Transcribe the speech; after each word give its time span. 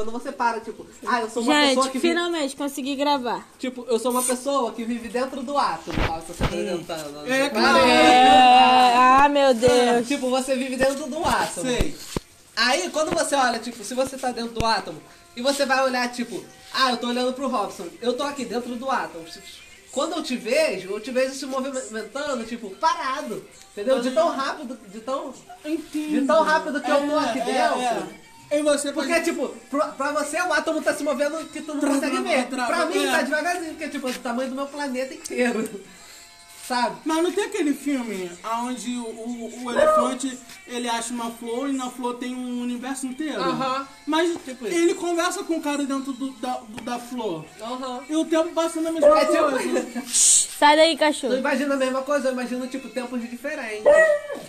quando 0.00 0.10
você 0.12 0.32
para, 0.32 0.60
tipo, 0.60 0.86
ah, 1.06 1.20
eu 1.20 1.28
sou 1.28 1.42
uma 1.42 1.52
pessoa 1.54 1.84
Gente, 1.84 1.92
que 1.92 1.98
vive, 1.98 2.08
finalmente 2.08 2.56
consegui 2.56 2.96
gravar. 2.96 3.46
tipo, 3.58 3.84
eu 3.86 3.98
sou 3.98 4.10
uma 4.10 4.22
pessoa 4.22 4.72
que 4.72 4.82
vive 4.82 5.08
dentro 5.10 5.42
do 5.42 5.58
átomo, 5.58 5.94
tá? 6.06 6.20
Você 6.20 6.32
se 6.32 6.42
apresentando. 6.42 7.26
É, 7.26 7.44
Você 7.44 7.50
claro. 7.50 7.78
para- 7.78 7.88
É, 7.88 8.94
ah, 8.96 9.28
meu 9.28 9.52
Deus. 9.52 10.08
Tipo, 10.08 10.30
você 10.30 10.56
vive 10.56 10.76
dentro 10.76 11.06
do 11.06 11.22
átomo. 11.22 11.66
Sei. 11.66 11.94
Aí, 12.56 12.88
quando 12.88 13.10
você 13.14 13.34
olha, 13.34 13.58
tipo, 13.58 13.84
se 13.84 13.92
você 13.94 14.16
tá 14.16 14.32
dentro 14.32 14.52
do 14.54 14.64
átomo, 14.64 15.00
e 15.36 15.42
você 15.42 15.66
vai 15.66 15.84
olhar, 15.84 16.10
tipo, 16.10 16.42
ah, 16.72 16.90
eu 16.92 16.96
tô 16.96 17.08
olhando 17.08 17.34
pro 17.34 17.46
Robson, 17.48 17.86
eu 18.00 18.14
tô 18.14 18.22
aqui 18.22 18.46
dentro 18.46 18.74
do 18.76 18.90
átomo. 18.90 19.24
Quando 19.92 20.16
eu 20.16 20.22
te 20.22 20.34
vejo, 20.36 20.88
eu 20.92 21.00
te 21.00 21.10
vejo 21.10 21.34
se 21.34 21.44
movimentando, 21.44 22.42
tipo, 22.44 22.70
parado. 22.76 23.44
Entendeu? 23.72 24.00
De 24.00 24.10
tão 24.12 24.28
rápido, 24.30 24.78
de 24.88 25.00
tão. 25.00 25.34
De 25.92 26.22
tão 26.26 26.42
rápido 26.42 26.80
que 26.80 26.90
eu 26.90 27.06
tô 27.06 27.18
aqui 27.18 27.40
dentro. 27.40 27.80
É, 27.80 28.29
E 28.50 28.62
você 28.62 28.92
Porque, 28.92 29.12
pode... 29.12 29.24
tipo, 29.24 29.48
pra, 29.70 29.88
pra 29.88 30.12
você 30.12 30.36
o 30.40 30.52
átomo 30.52 30.82
tá 30.82 30.92
se 30.92 31.04
movendo 31.04 31.38
que 31.50 31.60
tu 31.62 31.74
não 31.74 31.80
consegue 31.80 32.20
ver. 32.20 32.46
Pra 32.46 32.86
mim 32.86 33.06
é. 33.06 33.10
tá 33.10 33.22
devagarzinho, 33.22 33.70
porque, 33.70 33.88
tipo, 33.88 34.08
é 34.08 34.12
do 34.12 34.18
tamanho 34.18 34.50
do 34.50 34.56
meu 34.56 34.66
planeta 34.66 35.14
inteiro. 35.14 35.68
Sabe? 36.70 36.96
Mas 37.04 37.22
não 37.24 37.32
tem 37.32 37.44
aquele 37.46 37.74
filme 37.74 38.30
onde 38.62 38.90
o, 38.96 39.02
o, 39.02 39.64
o 39.64 39.70
elefante 39.72 40.38
ele 40.68 40.88
acha 40.88 41.12
uma 41.12 41.28
flor 41.32 41.68
e 41.68 41.72
na 41.72 41.90
flor 41.90 42.14
tem 42.14 42.32
um 42.32 42.62
universo 42.62 43.06
inteiro? 43.08 43.40
Aham. 43.42 43.88
Mas 44.06 44.30
Tipo 44.44 44.68
isso. 44.68 44.76
ele 44.76 44.94
conversa 44.94 45.42
com 45.42 45.56
o 45.56 45.60
cara 45.60 45.82
dentro 45.84 46.12
do, 46.12 46.30
da, 46.34 46.58
do- 46.68 46.80
da 46.82 46.96
flor. 47.00 47.44
Aham. 47.60 48.02
E 48.08 48.14
o 48.14 48.24
tempo 48.24 48.50
passa 48.50 48.80
na 48.80 48.92
mesma 48.92 49.18
É 49.18 49.24
coisa. 49.26 49.80
tipo. 49.80 50.08
Sai 50.60 50.76
daí, 50.76 50.92
Eu 50.92 50.98
cachorro. 50.98 51.36
imagino 51.38 51.72
a 51.72 51.76
mesma 51.76 52.02
coisa, 52.02 52.28
eu 52.28 52.32
imagino, 52.32 52.66
tipo, 52.66 52.86
tempos 52.90 53.18
diferentes. 53.28 53.82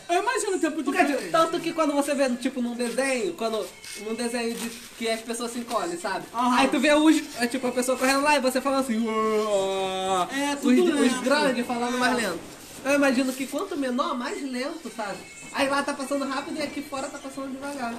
Eu 0.09 0.21
imagino 0.21 0.57
o 0.57 0.59
tempo 0.59 0.83
Porque, 0.83 1.03
de 1.05 1.15
tipo, 1.15 1.31
tanto 1.31 1.57
que 1.61 1.71
quando 1.71 1.93
você 1.93 2.13
vê, 2.13 2.29
tipo, 2.35 2.61
num 2.61 2.73
desenho, 2.75 3.33
quando. 3.33 3.65
Num 4.05 4.13
desenho 4.13 4.53
de, 4.53 4.69
que 4.97 5.07
as 5.09 5.21
pessoas 5.21 5.51
se 5.53 5.59
encolhem, 5.59 5.97
sabe? 5.97 6.25
Aham. 6.33 6.57
Aí 6.57 6.67
tu 6.67 6.79
vê 6.81 6.93
os. 6.93 7.15
é, 7.39 7.47
Tipo, 7.47 7.67
a 7.67 7.71
pessoa 7.71 7.97
correndo 7.97 8.21
lá 8.23 8.35
e 8.35 8.41
você 8.41 8.59
falando 8.59 8.81
assim. 8.81 9.07
"Uá". 9.07 10.27
É, 10.37 10.53
os, 10.55 10.59
tudo 10.59 10.83
os 10.83 10.99
lento. 10.99 11.21
grandes 11.21 11.65
falando 11.65 11.95
É. 11.95 11.99
mais 12.13 12.23
lento. 12.23 12.39
Eu 12.83 12.93
imagino 12.95 13.33
que 13.33 13.45
quanto 13.47 13.77
menor, 13.77 14.17
mais 14.17 14.41
lento, 14.41 14.91
sabe? 14.95 15.17
Aí 15.53 15.67
lá 15.69 15.83
tá 15.83 15.93
passando 15.93 16.25
rápido 16.27 16.57
e 16.57 16.63
aqui 16.63 16.81
fora 16.81 17.07
tá 17.07 17.17
passando 17.17 17.51
devagar. 17.51 17.93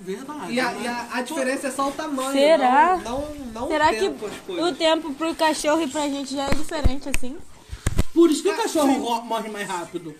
Verdade. 0.00 0.52
E 0.52 0.58
a, 0.58 0.72
né? 0.72 0.80
e 0.82 0.88
a, 0.88 1.08
a 1.12 1.22
diferença 1.22 1.68
é 1.68 1.70
só 1.70 1.88
o 1.88 1.92
tamanho. 1.92 2.32
Será? 2.32 2.96
Não, 3.04 3.20
não, 3.20 3.36
não 3.60 3.68
Será 3.68 3.86
o 3.86 3.90
que 3.90 4.00
tempo, 4.00 4.26
as 4.26 4.36
coisas. 4.38 4.64
o 4.70 4.74
tempo 4.74 5.14
pro 5.14 5.34
cachorro 5.36 5.82
e 5.82 5.86
pra 5.86 6.08
gente 6.08 6.34
já 6.34 6.46
é 6.46 6.54
diferente 6.54 7.08
assim? 7.14 7.36
Por 8.12 8.30
isso 8.30 8.42
que 8.42 8.48
o 8.48 8.56
cachorro 8.56 8.92
ro- 8.94 9.22
morre 9.22 9.48
mais 9.50 9.68
rápido. 9.68 10.14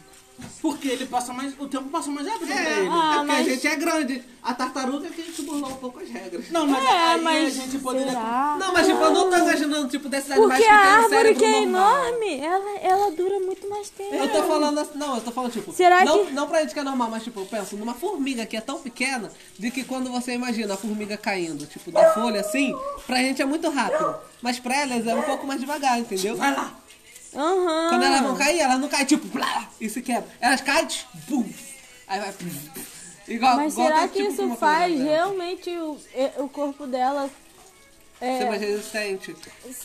Porque 0.61 0.89
ele 0.89 1.07
passa 1.07 1.33
mais. 1.33 1.55
O 1.59 1.67
tempo 1.69 1.85
passa 1.91 2.11
mais 2.11 2.27
rápido 2.27 2.47
pra 2.49 2.57
É, 2.61 2.79
ele. 2.81 2.89
Ah, 2.91 3.13
é 3.13 3.15
porque 3.19 3.27
mas- 3.27 3.47
a 3.47 3.51
gente 3.51 3.67
é 3.69 3.77
grande. 3.77 4.23
A 4.43 4.53
tartaruga 4.55 5.07
é 5.07 5.11
que 5.11 5.21
a 5.23 5.25
gente 5.25 5.43
burlou 5.43 5.71
um 5.71 5.77
pouco 5.77 6.01
as 6.01 6.09
regras. 6.09 6.51
Não, 6.51 6.67
mas 6.67 6.85
é, 6.85 6.89
aí 6.89 7.15
a 7.15 7.23
mas 7.23 7.55
gente 7.55 7.79
poderia. 7.79 8.09
será? 8.09 8.57
Não, 8.59 8.73
mas 8.75 8.87
tipo, 8.87 9.01
eu 9.01 9.11
não 9.11 9.31
tô 9.31 9.37
imaginando, 9.39 9.89
tipo, 9.89 10.09
desses 10.09 10.31
animais 10.31 10.59
Porque 10.59 10.65
que 10.65 10.75
a 10.75 10.83
tem 10.83 10.91
um 10.91 11.03
árvore 11.05 11.35
que 11.35 11.45
é 11.45 11.61
normal. 11.67 12.07
enorme, 12.07 12.41
ela, 12.41 12.79
ela 12.81 13.11
dura 13.13 13.41
muito 13.41 13.69
mais 13.71 13.89
tempo. 13.91 14.15
Eu 14.15 14.29
tô 14.31 14.43
falando 14.43 14.79
assim, 14.81 14.99
não, 14.99 15.15
eu 15.15 15.21
tô 15.23 15.31
falando, 15.33 15.53
tipo, 15.53 15.73
Será 15.73 16.05
não, 16.05 16.27
que- 16.27 16.33
não 16.33 16.47
pra 16.49 16.61
gente 16.61 16.75
que 16.75 16.81
é 16.81 16.85
normal, 16.85 17.09
mas 17.11 17.23
tipo, 17.25 17.41
eu 17.41 17.47
penso 17.47 17.77
numa 17.77 17.95
formiga 17.95 18.45
que 18.45 18.57
é 18.57 18.61
tão 18.61 18.79
pequena, 18.81 19.31
de 19.59 19.71
que 19.71 19.83
quando 19.85 20.11
você 20.11 20.35
imagina 20.35 20.75
a 20.75 20.77
formiga 20.77 21.17
caindo, 21.17 21.65
tipo, 21.67 21.91
da 21.91 22.13
folha 22.13 22.41
assim, 22.41 22.75
pra 23.07 23.17
gente 23.19 23.41
é 23.41 23.45
muito 23.47 23.69
rápido. 23.71 24.15
Mas 24.43 24.59
pra 24.61 24.77
elas 24.83 25.07
é 25.07 25.15
um 25.15 25.23
pouco 25.23 25.47
mais 25.47 25.59
devagar, 25.61 25.99
entendeu? 25.99 26.37
Vai 26.37 26.55
lá! 26.55 26.75
Aham. 27.35 27.89
Quando 27.89 28.05
elas 28.05 28.21
vão 28.21 28.37
cair, 28.37 28.61
elas 28.61 28.81
não 28.81 28.89
caem, 28.89 29.07
tipo, 29.07 29.27
blá, 29.29 29.69
e 29.81 29.89
se 29.89 30.01
quebra. 30.03 30.29
Elas 30.41 30.61
caem, 30.61 30.87
bum, 31.29 31.45
aí 32.07 32.21
vai. 32.21 32.35
Igual, 33.27 33.57
Mas 33.57 33.73
igual 33.73 33.89
será 33.89 34.09
que 34.09 34.19
tipo, 34.19 34.33
isso 34.33 34.57
faz 34.57 35.01
realmente 35.01 35.71
o, 35.71 35.99
o 36.39 36.49
corpo 36.49 36.87
dela 36.87 37.31
Ser 38.39 38.45
mais 38.49 38.63
é, 38.63 38.67
resistente. 38.67 39.37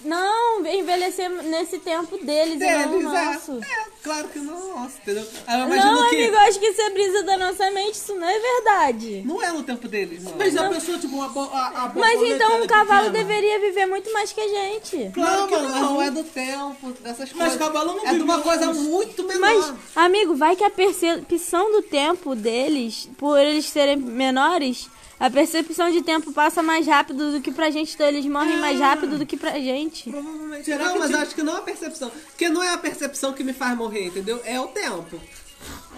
não 0.03 0.65
envelhecer 0.65 1.29
nesse 1.43 1.79
tempo 1.79 2.17
deles, 2.17 2.55
e 2.61 2.85
não 2.85 2.85
o 2.87 2.89
Deles, 2.99 3.03
nosso? 3.05 3.59
é, 3.63 3.73
é, 3.73 3.85
claro 4.03 4.27
que 4.29 4.39
não, 4.39 4.75
nossa, 4.75 4.97
entendeu? 5.01 5.27
Aí 5.47 5.59
eu 5.59 5.65
imagino 5.65 5.91
Não, 5.93 6.09
que 6.09 6.15
amigo, 6.15 6.35
acho 6.37 6.59
que 6.59 6.65
isso 6.67 6.81
é 6.81 6.89
brisa 6.89 7.23
da 7.23 7.37
nossa 7.37 7.71
mente, 7.71 7.93
isso 7.95 8.15
não 8.15 8.27
é 8.27 8.39
verdade. 8.39 9.21
não 9.25 9.41
é 9.43 9.51
no 9.51 9.63
tempo 9.63 9.87
deles, 9.87 10.23
não. 10.23 10.33
Mas 10.37 10.55
a 10.55 10.69
pessoa, 10.69 10.97
tipo, 10.97 11.21
a, 11.21 11.27
bo- 11.27 11.49
a, 11.51 11.67
a 11.85 11.91
Mas 11.95 12.21
então 12.21 12.59
um 12.59 12.63
é 12.63 12.67
cavalo 12.67 13.07
pequena. 13.11 13.23
deveria 13.25 13.59
viver 13.59 13.85
muito 13.85 14.11
mais 14.13 14.31
que 14.31 14.41
a 14.41 14.47
gente. 14.47 15.11
Claro 15.13 15.41
não, 15.41 15.49
mano, 15.49 15.69
mas 15.69 15.81
não. 15.81 15.93
não 15.93 16.01
é 16.01 16.11
do 16.11 16.23
tempo, 16.23 16.91
dessas 17.01 17.31
Mas 17.33 17.53
coisas. 17.53 17.57
cavalo 17.57 17.95
não 17.95 18.07
É 18.07 18.13
de 18.13 18.21
uma 18.21 18.39
coisa 18.41 18.65
anos. 18.65 18.77
muito 18.77 19.23
menor. 19.23 19.39
Mas, 19.39 19.73
amigo, 19.95 20.35
vai 20.35 20.55
que 20.55 20.63
a 20.63 20.69
percepção 20.69 21.71
do 21.71 21.81
tempo 21.81 22.35
deles, 22.35 23.09
por 23.17 23.37
eles 23.39 23.65
serem 23.65 23.97
menores, 23.97 24.87
a 25.19 25.29
percepção 25.29 25.91
de 25.91 26.01
tempo 26.01 26.31
passa 26.31 26.63
mais 26.63 26.87
rápido 26.87 27.31
do 27.31 27.41
que 27.41 27.51
pra 27.51 27.69
gente, 27.69 27.93
então 27.93 28.07
eles 28.07 28.25
morrem 28.25 28.57
mais 28.57 28.79
rápido 28.79 29.17
do 29.17 29.25
que 29.25 29.35
pra 29.35 29.59
gente. 29.59 30.09
Provavelmente. 30.09 30.65
Será 30.65 30.85
não, 30.85 30.93
que 30.93 30.99
mas 30.99 31.09
tipo- 31.09 31.21
acho 31.21 31.35
que 31.35 31.43
não 31.43 31.55
é 31.55 31.59
a 31.59 31.61
percepção. 31.61 32.09
Porque 32.09 32.49
não 32.49 32.63
é 32.63 32.73
a 32.73 32.77
percepção 32.77 33.33
que 33.33 33.43
me 33.43 33.53
faz 33.53 33.77
morrer, 33.77 34.05
entendeu? 34.07 34.41
É 34.45 34.59
o 34.61 34.67
tempo. 34.67 35.19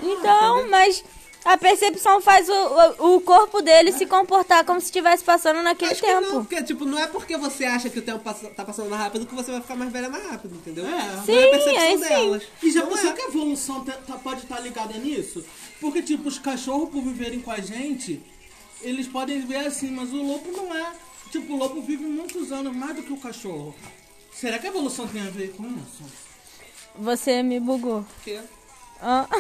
Então, 0.02 0.68
mas 0.70 1.04
a 1.46 1.58
percepção 1.58 2.22
faz 2.22 2.48
o, 2.50 2.54
o, 3.00 3.16
o 3.16 3.22
corpo 3.22 3.62
dele 3.62 3.92
se 3.92 4.06
comportar 4.06 4.64
como 4.66 4.80
se 4.80 4.88
estivesse 4.88 5.24
passando 5.24 5.62
naquele 5.62 5.92
acho 5.92 6.02
que 6.02 6.08
tempo. 6.08 6.22
não, 6.22 6.32
porque 6.46 6.64
tipo, 6.64 6.86
não 6.86 7.00
é 7.00 7.08
porque 7.08 7.38
você 7.38 7.66
acha 7.66 7.90
que 7.90 8.00
o 8.00 8.02
tempo 8.02 8.20
passa- 8.20 8.50
tá 8.50 8.64
passando 8.64 8.90
mais 8.90 9.02
rápido 9.02 9.26
que 9.26 9.34
você 9.36 9.52
vai 9.52 9.62
ficar 9.62 9.76
mais 9.76 9.92
velha 9.92 10.10
mais 10.10 10.24
rápido, 10.26 10.56
entendeu? 10.56 10.86
É. 10.86 10.90
Não 10.90 10.98
é 10.98 11.02
a 11.02 11.18
Sim, 11.24 11.34
percepção 11.52 11.92
sim. 11.92 11.98
delas. 12.00 12.44
E 12.64 12.72
já 12.72 12.86
pensou 12.86 13.10
é. 13.10 13.14
que 13.14 13.22
a 13.22 13.26
evolução 13.28 13.84
tá- 13.86 14.18
pode 14.18 14.42
estar 14.44 14.60
ligada 14.60 14.94
nisso? 14.98 15.44
Porque, 15.80 16.02
tipo, 16.02 16.28
os 16.28 16.38
cachorros, 16.38 16.90
por 16.90 17.02
viverem 17.04 17.40
com 17.40 17.52
a 17.52 17.60
gente, 17.60 18.22
eles 18.84 19.08
podem 19.08 19.42
ver 19.46 19.68
assim, 19.68 19.92
mas 19.92 20.12
o 20.12 20.22
lobo 20.22 20.52
não 20.52 20.76
é. 20.76 20.94
Tipo, 21.32 21.54
o 21.54 21.58
lobo 21.58 21.82
vive 21.82 22.04
muitos 22.06 22.52
anos 22.52 22.76
mais 22.76 22.96
do 22.96 23.04
que 23.04 23.14
o 23.14 23.18
cachorro. 23.18 23.74
Será 24.34 24.60
que 24.60 24.68
a 24.68 24.70
evolução 24.70 25.08
tem 25.08 25.22
a 25.22 25.30
ver 25.30 25.54
com 25.54 25.64
isso? 25.66 26.04
Você 26.96 27.42
me 27.42 27.60
bugou. 27.60 28.04
Porque 28.16 28.40
Ah. 29.02 29.28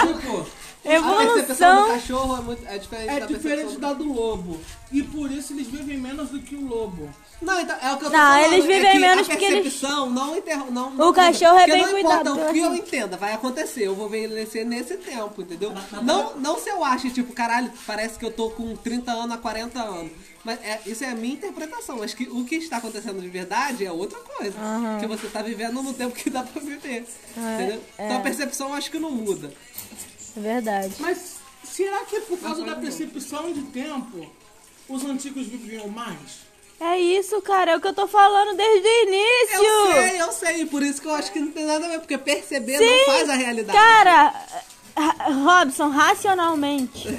tipo, 0.00 0.46
A 0.84 1.16
percepção 1.34 1.74
do 1.74 1.80
Evolução. 1.80 1.88
cachorro 1.88 2.36
é, 2.36 2.40
muito, 2.40 2.66
é 2.66 2.78
diferente 2.78 3.10
é 3.10 3.20
da 3.20 3.26
diferente 3.26 3.76
da 3.78 3.92
do 3.92 4.12
lobo. 4.12 4.60
E 4.92 5.02
por 5.02 5.30
isso 5.30 5.52
eles 5.52 5.66
vivem 5.68 5.98
menos 5.98 6.30
do 6.30 6.40
que 6.40 6.54
o 6.54 6.66
lobo. 6.66 7.08
Não, 7.40 7.58
então, 7.60 7.74
é 7.80 7.92
o 7.94 7.96
que 7.98 8.04
eu 8.04 8.10
tô 8.10 8.16
Não, 8.16 8.22
falando. 8.32 8.52
eles 8.52 8.64
é 8.64 8.68
vivem 8.68 8.92
que 8.92 8.98
menos 8.98 9.26
a 9.26 9.30
porque 9.30 9.44
eles- 9.46 9.62
percepção 9.62 10.10
não 10.10 10.36
interrompe. 10.36 10.72
Não, 10.72 10.90
não, 10.90 11.12
cachorro 11.12 11.58
é 11.58 11.66
porque 11.66 11.72
bem 11.72 11.82
não 11.86 11.98
importa 11.98 12.16
cuidado, 12.30 12.48
o 12.48 12.52
que 12.52 12.58
eu 12.58 12.66
acho. 12.70 12.74
entenda, 12.82 13.16
vai 13.16 13.32
acontecer. 13.32 13.86
Eu 13.86 13.94
vou 13.94 14.06
envelhecer 14.08 14.66
nesse 14.66 14.96
tempo, 14.98 15.40
entendeu? 15.40 15.72
Não, 16.02 16.36
não 16.36 16.58
se 16.58 16.68
eu 16.68 16.84
acho, 16.84 17.08
tipo, 17.10 17.32
caralho, 17.32 17.72
parece 17.86 18.18
que 18.18 18.24
eu 18.26 18.30
tô 18.30 18.50
com 18.50 18.76
30 18.76 19.10
anos 19.10 19.32
a 19.34 19.38
40 19.38 19.80
anos. 19.80 20.12
Mas 20.44 20.58
é, 20.62 20.80
isso 20.86 21.02
é 21.04 21.08
a 21.08 21.14
minha 21.14 21.34
interpretação. 21.34 21.96
Mas 21.98 22.12
que, 22.12 22.24
o 22.24 22.44
que 22.44 22.56
está 22.56 22.76
acontecendo 22.76 23.20
de 23.20 23.28
verdade 23.28 23.84
é 23.86 23.92
outra 23.92 24.18
coisa. 24.20 24.54
Que 25.00 25.06
você 25.06 25.26
tá 25.28 25.40
vivendo 25.42 25.82
no 25.82 25.92
tempo 25.94 26.14
que 26.14 26.28
dá 26.30 26.42
pra 26.42 26.60
viver. 26.60 27.06
entendeu? 27.36 27.80
Então 27.98 28.16
a 28.18 28.20
percepção 28.20 28.68
eu 28.68 28.74
acho 28.74 28.90
que 28.90 28.98
não 28.98 29.10
muda. 29.10 29.52
É 30.36 30.40
verdade. 30.40 30.94
Mas 30.98 31.36
será 31.64 32.04
que 32.04 32.20
por 32.20 32.38
causa 32.38 32.62
da 32.64 32.76
percepção 32.76 33.52
de 33.52 33.62
tempo, 33.62 34.26
os 34.88 35.04
antigos 35.04 35.46
viviam 35.46 35.88
mais? 35.88 36.49
É 36.80 36.98
isso, 36.98 37.40
cara. 37.42 37.72
É 37.72 37.76
o 37.76 37.80
que 37.80 37.86
eu 37.88 37.94
tô 37.94 38.06
falando 38.06 38.56
desde 38.56 38.88
o 38.88 39.02
início. 39.08 39.64
Eu 39.64 39.92
sei, 39.92 40.20
eu 40.22 40.32
sei. 40.32 40.66
Por 40.66 40.82
isso 40.82 41.00
que 41.00 41.06
eu 41.06 41.14
acho 41.14 41.30
que 41.30 41.38
não 41.38 41.52
tem 41.52 41.64
nada 41.66 41.84
a 41.84 41.88
ver. 41.90 41.98
Porque 42.00 42.16
perceber 42.16 42.78
Sim, 42.78 42.86
não 42.86 43.04
faz 43.06 43.28
a 43.28 43.34
realidade. 43.34 43.76
Cara, 43.78 44.34
Ra- 44.96 45.26
Robson, 45.44 45.88
racionalmente. 45.88 47.18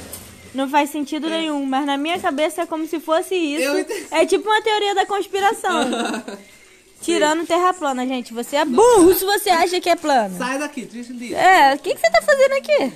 Não 0.54 0.68
faz 0.70 0.90
sentido 0.90 1.30
nenhum, 1.30 1.66
mas 1.66 1.86
na 1.86 1.96
minha 1.96 2.20
cabeça 2.20 2.64
é 2.64 2.66
como 2.66 2.86
se 2.88 3.00
fosse 3.00 3.36
isso. 3.36 3.64
Eu 3.64 3.80
entendi. 3.80 4.08
É 4.12 4.26
tipo 4.26 4.50
uma 4.50 4.62
teoria 4.62 4.94
da 4.96 5.06
conspiração. 5.06 5.80
Tirando 7.02 7.48
terra 7.48 7.74
plana, 7.74 8.06
gente. 8.06 8.34
Você 8.34 8.58
é 8.58 8.66
burro 8.66 9.14
se 9.14 9.24
você 9.26 9.50
acha 9.50 9.80
que 9.80 9.90
é 9.90 9.96
plano. 9.96 10.38
Sai 10.38 10.60
daqui, 10.60 10.86
desliga. 10.86 11.38
É, 11.38 11.74
o 11.76 11.80
que, 11.80 11.94
que 11.96 12.00
você 12.00 12.12
tá 12.12 12.22
fazendo 12.22 12.52
aqui? 12.54 12.94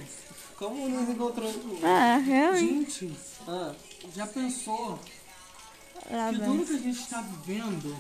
Como 0.58 0.88
nos 0.90 1.10
encontrou 1.10 1.52
tu? 1.52 1.80
Ah, 1.84 2.18
realmente. 2.24 2.66
Gente, 3.06 3.12
Ah. 3.48 3.72
já 4.16 4.28
pensou 4.28 5.00
que 6.10 6.38
velho. 6.40 6.52
tudo 6.52 6.66
que 6.66 6.74
a 6.76 6.80
gente 6.80 7.00
está 7.00 7.22
vivendo 7.22 7.98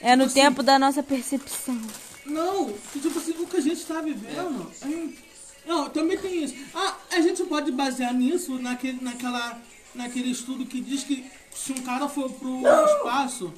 É 0.00 0.14
no 0.16 0.28
tempo 0.30 0.62
da 0.62 0.78
nossa 0.78 1.02
percepção. 1.02 1.80
Não, 2.24 2.72
que, 2.92 3.00
tipo 3.00 3.18
assim, 3.18 3.32
o 3.32 3.46
que 3.46 3.56
a 3.56 3.60
gente 3.60 3.78
está 3.80 4.00
vivendo. 4.00 4.70
é- 4.82 5.26
Não, 5.68 5.88
também 5.90 6.18
tem 6.18 6.44
isso. 6.44 6.54
Ah, 6.74 6.96
a 7.12 7.20
gente 7.20 7.42
pode 7.44 7.70
basear 7.72 8.12
nisso 8.14 8.58
naquele, 8.58 9.02
naquela, 9.02 9.60
naquele 9.94 10.30
estudo 10.30 10.64
que 10.66 10.80
diz 10.80 11.02
que 11.04 11.24
se 11.54 11.72
um 11.72 11.82
cara 11.82 12.08
for 12.08 12.30
pro 12.32 12.60
espaço 12.60 13.52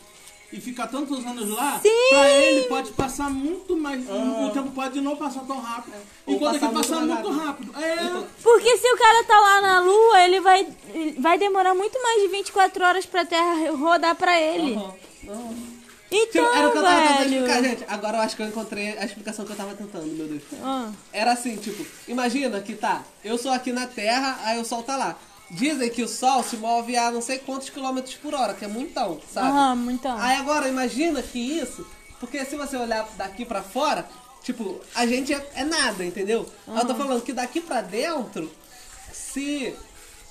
e 0.53 0.61
ficar 0.61 0.87
tantos 0.87 1.25
anos 1.27 1.51
lá, 1.51 1.79
Sim! 1.83 1.89
pra 2.11 2.31
ele 2.31 2.63
pode 2.69 2.93
passar 2.93 3.29
muito 3.29 3.77
mais. 3.77 4.03
O 4.09 4.51
tempo 4.51 4.71
pode 4.71 5.01
não 5.01 5.15
passar 5.17 5.41
tão 5.41 5.61
rápido. 5.61 5.95
Ou 6.27 6.35
Enquanto 6.35 6.61
passar 6.61 6.67
aqui 6.67 6.75
muito 6.75 6.89
passar 6.89 7.07
mais 7.07 7.23
muito 7.23 7.39
rápido. 7.39 7.83
É. 7.83 8.25
Porque 8.43 8.77
se 8.79 8.93
o 8.93 8.97
cara 8.97 9.25
tá 9.25 9.39
lá 9.39 9.61
na 9.61 9.81
lua, 9.81 10.25
ele 10.25 10.41
vai, 10.41 10.67
vai 11.19 11.39
demorar 11.39 11.75
muito 11.75 12.03
mais 12.03 12.23
de 12.23 12.29
24 12.29 12.85
horas 12.85 13.07
pra 13.07 13.25
Terra 13.27 13.71
rodar 13.73 14.15
pra 14.15 14.41
ele. 14.41 14.75
Tipo, 14.75 14.97
Então, 16.11 16.55
era 16.55 16.69
o 16.69 16.73
que 16.73 16.79
eu 16.79 16.83
tava 16.83 17.09
tentando 17.09 17.35
explicar, 17.35 17.63
gente. 17.63 17.85
Agora 17.87 18.17
eu 18.17 18.23
acho 18.23 18.37
que 18.37 18.43
eu 18.43 18.47
encontrei 18.47 18.99
a 18.99 19.05
explicação 19.05 19.45
que 19.45 19.53
eu 19.53 19.57
tava 19.57 19.75
tentando, 19.75 20.07
meu 20.07 20.27
Deus. 20.27 20.43
Ah. 20.63 20.91
Era 21.13 21.33
assim, 21.33 21.57
tipo, 21.57 21.85
imagina 22.09 22.59
que 22.63 22.75
tá, 22.75 23.03
eu 23.23 23.37
sou 23.37 23.53
aqui 23.53 23.71
na 23.73 23.87
Terra, 23.87 24.41
aí 24.45 24.59
o 24.59 24.65
Sol 24.65 24.83
tá 24.83 24.97
lá. 24.97 25.17
Dizem 25.51 25.91
que 25.91 26.03
o 26.03 26.09
Sol 26.09 26.43
se 26.43 26.57
move 26.57 26.97
a 26.97 27.11
não 27.11 27.21
sei 27.23 27.39
quantos 27.39 27.71
quilômetros 27.71 28.15
por 28.15 28.35
hora, 28.35 28.55
que 28.55 28.65
é 28.65 28.69
muitão, 28.69 29.21
sabe? 29.33 29.49
Aham, 29.49 29.77
muitão. 29.77 30.17
Aí 30.19 30.37
agora, 30.37 30.69
imagina 30.69 31.23
que 31.23 31.39
isso, 31.39 31.87
porque 32.21 32.45
se 32.45 32.57
você 32.57 32.77
olhar 32.77 33.09
daqui 33.17 33.45
pra 33.45 33.63
fora, 33.63 34.07
tipo, 34.43 34.81
a 34.95 35.07
gente 35.07 35.33
é, 35.33 35.51
é 35.55 35.65
nada, 35.65 36.05
entendeu? 36.05 36.47
Aí 36.67 36.79
Eu 36.79 36.87
tô 36.87 36.95
falando 36.95 37.23
que 37.23 37.33
daqui 37.33 37.61
pra 37.61 37.81
dentro, 37.81 38.51
se, 39.13 39.75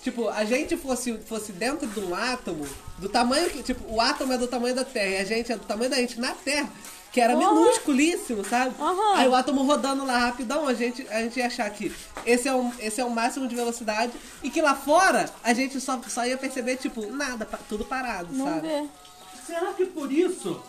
tipo, 0.03 0.29
a 0.29 0.45
gente 0.45 0.77
fosse, 0.77 1.17
fosse 1.19 1.51
dentro 1.51 1.87
de 1.87 1.99
um 1.99 2.13
átomo, 2.13 2.67
do 2.97 3.09
tamanho 3.09 3.49
que, 3.49 3.63
tipo, 3.63 3.91
o 3.91 3.99
átomo 4.01 4.33
é 4.33 4.37
do 4.37 4.47
tamanho 4.47 4.75
da 4.75 4.83
Terra 4.83 5.09
e 5.09 5.17
a 5.17 5.25
gente 5.25 5.51
é 5.51 5.57
do 5.57 5.65
tamanho 5.65 5.89
da 5.89 5.97
gente 5.97 6.19
na 6.19 6.33
Terra, 6.33 6.69
que 7.17 7.21
era 7.21 7.33
Aham. 7.33 7.51
minúsculíssimo, 7.55 8.45
sabe? 8.45 8.75
Aham. 8.79 9.15
Aí 9.15 9.27
o 9.27 9.33
átomo 9.33 9.63
rodando 9.63 10.05
lá 10.05 10.19
rapidão, 10.19 10.67
a 10.67 10.73
gente, 10.75 11.01
a 11.09 11.23
gente 11.23 11.39
ia 11.39 11.47
achar 11.47 11.67
que 11.71 11.91
esse 12.23 12.47
é, 12.47 12.53
o, 12.53 12.71
esse 12.77 13.01
é 13.01 13.05
o 13.05 13.09
máximo 13.09 13.47
de 13.47 13.55
velocidade 13.55 14.13
e 14.43 14.51
que 14.51 14.61
lá 14.61 14.75
fora 14.75 15.27
a 15.43 15.51
gente 15.51 15.81
só, 15.81 15.99
só 16.07 16.23
ia 16.27 16.37
perceber, 16.37 16.75
tipo, 16.77 17.07
nada, 17.07 17.43
tudo 17.67 17.83
parado, 17.83 18.27
Não 18.31 18.45
sabe? 18.45 18.67
vê. 18.67 18.85
Será 19.47 19.73
que 19.73 19.87
por 19.87 20.11
isso 20.11 20.61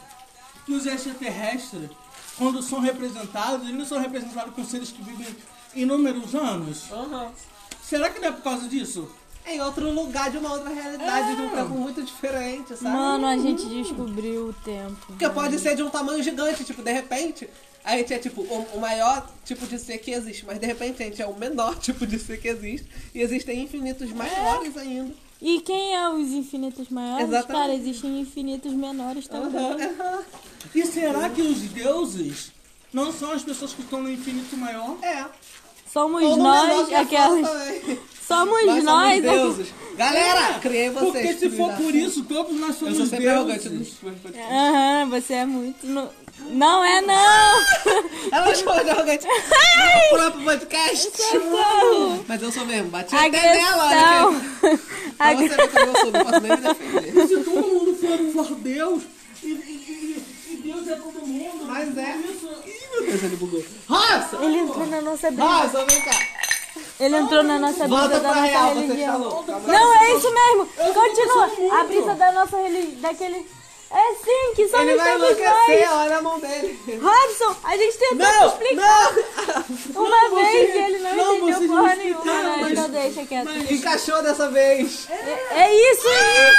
que 0.65 0.73
os 0.73 0.87
extraterrestres, 0.87 1.91
quando 2.39 2.63
são 2.63 2.81
representados, 2.81 3.67
eles 3.67 3.77
não 3.79 3.85
são 3.85 4.01
representados 4.01 4.55
com 4.55 4.65
seres 4.65 4.91
que 4.91 5.03
vivem 5.03 5.27
inúmeros 5.75 6.35
anos? 6.35 6.91
Aham. 6.91 7.31
Será 7.83 8.09
que 8.09 8.21
não 8.21 8.29
é 8.29 8.33
por 8.33 8.43
causa 8.43 8.67
disso? 8.69 9.07
É 9.49 9.55
em 9.57 9.61
outro 9.63 9.91
lugar, 9.91 10.31
de 10.31 10.37
uma 10.37 10.53
outra 10.53 10.69
realidade, 10.69 11.35
de 11.35 11.41
um 11.43 11.47
É. 11.47 11.57
tempo 11.57 11.71
muito 11.71 12.03
diferente, 12.03 12.77
sabe? 12.77 12.95
Mano, 12.95 13.27
a 13.27 13.37
gente 13.39 13.65
descobriu 13.67 14.49
o 14.49 14.53
tempo. 14.53 14.97
Porque 15.07 15.29
pode 15.31 15.59
ser 15.59 15.75
de 15.75 15.83
um 15.83 15.89
tamanho 15.89 16.23
gigante, 16.23 16.65
tipo, 16.65 16.83
de 16.83 16.93
repente, 16.93 17.49
a 17.83 17.97
gente 17.97 18.13
é 18.13 18.19
tipo 18.19 18.43
o, 18.43 18.67
o 18.75 18.81
maior 18.81 19.27
tipo 19.47 19.67
de 19.67 19.79
ser 19.79 19.97
que 19.99 20.11
existe, 20.11 20.45
mas 20.45 20.59
de 20.59 20.67
repente 20.67 21.03
a 21.03 21.07
gente 21.07 21.23
é 21.23 21.27
o 21.27 21.35
menor 21.35 21.77
tipo 21.81 22.07
de 22.07 22.19
ser 22.19 22.39
que 22.39 22.49
existe. 22.49 22.87
E 23.15 23.23
existem 23.23 23.63
infinitos 23.63 24.13
maiores 24.13 24.77
ainda. 24.77 25.15
E 25.41 25.61
quem 25.61 25.95
é 25.95 26.09
os 26.11 26.29
infinitos 26.33 26.89
maiores? 26.91 27.29
Exatamente. 27.29 27.63
Cara, 27.63 27.75
existem 27.75 28.21
infinitos 28.21 28.73
menores 28.75 29.27
também. 29.29 29.65
Aham, 29.65 30.25
E 30.75 30.85
será 30.85 31.31
que 31.31 31.41
os 31.41 31.59
deuses 31.61 32.53
não 32.93 33.11
são 33.13 33.31
as 33.33 33.43
pessoas 33.43 33.73
que 33.73 33.81
estão 33.81 34.03
no 34.03 34.11
infinito 34.11 34.57
maior? 34.59 34.99
É. 35.01 35.25
Somos 35.91 36.37
nós, 36.37 36.93
a 36.93 37.01
aquelas. 37.01 37.49
Somos 38.29 38.67
Nós 38.67 38.85
nós. 38.85 39.15
somos 39.15 39.23
deuses. 39.23 39.69
Galera, 39.97 40.59
criei 40.61 40.91
vocês. 40.91 41.13
Porque 41.13 41.35
se 41.35 41.57
for 41.57 41.73
por 41.73 41.95
isso, 41.95 42.23
todos 42.25 42.55
nós 42.61 42.81
Eu 42.83 42.95
somos 42.95 43.09
sou 43.09 43.29
arrogante 43.29 43.69
deuses. 43.71 43.95
podcasts. 43.95 44.53
Aham, 44.53 45.09
você 45.09 45.35
é 45.35 45.47
muito. 45.47 45.87
no- 45.87 46.09
Não 46.51 46.85
é, 46.85 47.01
não! 47.01 47.65
Ela 48.31 48.55
chama 48.55 48.85
de 48.85 48.91
arrogante. 48.91 49.27
Vamos 49.27 50.09
pular 50.11 50.31
pro 50.31 50.43
podcast. 50.43 51.11
Socorro! 51.17 52.25
Mas 52.29 52.43
eu 52.43 52.53
sou 52.53 52.65
mesmo. 52.67 52.91
Bati 52.91 53.17
até 53.17 53.29
nela, 53.57 53.85
Agressão! 53.85 54.29
olha. 54.63 54.79
Pra 55.19 55.35
você 55.35 55.49
ver 55.49 55.69
como 55.71 55.87
eu 55.87 55.97
sou, 55.97 56.13
não 56.13 56.25
posso 56.25 56.41
nem 56.41 56.51
me 56.51 56.57
defender. 56.59 57.27
Se 57.27 57.37
todo 57.45 57.67
mundo 57.67 57.97
for, 57.97 58.45
for 58.47 58.55
Deus, 58.57 59.03
e, 59.43 59.47
e- 59.47 59.51
e- 59.51 60.53
e 60.53 60.57
Deus 60.59 60.87
é 60.87 60.95
todo 60.97 61.27
mundo, 61.27 61.65
Mas 61.67 61.97
é. 61.99 62.13
por 62.13 62.25
isso... 62.31 62.49
Ih, 62.67 62.91
meu 62.93 63.07
Deus, 63.11 63.23
ele 63.25 63.37
bugou. 63.37 63.65
Roça! 63.89 64.39
Ele 64.43 64.59
entrou 64.59 64.87
na 64.87 65.01
nossa 65.01 65.29
briga. 65.31 65.45
Roça, 65.45 65.85
vem 65.87 66.01
cá. 66.03 66.11
Ele 67.01 67.17
entrou 67.17 67.43
na 67.45 67.59
nossa 67.59 67.87
Volta 67.87 68.09
brisa 68.09 68.21
da 68.23 68.29
pra 68.31 68.41
nossa 68.41 68.51
real, 68.51 68.69
você 68.75 68.81
religião. 68.81 69.13
falou. 69.13 69.45
Não, 69.67 69.95
é 69.95 70.15
isso 70.17 70.35
mesmo. 70.35 70.67
Continua. 70.95 71.81
A 71.81 71.85
brisa 71.85 72.15
da 72.15 72.33
nossa 72.33 72.57
religião. 72.57 73.01
Daquele. 73.01 73.58
É 73.91 74.15
sim, 74.23 74.55
que 74.55 74.69
somos 74.69 74.87
Ele 74.87 74.97
vai 74.99 75.13
todos 75.19 75.39
enlouquecer, 75.39 75.87
nós. 75.89 76.01
olha 76.01 76.17
a 76.19 76.23
mão 76.23 76.39
dele. 76.39 76.79
Robson, 77.03 77.57
a 77.65 77.77
gente 77.77 77.97
tentou 77.97 78.17
Não, 78.19 78.49
explicar 78.49 79.13
não! 79.15 80.03
uma 80.05 80.29
Não, 80.29 80.37
vez 80.37 80.51
você- 80.51 80.79
e 80.79 80.85
ele 80.85 80.99
não, 80.99 81.17
não, 81.17 81.49
entendeu 81.49 81.69
porra 81.69 81.95
nenhuma. 81.97 82.25
né? 82.25 82.57
mas- 82.61 82.73
Então 82.73 82.91
deixa 82.91 83.25
quieto. 83.25 83.45
mas- 83.47 83.71
Encaixou 83.71 84.23
dessa 84.23 84.51
vez. 84.51 85.09
É, 85.09 85.63
é 85.63 85.91
isso 85.93 86.07
aí! 86.07 86.55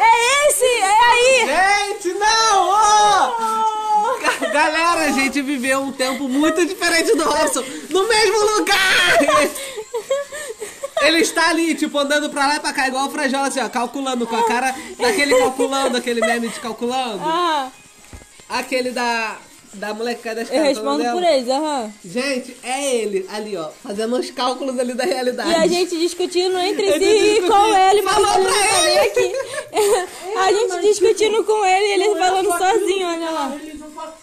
É 0.00 0.48
esse! 0.48 0.64
É 0.64 1.00
aí! 1.04 1.88
Gente, 1.94 2.14
não! 2.14 2.68
ó! 2.68 4.18
Ga- 4.20 4.48
Galera, 4.48 5.00
a 5.06 5.10
gente 5.12 5.40
viveu 5.40 5.78
um 5.80 5.92
tempo 5.92 6.28
muito 6.28 6.66
diferente 6.66 7.14
do 7.14 7.22
Robson. 7.24 7.64
No 7.90 8.08
mesmo 8.08 8.38
lugar! 8.56 9.18
Ele 11.06 11.18
está 11.20 11.50
ali, 11.50 11.74
tipo, 11.74 11.98
andando 11.98 12.30
pra 12.30 12.46
lá 12.46 12.56
e 12.56 12.60
pra 12.60 12.72
cá, 12.72 12.88
igual 12.88 13.06
o 13.06 13.10
Frajola, 13.10 13.48
assim, 13.48 13.60
ó, 13.60 13.68
calculando 13.68 14.26
com 14.26 14.36
a 14.36 14.44
cara 14.46 14.74
daquele 14.98 15.36
calculando, 15.36 15.96
aquele 15.96 16.20
meme 16.20 16.48
de 16.48 16.60
calculando. 16.60 17.22
Ah, 17.24 17.70
Aquele 18.48 18.90
da, 18.90 19.38
da 19.74 19.94
molecada 19.94 20.42
das 20.44 20.52
eu 20.52 20.62
respondo 20.62 21.02
por 21.04 21.22
eles, 21.22 21.48
aham. 21.48 21.90
Gente, 22.04 22.54
é 22.62 22.96
ele 22.96 23.26
ali, 23.32 23.56
ó, 23.56 23.70
fazendo 23.82 24.14
os 24.16 24.30
cálculos 24.30 24.78
ali 24.78 24.92
da 24.92 25.04
realidade. 25.04 25.50
E 25.50 25.54
a 25.54 25.66
gente 25.66 25.96
discutindo 25.98 26.58
entre 26.58 26.92
si 26.92 26.98
e 26.98 26.98
discutindo. 27.34 27.48
com 27.50 27.74
ele, 27.78 28.02
mas 28.02 28.14
Falou 28.14 28.34
ele 28.34 28.44
pra 28.44 28.52
tá 28.68 28.82
nem 28.82 28.98
aqui. 28.98 29.32
A 30.36 30.50
gente 30.52 30.80
discutindo 30.88 31.44
com 31.44 31.64
ele 31.64 31.86
e 31.86 31.92
ele 31.92 32.18
falando 32.18 32.48
sozinho, 32.58 33.06
olha 33.06 33.30
lá. 33.30 33.56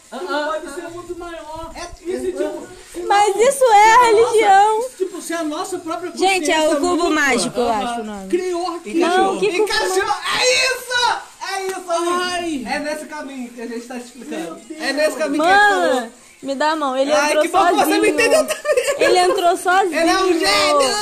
Pode 0.10 0.74
ser 0.76 0.90
muito 0.90 1.18
maior. 1.18 1.72
E 2.02 2.20
se, 2.20 2.32
tipo, 2.32 2.68
Mas 3.08 3.36
isso 3.36 3.64
é 3.64 3.94
a 3.94 4.04
religião. 4.06 4.86
tipo, 4.98 5.22
se 5.22 5.34
a 5.34 5.44
nossa 5.44 5.78
própria 5.80 6.12
Gente, 6.16 6.50
é 6.52 6.68
o 6.70 6.76
cubo 6.78 6.88
mútua, 6.96 7.10
mágico, 7.12 7.60
eu 7.60 7.70
acho 7.70 8.02
o 8.02 8.04
nome. 8.04 8.30
Criou 8.30 8.76
aquilo. 8.76 8.98
Encaixou. 8.98 9.24
Não, 9.34 9.40
que 9.40 9.46
Encaixou. 9.48 10.04
É 10.04 10.66
isso! 10.66 11.20
É 11.52 11.68
isso, 11.68 11.84
Ai. 11.90 12.64
É 12.70 12.80
nesse 12.80 13.06
caminho 13.06 13.50
que 13.50 13.62
a 13.62 13.68
gente 13.68 13.86
tá 13.88 13.98
explicando. 13.98 14.60
É 14.80 14.94
nesse 14.94 15.18
caminho 15.18 15.44
que 15.44 15.50
a 15.50 15.54
gente 15.54 15.70
Mano, 15.80 15.96
falou. 15.96 16.12
me 16.44 16.56
dá 16.56 16.72
a 16.72 16.76
mão. 16.76 16.98
Ele 16.98 17.12
Ai, 17.12 17.28
entrou 17.30 17.42
que 17.44 17.48
bom 17.50 17.60
que 17.60 17.70
sozinho. 17.76 17.86
você 17.86 18.00
me 18.00 18.10
entendeu 18.10 18.46
também. 18.48 18.86
Ele 19.00 19.18
entrou 19.20 19.58
sozinho. 19.58 20.00
Ele 20.00 20.10
é 20.10 20.18
um 20.18 20.34
gênio! 20.40 20.96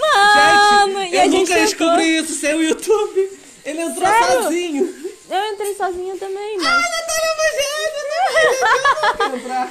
Mano, 0.00 1.00
gente, 1.00 1.14
e 1.14 1.18
a 1.18 1.26
eu 1.26 1.30
gente 1.30 1.40
nunca 1.40 1.54
tentou- 1.54 1.64
descobri 1.66 2.16
isso 2.18 2.32
sem 2.34 2.54
o 2.54 2.62
YouTube. 2.62 3.38
Ele 3.64 3.80
entrou 3.82 4.06
Sério? 4.08 4.42
sozinho. 4.42 4.94
Eu 5.30 5.52
entrei 5.52 5.74
sozinha 5.74 6.16
também, 6.16 6.56
Ah, 6.56 6.62
mas... 6.62 6.90
Natália 6.90 7.28
é 7.38 7.50
gênia, 7.62 8.02
né? 8.08 9.36
Entrar. 9.36 9.70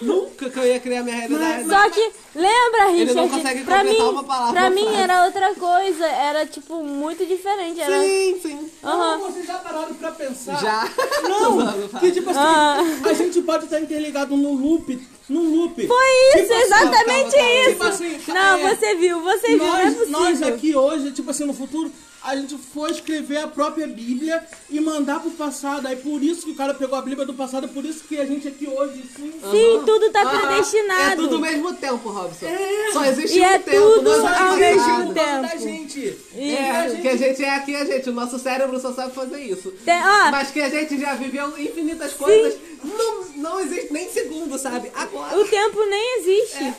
Nunca 0.00 0.50
que 0.50 0.58
eu 0.58 0.66
ia 0.66 0.80
criar 0.80 1.02
minha 1.02 1.16
realidade. 1.16 1.68
Só 1.68 1.90
que, 1.90 2.12
lembra, 2.34 2.90
Ele 2.92 3.12
não 3.12 3.24
Richard? 3.24 3.30
consegue 3.42 3.64
pra 3.64 3.78
completar 3.78 4.04
mim, 4.06 4.10
uma 4.12 4.24
palavra, 4.24 4.52
pra 4.52 4.70
mim 4.70 4.82
frase. 4.84 4.96
era 5.02 5.24
outra 5.26 5.54
coisa. 5.54 6.06
Era, 6.06 6.46
tipo, 6.46 6.82
muito 6.82 7.26
diferente. 7.26 7.80
Era... 7.80 8.00
Sim, 8.00 8.38
sim. 8.40 8.70
Aham. 8.82 9.18
Vocês 9.18 9.46
já 9.46 9.54
pararam 9.58 9.94
pra 9.94 10.12
pensar? 10.12 10.58
Já. 10.60 10.88
Não, 11.22 11.88
que 12.00 12.10
tipo 12.12 12.30
assim, 12.30 12.38
Ah. 12.40 12.78
a 13.04 13.12
gente 13.12 13.42
pode 13.42 13.64
estar 13.64 13.80
interligado 13.80 14.36
no 14.36 14.54
loop, 14.54 15.06
num 15.28 15.54
loop. 15.56 15.86
Foi 15.86 16.06
isso, 16.34 16.38
Tipo 16.42 16.52
assim, 16.54 16.62
exatamente 16.62 17.04
calma, 17.04 17.30
calma, 17.32 17.60
isso. 17.60 17.70
tipo 17.70 17.84
assim, 17.84 18.20
não, 18.32 18.56
é, 18.68 18.74
você 18.76 18.94
viu, 18.94 19.20
você 19.22 19.46
viu, 19.48 19.58
não 19.58 19.76
é 19.76 19.84
Nós, 19.84 19.94
possível. 19.94 20.20
nós 20.20 20.42
aqui 20.42 20.74
hoje, 20.74 21.12
tipo 21.12 21.30
assim, 21.30 21.44
no 21.44 21.52
futuro, 21.52 21.92
a 22.22 22.36
gente 22.36 22.56
foi 22.58 22.90
escrever 22.90 23.38
a 23.38 23.48
própria 23.48 23.86
Bíblia 23.86 24.44
e 24.70 24.80
mandar 24.80 25.20
pro 25.20 25.30
passado. 25.30 25.86
Aí 25.86 25.96
por 25.96 26.22
isso 26.22 26.44
que 26.46 26.50
o 26.52 26.54
cara 26.54 26.74
pegou 26.74 26.98
a 26.98 27.02
Bíblia 27.02 27.24
do 27.26 27.34
passado, 27.34 27.68
por 27.68 27.84
isso 27.84 28.04
que 28.08 28.18
a 28.20 28.24
gente 28.26 28.46
aqui 28.48 28.66
hoje, 28.68 29.02
sim. 29.16 29.32
Sim, 29.50 29.82
tudo 29.86 30.10
tá 30.10 30.22
Aham. 30.22 30.38
predestinado. 30.48 31.12
É 31.12 31.16
tudo 31.16 31.34
ao 31.36 31.40
mesmo 31.40 31.74
tempo, 31.74 32.08
Robson. 32.08 32.46
É. 32.46 32.90
Só 32.92 33.04
existe 33.04 33.38
E 33.38 33.40
um 33.40 33.44
é 33.44 33.58
tempo. 33.58 33.76
tudo 33.94 34.10
ao 34.12 34.56
mesmo 34.56 34.84
causa 34.84 35.14
da 35.14 35.48
tempo. 35.48 35.62
gente. 35.62 36.16
É, 36.36 36.98
que 37.00 37.08
a 37.08 37.16
gente 37.16 37.44
é 37.44 37.54
aqui, 37.54 37.74
a 37.76 37.84
gente. 37.84 38.10
O 38.10 38.12
nosso 38.12 38.38
cérebro 38.38 38.78
só 38.80 38.92
sabe 38.92 39.14
fazer 39.14 39.40
isso. 39.40 39.70
Tem- 39.84 39.94
ó, 40.02 40.30
Mas 40.30 40.50
que 40.50 40.60
a 40.60 40.68
gente 40.68 41.00
já 41.00 41.14
viveu 41.14 41.58
infinitas 41.58 42.12
coisas. 42.14 42.58
Não, 42.84 43.24
não 43.36 43.60
existe 43.60 43.92
nem 43.92 44.08
segundo, 44.10 44.58
sabe? 44.58 44.90
Agora. 44.94 45.38
o 45.38 45.44
tempo 45.44 45.84
nem 45.86 46.18
existe. 46.20 46.62
Meu, 46.62 46.74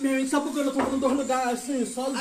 e 0.00 0.28
sabe 0.28 0.50
por 0.50 0.52
que 0.54 0.60
eu 0.68 0.72
tô 0.72 0.80
em 0.96 0.98
dois 0.98 1.16
lugares 1.16 1.52
assim, 1.60 1.86
sozinho? 1.86 2.16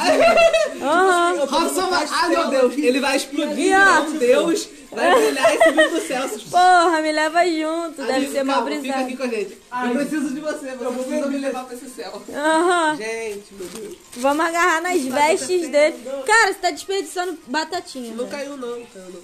Aham. 0.82 1.36
Eu 1.36 1.48
tô 1.48 1.56
Robson, 1.60 1.90
vai- 1.90 2.08
ah, 2.12 2.28
meu 2.30 2.48
Deus, 2.50 2.74
ele 2.78 3.00
vai 3.00 3.18
explodir, 3.18 3.76
um 3.78 4.18
Deus, 4.18 4.70
vai 4.92 5.16
brilhar 5.16 5.56
e 5.56 5.64
subir 5.64 5.90
pro 5.90 6.08
céu. 6.08 6.30
Porra, 6.52 7.02
me 7.02 7.12
leva 7.12 7.46
junto, 7.46 8.04
deve 8.04 8.32
ser 8.32 8.44
mó 8.44 8.54
calma, 8.54 8.70
Fica 8.70 8.80
brisado. 8.82 9.04
aqui 9.06 9.18
com 9.18 9.24
a 9.24 9.28
gente. 9.28 9.58
Ai. 9.72 9.90
Eu 9.92 9.96
preciso 9.96 10.34
de 10.34 10.40
você, 10.40 10.58
você 10.72 10.76
vou 10.76 10.94
precisa 11.04 11.28
me 11.28 11.38
levar 11.40 11.64
pra 11.66 11.76
esse 11.76 11.90
céu. 11.90 12.22
Aham. 12.34 12.96
Gente, 12.98 13.54
meu 13.54 13.68
Deus. 13.68 13.98
Vamos 14.18 14.46
agarrar 14.46 14.82
nas 14.82 15.02
vestes 15.02 15.70
dele. 15.70 15.96
Cara, 16.26 16.54
você 16.54 16.60
tá 16.60 16.72
desperdiçando 16.72 17.38
batatinha. 17.48 18.14
Não 18.16 18.28
caiu 18.28 18.56
não, 18.58 18.82
caiu 18.86 19.10
não. 19.10 19.22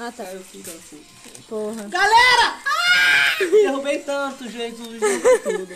Ah, 0.00 0.12
tá. 0.16 0.24
Caiu 0.24 0.40
sim, 0.52 0.62
caiu 0.62 0.78
sim. 0.88 1.00
Porra. 1.48 1.88
Galera! 1.88 2.54
Derrubei 3.40 3.98
tanto, 4.00 4.44
derrubei 4.44 5.00
tudo. 5.42 5.68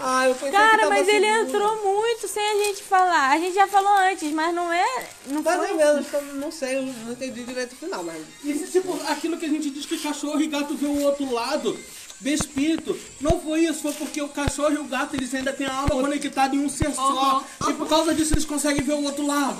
Ah, 0.00 0.28
eu 0.28 0.34
Cara, 0.50 0.88
mas 0.88 1.08
ele 1.08 1.26
entrou 1.26 1.82
muito 1.82 2.28
sem 2.28 2.42
a 2.42 2.64
gente 2.64 2.82
falar. 2.82 3.30
A 3.30 3.38
gente 3.38 3.54
já 3.54 3.66
falou 3.66 3.92
antes, 3.92 4.30
mas 4.32 4.54
não 4.54 4.72
é. 4.72 5.08
Não 5.26 5.42
Mais 5.42 5.58
foi. 5.58 5.72
menos, 5.74 6.12
eu 6.12 6.22
não 6.34 6.52
sei, 6.52 6.76
eu 6.76 6.82
não 6.82 7.12
entendi 7.12 7.42
direito 7.44 7.72
o 7.72 7.76
final, 7.76 8.02
mas... 8.04 8.22
E 8.44 8.54
se, 8.54 8.70
tipo, 8.70 8.98
aquilo 9.08 9.36
que 9.36 9.46
a 9.46 9.48
gente 9.48 9.70
diz 9.70 9.86
que 9.86 9.98
cachorro 9.98 10.40
e 10.40 10.46
gato 10.46 10.76
vê 10.76 10.86
o 10.86 11.02
outro 11.02 11.32
lado, 11.32 11.78
vê 12.20 12.32
espírito, 12.32 12.98
não 13.20 13.40
foi 13.40 13.64
isso, 13.64 13.82
foi 13.82 13.92
porque 13.92 14.22
o 14.22 14.28
cachorro 14.28 14.72
e 14.72 14.78
o 14.78 14.84
gato 14.84 15.14
eles 15.14 15.34
ainda 15.34 15.52
têm 15.52 15.66
a 15.66 15.74
alma 15.74 15.90
conectada 15.90 16.54
em 16.54 16.64
um 16.64 16.68
ser 16.68 16.92
só. 16.94 17.42
E 17.68 17.72
por 17.72 17.88
causa 17.88 18.14
disso 18.14 18.34
eles 18.34 18.44
conseguem 18.44 18.82
ver 18.82 18.94
o 18.94 19.04
outro 19.04 19.26
lado. 19.26 19.56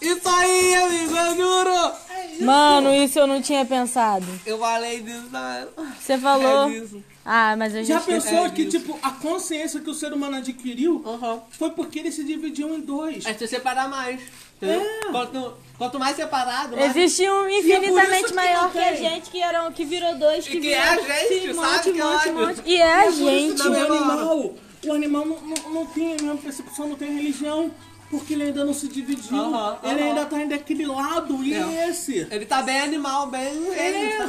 Isso 0.00 0.28
aí, 0.28 0.74
amigo, 0.74 1.16
eu 1.16 1.36
juro! 1.36 1.92
É 2.10 2.44
Mano, 2.44 2.94
isso 2.94 3.18
eu 3.18 3.26
não 3.26 3.40
tinha 3.40 3.64
pensado. 3.64 4.26
Eu 4.44 4.58
falei 4.58 5.00
disso, 5.00 5.24
não. 5.30 5.68
Você 5.98 6.18
falou. 6.18 6.70
É. 6.70 7.15
Ah, 7.28 7.56
mas 7.56 7.74
eu 7.74 7.82
já 7.82 7.94
Já 7.98 8.00
pensou 8.00 8.46
é 8.46 8.50
que, 8.50 8.62
isso. 8.62 8.78
tipo, 8.78 8.96
a 9.02 9.10
consciência 9.10 9.80
que 9.80 9.90
o 9.90 9.94
ser 9.94 10.12
humano 10.12 10.36
adquiriu 10.36 11.02
Aham. 11.04 11.40
foi 11.50 11.70
porque 11.70 11.98
ele 11.98 12.12
se 12.12 12.22
dividiu 12.22 12.72
em 12.72 12.80
dois. 12.80 13.26
É 13.26 13.34
se 13.34 13.48
separar 13.48 13.88
mais. 13.88 14.20
É. 14.62 15.10
Quanto, 15.10 15.54
quanto 15.76 15.98
mais 15.98 16.14
separado, 16.16 16.76
mais. 16.76 16.96
Existe 16.96 17.28
um 17.28 17.46
é 17.46 17.58
infinitamente 17.58 18.28
que 18.28 18.32
maior 18.34 18.62
não 18.62 18.70
que 18.70 18.78
a 18.78 18.94
gente, 18.94 19.28
que, 19.28 19.42
eram, 19.42 19.72
que 19.72 19.84
virou 19.84 20.14
dois, 20.16 20.46
que, 20.46 20.56
E 20.56 20.60
que 20.60 20.72
é 20.72 20.80
a 20.80 20.96
gente, 20.96 21.28
sim, 21.48 21.54
sabe? 21.54 21.54
monte, 21.54 21.82
Que 21.92 22.02
monte, 22.02 22.30
monte. 22.30 22.62
E 22.64 22.76
é 22.76 23.00
a 23.00 23.02
por 23.02 23.12
isso 23.12 23.28
gente. 23.28 23.62
que 23.62 23.68
o 23.68 23.74
animal, 23.92 24.54
o 24.86 24.92
animal 24.92 25.26
não, 25.26 25.40
não, 25.40 25.70
não 25.74 25.86
tem 25.86 26.12
a 26.12 26.22
mesma 26.22 26.36
percepção, 26.36 26.88
não 26.88 26.96
tem 26.96 27.12
religião, 27.16 27.70
porque 28.08 28.32
ele 28.34 28.44
ainda 28.44 28.64
não 28.64 28.72
se 28.72 28.88
dividiu. 28.88 29.36
Aham, 29.36 29.78
ele 29.82 30.00
aham. 30.00 30.08
ainda 30.10 30.24
tá 30.26 30.36
ainda 30.36 30.54
aquele 30.54 30.86
lado, 30.86 31.42
e 31.44 31.52
É. 31.52 31.88
esse? 31.90 32.26
Ele 32.30 32.46
tá 32.46 32.62
bem 32.62 32.80
animal, 32.80 33.26
bem. 33.26 33.52
ele, 33.52 34.06
É. 34.06 34.16
tá? 34.16 34.28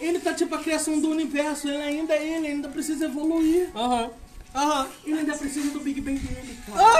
Ele 0.00 0.18
tá 0.20 0.32
tipo 0.32 0.54
a 0.54 0.58
criação 0.62 1.00
do 1.00 1.10
universo, 1.10 1.68
ele 1.68 1.82
ainda 1.82 2.14
é 2.14 2.24
ele, 2.36 2.46
ainda 2.48 2.68
precisa 2.68 3.06
evoluir. 3.06 3.70
Aham. 3.74 4.10
Aham. 4.54 4.88
Ele 5.04 5.18
ainda 5.18 5.36
precisa 5.36 5.70
do 5.70 5.80
Big 5.80 6.00
Bang 6.00 6.18
dele, 6.18 6.58
cara. 6.66 6.82
Ah! 6.82 6.98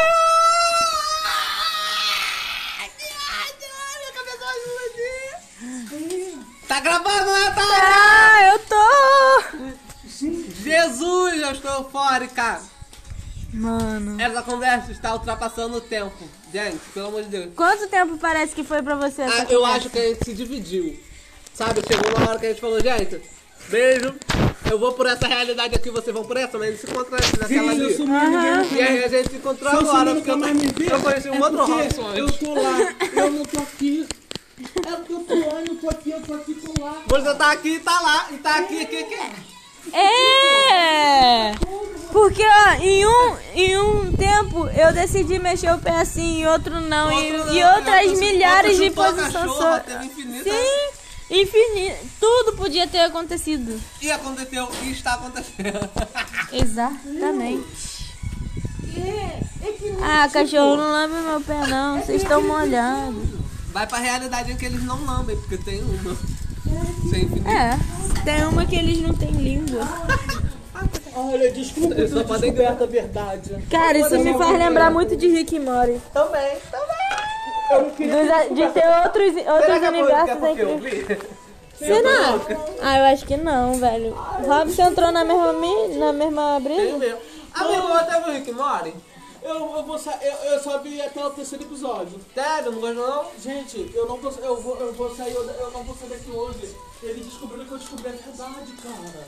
Tá 6.67 6.81
gravando, 6.81 7.33
né, 7.33 7.51
tá? 7.55 7.63
Ah, 7.63 8.53
eu 8.53 8.59
tô! 8.61 9.69
Jesus, 10.63 11.41
eu 11.43 11.53
estou 11.53 11.71
eufórica. 11.73 12.61
Mano. 13.53 14.21
Essa 14.21 14.43
conversa 14.43 14.93
está 14.93 15.15
ultrapassando 15.15 15.79
o 15.79 15.81
tempo. 15.81 16.29
Gente, 16.53 16.79
pelo 16.93 17.09
amor 17.09 17.23
de 17.23 17.29
Deus. 17.31 17.51
Quanto 17.57 17.89
tempo 17.89 18.19
parece 18.19 18.55
que 18.55 18.63
foi 18.63 18.83
pra 18.83 18.95
você 18.97 19.23
Ah, 19.23 19.47
eu 19.49 19.61
conversa? 19.61 19.77
acho 19.79 19.91
que 19.91 19.99
a 19.99 20.09
gente 20.09 20.25
se 20.25 20.35
dividiu. 20.35 21.01
Sabe, 21.59 21.83
chegou 21.89 22.17
uma 22.17 22.31
hora 22.31 22.39
que 22.39 22.47
a 22.47 22.49
gente 22.51 22.61
falou, 22.61 22.81
gente, 22.81 23.21
beijo. 23.69 24.15
Eu 24.71 24.79
vou 24.79 24.93
por 24.93 25.07
essa 25.07 25.27
realidade 25.27 25.75
aqui, 25.75 25.91
vocês 25.91 26.15
vão 26.15 26.25
por 26.25 26.37
essa, 26.37 26.57
mas 26.57 26.69
a 26.69 26.71
gente 26.71 26.81
se 26.83 26.87
encontra 26.89 27.17
naquela 27.17 27.49
Sim, 27.49 27.55
eu 27.57 27.69
ali. 27.69 27.97
ninguém. 27.99 28.79
E 28.79 28.83
aí 28.83 29.05
a 29.05 29.09
gente 29.09 29.31
se 29.31 29.37
encontrou 29.39 29.73
agora, 29.73 30.15
porque 30.15 30.31
eu, 30.31 30.39
mais 30.39 30.55
me 30.55 30.69
ver, 30.69 30.93
eu 30.93 31.01
conheci 31.01 31.29
um 31.31 31.35
é 31.35 31.41
outro 31.41 31.65
Robson 31.65 32.15
Eu 32.15 32.31
tô 32.31 32.55
lá, 32.55 32.95
eu 33.13 33.31
não 33.33 33.43
tô 33.45 33.59
aqui. 33.59 34.07
É 34.87 34.91
porque 34.93 35.13
eu 35.13 35.21
tô 35.21 35.35
lá, 35.35 35.61
eu 35.67 35.75
tô 35.77 35.91
aqui, 35.91 36.11
eu 36.13 36.21
tô 36.21 36.35
aqui, 36.35 36.55
tô 36.55 36.81
lá. 36.85 37.03
Você 37.09 37.35
tá 37.35 37.51
aqui 37.51 37.69
e 37.71 37.81
tá 37.81 38.01
lá, 38.03 38.29
e 38.31 38.37
tá 38.39 38.55
aqui, 38.59 38.81
aqui, 38.83 38.97
aqui. 38.99 39.97
É! 39.97 41.53
Porque, 42.13 42.43
ó, 42.45 42.73
em 42.81 43.05
um, 43.07 43.37
em 43.55 43.79
um 43.79 44.13
tempo 44.13 44.69
eu 44.77 44.93
decidi 44.93 45.39
mexer 45.41 45.73
o 45.75 45.79
pé 45.79 45.91
assim, 46.01 46.41
em 46.43 46.47
outro 46.47 46.81
não. 46.81 47.11
e, 47.11 47.33
Outro 47.37 47.53
e 47.55 47.61
não, 47.63 47.77
outras 47.77 48.05
outro- 48.07 48.21
milhares 48.21 48.73
outro 48.73 48.85
de 48.85 48.91
posições. 48.91 49.83
Sim, 50.43 50.98
infinito. 51.31 52.07
Tudo 52.21 52.57
podia 52.57 52.87
ter 52.87 53.01
acontecido. 53.01 53.81
E 54.01 54.11
aconteceu, 54.11 54.69
e 54.83 54.91
está 54.91 55.15
acontecendo. 55.15 55.91
Exatamente. 56.53 57.99
Ah, 60.03 60.29
cachorro, 60.33 60.77
não 60.77 60.91
lambe 60.91 61.15
meu 61.15 61.41
pé 61.41 61.67
não, 61.67 62.01
vocês 62.01 62.23
estão 62.23 62.43
molhados. 62.43 63.23
Vai 63.73 63.87
pra 63.87 63.99
realidade 63.99 64.53
em 64.53 64.57
que 64.57 64.67
eles 64.67 64.83
não 64.83 65.05
lambem, 65.05 65.37
porque 65.37 65.57
tem 65.59 65.83
uma. 65.83 66.17
É, 67.49 67.79
tem 68.25 68.45
uma 68.45 68.65
que 68.67 68.77
eles 68.77 69.01
não 69.01 69.15
têm 69.15 69.31
língua. 69.31 69.87
Olha, 71.15 71.51
desculpa, 71.51 71.95
só 72.09 72.19
eu 72.19 72.25
podem 72.25 72.53
descoberto 72.53 72.85
a 72.85 72.87
verdade. 72.87 73.51
Cara, 73.69 73.99
isso 73.99 74.19
me 74.19 74.33
faz 74.39 74.59
lembrar 74.59 74.91
muito 74.91 75.17
de 75.17 75.27
Rick 75.29 75.57
e 75.57 75.59
Morty. 75.59 76.01
Também, 76.13 76.57
também. 76.71 77.28
Dos- 77.69 78.57
de 78.57 78.69
ter 78.73 78.87
outros, 79.05 79.35
outros 79.47 79.89
universos 79.89 80.43
entre. 80.45 80.65
vi? 80.77 81.39
Será? 81.79 82.39
Ah, 82.83 82.99
eu 82.99 83.05
acho 83.07 83.25
que 83.27 83.37
não, 83.37 83.75
velho. 83.75 84.13
Robson 84.47 84.83
entrou 84.83 85.13
na 85.13 85.25
mesma, 85.25 85.53
mi- 85.53 85.97
na 85.97 86.13
mesma 86.13 86.61
Tem 86.65 86.77
brisa? 86.77 86.99
mesmo. 86.99 87.19
Amigo, 87.55 87.93
até 87.93 88.19
o 88.19 88.33
Rick 88.33 88.53
Mori? 88.53 88.95
Eu, 89.43 89.55
eu, 89.77 89.83
vou 89.85 89.97
sa 89.99 90.19
eu, 90.21 90.53
eu 90.53 90.61
só 90.61 90.79
vi 90.79 91.01
até 91.01 91.25
o 91.25 91.31
terceiro 91.31 91.65
episódio. 91.65 92.21
Sério, 92.35 92.73
não 92.73 92.81
gostou 92.81 93.07
não? 93.07 93.27
Gente, 93.41 93.91
eu 93.95 94.07
não 94.07 94.17
vou, 94.17 94.33
eu 94.43 94.57
vou, 94.61 94.77
eu 94.79 94.93
vou 94.93 95.15
sair, 95.15 95.33
eu, 95.33 95.43
eu 95.49 95.71
não 95.71 95.85
vou 95.85 95.95
sair 95.95 96.09
daqui 96.11 96.31
hoje. 96.31 96.75
Eles 97.03 97.25
descobriram 97.27 97.65
que 97.65 97.73
eu 97.73 97.79
descobri 97.79 98.09
a 98.09 98.11
verdade, 98.13 98.73
cara. 98.83 99.25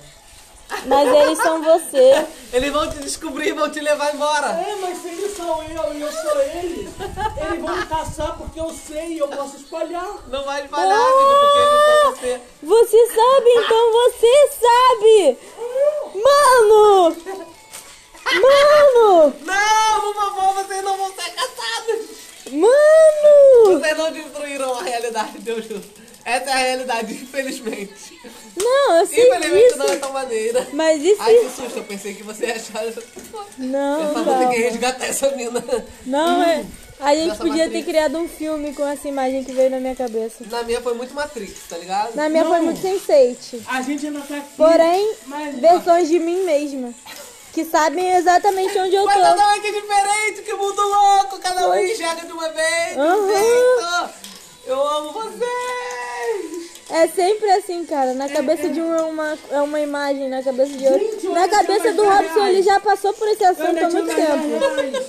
Mas 0.86 1.08
eles 1.08 1.38
são 1.38 1.62
você. 1.62 2.26
Eles 2.52 2.72
vão 2.72 2.90
te 2.90 2.98
descobrir 2.98 3.50
e 3.50 3.52
vão 3.52 3.70
te 3.70 3.78
levar 3.78 4.12
embora. 4.12 4.48
É, 4.48 4.74
mas 4.80 5.00
se 5.00 5.08
eles 5.08 5.36
são 5.36 5.62
eu 5.62 5.94
e 5.94 6.00
eu 6.00 6.10
sou 6.10 6.40
eles, 6.40 6.90
eles 7.36 7.62
vão 7.62 7.76
me 7.76 7.86
caçar 7.86 8.36
porque 8.36 8.58
eu 8.58 8.70
sei 8.70 9.12
e 9.12 9.18
eu 9.18 9.28
posso 9.28 9.56
espalhar. 9.56 10.18
Não 10.26 10.44
vai 10.44 10.64
espalhar, 10.64 10.98
amigo, 10.98 11.34
porque 11.40 11.58
eles 11.58 11.84
são 11.86 12.10
você. 12.10 12.40
Você 12.60 13.06
sabe, 13.06 13.50
então 13.50 13.92
você 13.92 14.50
sabe! 14.60 15.38
Mano! 16.24 17.16
Mano! 18.42 19.34
Não, 19.42 20.00
por 20.00 20.14
favor, 20.14 20.54
vocês 20.54 20.82
não 20.82 20.96
vão 20.96 21.12
ser 21.14 21.30
caçados. 21.30 22.06
Mano! 22.50 23.80
Vocês 23.80 23.96
não 23.96 24.12
destruíram 24.12 24.74
a 24.74 24.82
realidade, 24.82 25.38
Deus 25.38 25.66
juro. 25.66 25.99
Essa 26.30 26.50
é 26.50 26.52
a 26.52 26.56
realidade, 26.56 27.12
infelizmente. 27.14 28.20
Não, 28.56 28.96
eu 28.98 29.06
sei 29.06 29.26
Infelizmente 29.28 29.76
não 29.78 29.86
é 29.86 29.96
tão 29.96 30.12
maneira. 30.12 30.68
Mas 30.72 31.02
e 31.02 31.16
Ai, 31.18 31.34
que 31.34 31.50
susto, 31.50 31.78
eu 31.78 31.84
pensei 31.84 32.14
que 32.14 32.22
você 32.22 32.46
ia 32.46 32.54
achar. 32.56 32.84
Eu 32.84 32.94
Não, 33.58 34.14
tava 34.14 34.38
ter 34.38 34.48
que 34.50 34.58
não. 34.60 34.70
resgatar 34.70 35.06
essa 35.06 35.30
mina. 35.32 35.62
Não, 36.06 36.42
é... 36.42 36.64
A 37.00 37.14
gente 37.14 37.36
podia 37.38 37.68
ter 37.70 37.82
criado 37.82 38.18
um 38.18 38.28
filme 38.28 38.74
com 38.74 38.86
essa 38.86 39.08
imagem 39.08 39.42
que 39.42 39.52
veio 39.52 39.70
na 39.70 39.80
minha 39.80 39.96
cabeça. 39.96 40.44
Na 40.50 40.62
minha 40.62 40.82
foi 40.82 40.92
muito 40.92 41.14
Matrix, 41.14 41.60
tá 41.68 41.78
ligado? 41.78 42.14
Na 42.14 42.28
minha 42.28 42.44
foi 42.44 42.58
Não. 42.58 42.64
muito 42.66 42.80
sense 42.82 43.62
A 43.66 43.80
gente 43.80 44.06
ainda 44.06 44.20
tá 44.20 44.36
aqui. 44.36 44.46
Porém, 44.56 45.14
Mas- 45.26 45.56
versões 45.58 46.08
de 46.08 46.18
mim 46.18 46.44
mesma. 46.44 46.92
Que 47.54 47.64
sabem 47.64 48.12
exatamente 48.12 48.78
onde 48.78 48.94
eu 48.94 49.04
Mas 49.06 49.16
tô. 49.16 49.22
cada 49.22 49.48
um 49.48 49.50
é 49.52 49.58
que 49.60 49.66
é 49.66 49.72
diferente, 49.72 50.42
que 50.42 50.52
mundo 50.52 50.82
louco, 50.82 51.38
cada 51.40 51.66
um 51.66 51.70
Pois. 51.70 51.90
enxerga 51.90 52.24
de 52.26 52.32
uma 52.32 52.48
vez, 52.50 52.96
um 52.96 53.26
jeito. 53.26 54.10
Eu 54.66 54.86
amo 54.86 55.12
vocês! 55.12 56.70
É 56.90 57.06
sempre 57.08 57.50
assim, 57.52 57.84
cara. 57.86 58.14
Na 58.14 58.28
cabeça 58.28 58.68
de 58.68 58.80
um 58.80 58.94
é 58.94 59.02
uma, 59.02 59.38
é 59.50 59.60
uma 59.60 59.80
imagem, 59.80 60.28
na 60.28 60.42
cabeça 60.42 60.72
de 60.72 60.84
outro. 60.86 60.98
Gente, 60.98 61.28
na 61.28 61.42
olha, 61.42 61.48
cabeça 61.48 61.92
do 61.92 62.04
Robson, 62.04 62.46
ele 62.46 62.62
já 62.62 62.80
passou 62.80 63.12
por 63.12 63.28
esse 63.28 63.44
Eu 63.44 63.50
assunto 63.50 63.84
há 63.84 63.90
muito 63.90 64.14
tempo. 64.14 64.36
10 64.36 64.92
reais. 64.92 65.06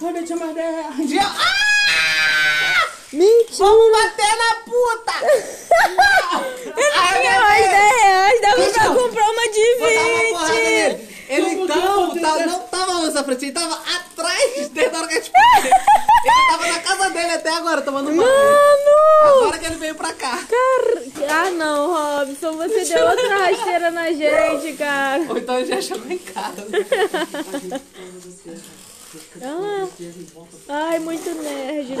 Eu 0.00 0.06
ainda 0.08 0.22
tinha 0.22 0.38
mais 0.38 0.54
10 0.54 0.74
reais. 0.74 1.26
Ah! 1.26 2.88
Mentira! 3.10 3.56
Vamos 3.56 3.90
bater 3.92 4.36
na 4.36 4.54
puta! 4.66 5.14
Ele 6.76 6.90
tinha 7.20 7.40
mais 7.40 7.64
10 7.64 8.02
reais, 8.02 8.40
dava 8.42 8.70
pra 8.70 8.88
comprar 8.88 9.30
uma 9.30 9.48
de 9.48 9.74
Vou 9.78 9.88
dar 9.88 10.02
uma 10.04 10.28
porrada 10.28 10.52
20. 10.94 11.07
Ele 11.38 11.62
então 11.62 12.14
dar 12.14 12.36
tá- 12.38 12.46
não 12.46 12.60
tava 12.60 12.92
na 12.94 13.00
nossa 13.06 13.24
frente, 13.24 13.44
ele 13.46 13.52
tava 13.52 13.74
atrás 13.74 14.68
desde 14.70 14.94
a 14.94 14.98
hora 14.98 15.08
que 15.08 15.14
a 15.14 15.16
gente 15.16 15.30
foi. 15.30 15.70
Ele 15.70 16.46
tava 16.50 16.66
na 16.66 16.78
casa 16.80 17.10
dele 17.10 17.32
até 17.32 17.50
agora, 17.50 17.80
tomando 17.82 18.06
banho. 18.06 18.16
Mano! 18.22 19.42
Agora 19.42 19.58
que 19.58 19.66
ele 19.66 19.76
veio 19.76 19.94
pra 19.94 20.12
cá. 20.12 20.38
Cara... 20.48 20.98
Ah, 21.30 21.50
não, 21.50 21.92
Robson. 21.92 22.52
Você 22.56 22.84
deu 22.94 23.06
outra 23.06 23.36
rasteira 23.38 23.90
na 23.90 24.12
gente, 24.12 24.76
cara. 24.76 25.24
Ou 25.28 25.38
então 25.38 25.58
ele 25.58 25.66
já 25.66 25.80
chegou 25.82 26.10
em 26.10 26.18
casa. 26.18 26.66
Ah. 29.42 29.88
Ai, 30.68 30.98
muito 30.98 31.30
nerd. 31.42 31.94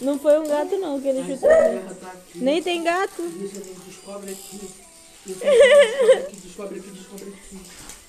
Não 0.00 0.18
foi 0.18 0.38
um 0.38 0.46
gato, 0.46 0.76
não, 0.78 1.00
que 1.00 1.08
ele 1.08 1.24
chutou. 1.34 1.48
Nem 2.34 2.62
tem 2.62 2.82
gato. 2.82 3.22
Descobre 3.86 4.32
aqui. 4.32 4.70
Descobre 5.26 5.48
aqui, 6.22 6.36
descobre 6.36 6.78
aqui, 6.78 6.90
descobre 6.90 7.28
aqui. 7.28 7.58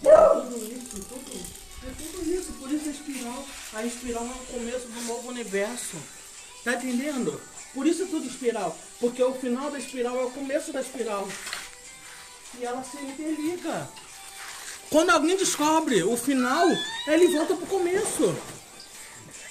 Tudo 0.01 0.57
isso, 0.57 1.05
tudo. 1.07 1.59
É 1.87 1.91
tudo 1.91 2.31
isso, 2.33 2.51
por 2.53 2.71
isso 2.71 2.87
a 2.87 2.91
espiral. 2.91 3.45
A 3.73 3.85
espiral 3.85 4.25
é 4.25 4.29
o 4.29 4.53
começo 4.53 4.87
do 4.87 5.01
novo 5.03 5.29
universo. 5.29 5.97
Tá 6.63 6.73
entendendo? 6.73 7.39
Por 7.73 7.85
isso 7.85 8.03
é 8.03 8.05
tudo 8.07 8.27
espiral. 8.27 8.77
Porque 8.99 9.23
o 9.23 9.33
final 9.33 9.71
da 9.71 9.79
espiral 9.79 10.19
é 10.19 10.23
o 10.25 10.31
começo 10.31 10.73
da 10.73 10.81
espiral. 10.81 11.27
E 12.59 12.65
ela 12.65 12.83
se 12.83 12.97
interliga. 12.97 13.89
Quando 14.89 15.11
alguém 15.11 15.37
descobre 15.37 16.03
o 16.03 16.17
final, 16.17 16.67
ele 17.07 17.27
volta 17.27 17.55
pro 17.55 17.65
começo. 17.67 18.35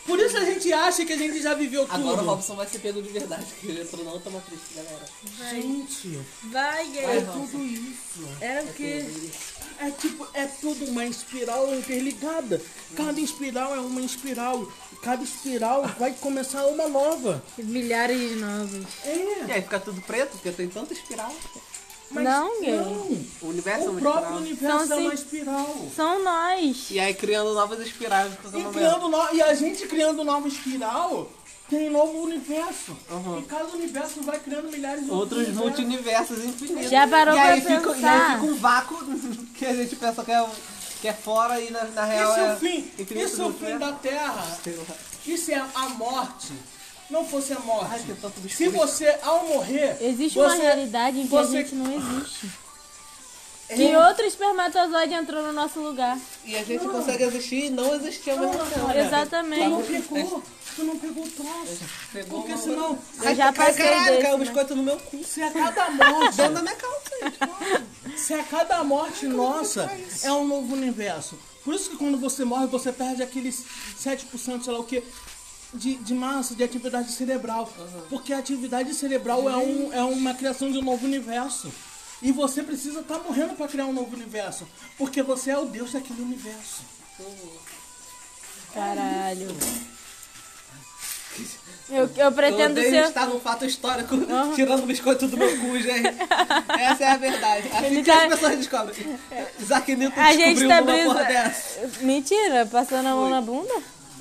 Por 0.05 0.19
isso 0.19 0.39
a 0.39 0.45
gente 0.45 0.73
acha 0.73 1.05
que 1.05 1.13
a 1.13 1.19
gente 1.19 1.41
já 1.41 1.53
viveu 1.53 1.87
tudo. 1.87 1.95
Agora 1.95 2.23
o 2.23 2.25
Robson 2.25 2.57
vai 2.57 2.67
ser 2.67 2.79
pego 2.79 3.03
de 3.03 3.11
verdade, 3.11 3.45
porque 3.45 3.67
ele 3.67 3.83
entrou 3.83 4.03
na 4.05 4.13
outra 4.13 4.31
matriz, 4.31 4.59
galera. 4.75 5.05
Gente, 5.51 6.19
Vai, 6.45 6.99
é 6.99 7.21
gay. 7.21 7.27
tudo 7.31 7.63
isso. 7.63 8.27
Era 8.41 8.65
o 8.65 8.73
quê? 8.73 9.07
É 9.81 9.91
tipo, 9.91 10.27
é 10.35 10.45
tudo 10.47 10.87
uma 10.87 11.05
espiral 11.07 11.73
interligada. 11.75 12.61
Cada 12.97 13.21
espiral 13.21 13.75
é 13.75 13.81
uma 13.81 14.01
espiral. 14.01 14.67
Cada 15.03 15.23
espiral 15.23 15.87
vai 15.99 16.13
começar 16.13 16.67
uma 16.67 16.89
nova. 16.89 17.43
Milhares 17.57 18.19
de 18.31 18.37
novos. 18.37 18.87
É. 19.05 19.45
E 19.47 19.53
aí 19.53 19.63
fica 19.63 19.79
tudo 19.79 20.01
preto, 20.03 20.33
porque 20.33 20.51
tem 20.51 20.69
tanta 20.69 20.93
espiral. 20.93 21.33
Mas 22.11 22.25
Não, 22.25 22.61
não. 22.63 23.19
O 23.43 23.49
universo 23.49 23.85
é 23.85 23.89
O 23.89 23.93
uma 23.93 24.01
próprio 24.01 24.41
espiral. 24.47 24.79
universo 24.79 24.85
Então, 24.85 24.99
é 24.99 25.03
uma 25.03 25.15
espiral. 25.15 25.89
São 25.95 26.25
nós. 26.25 26.87
E 26.91 26.99
aí 26.99 27.15
criando 27.15 27.55
novas 27.55 27.81
espirais. 27.81 28.33
E, 28.33 28.73
criando 28.73 29.09
no... 29.09 29.35
e 29.35 29.43
a 29.43 29.55
gente 29.55 29.87
criando 29.87 30.25
nova 30.25 30.49
espiral, 30.49 31.31
tem 31.69 31.91
novo 31.91 32.23
universo. 32.23 32.97
Uhum. 33.11 33.39
E 33.41 33.43
cada 33.43 33.67
universo 33.69 34.23
vai 34.23 34.39
criando 34.39 34.71
milhares 34.71 35.05
de 35.05 35.11
Outros 35.11 35.47
universos. 35.49 35.65
multiversos 35.79 36.45
infinitos. 36.45 36.91
Já 36.91 37.07
parou 37.07 37.35
e 37.35 37.39
aí 37.39 37.61
pra 37.61 37.77
fica, 37.81 37.91
E 37.97 38.05
aí 38.05 38.31
fica 38.33 38.45
um 38.45 38.55
vácuo 38.57 38.99
que 39.55 39.67
a 39.67 39.75
gente 39.75 39.97
pensa 39.97 40.25
que 40.25 40.33
é, 40.33 40.43
um- 40.43 40.49
que 41.01 41.09
é 41.09 41.13
fora 41.13 41.61
e 41.61 41.71
na, 41.71 41.85
na 41.85 42.05
real 42.05 42.31
Isso 42.33 42.41
é 42.41 42.45
é 42.49 42.53
o 42.55 42.57
fim. 42.57 42.79
infinito 42.99 43.15
Isso 43.27 43.43
é 43.43 43.45
o 43.47 43.53
fim 43.53 43.79
da 43.79 43.93
Terra. 43.93 44.59
Isso 45.27 45.51
é 45.53 45.65
a 45.75 45.89
morte. 45.91 46.53
Não 47.11 47.25
fosse 47.25 47.53
a 47.55 47.59
morte. 47.61 47.91
Ai, 47.93 48.49
Se 48.51 48.69
você, 48.69 49.17
ao 49.23 49.47
morrer. 49.49 49.97
Existe 50.01 50.35
você, 50.35 50.57
uma 50.57 50.63
realidade 50.63 51.19
em 51.19 51.23
que 51.23 51.29
você- 51.29 51.57
a 51.59 51.61
gente 51.63 51.75
não 51.75 51.91
existe. 51.91 52.51
É, 53.71 53.75
Que 53.77 53.95
outro 53.97 54.25
espermatozoide 54.25 55.13
entrou 55.13 55.43
no 55.43 55.53
nosso 55.53 55.79
lugar. 55.81 56.19
E 56.45 56.57
a 56.57 56.65
gente 56.65 56.87
consegue 56.89 57.25
existir 57.25 57.67
e 57.67 57.71
não 57.71 57.95
existir 57.95 58.31
ao 58.31 58.39
mesmo 58.39 58.55
Não, 58.57 58.65
tempo. 58.67 58.79
não, 58.79 58.89
né? 58.89 58.95
Tu 58.95 58.99
não 58.99 59.07
Exatamente. 59.07 59.93
pegou. 60.03 60.43
Tu 60.75 60.85
não 60.85 60.99
pegou 60.99 61.25
o 61.25 61.31
troço. 61.31 61.79
Pegou 62.13 62.39
Porque 62.41 62.55
uma- 62.55 62.63
senão. 62.63 62.99
Eu 63.23 63.35
já 63.35 63.53
Cai- 63.53 63.67
passei 63.67 63.85
Caralho, 63.85 64.11
desse, 64.11 64.23
caiu 64.23 64.35
o 64.35 64.39
né? 64.39 64.45
biscoito 64.45 64.75
no 64.77 64.83
meu 64.83 64.97
cu. 64.97 65.23
Se 65.25 65.43
a 65.43 65.51
cada 65.51 65.91
morte. 65.91 66.37
Dentro 66.37 66.55
da 66.55 66.63
minha 66.63 66.77
calça. 66.77 67.11
gente. 67.21 68.19
Se 68.19 68.35
a 68.35 68.43
cada 68.45 68.85
morte 68.85 69.27
nossa 69.27 69.91
é 70.23 70.33
um 70.33 70.47
novo 70.47 70.73
universo. 70.75 71.39
Por 71.65 71.75
isso 71.75 71.91
que 71.91 71.97
quando 71.97 72.17
você 72.19 72.45
morre, 72.45 72.67
você 72.69 72.91
perde 72.91 73.23
aqueles 73.23 73.65
7%, 74.03 74.63
sei 74.65 74.73
lá 74.73 74.79
o 74.79 74.85
que, 74.85 75.03
de, 75.75 75.97
de 75.97 76.15
massa, 76.15 76.55
de 76.55 76.63
atividade 76.63 77.13
cerebral. 77.13 77.71
Porque 78.09 78.33
a 78.33 78.39
atividade 78.39 78.95
cerebral 78.95 79.51
é, 79.51 79.57
um, 79.57 79.93
é 79.93 80.03
uma 80.03 80.33
criação 80.33 80.71
de 80.73 80.79
um 80.79 80.83
novo 80.83 81.05
universo. 81.05 81.71
E 82.21 82.33
você 82.33 82.63
precisa 82.63 83.01
estar 83.01 83.19
morrendo 83.21 83.55
para 83.55 83.69
criar 83.69 83.87
um 83.87 83.93
novo 83.93 84.15
universo. 84.17 84.67
Porque 84.97 85.23
você 85.23 85.51
é 85.51 85.59
o 85.59 85.67
Deus 85.67 85.93
daquele 85.93 86.23
universo. 86.23 86.83
Caralho. 88.75 89.49
Eu, 91.91 92.11
eu 92.19 92.33
pretendo 92.33 92.79
ser. 92.83 93.05
estar 93.07 93.27
num 93.27 93.41
fato 93.41 93.65
histórico 93.65 94.15
tirando 94.55 94.83
o 94.83 94.87
biscoito 94.87 95.27
do 95.27 95.39
meu 95.39 95.49
cu, 95.59 95.79
gente. 95.81 96.07
Essa 96.79 97.05
é 97.05 97.09
a 97.13 97.17
verdade. 97.17 97.67
Assim 97.73 97.87
Ele 97.87 98.03
que 98.03 98.11
tá- 98.11 98.25
as 98.25 98.29
pessoas 98.35 98.57
descobrem. 98.59 99.19
Isaac 99.59 99.97
Newton 99.97 100.21
A 100.21 100.33
gente 100.35 100.59
descobriu 100.67 100.69
tá 100.69 100.83
uma 100.83 101.05
porra 101.05 101.25
brisa. 101.25 101.29
dessa. 101.45 101.89
Mentira, 102.05 102.67
passando 102.67 103.07
a 103.07 103.15
mão 103.15 103.31
na 103.31 103.41
bunda? 103.41 103.73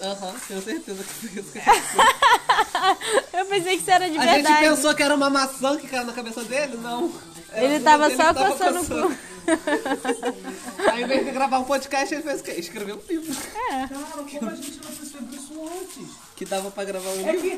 Aham, 0.02 0.34
tenho 0.48 0.62
certeza 0.62 1.04
que 1.04 1.14
foi 1.14 1.42
isso 1.42 1.52
que 1.52 1.60
aconteceu. 1.60 2.02
Eu 3.34 3.46
pensei 3.48 3.76
que 3.76 3.82
isso 3.82 3.92
era 3.92 4.10
de 4.10 4.18
A 4.18 4.22
gente 4.22 4.34
verdade. 4.44 4.60
pensou 4.70 4.96
que 4.96 5.04
era 5.04 5.16
uma 5.16 5.30
maçã 5.30 5.76
que 5.78 5.88
caiu 5.90 6.06
na 6.06 6.14
cabeça 6.14 6.44
dele? 6.46 6.78
Não. 6.78 7.12
Era 7.54 7.66
Ele 7.66 7.80
tava 7.84 8.10
só 8.12 8.34
tava 8.34 8.52
coçando 8.52 8.82
o 8.82 8.86
cu. 9.10 9.18
Aí, 10.92 11.04
ao 11.04 11.08
invés 11.10 11.26
de 11.26 11.32
gravar 11.32 11.60
um 11.60 11.64
podcast, 11.64 12.14
ele 12.14 12.24
fez 12.24 12.42
o 12.42 12.44
quê? 12.44 12.52
Escreveu 12.52 12.96
um 12.98 13.02
livro. 13.10 13.34
Cara, 13.54 13.88
como 13.88 14.50
a 14.52 14.56
gente 14.56 14.76
não 14.84 14.92
percebeu 14.92 15.30
isso 15.40 15.70
antes? 15.82 16.08
Que 16.36 16.46
dava 16.46 16.70
pra 16.72 16.84
gravar 16.84 17.10
um 17.10 17.28
É 17.28 17.32
livro. 17.32 17.42
que, 17.42 17.50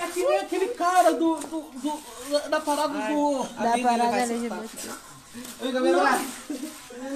é, 0.00 0.04
é 0.04 0.06
que 0.08 0.24
nem 0.24 0.38
aquele 0.38 0.68
cara 0.68 1.12
do, 1.12 1.36
do, 1.36 1.60
do- 1.60 2.48
da 2.48 2.60
parada 2.60 2.94
do... 3.12 3.42
Da 3.42 3.78
parada 3.78 4.16
LGBT. 4.16 4.54
Abraça. 5.88 6.24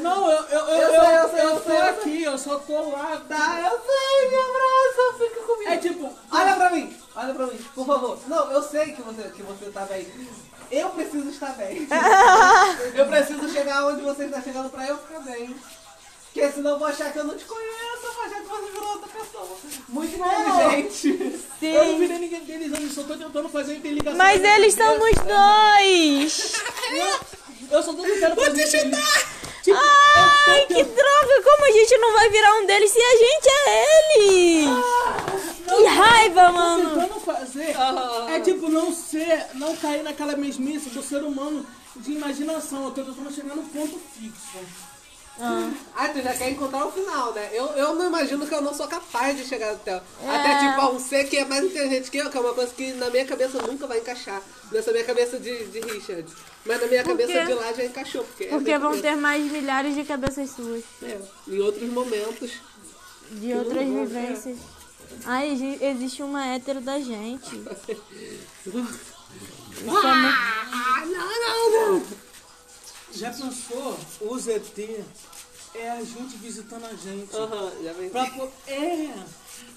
Não, 0.02 0.30
eu, 0.30 0.42
eu, 0.46 0.58
eu, 0.58 0.68
Eu 0.68 0.92
eu, 0.92 1.00
sei, 1.00 1.18
eu 1.18 1.28
sei, 1.30 1.40
eu 1.40 1.48
eu 1.50 1.60
tô 1.60 1.70
sei, 1.70 1.78
aqui, 1.78 2.22
eu 2.24 2.36
só 2.38 2.58
tô 2.58 2.90
lá. 2.90 3.16
Tá, 3.28 3.60
eu 3.70 3.78
sei, 3.78 4.28
me 4.28 4.36
abraça, 4.36 5.18
fica 5.18 5.46
comigo. 5.46 5.70
É 5.70 5.76
tipo, 5.76 6.12
Olha 6.32 6.56
pra 6.56 6.70
mim, 6.70 6.96
olha 7.14 7.34
pra 7.34 7.46
mim, 7.46 7.58
por 7.74 7.86
favor. 7.86 8.18
Não, 8.26 8.50
eu 8.52 8.62
sei 8.64 8.92
que 8.92 9.02
você, 9.02 9.22
que 9.30 9.42
você 9.42 9.70
tá 9.70 9.82
bem. 9.86 10.06
Eu 10.70 10.90
preciso 10.90 11.28
estar 11.30 11.52
bem. 11.54 11.88
eu 12.94 13.06
preciso 13.06 13.48
chegar 13.50 13.86
onde 13.86 14.02
você 14.02 14.24
está 14.24 14.40
chegando 14.42 14.70
pra 14.70 14.86
eu 14.86 14.98
ficar 14.98 15.20
bem. 15.20 15.54
Porque 16.32 16.52
senão 16.52 16.72
eu 16.72 16.78
vou 16.78 16.88
achar 16.88 17.12
que 17.12 17.18
eu 17.18 17.24
não 17.24 17.36
te 17.36 17.44
conheço, 17.44 18.04
eu 18.04 18.12
vou 18.12 18.22
achar 18.24 18.40
que 18.40 18.46
você 18.46 18.70
virou 18.70 18.88
outra 18.90 19.08
pessoa. 19.08 19.56
Muito 19.88 20.14
inteligente. 20.14 21.42
eu 21.62 21.84
não 21.84 21.92
Sim. 21.92 21.98
virei 21.98 22.18
ninguém 22.18 22.44
deles, 22.44 22.80
eu 22.80 22.90
só 22.90 23.02
tô 23.02 23.16
tentando 23.16 23.48
fazer 23.48 23.72
a 23.72 23.76
interligação. 23.76 24.18
Mas 24.18 24.44
eles 24.44 24.74
são 24.74 24.98
nos 24.98 25.16
dois! 25.16 26.52
Eu 27.70 27.82
só 27.82 27.92
tô 27.92 28.02
tentando 28.02 28.36
fazer 28.36 28.64
te 28.64 28.78
chutar! 28.78 29.38
Tipo, 29.62 29.78
Ai, 29.78 30.62
eu 30.62 30.66
que 30.66 30.84
droga! 30.84 31.42
Como 31.44 31.66
a 31.66 31.72
gente 31.72 31.98
não 31.98 32.12
vai 32.12 32.30
virar 32.30 32.54
um 32.54 32.66
deles 32.66 32.90
se 32.90 32.98
a 32.98 33.16
gente 33.16 33.48
é 33.48 33.84
eles? 34.16 34.68
Que 35.68 35.84
raiva, 35.84 36.52
mano! 36.52 37.00
tentando 37.00 37.20
fazer 37.20 37.76
é 38.34 38.40
tipo 38.40 38.68
não 38.68 38.92
ser, 38.92 39.46
não 39.54 39.76
cair 39.76 40.02
naquela 40.02 40.36
mesmice 40.36 40.90
do 40.90 41.02
ser 41.02 41.22
humano 41.22 41.66
de 41.96 42.12
imaginação. 42.12 42.84
Eu 42.84 42.90
tô 42.92 43.04
tentando 43.04 43.32
chegar 43.32 43.54
no 43.54 43.62
ponto 43.64 43.98
fixo. 44.14 44.58
Ah, 45.40 46.08
tu 46.12 46.20
já 46.20 46.34
quer 46.34 46.50
encontrar 46.50 46.84
o 46.86 46.90
final, 46.90 47.32
né? 47.32 47.50
Eu, 47.52 47.66
eu 47.66 47.94
não 47.94 48.08
imagino 48.08 48.44
que 48.46 48.54
eu 48.54 48.60
não 48.60 48.74
sou 48.74 48.88
capaz 48.88 49.36
de 49.36 49.44
chegar 49.44 49.72
até. 49.72 49.92
É. 49.92 50.00
Até 50.28 50.68
tipo 50.68 50.80
a 50.80 50.90
um 50.90 50.98
ser 50.98 51.28
que 51.28 51.36
é 51.36 51.44
mais 51.44 51.64
inteligente 51.64 52.10
que 52.10 52.18
eu, 52.18 52.28
que 52.28 52.36
é 52.36 52.40
uma 52.40 52.54
coisa 52.54 52.72
que 52.74 52.92
na 52.94 53.08
minha 53.08 53.24
cabeça 53.24 53.62
nunca 53.62 53.86
vai 53.86 53.98
encaixar. 53.98 54.42
Nessa 54.72 54.90
minha 54.90 55.04
cabeça 55.04 55.38
de, 55.38 55.66
de 55.66 55.80
Richard. 55.80 56.26
Mas 56.66 56.80
na 56.80 56.86
minha 56.86 57.02
Por 57.02 57.10
cabeça 57.16 57.44
de 57.46 57.54
lá 57.54 57.72
já 57.72 57.84
encaixou. 57.84 58.24
Porque, 58.24 58.44
é 58.44 58.48
Porque 58.48 58.78
vão 58.78 59.00
ter 59.00 59.16
mais 59.16 59.50
milhares 59.50 59.94
de 59.94 60.04
cabeças 60.04 60.50
suas. 60.50 60.82
É, 61.02 61.18
em 61.46 61.58
outros 61.60 61.88
momentos. 61.90 62.52
De 63.30 63.52
outras 63.54 63.86
não 63.86 64.06
ter. 64.06 64.06
vivências. 64.06 64.58
Ai, 65.24 65.50
exi- 65.52 65.78
existe 65.80 66.22
uma 66.22 66.46
hétero 66.46 66.80
da 66.80 66.98
gente. 67.00 67.50
É. 69.80 69.88
Ah, 69.90 71.04
não, 71.06 71.40
não, 71.40 71.70
não. 71.98 72.06
Já 73.12 73.30
pensou? 73.30 73.96
O 74.20 74.36
ZT 74.36 75.04
é 75.74 75.90
a 75.90 76.02
gente 76.02 76.36
visitando 76.38 76.84
a 76.84 76.94
gente. 76.94 77.34
Aham, 77.36 77.72
já 77.84 77.92
vem. 77.92 78.10
Pra 78.10 78.24
é. 78.66 79.14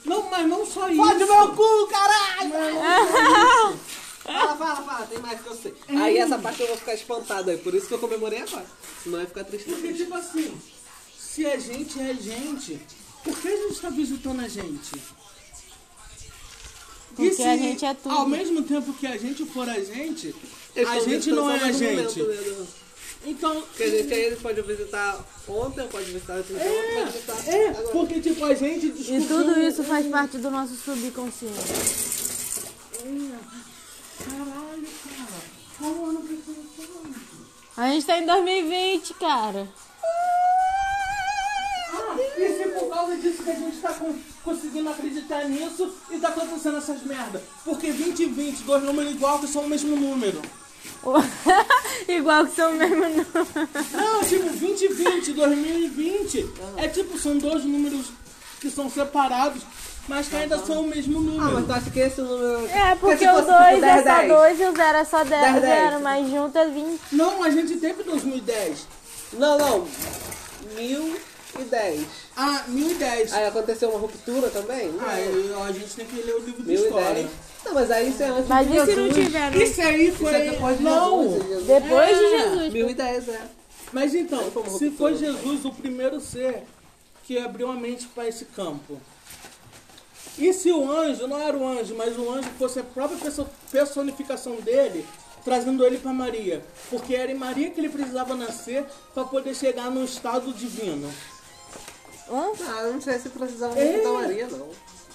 Não, 0.03 0.23
mas 0.29 0.47
não 0.47 0.65
só 0.65 0.89
isso. 0.89 0.97
Fode 1.03 1.23
meu 1.23 1.55
cu, 1.55 1.87
caralho! 1.87 2.51
Fala, 4.23 4.55
fala, 4.55 4.83
fala, 4.83 5.07
tem 5.07 5.19
mais 5.19 5.41
que 5.41 5.47
eu 5.47 5.55
sei. 5.55 5.73
Aí 5.89 6.17
essa 6.17 6.37
parte 6.37 6.61
eu 6.61 6.67
vou 6.67 6.77
ficar 6.77 6.93
espantado 6.93 7.49
aí, 7.49 7.57
por 7.57 7.73
isso 7.73 7.87
que 7.87 7.93
eu 7.93 7.99
comemorei 7.99 8.41
agora. 8.41 8.65
Senão 9.03 9.17
eu 9.17 9.21
ia 9.23 9.27
ficar 9.27 9.43
triste 9.43 9.69
Porque, 9.69 9.93
tipo 9.93 10.13
assim, 10.13 10.61
se 11.17 11.45
a 11.45 11.57
gente 11.57 11.99
é 11.99 12.13
gente, 12.13 12.79
por 13.23 13.35
que 13.39 13.47
a 13.47 13.55
gente 13.55 13.79
tá 13.79 13.89
visitando 13.89 14.41
a 14.41 14.47
gente? 14.47 14.91
Porque 17.09 17.23
E 17.23 17.33
se, 17.33 17.43
a 17.43 17.57
gente 17.57 17.83
é 17.83 17.93
tudo. 17.93 18.15
Ao 18.15 18.27
mesmo 18.27 18.61
tempo 18.63 18.93
que 18.93 19.07
a 19.07 19.17
gente 19.17 19.45
for 19.45 19.67
a 19.67 19.79
gente, 19.79 20.35
Eles 20.75 20.89
a 20.89 20.99
gente 20.99 21.31
não 21.31 21.49
é 21.49 21.59
a 21.59 21.71
gente. 21.71 22.19
momento, 22.19 22.59
né, 22.59 22.67
Então, 23.25 23.61
Porque 23.61 23.83
a 23.83 23.89
gente 23.89 24.13
aí 24.13 24.21
eles 24.21 24.39
podem 24.39 24.63
visitar 24.63 25.25
ontem, 25.47 25.87
pode 25.87 26.11
visitar 26.11 26.41
de 26.41 26.53
ontem, 26.53 26.93
pode 26.95 27.11
visitar 27.11 27.47
é, 27.47 27.67
agora. 27.69 27.87
porque 27.89 28.21
tipo, 28.21 28.45
a 28.45 28.53
gente 28.53 28.85
E 28.87 29.25
tudo 29.27 29.59
isso 29.59 29.83
faz 29.83 30.07
parte 30.07 30.37
do 30.37 30.49
nosso 30.51 30.75
subconsciente. 30.75 31.55
Caralho, 34.29 34.87
cara. 35.09 35.41
Qual 35.79 36.05
ano 36.09 36.21
que 36.21 36.33
você 36.35 36.53
tá 36.53 36.83
falando? 36.93 37.15
A 37.77 37.87
gente 37.89 38.05
tá 38.05 38.17
em 38.17 38.25
2020, 38.25 39.13
cara. 39.15 39.67
Ah, 41.93 42.15
e 42.37 42.57
se 42.57 42.69
por 42.69 42.89
causa 42.89 43.15
disso 43.17 43.43
que 43.43 43.51
a 43.51 43.55
gente 43.55 43.77
tá 43.77 43.93
con- 43.93 44.15
conseguindo 44.43 44.89
acreditar 44.89 45.45
nisso 45.45 45.93
e 46.09 46.17
tá 46.19 46.29
acontecendo 46.29 46.77
essas 46.77 47.03
merda? 47.03 47.41
Porque 47.65 47.91
20 47.91 48.19
e 48.21 48.25
20, 48.27 48.63
dois 48.63 48.83
números 48.83 49.11
igual 49.11 49.39
que 49.39 49.47
são 49.47 49.63
o 49.63 49.69
mesmo 49.69 49.95
número. 49.95 50.41
Igual 52.07 52.45
que 52.47 52.55
são 52.55 52.73
mesmo 52.73 52.95
número. 52.95 53.27
Não, 53.93 54.23
tipo, 54.23 54.49
20 54.49 54.81
e 54.81 54.87
20, 54.87 55.33
2020, 55.33 56.49
é 56.77 56.87
tipo, 56.87 57.17
são 57.19 57.37
dois 57.37 57.63
números 57.63 58.07
que 58.59 58.69
são 58.69 58.89
separados, 58.89 59.61
mas 60.07 60.27
que 60.27 60.35
ainda 60.35 60.57
são 60.59 60.81
o 60.81 60.87
mesmo 60.87 61.19
Ah, 61.19 61.21
mas 61.21 61.35
número. 61.51 61.65
tu 61.67 61.73
acha 61.73 61.89
que 61.89 61.99
esse 61.99 62.21
número. 62.21 62.67
É, 62.67 62.95
porque 62.95 63.17
se 63.17 63.27
o 63.27 63.31
fosse 63.33 63.47
2 63.47 63.73
tipo 63.75 63.85
é 63.85 63.93
10, 63.93 64.03
só 64.03 64.15
10. 64.15 64.27
2 64.31 64.59
e 64.59 64.63
o 64.65 64.75
0 64.75 64.97
é 64.97 65.05
só 65.05 65.23
10, 65.23 65.29
10, 65.29 65.61
10. 65.61 65.61
0, 65.91 65.99
mas 66.01 66.29
junto 66.29 66.57
é 66.57 66.65
20. 66.67 67.01
Não, 67.11 67.43
a 67.43 67.49
gente 67.49 67.77
teve 67.77 68.03
2010. 68.03 68.87
Não, 69.33 69.57
não. 69.57 69.87
1010. 70.75 72.05
Ah, 72.35 72.63
1010. 72.67 73.33
Aí 73.33 73.45
aconteceu 73.45 73.89
uma 73.89 73.99
ruptura 73.99 74.49
também? 74.49 74.89
Não. 74.91 75.07
Ah, 75.07 75.19
eu- 75.19 75.63
a 75.63 75.71
gente 75.71 75.93
tem 75.95 76.05
que 76.05 76.21
ler 76.21 76.35
o 76.35 76.39
livro 76.39 76.63
de 76.63 76.73
história. 76.73 77.13
1010. 77.13 77.29
Não, 77.63 77.73
mas 77.75 77.91
aí 77.91 78.09
isso 78.09 78.23
é 78.23 78.27
antes 78.27 78.47
Mas 78.47 78.67
de 78.67 78.75
e 78.75 78.79
se 78.79 78.85
Jesus. 78.87 78.97
não 79.15 79.23
tiver, 79.23 79.51
né? 79.51 79.63
Isso 79.63 79.81
aí 79.81 80.07
Isso 80.07 80.17
foi. 80.17 80.33
é 80.33 80.49
depois 80.49 80.77
de 80.77 80.83
não! 80.83 81.23
Jesus. 81.23 81.47
Jesus. 81.47 81.67
Depois 81.67 82.17
de 82.17 82.23
É. 82.23 82.39
Jesus. 82.39 82.73
1010, 82.73 83.29
é. 83.29 83.41
Mas 83.93 84.15
então, 84.15 84.51
se 84.79 84.89
foi 84.91 85.15
Jesus 85.15 85.65
o 85.65 85.71
primeiro 85.71 86.19
ser 86.19 86.63
que 87.23 87.37
abriu 87.37 87.69
a 87.69 87.75
mente 87.75 88.07
para 88.07 88.27
esse 88.27 88.45
campo, 88.45 88.99
e 90.37 90.51
se 90.53 90.71
o 90.71 90.89
anjo 90.91 91.27
não 91.27 91.39
era 91.39 91.55
o 91.57 91.67
anjo, 91.67 91.93
mas 91.95 92.17
o 92.17 92.29
anjo 92.31 92.49
fosse 92.57 92.79
a 92.79 92.83
própria 92.83 93.17
perso- 93.17 93.47
personificação 93.71 94.55
dele, 94.57 95.05
trazendo 95.43 95.85
ele 95.85 95.97
para 95.97 96.13
Maria, 96.13 96.63
porque 96.89 97.15
era 97.15 97.31
em 97.31 97.35
Maria 97.35 97.69
que 97.71 97.79
ele 97.79 97.89
precisava 97.89 98.35
nascer 98.35 98.85
para 99.13 99.23
poder 99.25 99.55
chegar 99.55 99.89
no 99.91 100.03
estado 100.03 100.53
divino. 100.53 101.11
Hã? 102.29 102.51
Ah, 102.67 102.81
eu 102.83 102.93
não 102.93 103.01
sei 103.01 103.19
se 103.19 103.29
precisava 103.29 103.77
É. 103.77 104.01
da 104.01 104.11
Maria, 104.11 104.47
não. 104.47 104.69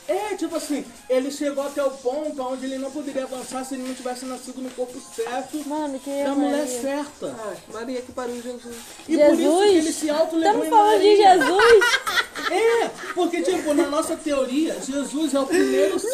É, 0.08 0.36
tipo 0.36 0.54
assim, 0.54 0.84
ele 1.08 1.30
chegou 1.30 1.66
até 1.66 1.82
o 1.82 1.90
ponto 1.90 2.40
onde 2.42 2.66
ele 2.66 2.78
não 2.78 2.90
poderia 2.90 3.24
avançar 3.24 3.64
se 3.64 3.74
ele 3.74 3.82
não 3.88 3.94
tivesse 3.94 4.24
nascido 4.24 4.62
no 4.62 4.70
corpo 4.70 5.00
certo 5.00 5.66
Mano, 5.66 5.98
que 5.98 6.10
é 6.10 6.24
da 6.24 6.34
mulher 6.34 6.64
Maria. 6.64 6.80
certa. 6.80 7.36
Ah, 7.38 7.54
Maria 7.72 8.00
que 8.02 8.12
pariu 8.12 8.40
Jesus. 8.40 8.76
E 9.08 9.16
por 9.18 9.34
isso 9.34 9.58
que 9.58 9.64
ele 9.64 9.74
Jesus? 9.82 9.96
se 9.96 10.10
auto-levou 10.10 10.62
Estamos 10.62 10.68
falando 10.68 11.00
de. 11.00 11.16
Jesus? 11.16 11.84
É, 12.48 12.90
porque, 13.14 13.42
tipo, 13.42 13.74
na 13.74 13.86
nossa 13.88 14.14
teoria, 14.14 14.76
Jesus 14.80 15.34
é 15.34 15.40
o 15.40 15.46
primeiro 15.46 15.98
ser 15.98 16.08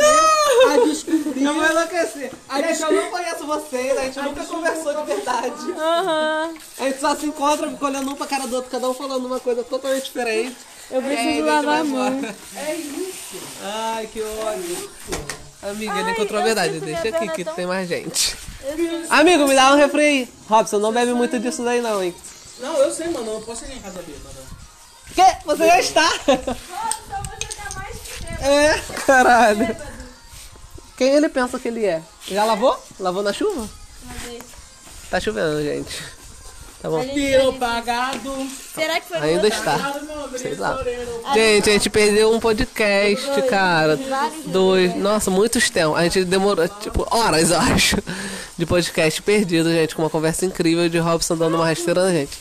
a 0.71 0.77
descobrir. 0.87 1.45
Eu 1.45 1.53
vou 1.53 1.67
enlouquecer. 1.67 2.33
A 2.49 2.63
gente, 2.63 2.81
eu 2.81 2.93
não 2.93 3.11
conheço 3.11 3.45
vocês, 3.45 3.99
a 3.99 4.03
gente 4.05 4.19
a 4.19 4.23
nunca 4.23 4.41
gente 4.41 4.51
conversou 4.51 4.95
de 4.95 5.03
verdade. 5.03 5.73
Aham. 5.77 6.55
A 6.79 6.85
gente 6.85 7.01
só 7.01 7.15
se 7.17 7.27
encontra, 7.27 7.77
olhando 7.79 8.11
um 8.11 8.15
pra 8.15 8.27
cara 8.27 8.47
do 8.47 8.57
outro, 8.57 8.71
cada 8.71 8.89
um 8.89 8.95
falando 8.95 9.27
uma 9.27 9.41
coisa 9.41 9.63
totalmente 9.63 10.05
diferente. 10.05 10.57
Eu 10.93 11.01
preciso 11.03 11.29
gente 11.29 11.43
lavar 11.43 11.65
vai 11.65 11.81
a 11.81 11.85
mão. 11.85 12.09
embora. 12.19 12.37
É 12.57 12.75
isso. 12.75 13.37
Ai, 13.63 14.07
que 14.13 14.21
ódio. 14.23 14.91
Amiga, 15.63 15.99
ele 16.01 16.11
encontrou 16.11 16.41
a 16.41 16.45
verdade. 16.45 16.81
Deixa 16.81 17.09
aqui 17.09 17.29
que 17.31 17.45
tão- 17.45 17.55
tem 17.55 17.67
mais 17.67 17.89
gente. 17.89 18.37
Sinto- 18.37 19.07
Amigo, 19.13 19.47
me 19.49 19.55
dá 19.55 19.73
um 19.73 19.77
refri 19.77 20.01
aí. 20.05 20.29
Robson, 20.49 20.79
não 20.79 20.93
bebe 20.93 21.13
muito 21.15 21.39
disso 21.39 21.65
daí 21.65 21.81
não, 21.81 22.03
hein? 22.03 22.15
Não, 22.61 22.77
eu 22.77 22.91
sei, 22.93 23.09
mano. 23.09 23.27
Eu 23.27 23.35
não 23.35 23.43
posso 23.43 23.63
chegar 23.65 23.75
em 23.77 23.81
casa 23.81 24.03
bêbada. 24.03 24.43
Que? 25.15 25.45
Você 25.47 25.67
já 25.67 25.81
está? 25.81 26.09
Robson, 26.09 26.57
você 26.61 27.47
tá 27.57 27.79
mais 27.79 27.97
que. 27.97 28.45
É, 28.45 28.79
caralho. 29.07 29.77
Quem 30.97 31.09
ele 31.15 31.29
pensa 31.29 31.59
que 31.59 31.69
ele 31.69 31.85
é? 31.87 32.03
Já 32.29 32.45
lavou? 32.45 32.79
Lavou 33.01 33.23
na 33.23 33.33
chuva? 33.33 33.69
Tá 35.11 35.21
chovendo, 35.21 35.63
gente. 35.63 36.03
Tá 36.83 36.91
bom. 36.91 37.01
Tiro 37.07 37.53
pagado. 37.53 38.49
Será 38.75 38.99
que 38.99 39.07
foi 39.07 39.19
Ainda 39.19 39.47
está. 39.47 40.01
Sei 40.37 40.57
lá. 40.57 40.83
Gente, 41.33 41.71
a 41.71 41.73
gente 41.75 41.89
perdeu 41.89 42.33
um 42.33 42.41
podcast, 42.41 43.43
cara. 43.43 43.97
Dois. 44.47 44.93
Nossa, 44.97 45.31
muitos 45.31 45.71
tempos. 45.71 45.97
A 45.97 46.03
gente 46.03 46.25
demorou, 46.25 46.67
tipo, 46.67 47.07
horas, 47.09 47.51
eu 47.53 47.59
acho, 47.59 47.99
de 48.59 48.67
podcast 48.67 49.23
perdido, 49.23 49.71
gente, 49.71 49.95
com 49.95 50.03
uma 50.03 50.11
conversa 50.11 50.45
incrível 50.45 50.89
de 50.89 50.99
Robson 50.99 51.37
dando 51.37 51.55
uma 51.55 51.65
rasteira 51.65 52.05
na 52.05 52.11
gente. 52.11 52.37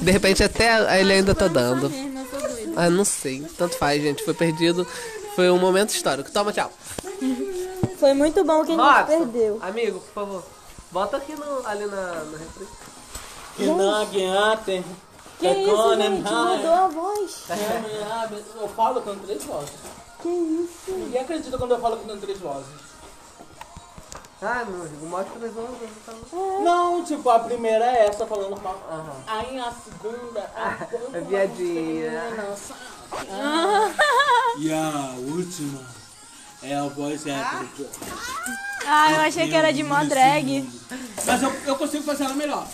De 0.00 0.10
repente, 0.10 0.42
até 0.42 0.98
ele 0.98 1.12
ainda 1.12 1.34
tá 1.34 1.46
dando. 1.46 1.92
Ah, 2.74 2.88
não 2.88 3.04
sei. 3.04 3.44
Tanto 3.58 3.76
faz, 3.76 4.00
gente. 4.02 4.24
Foi 4.24 4.32
perdido. 4.32 4.86
Foi 5.36 5.50
um 5.50 5.58
momento 5.58 5.90
histórico. 5.90 6.30
Toma, 6.30 6.50
tchau. 6.50 6.72
Foi 8.00 8.14
muito 8.14 8.42
bom 8.42 8.64
que 8.64 8.72
a 8.72 8.74
gente 8.74 8.84
Robson, 8.84 9.18
perdeu. 9.18 9.58
amigo, 9.60 10.00
por 10.00 10.14
favor. 10.14 10.44
Bota 10.90 11.18
aqui 11.18 11.34
no, 11.34 11.66
ali 11.66 11.84
na, 11.84 12.24
na 12.24 12.38
refri. 12.38 12.66
Que 13.56 13.66
não 13.66 14.02
adianta. 14.02 14.84
Que 15.38 15.46
É 15.46 15.62
isso, 15.62 15.96
gente? 15.96 16.22
Mudou 16.22 16.72
a 16.72 16.88
voz. 16.88 17.44
Eu 18.60 18.68
falo 18.68 19.02
com 19.02 19.14
três 19.16 19.44
vozes. 19.44 19.72
Que 20.20 20.28
isso? 20.28 20.90
Ninguém 20.90 21.20
acredita 21.20 21.58
quando 21.58 21.72
eu 21.72 21.80
falo 21.80 21.96
com 21.96 22.16
três 22.18 22.38
vozes. 22.38 22.92
Ai, 24.40 24.64
meu 24.64 24.82
amigo, 24.82 25.06
mostra 25.06 25.46
as 25.46 25.56
outras. 25.56 25.90
tá 26.04 26.12
Não, 26.64 27.04
tipo, 27.04 27.30
a 27.30 27.38
primeira 27.38 27.84
é 27.84 28.06
essa 28.06 28.26
falando 28.26 28.60
com 28.60 28.68
Aí 29.26 29.58
a 29.58 29.72
segunda, 29.72 30.50
a 30.56 30.76
É 31.16 31.20
viadinha. 31.20 32.22
E 34.58 34.72
a 34.72 35.14
última 35.18 35.80
é 36.62 36.74
a 36.74 36.82
voz 36.84 37.26
hétero, 37.26 37.68
pô. 37.76 37.84
Ah, 38.86 39.12
eu 39.12 39.20
achei 39.20 39.48
que 39.48 39.54
era 39.54 39.72
de 39.72 39.82
mó 39.82 40.02
drag. 40.04 40.68
Mas 41.26 41.42
eu, 41.42 41.52
eu 41.66 41.76
consigo 41.76 42.02
fazer 42.04 42.24
ela 42.24 42.34
melhor. 42.34 42.66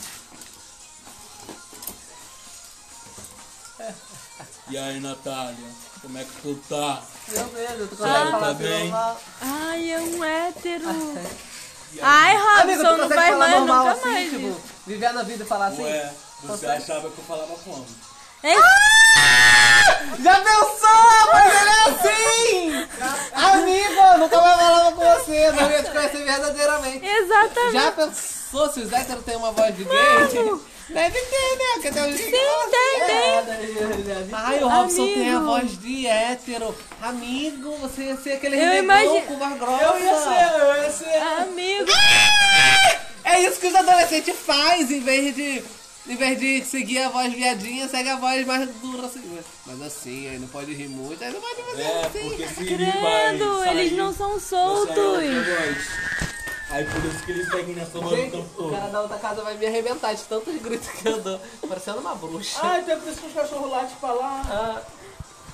E 4.70 4.76
aí, 4.76 5.00
Natália, 5.00 5.57
como 6.02 6.18
é 6.18 6.24
que 6.24 6.42
tu 6.42 6.54
tá? 6.68 7.00
Meu 7.28 7.44
Deus, 7.44 7.81
eu 7.81 7.88
tô 7.88 7.96
Sério, 7.96 8.31
falar 8.31 8.46
tá 8.48 8.54
bem? 8.54 8.81
normal. 8.90 9.20
Ai, 9.40 9.92
é 9.92 9.98
um 10.00 10.24
hétero. 10.24 11.18
Ai, 12.02 12.37
Amigo, 12.61 12.83
tu 12.83 12.87
Robson, 12.87 12.96
não 12.98 13.09
falar 13.09 13.37
mais 13.38 13.54
normal 13.54 13.87
nunca 13.87 13.98
assim, 13.98 14.09
mais 14.12 14.31
tipo, 14.31 14.61
viver 14.87 15.12
na 15.14 15.22
vida 15.22 15.44
e 15.44 15.46
falar 15.46 15.66
assim? 15.68 15.83
Ué, 15.85 16.12
você 16.44 16.66
achava 16.66 17.11
que 17.11 17.18
eu 17.18 17.24
falava 17.24 17.54
como? 17.64 17.87
Ei, 18.44 18.57
Já 20.22 20.40
pensou? 20.42 21.33
Mas 21.33 21.54
ele 21.61 21.70
é 21.70 21.83
assim! 21.88 22.88
Amigo, 23.33 24.00
eu 24.12 24.18
nunca 24.18 24.40
mais 24.40 24.57
falava 24.61 24.92
com 24.92 25.00
você, 25.00 25.52
não 25.52 25.70
ia 25.70 25.83
te 25.83 25.90
conhecer 25.90 26.24
verdadeiramente. 26.24 27.07
Exatamente. 27.07 27.72
Já 27.72 27.92
pensou 27.92 28.72
se 28.72 28.81
os 28.81 28.92
héteros 28.92 29.24
têm 29.24 29.37
uma 29.37 29.50
voz 29.52 29.74
de 29.74 29.85
gay? 29.85 30.61
Deve 30.88 31.20
ter, 31.20 31.57
né? 31.59 31.64
Porque 31.74 31.90
tem 31.90 32.16
Sim, 32.16 32.31
tem, 32.31 33.07
tem. 33.07 34.29
Ai, 34.33 34.62
o 34.64 34.68
Robson 34.68 35.05
tem 35.07 35.29
a 35.31 35.37
Amigo. 35.37 35.46
voz 35.53 35.79
de 35.81 36.07
hétero. 36.07 36.74
Amigo, 37.03 37.77
você 37.77 38.03
ia 38.05 38.16
ser 38.16 38.33
aquele 38.33 38.57
Eu 38.57 38.61
renegão 38.61 38.85
imagi- 38.85 39.27
com 39.27 39.37
voz 39.38 39.59
grossa. 39.59 39.85
Eu 39.85 39.98
ia 40.01 40.14
ser, 40.16 40.61
eu 40.61 40.83
ia 40.83 40.90
ser. 40.90 41.22
Amigo. 41.42 41.90
É 43.24 43.40
isso 43.42 43.61
que 43.61 43.66
os 43.66 43.74
adolescentes 43.74 44.35
fazem, 44.38 44.98
em 44.98 45.01
vez 45.03 45.35
de. 45.35 45.62
Em 46.09 46.16
vez 46.16 46.40
de 46.40 46.64
seguir 46.64 47.03
a 47.03 47.11
voz 47.11 47.31
viadinha, 47.35 47.87
segue 47.87 48.09
a 48.09 48.16
voz 48.16 48.46
mais 48.46 48.66
dura 48.77 49.07
assim. 49.07 49.38
Mas 49.66 49.83
assim, 49.83 50.27
aí 50.27 50.38
não 50.38 50.48
pode 50.48 50.72
rir 50.72 50.88
muito, 50.88 51.22
aí 51.22 51.31
não 51.31 51.38
pode 51.38 51.57
fazer 51.62 51.83
É, 51.83 52.07
assim. 52.07 52.29
porque 52.31 52.48
se 52.48 52.64
Credo, 52.64 53.59
sair, 53.59 53.79
eles 53.79 53.92
não 53.92 54.14
são 54.14 54.31
outra 54.31 54.94
soltos. 54.94 54.96
Aí 56.70 56.85
por 56.85 57.04
isso 57.07 57.24
que 57.24 57.33
eles 57.33 57.48
seguem 57.50 57.74
nessa 57.74 57.98
voz 57.98 58.12
o 58.12 58.16
tempo 58.31 58.37
o 58.38 58.44
todo. 58.62 58.70
cara 58.72 58.88
da 58.88 59.00
outra 59.00 59.18
casa 59.18 59.42
vai 59.42 59.57
me 59.57 59.66
arrebentar 59.66 60.12
de 60.14 60.22
tantos 60.24 60.54
gritos 60.61 60.88
que 60.88 61.09
eu 61.09 61.20
dou. 61.20 61.40
Parecendo 61.66 61.98
uma 62.00 62.14
bruxa. 62.14 62.59
Ah, 62.62 62.78
então 62.78 62.94
é 62.94 62.96
por 62.98 63.09
isso 63.09 63.20
que 63.22 63.26
os 63.28 63.33
cachorros 63.33 63.70
latem 63.70 63.96
pra 64.00 64.12
lá. 64.12 64.42
Ah, 64.50 64.83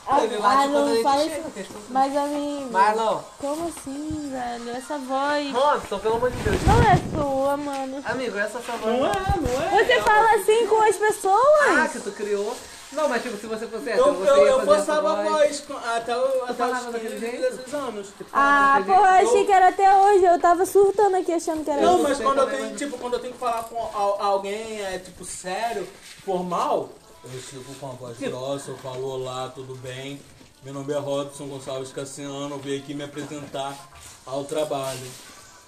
Ah, 0.06 0.22
ele 0.24 0.36
late 0.36 0.54
ah, 0.54 0.62
quando 0.64 0.76
a 0.76 0.80
não 0.80 0.88
gente 0.92 1.02
fala 1.02 1.22
chega, 1.22 1.44
Mas, 1.88 2.16
amigo, 2.16 2.72
Marlon, 2.72 3.20
como 3.40 3.68
assim, 3.68 4.30
velho? 4.32 4.76
Essa 4.76 4.98
voz 4.98 5.50
Robson, 5.52 5.98
pelo 6.00 6.16
amor 6.16 6.30
de 6.30 6.36
Deus. 6.42 6.56
não 6.66 6.82
é 6.82 6.96
sua, 7.14 7.56
mano. 7.56 8.02
Amigo, 8.04 8.36
essa 8.38 8.58
é 8.58 8.60
a 8.60 8.64
sua 8.64 8.76
voz. 8.76 8.98
Não 8.98 9.06
é, 9.06 9.12
não 9.40 9.78
é. 9.78 9.84
Você 9.84 10.02
fala 10.02 10.34
assim 10.34 10.66
com 10.66 10.82
as 10.82 10.96
Ah, 10.96 10.98
pessoas? 10.98 11.92
que 11.92 12.00
tu 12.00 12.12
criou. 12.12 12.54
Não, 12.94 13.08
mas 13.08 13.22
tipo, 13.22 13.36
se 13.36 13.46
você 13.46 13.66
fosse 13.66 13.90
hétero, 13.90 14.06
Eu, 14.08 14.14
você 14.14 14.30
eu, 14.30 14.36
ia 14.44 14.50
eu 14.52 14.60
postava 14.66 15.12
a 15.20 15.22
voz 15.24 15.60
com- 15.60 15.76
até, 15.76 16.16
o- 16.16 16.44
até 16.44 16.64
os 16.66 16.84
daquele 16.92 17.08
15, 17.14 17.18
jeito? 17.20 17.40
16 17.40 17.74
anos. 17.74 18.06
Ah, 18.32 18.82
porra, 18.86 19.22
eu 19.22 19.28
achei 19.28 19.44
que 19.44 19.52
era 19.52 19.68
até 19.68 19.96
hoje. 19.98 20.24
Eu 20.24 20.40
tava 20.40 20.64
surtando 20.66 21.16
aqui 21.16 21.32
achando 21.32 21.64
que 21.64 21.70
era 21.70 21.82
Não, 21.82 21.94
isso. 21.94 22.02
mas 22.04 22.18
quando 22.20 22.38
eu 22.38 22.46
tenho, 22.50 22.70
mas- 22.70 22.78
tipo, 22.78 22.98
quando 22.98 23.14
eu 23.14 23.20
tenho 23.20 23.32
que 23.32 23.38
falar 23.38 23.64
com 23.64 23.76
al- 23.78 24.20
alguém, 24.22 24.80
é 24.80 24.98
tipo, 24.98 25.24
sério, 25.24 25.86
formal, 26.24 26.90
eu 27.24 27.40
chego 27.40 27.74
com 27.80 27.86
a 27.88 27.92
voz 27.92 28.18
grossa, 28.18 28.70
eu 28.70 28.76
falo 28.78 29.04
olá, 29.06 29.50
tudo 29.54 29.74
bem. 29.76 30.20
Meu 30.62 30.72
nome 30.72 30.92
é 30.92 30.98
Robson 30.98 31.46
Gonçalves 31.46 31.92
Cassiano, 31.92 32.54
eu 32.54 32.58
vim 32.58 32.78
aqui 32.78 32.94
me 32.94 33.04
apresentar 33.04 33.76
ao 34.24 34.44
trabalho. 34.44 34.98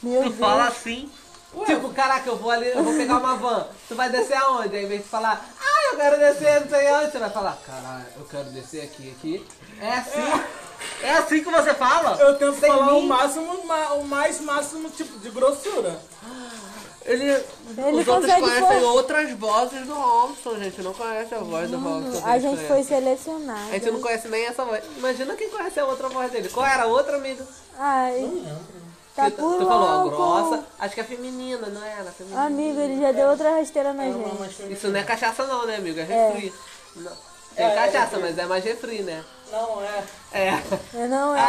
Meu 0.02 0.22
Tu 0.22 0.28
Deus. 0.30 0.38
fala 0.38 0.68
assim. 0.68 1.10
Tipo, 1.64 1.88
caraca, 1.90 2.28
eu 2.28 2.36
vou 2.36 2.50
ali, 2.50 2.68
eu 2.68 2.82
vou 2.84 2.94
pegar 2.94 3.16
uma 3.16 3.36
van. 3.36 3.66
Tu 3.88 3.94
vai 3.94 4.10
descer 4.10 4.36
aonde? 4.36 4.76
Aí, 4.76 4.84
em 4.84 4.88
vez 4.88 5.02
de 5.02 5.08
falar, 5.08 5.42
ah, 5.58 5.92
eu 5.92 5.96
quero 5.96 6.18
descer 6.18 6.60
não 6.60 6.68
sei 6.68 6.92
onde, 6.92 7.12
você 7.12 7.18
vai 7.18 7.30
falar, 7.30 7.58
caralho, 7.66 8.06
eu 8.16 8.24
quero 8.30 8.44
descer 8.50 8.82
aqui, 8.82 9.14
aqui. 9.16 9.46
É 9.80 9.92
assim. 9.94 10.42
É 11.02 11.12
assim 11.12 11.42
que 11.42 11.50
você 11.50 11.72
fala? 11.74 12.16
Eu 12.20 12.36
tento 12.36 12.60
Sem 12.60 12.68
falar 12.70 12.92
o 12.92 13.00
mim? 13.02 13.08
máximo, 13.08 13.64
ma- 13.64 13.92
o 13.94 14.04
mais 14.04 14.40
máximo 14.40 14.90
tipo 14.90 15.18
de 15.18 15.30
grossura. 15.30 15.98
Ele, 17.04 17.24
Ele 17.30 18.00
os 18.00 18.08
outros 18.08 18.34
conhecem 18.34 18.82
outras 18.84 19.30
vozes 19.32 19.86
do 19.86 19.94
Robson, 19.94 20.56
gente. 20.58 20.82
Não 20.82 20.92
conhece 20.92 21.34
a 21.34 21.38
voz 21.38 21.70
do 21.70 21.78
Robson. 21.78 22.20
A 22.26 22.36
gente 22.38 22.56
conhece. 22.56 22.68
foi 22.68 22.82
selecionado. 22.82 23.68
A 23.70 23.72
gente 23.74 23.90
não 23.92 24.00
conhece 24.00 24.28
nem 24.28 24.44
essa 24.44 24.64
voz. 24.64 24.82
Imagina 24.96 25.34
quem 25.36 25.48
conhece 25.48 25.78
a 25.78 25.86
outra 25.86 26.08
voz 26.08 26.32
dele. 26.32 26.48
Qual 26.48 26.66
era 26.66 26.82
a 26.82 26.86
outra, 26.86 27.16
amiga? 27.16 27.46
Ai, 27.78 28.28
tá 29.16 29.30
tu, 29.30 29.36
por 29.36 29.58
tu 29.58 29.66
falou, 29.66 30.10
grossa. 30.10 30.64
Acho 30.78 30.94
que 30.94 31.00
é 31.00 31.04
feminina, 31.04 31.66
não 31.68 31.82
é 31.82 31.98
ela? 31.98 32.10
Feminina. 32.12 32.46
Amigo, 32.46 32.80
ele 32.80 33.00
já 33.00 33.12
deu 33.12 33.28
outra 33.28 33.56
rasteira 33.58 33.92
na 33.92 34.04
gente. 34.04 34.72
Isso 34.72 34.88
não 34.88 35.00
é 35.00 35.02
cachaça 35.02 35.44
não, 35.46 35.66
né, 35.66 35.76
amigo? 35.76 35.98
É 35.98 36.04
refri. 36.04 36.52
Não. 36.96 37.12
Tem 37.56 37.74
cachaça, 37.74 38.18
mas 38.18 38.36
é 38.36 38.44
mais 38.44 38.62
refri, 38.62 39.02
né? 39.02 39.24
Não 39.50 39.82
é. 39.82 40.04
É. 40.32 40.62
Eu 40.92 41.08
Não 41.08 41.34
é. 41.34 41.40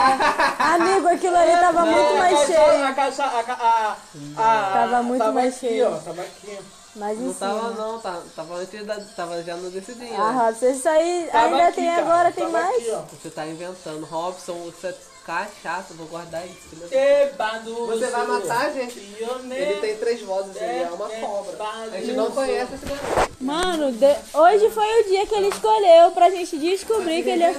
Amigo, 0.60 1.08
aquilo 1.08 1.36
ali 1.36 1.51
tava 1.51 1.86
muito 1.86 1.99
É, 2.13 2.17
mais 2.17 2.45
cheio. 2.45 2.86
A 2.86 2.93
caixa, 2.93 3.23
a, 3.23 3.39
a, 3.39 3.97
a, 4.38 4.71
Tava 4.71 5.03
muito 5.03 5.19
tava 5.19 5.34
mais 5.34 5.56
aqui, 5.56 5.67
cheio. 5.67 5.91
Ó, 5.91 5.97
tava 5.97 6.21
aqui. 6.21 6.60
Mas 6.95 7.19
em 7.19 7.23
Não 7.23 7.34
tava 7.34 7.60
cima. 7.60 7.71
não, 7.71 7.99
tava, 7.99 8.23
tava 8.36 8.56
antes 8.56 8.86
da. 8.86 8.95
Tava 9.15 9.43
já 9.43 9.56
no 9.56 9.69
decidinho. 9.69 10.19
Ah, 10.19 10.51
né? 10.51 10.71
Isso 10.71 10.88
aí 10.89 11.30
Tava 11.32 11.45
ainda 11.47 11.67
aqui, 11.67 11.75
tem 11.75 11.89
cara, 11.89 12.01
agora, 12.01 12.32
tem 12.32 12.49
mais? 12.49 12.75
Aqui. 12.89 13.15
Você 13.21 13.30
tá 13.30 13.45
inventando. 13.45 14.06
Robson, 14.06 14.53
você 14.53 14.88
é 14.88 14.95
cachaça, 15.27 15.93
vou 15.93 16.07
guardar 16.07 16.45
isso. 16.45 16.69
filho. 16.69 16.87
Ebado, 16.89 17.85
Você 17.87 18.07
vai 18.07 18.25
matar 18.25 18.67
a 18.67 18.71
gente. 18.71 18.97
Ele 18.97 19.73
tem 19.81 19.97
três 19.97 20.21
vozes, 20.21 20.55
ele 20.55 20.83
é 20.83 20.89
uma 20.89 21.09
cobra. 21.09 21.57
A 21.91 21.99
gente 21.99 22.13
não 22.13 22.31
conhece 22.31 22.75
esse 22.75 22.85
garoto. 22.85 23.33
Mano, 23.41 23.91
de- 23.91 24.15
hoje 24.33 24.69
foi 24.69 25.01
o 25.01 25.03
dia 25.09 25.27
que 25.27 25.35
ele 25.35 25.49
escolheu 25.49 26.11
pra 26.11 26.29
gente 26.29 26.57
descobrir 26.57 27.23
que 27.23 27.29
ele 27.29 27.43
é. 27.43 27.55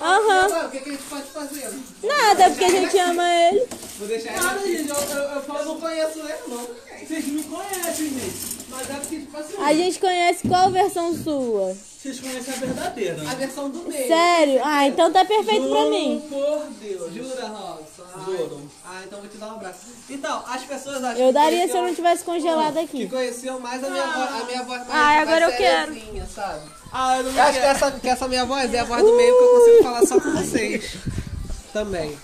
Aham. 0.00 0.44
agora, 0.44 0.66
o 0.68 0.70
que, 0.70 0.80
que 0.80 0.88
a 0.88 0.92
gente 0.92 1.02
pode 1.02 1.24
fazer? 1.24 1.70
Nada, 2.02 2.48
porque 2.50 2.64
a 2.64 2.70
gente 2.70 2.98
ama 2.98 3.28
ele. 3.28 3.68
Vou 3.98 4.08
deixar 4.08 4.32
ele 4.32 4.40
Nada, 4.40 4.66
gente, 4.66 4.88
eu, 4.88 5.64
não 5.66 5.80
conheço 5.80 6.18
ele, 6.20 6.34
não. 6.46 6.66
Vocês 7.06 7.26
me 7.26 7.42
conhecem, 7.42 8.08
gente. 8.08 8.66
Mas 8.70 8.88
é 8.88 8.94
porque, 8.94 9.18
tipo 9.18 9.36
assim, 9.36 9.54
A 9.58 9.74
gente 9.74 9.98
conhece 9.98 10.48
qual 10.48 10.70
versão 10.70 11.14
sua? 11.14 11.76
Vocês 12.00 12.18
conhecem 12.20 12.54
a 12.54 12.56
verdadeira. 12.56 13.30
A 13.30 13.34
versão 13.34 13.68
do 13.68 13.80
meio. 13.88 14.06
Sério? 14.08 14.60
Ah, 14.64 14.86
então 14.86 15.12
tá 15.12 15.22
perfeito 15.24 15.68
pra 15.68 15.78
Juro 15.80 15.90
mim. 15.90 16.22
por 16.30 16.66
Deus. 16.80 17.12
Jura, 17.14 17.46
Robson? 17.46 18.04
Juro. 18.24 18.70
Ah, 18.84 19.02
então 19.06 19.20
vou 19.20 19.28
te 19.28 19.36
dar 19.36 19.48
um 19.48 19.56
abraço. 19.56 19.80
Então, 20.08 20.42
as 20.48 20.62
pessoas 20.62 21.04
acham 21.04 21.20
Eu 21.20 21.26
que 21.28 21.32
daria 21.34 21.68
se 21.68 21.76
eu 21.76 21.82
não 21.82 21.94
tivesse 21.94 22.24
congelado 22.24 22.74
que 22.74 22.80
aqui. 22.80 23.08
conheciam 23.08 23.60
mais 23.60 23.84
a 23.84 23.90
minha, 23.90 24.06
voz, 24.06 24.30
a 24.40 24.44
minha 24.44 24.62
voz 24.62 24.78
mais, 24.80 24.90
Ai, 24.90 25.18
agora 25.18 25.40
mais 25.40 25.52
eu 25.52 25.58
quero. 25.58 26.26
sabe? 26.34 26.70
Ah, 26.92 27.16
eu 27.18 27.24
não 27.24 27.32
Eu 27.32 27.42
acho 27.42 27.60
que 27.60 27.66
essa, 27.66 27.90
que 27.92 28.08
essa 28.08 28.28
minha 28.28 28.44
voz 28.46 28.72
é 28.72 28.78
a 28.78 28.84
voz 28.84 29.02
do 29.02 29.16
meio 29.16 29.36
que 29.38 29.44
eu 29.44 29.50
consigo 29.58 29.82
falar 29.82 30.06
só 30.06 30.20
com 30.20 30.30
vocês. 30.32 30.94
Também. 31.72 32.18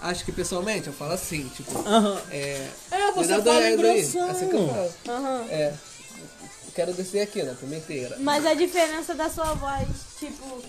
Acho 0.00 0.24
que 0.24 0.30
pessoalmente 0.30 0.86
eu 0.86 0.92
falo 0.92 1.12
assim, 1.14 1.48
tipo. 1.48 1.76
Aham. 1.78 2.20
É. 2.30 2.68
É, 2.92 3.10
você 3.12 3.28
dá 3.28 3.42
fala 3.42 3.42
dois 3.42 3.64
aí, 3.64 3.72
engrossão. 3.72 4.30
Assim 4.30 4.48
que 4.48 4.54
eu 4.54 4.68
falo. 4.68 4.92
Aham. 5.08 5.46
É. 5.50 5.72
Quero 6.78 6.92
descer 6.92 7.22
aqui 7.22 7.42
na 7.42 7.54
pimenteira. 7.54 8.14
Mas 8.20 8.46
a 8.46 8.54
diferença 8.54 9.12
da 9.12 9.28
sua 9.28 9.52
voz, 9.54 9.88
tipo, 10.16 10.62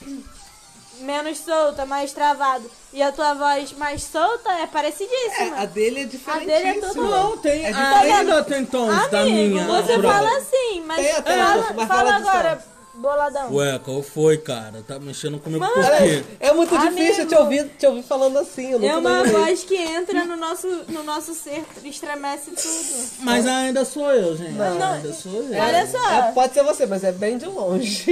menos 1.00 1.40
solta, 1.40 1.84
mais 1.84 2.10
travado, 2.14 2.70
e 2.90 3.02
a 3.02 3.12
tua 3.12 3.34
voz 3.34 3.70
mais 3.74 4.02
solta 4.02 4.50
é 4.50 4.62
É, 4.62 4.66
parecidíssima. 4.66 5.58
a 5.58 5.66
dele 5.66 6.00
é 6.00 6.02
A 6.04 6.06
diferentíssima. 6.06 6.58
dele 6.58 6.68
é 6.70 6.80
totalmente- 6.80 7.10
Não, 7.10 7.36
tem. 7.36 7.64
É 7.66 7.74
ainda 7.74 8.42
tem 8.44 8.64
tons 8.64 9.10
da 9.10 9.20
Amigo, 9.20 9.54
minha. 9.56 9.66
você 9.66 10.00
fala 10.00 10.38
assim, 10.38 10.80
mas 10.86 10.96
Tem 11.04 11.12
até, 11.16 11.36
fala, 11.36 11.72
mas 11.74 11.86
fala 11.86 11.86
fala 11.86 12.14
agora, 12.16 12.64
boladão. 12.94 13.54
Ué, 13.54 13.78
qual 13.78 14.02
foi, 14.02 14.38
cara? 14.38 14.84
Tá 14.86 14.98
mexendo 14.98 15.38
comigo 15.38 15.60
Mano, 15.60 15.74
por 15.74 15.84
quê? 15.98 16.24
É 16.40 16.52
muito 16.52 16.76
difícil 16.78 17.22
Amigo. 17.22 17.28
te 17.28 17.34
ouvir, 17.36 17.68
te 17.78 17.86
ouvir 17.86 18.02
falando 18.02 18.38
assim. 18.38 18.72
Eu 18.72 18.78
nunca 18.78 18.92
É 18.92 18.96
uma 18.96 19.24
voz 19.24 19.64
que 19.64 19.76
entra 19.76 20.24
no 20.24 20.36
nosso, 20.36 20.66
no 20.88 21.02
nosso 21.02 21.34
ser, 21.34 21.64
estremece 21.84 22.50
tudo. 22.50 23.10
Mas 23.20 23.46
ainda 23.46 23.84
sou 23.84 24.10
eu, 24.10 24.36
gente. 24.36 24.52
Não. 24.52 24.92
Ainda 24.92 25.12
sou 25.12 25.32
eu. 25.42 25.60
Olha 25.60 25.86
só. 25.86 26.10
É, 26.10 26.32
pode 26.32 26.54
ser 26.54 26.62
você, 26.64 26.86
mas 26.86 27.02
é 27.04 27.12
bem 27.12 27.38
de 27.38 27.46
longe. 27.46 28.06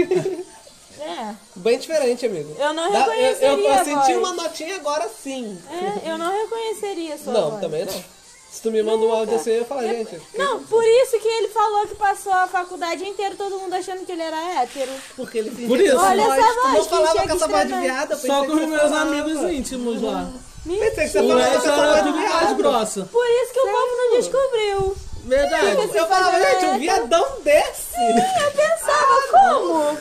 É, 1.02 1.34
bem 1.56 1.78
diferente, 1.78 2.26
amigo. 2.26 2.54
eu 2.58 2.74
não 2.74 2.84
eu, 2.84 2.92
reconheceria 2.92 3.48
eu, 3.48 3.58
eu 3.58 3.72
a 3.72 3.78
senti 3.84 4.12
voz. 4.12 4.16
uma 4.18 4.32
notinha 4.34 4.74
agora 4.76 5.08
sim. 5.08 5.58
É, 6.04 6.10
eu 6.10 6.18
não 6.18 6.30
reconheceria 6.30 7.16
sua 7.16 7.32
Não, 7.32 7.50
voz. 7.52 7.60
também 7.62 7.86
não. 7.86 8.04
Se 8.50 8.62
tu 8.62 8.72
me 8.72 8.82
manda 8.82 9.04
um 9.06 9.12
áudio 9.12 9.36
assim, 9.36 9.50
eu 9.50 9.64
falo, 9.64 9.82
gente. 9.82 10.20
Não, 10.34 10.60
por 10.64 10.84
isso 10.84 11.20
que 11.20 11.28
ele 11.28 11.48
falou 11.48 11.86
que 11.86 11.94
passou 11.94 12.32
a 12.32 12.48
faculdade 12.48 13.04
inteira 13.04 13.36
todo 13.36 13.60
mundo 13.60 13.72
achando 13.74 14.04
que 14.04 14.10
ele 14.10 14.22
era 14.22 14.62
hétero. 14.62 14.90
Porque 15.16 15.38
ele 15.38 15.50
fingia 15.50 15.68
Por 15.68 15.80
isso. 15.80 15.96
essa 15.96 16.04
Olha 16.08 16.24
voz. 16.24 16.38
essa 16.38 16.60
voz, 16.60 16.74
não 16.74 16.84
falava 16.84 17.22
com 17.22 17.32
essa 17.32 17.48
voz 17.48 17.68
de 17.68 17.72
eu 18.12 18.18
Só 18.18 18.44
com 18.44 18.52
os 18.52 18.66
meus 18.66 18.82
falava. 18.82 19.00
amigos 19.02 19.42
íntimos 19.52 20.02
lá. 20.02 20.32
Pensei 20.66 20.90
que 20.90 21.08
você 21.08 21.18
falava 21.28 21.54
essa 21.54 21.76
voz 21.76 22.04
de 22.04 22.10
mais 22.10 22.30
viado. 22.40 22.56
grossa. 22.56 23.08
Por 23.12 23.24
isso 23.24 23.52
que 23.52 23.60
o 23.60 23.66
povo 23.66 23.96
não 23.96 24.16
descobriu. 24.18 24.96
Verdade. 25.24 25.96
Eu 25.96 26.06
falava, 26.08 26.40
gente, 26.40 26.64
um 26.66 26.78
viadão 26.78 27.40
desse. 27.42 27.94
Eu 27.96 28.50
pensava, 28.50 29.22
como? 29.30 29.96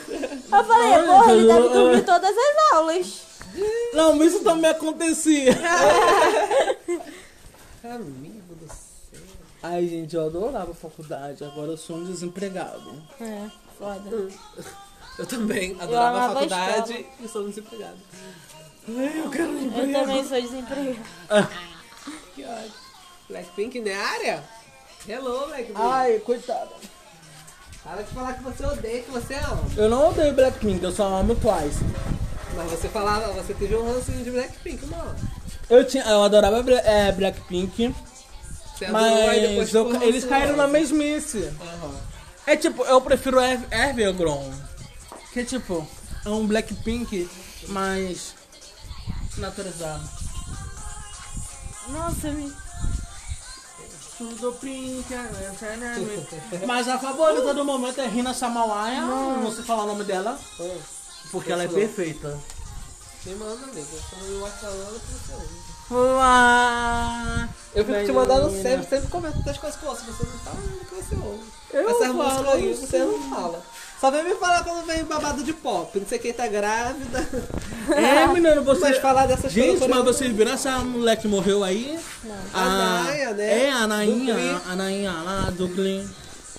Eu 0.58 0.64
falei, 0.64 1.06
porra, 1.06 1.32
ele 1.32 1.46
deve 1.46 1.68
dormir 1.68 2.04
todas 2.04 2.34
as 2.36 2.72
aulas. 2.72 3.22
Não, 3.94 4.22
isso 4.24 4.40
também 4.40 4.70
acontecia. 4.70 5.52
Céu. 7.82 8.00
Ai, 9.62 9.86
gente, 9.86 10.16
eu 10.16 10.26
adorava 10.26 10.70
a 10.70 10.74
faculdade. 10.74 11.44
Agora 11.44 11.72
eu 11.72 11.76
sou 11.76 11.96
um 11.96 12.04
desempregado. 12.04 12.94
É, 13.20 13.50
foda. 13.78 14.28
Eu 15.18 15.26
também 15.26 15.76
adorava 15.78 16.18
a 16.18 16.24
amava 16.24 16.32
a 16.32 16.34
faculdade 16.34 16.92
escola. 16.92 17.14
e 17.20 17.28
sou 17.28 17.48
desempregado. 17.48 17.98
Eu 18.88 19.92
também 19.92 20.24
sou 20.24 20.40
desempregada. 20.40 21.50
Que 22.34 22.44
ódio. 22.44 22.72
Blackpink 23.28 23.80
na 23.80 23.96
área? 23.98 24.42
Hello, 25.06 25.46
Blackpink. 25.46 25.78
Ai, 25.78 26.18
coitada. 26.20 26.70
Para 27.84 28.02
de 28.02 28.10
falar 28.12 28.34
que 28.34 28.42
você 28.42 28.64
odeia, 28.64 29.02
que 29.02 29.10
você 29.10 29.34
ama. 29.34 29.62
Eu 29.76 29.88
não 29.88 30.08
odeio 30.08 30.34
Blackpink, 30.34 30.82
eu 30.82 30.92
só 30.92 31.18
amo 31.18 31.34
Twice. 31.34 31.80
Mas 32.54 32.70
você 32.70 32.88
falava, 32.88 33.32
você 33.32 33.54
teve 33.54 33.74
um 33.76 33.92
rancinho 33.92 34.24
de 34.24 34.30
Blackpink, 34.30 34.86
mano. 34.86 35.14
Eu, 35.68 35.86
tinha, 35.86 36.04
eu 36.04 36.22
adorava 36.22 36.58
é, 36.72 37.12
Blackpink, 37.12 37.94
Você 38.86 38.92
mas 38.92 39.74
eu- 39.74 40.02
eles 40.02 40.24
caíram 40.24 40.56
na 40.56 40.66
mesmice. 40.66 41.52
Aham. 41.60 41.94
É 42.46 42.56
tipo, 42.56 42.82
eu 42.84 43.00
prefiro 43.00 43.38
Ev- 43.40 43.66
Evergrown. 43.70 44.50
Que 45.32 45.40
é 45.40 45.44
tipo, 45.44 45.86
é 46.24 46.28
um 46.28 46.46
Blackpink 46.46 47.28
mais 47.68 48.34
naturizado. 49.36 50.08
Nossa, 51.88 52.30
me... 52.30 52.52
Tudo 54.18 54.52
pink, 54.60 55.06
Mas 56.66 56.86
a 56.88 56.98
favorita 56.98 57.54
do 57.54 57.64
momento 57.64 58.00
é 58.02 58.06
Rina 58.06 58.34
Samawaya. 58.34 59.00
Não 59.02 59.50
sei 59.50 59.64
falar 59.64 59.84
o 59.84 59.86
nome 59.86 60.04
dela. 60.04 60.38
Porque 61.30 61.50
ela 61.50 61.62
é 61.64 61.68
perfeita. 61.68 62.38
Me 63.24 63.34
manda, 63.34 63.64
amigo. 63.64 63.86
Você 63.86 64.16
mostra 64.38 64.70
nada 64.70 64.98
que 64.98 65.69
você. 65.90 65.94
Olá! 65.94 67.48
Eu 67.74 67.84
fico 67.84 68.04
te 68.04 68.12
mandando 68.12 68.50
sempre, 68.50 68.86
sempre 68.86 69.08
comento 69.08 69.42
das 69.42 69.58
coisas 69.58 69.80
eu 69.82 69.88
ouço. 69.88 70.04
Você 70.04 70.24
não 70.24 70.38
fala 70.38 70.56
o 70.58 70.84
que 70.84 70.94
você 70.94 71.14
ouve. 71.14 71.44
Eu 71.72 71.88
Essas 71.88 72.06
falo, 72.06 72.14
músicas 72.14 72.54
aí 72.54 72.74
você 72.74 72.98
não 72.98 73.30
fala. 73.30 73.62
Só 74.00 74.10
vem 74.10 74.24
me 74.24 74.34
falar 74.34 74.64
quando 74.64 74.86
vem 74.86 75.04
babado 75.04 75.44
de 75.44 75.52
pop. 75.52 75.98
Não 76.00 76.06
sei 76.06 76.18
quem 76.18 76.32
tá 76.32 76.48
grávida. 76.48 77.28
É, 77.94 78.26
menino, 78.32 78.64
você. 78.64 78.80
Mas 78.80 78.98
falar 78.98 79.26
dessas 79.26 79.52
Gente, 79.52 79.78
coisas. 79.78 79.88
mas 79.88 80.04
vocês 80.04 80.32
viram 80.32 80.52
essa 80.52 80.78
moleque 80.78 81.22
que 81.22 81.28
morreu 81.28 81.62
aí? 81.62 81.98
A 82.52 82.64
Naya, 82.64 83.34
né? 83.34 83.66
É, 83.66 83.70
a 83.70 83.86
Nainha. 83.86 84.62
A 84.68 84.74
Nainha 84.74 85.12
lá, 85.12 85.50
do 85.50 85.68
Glee. 85.68 86.08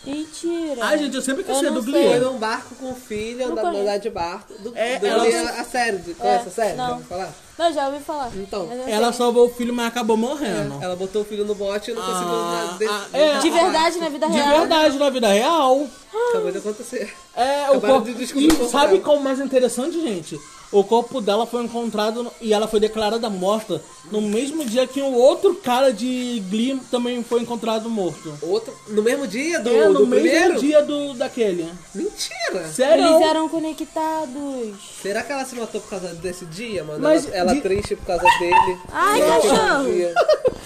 Mentira. 0.03 0.83
Ai, 0.83 0.97
gente, 0.97 1.15
eu 1.15 1.21
sempre 1.21 1.43
quis 1.43 1.55
Eu 1.61 1.73
ser. 1.75 1.81
Glee. 1.83 2.07
Foi 2.09 2.19
num 2.19 2.37
barco 2.37 2.73
com 2.75 2.91
o 2.91 2.95
filho, 2.95 3.45
andar, 3.51 3.65
andar 3.67 3.97
de 3.97 4.09
barco. 4.09 4.51
Do, 4.59 4.75
É, 4.75 4.97
do 4.97 5.05
ela- 5.05 5.23
Glee, 5.23 5.35
a, 5.35 5.61
a 5.61 5.63
série. 5.63 5.97
De, 5.97 6.13
conhece 6.15 6.47
a 6.47 6.51
série? 6.51 6.75
não. 6.77 6.99
Falar? 7.01 7.31
Não, 7.57 7.71
já 7.71 7.87
ouvi 7.87 7.99
falar. 8.03 8.31
Então, 8.35 8.67
Ela 8.87 9.09
sei. 9.11 9.17
salvou 9.19 9.45
o 9.45 9.49
filho, 9.53 9.71
mas 9.73 9.87
acabou 9.87 10.17
morrendo. 10.17 10.79
Ela 10.81 10.95
botou 10.95 11.21
o 11.21 11.25
filho 11.25 11.45
no 11.45 11.53
bote 11.53 11.91
e 11.91 11.93
não 11.93 12.01
conseguiu 12.01 12.33
Ah, 12.33 12.65
nada. 12.65 12.77
de- 12.79 12.87
ah, 12.87 13.05
é. 13.13 13.37
De 13.37 13.49
verdade, 13.51 13.97
na 13.99 14.09
vida 14.09 14.27
De 14.27 14.33
real. 14.33 14.59
verdade, 14.59 14.97
na 14.97 15.09
vida 15.11 15.27
real. 15.27 15.87
Acabou 16.29 16.51
de 16.51 16.57
acontecer. 16.57 17.13
É, 17.35 17.69
o 17.69 17.79
corpo. 17.79 18.01
de 18.11 18.23
E 18.23 18.67
sabe 18.67 18.87
dela. 18.93 18.99
qual 19.03 19.17
é 19.17 19.19
o 19.19 19.23
mais 19.23 19.39
interessante, 19.39 20.01
gente? 20.01 20.39
O 20.71 20.85
corpo 20.85 21.19
dela 21.19 21.45
foi 21.45 21.63
encontrado 21.65 22.31
e 22.39 22.53
ela 22.53 22.65
foi 22.65 22.79
declarada 22.79 23.29
morta 23.29 23.81
no 24.09 24.21
mesmo 24.21 24.63
dia 24.63 24.87
que 24.87 25.01
um 25.01 25.13
outro 25.15 25.55
cara 25.55 25.91
de 25.91 26.41
Glee 26.49 26.79
também 26.89 27.21
foi 27.23 27.41
encontrado 27.41 27.89
morto. 27.89 28.33
Outro, 28.41 28.73
no 28.87 29.01
mesmo 29.03 29.27
dia 29.27 29.59
do, 29.59 29.69
é, 29.69 29.87
no 29.89 29.93
do 29.99 30.07
mesmo 30.07 30.29
primeiro? 30.29 30.59
dia 30.61 30.81
do 30.81 31.13
daquele. 31.13 31.67
Mentira! 31.93 32.67
Sério? 32.71 33.05
Eles 33.05 33.21
eram 33.27 33.49
conectados. 33.49 34.75
Será 35.01 35.23
que 35.23 35.31
ela 35.31 35.43
se 35.45 35.55
matou 35.55 35.81
por 35.81 35.89
causa 35.89 36.07
desse 36.15 36.45
dia, 36.45 36.83
mano? 36.83 36.99
Mas 37.01 37.25
ela 37.27 37.35
ela 37.37 37.53
de- 37.55 37.61
triste 37.61 37.95
por 37.95 38.05
causa 38.05 38.23
dele. 38.39 38.77
Ai, 38.91 39.21
um 39.21 39.27
cachorro. 39.41 39.89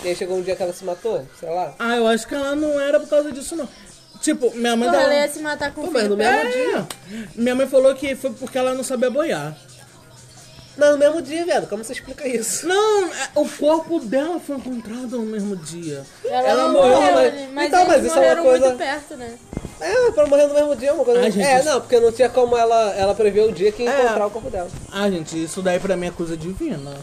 E 0.03 0.07
aí 0.09 0.15
chegou 0.15 0.37
um 0.37 0.41
dia 0.41 0.55
que 0.55 0.61
ela 0.61 0.73
se 0.73 0.85
matou? 0.85 1.25
Sei 1.39 1.49
lá. 1.49 1.73
Ah, 1.79 1.95
eu 1.95 2.07
acho 2.07 2.27
que 2.27 2.35
ela 2.35 2.55
não 2.55 2.79
era 2.79 2.99
por 2.99 3.09
causa 3.09 3.31
disso, 3.31 3.55
não. 3.55 3.67
Tipo, 4.21 4.51
minha 4.55 4.75
mãe 4.75 4.89
Porra, 4.89 5.01
ela 5.03 5.13
ia 5.13 5.21
dava... 5.21 5.33
se 5.33 5.39
matar 5.39 5.73
com 5.73 5.81
Pô, 5.81 5.87
o 5.87 5.91
mas 5.93 6.03
filho 6.03 6.15
no 6.15 6.17
mesmo 6.17 6.51
dia. 6.51 6.87
Minha 7.35 7.55
mãe 7.55 7.67
falou 7.67 7.93
que 7.95 8.15
foi 8.15 8.31
porque 8.31 8.57
ela 8.57 8.73
não 8.73 8.83
sabia 8.83 9.09
boiar. 9.09 9.55
Não, 10.77 10.91
no 10.93 10.97
mesmo 10.97 11.21
dia, 11.21 11.45
velho. 11.45 11.67
Como 11.67 11.83
você 11.83 11.93
explica 11.93 12.27
isso? 12.27 12.67
Não, 12.67 13.05
é- 13.07 13.29
o 13.35 13.47
corpo 13.47 13.99
dela 13.99 14.39
foi 14.39 14.57
encontrado 14.57 15.17
no 15.17 15.25
mesmo 15.25 15.55
dia. 15.55 16.03
Ela, 16.25 16.47
Ela 16.49 16.63
não 16.63 16.73
morreu, 16.73 16.91
morreu, 16.99 17.13
mas- 17.13 17.51
mas 17.53 17.67
Então, 17.67 17.85
mas 17.87 18.03
isso 18.05 18.13
é 18.13 18.15
uma 18.15 18.21
morreram 18.21 18.43
coisa- 18.43 18.65
muito 18.67 18.77
perto, 18.77 19.15
né? 19.17 19.37
É, 19.79 20.01
mas 20.01 20.13
pra 20.15 20.27
morrer 20.27 20.47
no 20.47 20.53
mesmo 20.53 20.75
dia 20.75 20.89
é 20.89 20.93
uma 20.93 21.05
coisa. 21.05 21.21
Ai, 21.21 21.31
gente, 21.31 21.45
é, 21.45 21.59
isso- 21.59 21.69
não, 21.69 21.81
porque 21.81 21.99
não 21.99 22.11
tinha 22.11 22.29
como 22.29 22.57
ela, 22.57 22.93
ela 22.95 23.15
prever 23.15 23.41
o 23.49 23.51
dia 23.51 23.71
que 23.71 23.83
ia 23.83 23.89
É. 23.91 24.03
encontrar 24.05 24.27
o 24.27 24.31
corpo 24.31 24.49
dela. 24.49 24.69
Ah, 24.91 25.09
gente, 25.09 25.41
isso 25.43 25.61
daí 25.61 25.79
pra 25.79 25.95
mim 25.97 26.07
é 26.07 26.11
coisa 26.11 26.35
divina. 26.37 26.93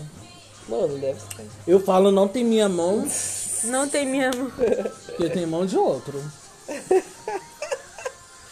Mano, 0.68 0.96
deve 0.98 1.18
ser. 1.20 1.46
Eu 1.66 1.80
falo, 1.80 2.10
não 2.10 2.28
tem 2.28 2.44
minha 2.44 2.68
mão, 2.68 3.06
Não 3.64 3.88
tem 3.88 4.06
mesmo. 4.06 4.50
porque 5.06 5.28
tem 5.30 5.44
mão 5.46 5.64
de 5.66 5.76
outro. 5.76 6.22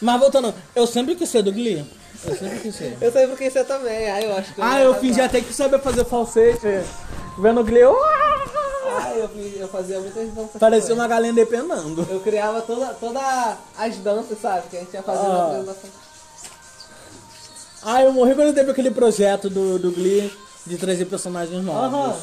Mas 0.01 0.19
voltando, 0.19 0.53
eu 0.75 0.87
sempre 0.87 1.15
quis 1.15 1.29
ser 1.29 1.43
do 1.43 1.51
Glee. 1.51 1.85
Eu 2.25 2.35
sempre 2.35 2.59
quis 2.59 2.75
ser. 2.75 2.97
Eu 3.01 3.11
sei 3.11 3.27
por 3.27 3.37
que 3.37 3.49
você 3.49 3.63
também. 3.63 4.09
Aí 4.11 4.25
eu 4.25 4.35
acho 4.35 4.53
que. 4.53 4.61
Ah, 4.61 4.75
ia 4.77 4.83
eu 4.83 4.91
arrasar. 4.91 4.99
fingi 5.01 5.21
até 5.21 5.41
que 5.41 5.53
sabia 5.53 5.79
fazer 5.79 6.05
falsete. 6.05 6.59
Vendo 7.39 7.61
o 7.61 7.63
Glee, 7.63 7.81
eu... 7.81 7.95
Ah, 8.93 9.13
eu, 9.15 9.29
eu 9.59 9.67
fazia 9.69 9.99
muitas 9.99 10.29
danças. 10.33 10.59
parecia 10.59 10.93
uma 10.93 11.07
galinha 11.07 11.33
depenando. 11.33 12.05
Eu 12.09 12.19
criava 12.19 12.61
toda, 12.61 12.87
toda 12.95 13.57
as 13.77 13.95
danças, 13.97 14.37
sabe? 14.41 14.67
Que 14.69 14.77
a 14.77 14.79
gente 14.81 14.93
ia 14.93 15.01
fazer 15.01 15.27
na 15.27 15.33
Ah. 15.35 15.45
apresentação. 15.47 15.89
Ah, 17.83 18.03
eu 18.03 18.11
morri 18.13 18.35
quando 18.35 18.53
teve 18.53 18.69
aquele 18.69 18.91
projeto 18.91 19.49
do, 19.49 19.79
do 19.79 19.91
Glee 19.91 20.31
de 20.67 20.77
trazer 20.77 21.05
personagens 21.05 21.63
novos. 21.63 21.81
Aham. 21.93 22.15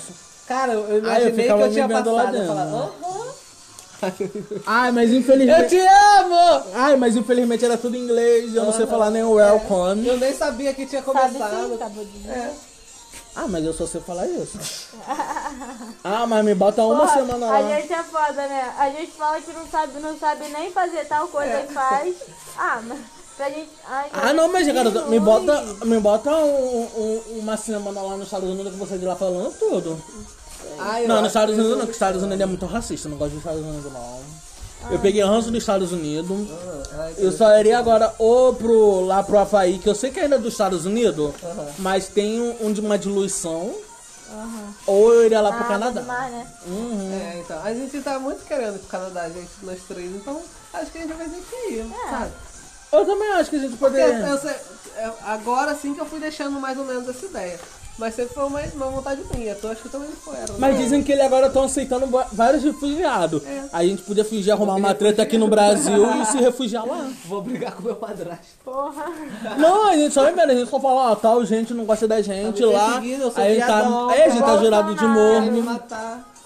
Cara, 0.46 0.72
eu 0.74 0.80
eu 0.80 0.87
Ah, 1.11 1.20
eu 1.20 1.28
imaginei 1.30 1.46
que 1.46 1.52
eu 1.52 1.72
tinha 1.72 1.87
lá 1.87 2.02
passado. 2.02 2.26
Eu 2.26 2.32
dentro. 2.32 2.46
falava, 2.46 2.76
aham. 2.76 3.32
Ai, 4.66 4.92
mas 4.92 5.11
Eu 5.11 5.18
infelizmente... 5.18 5.68
te 5.70 5.80
amo! 5.80 6.62
Ai, 6.74 6.96
mas 6.96 7.16
infelizmente 7.16 7.64
era 7.64 7.76
tudo 7.76 7.96
em 7.96 8.00
inglês, 8.04 8.54
eu 8.54 8.64
não 8.64 8.72
sei 8.72 8.87
falar 8.87 9.11
nem 9.11 9.22
o 9.22 9.32
welcome. 9.32 10.06
Eu 10.06 10.16
nem 10.16 10.32
sabia 10.34 10.72
que 10.74 10.87
tinha 10.87 11.02
Sabe 11.02 11.18
começado. 11.18 11.78
sim, 11.78 12.04
dizer. 12.12 12.30
É. 12.30 12.52
Ah, 13.34 13.46
mas 13.46 13.64
eu 13.64 13.72
só 13.72 13.87
sei 13.87 14.00
falar 14.00 14.26
isso. 14.26 14.58
ah, 16.02 16.26
mas 16.26 16.44
me 16.44 16.54
bota 16.54 16.82
uma 16.82 17.00
Porra, 17.06 17.14
semana 17.14 17.46
lá. 17.46 17.56
A 17.58 17.62
gente 17.62 17.92
é 17.92 18.02
foda, 18.02 18.32
né? 18.48 18.74
A 18.78 18.90
gente 18.90 19.12
fala 19.12 19.40
que 19.40 19.52
não 19.52 19.66
sabe, 19.66 20.00
não 20.00 20.18
sabe 20.18 20.48
nem 20.48 20.72
fazer 20.72 21.04
tal 21.04 21.28
coisa 21.28 21.61
e 21.68 21.72
faz. 21.72 22.16
Ah, 22.56 22.80
mas 22.84 22.98
pra 23.37 23.48
gente. 23.50 23.70
Ai, 23.88 24.08
Ah, 24.12 24.32
não, 24.32 24.50
mas 24.50 24.66
que 24.66 24.72
me 25.08 25.20
bota, 25.20 25.62
me 25.84 26.00
bota 26.00 26.30
um- 26.34 26.88
um- 26.96 27.38
uma 27.38 27.56
semana 27.56 28.02
lá 28.02 28.16
nos 28.16 28.24
Estados 28.24 28.48
Unidos 28.50 28.72
que 28.72 28.78
você 28.78 28.98
de 28.98 29.04
lá 29.06 29.14
falando 29.14 29.56
tudo. 29.56 30.02
Ah, 30.79 31.01
Não, 31.07 31.18
nos 31.21 31.29
Estados 31.29 31.55
Unidos 31.55 31.71
não, 31.73 31.79
porque 31.79 31.90
os 31.90 31.97
Estados 31.97 32.23
Unidos 32.23 32.40
é 32.40 32.47
muito 32.47 32.66
racista. 32.66 33.09
Eu 33.09 33.11
não 33.11 33.18
gosto 33.18 33.31
dos 33.33 33.38
Estados 33.40 33.61
Unidos, 33.62 33.92
não. 33.92 34.21
Eu 34.90 34.99
peguei 35.01 35.23
ranço 35.25 35.51
dos 35.51 35.61
Estados 35.61 35.92
Unidos. 35.92 36.49
Ah, 36.92 37.11
Eu 37.18 37.33
só 37.33 37.59
iria 37.59 37.79
agora 37.79 38.14
ou 38.18 38.55
pro, 38.55 39.01
lá 39.05 39.23
pro 39.23 39.38
Havaí, 39.38 39.79
que 39.79 39.88
eu 39.88 39.94
sei 39.94 40.11
que 40.11 40.21
ainda 40.21 40.37
é 40.37 40.38
dos 40.38 40.53
Estados 40.53 40.85
Unidos, 40.87 41.33
mas 41.79 42.09
tem 42.09 42.40
um, 42.40 42.66
um 42.68 42.73
de 42.73 42.81
uma 42.81 42.97
diluição. 42.97 43.75
Ou 44.87 45.14
eu 45.14 45.25
iria 45.27 45.40
lá 45.40 45.51
pro 45.53 45.64
Ah, 45.64 45.68
Canadá. 45.68 46.01
demais, 46.01 46.33
né? 46.33 46.47
É, 47.35 47.40
então. 47.40 47.62
A 47.62 47.73
gente 47.75 47.99
tá 48.03 48.18
muito 48.18 48.44
querendo 48.44 48.77
ir 48.77 48.79
pro 48.81 48.88
Canadá, 48.88 49.29
gente, 49.29 49.49
nós 49.62 49.79
três. 49.88 50.11
Então, 50.14 50.40
acho 50.75 50.90
que 50.90 50.99
a 50.99 51.01
gente 51.03 51.14
vai 51.14 51.29
ter 51.29 51.40
que 51.40 51.73
ir, 51.75 51.87
sabe? 52.11 52.31
Eu 52.92 53.05
também 53.07 53.29
acho 53.33 53.51
que 53.51 53.57
a 53.57 53.59
gente 53.59 53.77
Porque 53.77 53.99
poderia. 54.01 54.27
eu 54.27 54.49
é, 54.97 55.12
agora 55.27 55.75
sim 55.75 55.94
que 55.94 56.01
eu 56.01 56.07
fui 56.07 56.21
deixando 56.21 56.59
mais 56.61 56.79
ou 56.79 56.85
menos 56.85 57.09
essa 57.09 57.25
ideia. 57.27 57.59
Mas 57.98 58.14
sempre 58.14 58.34
foi 58.34 58.44
uma, 58.44 58.61
uma 58.61 58.87
vontade 58.87 59.20
minha. 59.34 59.54
Tu 59.56 59.66
acho 59.66 59.82
que 59.82 59.88
também 59.88 60.08
foi. 60.11 60.37
Era, 60.37 60.52
Mas 60.58 60.78
dizem 60.78 61.02
que 61.02 61.11
ele 61.11 61.22
agora 61.22 61.48
estão 61.48 61.64
aceitando 61.64 62.06
vários 62.32 62.62
refugiados. 62.62 63.44
É. 63.44 63.64
A 63.72 63.84
gente 63.84 64.02
podia 64.02 64.24
fingir 64.24 64.52
arrumar 64.52 64.76
uma 64.76 64.94
treta 64.94 65.22
aqui 65.22 65.37
no 65.37 65.48
Brasil 65.48 66.06
e 66.22 66.24
se 66.26 66.38
refugiar 66.38 66.87
lá. 66.87 67.11
Vou 67.26 67.42
brigar 67.42 67.72
com 67.72 67.82
meu 67.82 67.96
padrasto. 67.96 68.46
Porra. 68.64 69.06
Não, 69.58 69.88
a 69.88 69.96
gente 69.96 70.14
só 70.14 70.22
vai 70.22 70.32
ver, 70.32 70.42
a 70.42 70.54
gente 70.54 70.70
só 70.70 70.78
fala, 70.78 71.12
ó, 71.12 71.14
tal 71.16 71.44
gente 71.44 71.74
não 71.74 71.84
gosta 71.84 72.06
da 72.06 72.22
gente 72.22 72.62
Tá 72.62 72.66
lá. 72.68 73.04
eu 73.04 73.30
sou 73.30 73.42
Aí 73.42 73.58
tá, 73.58 73.82
é, 74.14 74.24
a 74.24 74.28
gente 74.28 74.40
tá 74.40 74.46
cara. 74.46 74.58
jurado 74.58 74.94
de 74.94 75.04
Vai 75.04 75.50
me 75.50 75.62
morro. 75.62 76.38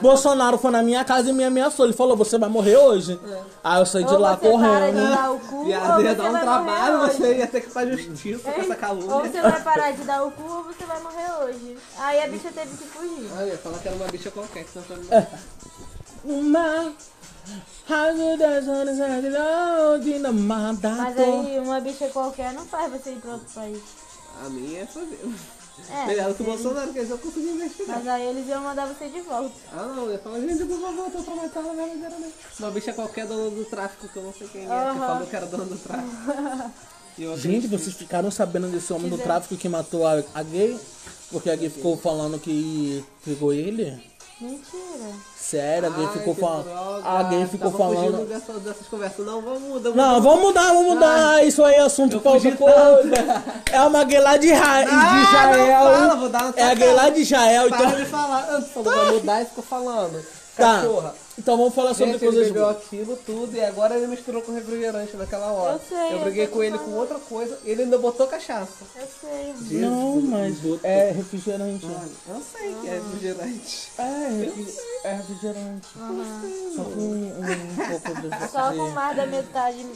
Bolsonaro 0.00 0.58
foi 0.58 0.70
na 0.70 0.82
minha 0.82 1.04
casa 1.04 1.30
e 1.30 1.32
me 1.32 1.44
ameaçou. 1.44 1.86
Ele 1.86 1.94
falou, 1.94 2.16
você 2.16 2.36
vai 2.38 2.48
morrer 2.48 2.76
hoje. 2.76 3.18
Aí 3.62 3.80
eu 3.80 3.86
saí 3.86 4.04
de 4.04 4.12
Ou 4.12 4.18
lá 4.18 4.34
você 4.36 4.40
para 4.40 4.48
de 4.50 4.52
correndo. 4.54 5.14
dar 5.14 5.30
o 5.32 5.38
cu, 5.40 5.56
ou 5.56 5.64
Viado, 5.66 6.02
ia 6.02 6.08
você 6.10 6.14
dar 6.16 6.28
um 6.30 6.38
trabalho, 6.40 6.98
você 7.00 7.34
ia 7.36 7.46
ter 7.46 7.60
que 7.60 7.70
fazer 7.70 7.96
justiça 7.96 8.50
com 8.52 8.60
essa 8.60 8.70
Ou 8.72 8.76
calúnia. 8.76 9.30
você 9.30 9.40
vai 9.40 9.62
parar 9.62 9.90
de 9.92 10.02
dar 10.04 10.24
o 10.24 10.30
cu 10.32 10.42
ou 10.42 10.64
você 10.64 10.84
vai 10.84 11.00
morrer 11.00 11.32
hoje. 11.44 11.78
Aí 11.98 12.22
a 12.22 12.26
bicha 12.28 12.50
teve 12.52 12.76
que 12.76 12.84
fugir. 12.84 13.30
Ah, 13.36 13.42
eu 13.42 13.48
ia 13.48 13.58
falar 13.58 13.78
que 13.78 13.88
era 13.88 13.96
uma 13.96 14.06
bicha 14.08 14.30
qualquer, 14.30 14.64
que 14.64 14.70
senão 14.70 14.84
É. 15.10 15.22
foi 15.22 16.32
me 16.32 16.42
matar. 20.32 20.92
Uma... 20.92 21.04
Mas 21.04 21.18
aí 21.18 21.58
uma 21.60 21.80
bicha 21.80 22.08
qualquer 22.08 22.52
não 22.52 22.64
faz 22.66 22.90
você 22.92 23.10
ir 23.10 23.16
pra 23.16 23.32
outro 23.32 23.46
país. 23.54 23.80
A 24.44 24.48
minha 24.48 24.80
é 24.82 24.86
fazer. 24.86 25.20
É, 25.90 26.06
Melhor 26.06 26.34
que 26.34 26.42
o 26.42 26.46
Bolsonaro, 26.46 26.92
que 26.92 26.98
eles 26.98 27.10
eu 27.10 27.18
consegui 27.18 27.48
investigar. 27.48 27.96
Mas 27.98 28.08
aí 28.08 28.26
eles 28.26 28.48
iam 28.48 28.62
mandar 28.62 28.86
você 28.86 29.08
de 29.08 29.20
volta. 29.20 29.54
Ah 29.72 29.86
não, 29.86 30.04
eu 30.04 30.12
ia 30.12 30.18
falar, 30.18 30.40
gente, 30.40 30.64
por 30.64 30.80
favor, 30.80 31.10
tô 31.10 31.22
traumatizada 31.22 31.74
verdadeiramente. 31.74 32.34
Uma 32.60 32.70
bicha 32.70 32.92
qualquer 32.92 33.26
dona 33.26 33.50
do 33.50 33.64
tráfico, 33.64 34.08
que 34.08 34.16
eu 34.16 34.22
não 34.22 34.32
sei 34.32 34.46
quem 34.48 34.62
é, 34.62 34.66
que 34.66 34.72
Aham. 34.72 34.98
falou 34.98 35.26
que 35.26 35.36
era 35.36 35.46
dona 35.46 35.64
do 35.64 35.76
tráfico. 35.76 36.70
E 37.16 37.36
Gente, 37.36 37.68
vocês 37.68 37.94
ficaram 37.94 38.28
sabendo 38.28 38.66
desse 38.66 38.92
homem 38.92 39.08
do 39.08 39.16
tráfico 39.16 39.56
que 39.56 39.68
matou 39.68 40.04
a, 40.04 40.20
a 40.34 40.42
gay? 40.42 40.76
Porque 41.30 41.48
a 41.48 41.54
gay 41.54 41.70
ficou 41.70 41.96
falando 41.96 42.40
que 42.40 43.04
pegou 43.24 43.52
ele? 43.52 44.02
Mentira. 44.44 45.10
Sério, 45.36 45.88
a 45.88 45.90
gay 45.90 46.06
Ai, 46.06 46.12
ficou 46.12 46.34
que 46.34 46.40
falando. 46.40 46.64
droga. 46.64 47.02
A 47.08 47.22
gay 47.24 47.46
ficou 47.46 47.70
fugindo 47.70 47.94
falando. 47.94 48.28
Dessa, 48.28 48.52
dessas 48.54 48.86
conversas. 48.88 49.26
Não, 49.26 49.40
vamos 49.42 49.60
mudar. 49.62 49.90
Não, 49.90 50.22
vamos 50.22 50.40
mudar, 50.40 50.72
vamos 50.72 50.94
mudar. 50.94 51.44
Isso 51.44 51.62
aí 51.64 51.74
é 51.74 51.80
assunto 51.80 52.20
pra 52.20 52.32
outra 52.32 52.52
coisa. 52.56 53.42
É 53.72 53.80
uma 53.82 54.04
gay 54.04 54.20
lá 54.20 54.36
de, 54.36 54.52
Ra... 54.52 54.82
de 54.84 54.90
Ah, 54.90 55.22
Israel. 55.22 55.84
não 55.84 55.92
fala, 56.00 56.16
vou 56.16 56.28
dar 56.28 56.52
é 56.56 56.62
a 56.62 56.74
gay 56.74 56.88
cara. 56.88 57.02
lá 57.02 57.10
de 57.10 57.20
Israel. 57.20 57.68
Para 57.68 57.78
Então, 57.86 58.00
de 58.00 58.06
falar. 58.06 58.48
Eu 58.52 58.62
falou, 58.62 58.92
vai 58.94 59.12
mudar 59.12 59.42
e 59.42 59.44
ficou 59.46 59.64
falando. 59.64 60.26
tá. 60.56 60.82
Então 61.36 61.56
vamos 61.56 61.74
falar 61.74 61.94
sobre 61.94 62.12
Gente, 62.12 62.22
ele 62.24 62.32
coisas 62.32 62.46
bebeu 62.48 62.62
boas. 62.64 62.76
aquilo 62.76 63.16
tudo 63.26 63.56
e 63.56 63.60
agora 63.64 63.96
ele 63.96 64.06
misturou 64.06 64.40
com 64.40 64.52
refrigerante 64.52 65.16
naquela 65.16 65.50
hora. 65.50 65.72
Eu 65.74 65.80
sei, 65.88 66.06
Eu 66.08 66.18
eu 66.18 66.18
briguei 66.20 66.46
tô 66.46 66.52
com 66.52 66.62
ele 66.62 66.76
falando. 66.78 66.92
com 66.92 66.96
outra 67.00 67.18
coisa. 67.18 67.58
Ele 67.64 67.82
ainda 67.82 67.98
botou 67.98 68.26
cachaça. 68.28 68.84
Eu 68.94 69.06
sei. 69.20 69.80
Não, 69.80 70.20
mas 70.20 70.54
é 70.84 71.10
refrigerante. 71.10 71.84
Eu 72.28 72.40
sei 72.52 72.74
que 72.80 72.86
é 72.88 72.92
refrigerante. 72.92 73.88
É, 73.98 74.28
refri- 74.44 74.78
é 75.04 75.12
refrigerante. 75.14 75.86
Só 76.76 76.84
com 76.84 77.00
um, 77.00 77.32
um 77.40 77.88
pouco 78.00 78.20
de. 78.20 78.50
Só 78.52 78.72
com 78.72 78.90
mais 78.90 79.16
da 79.16 79.26
metade. 79.26 79.86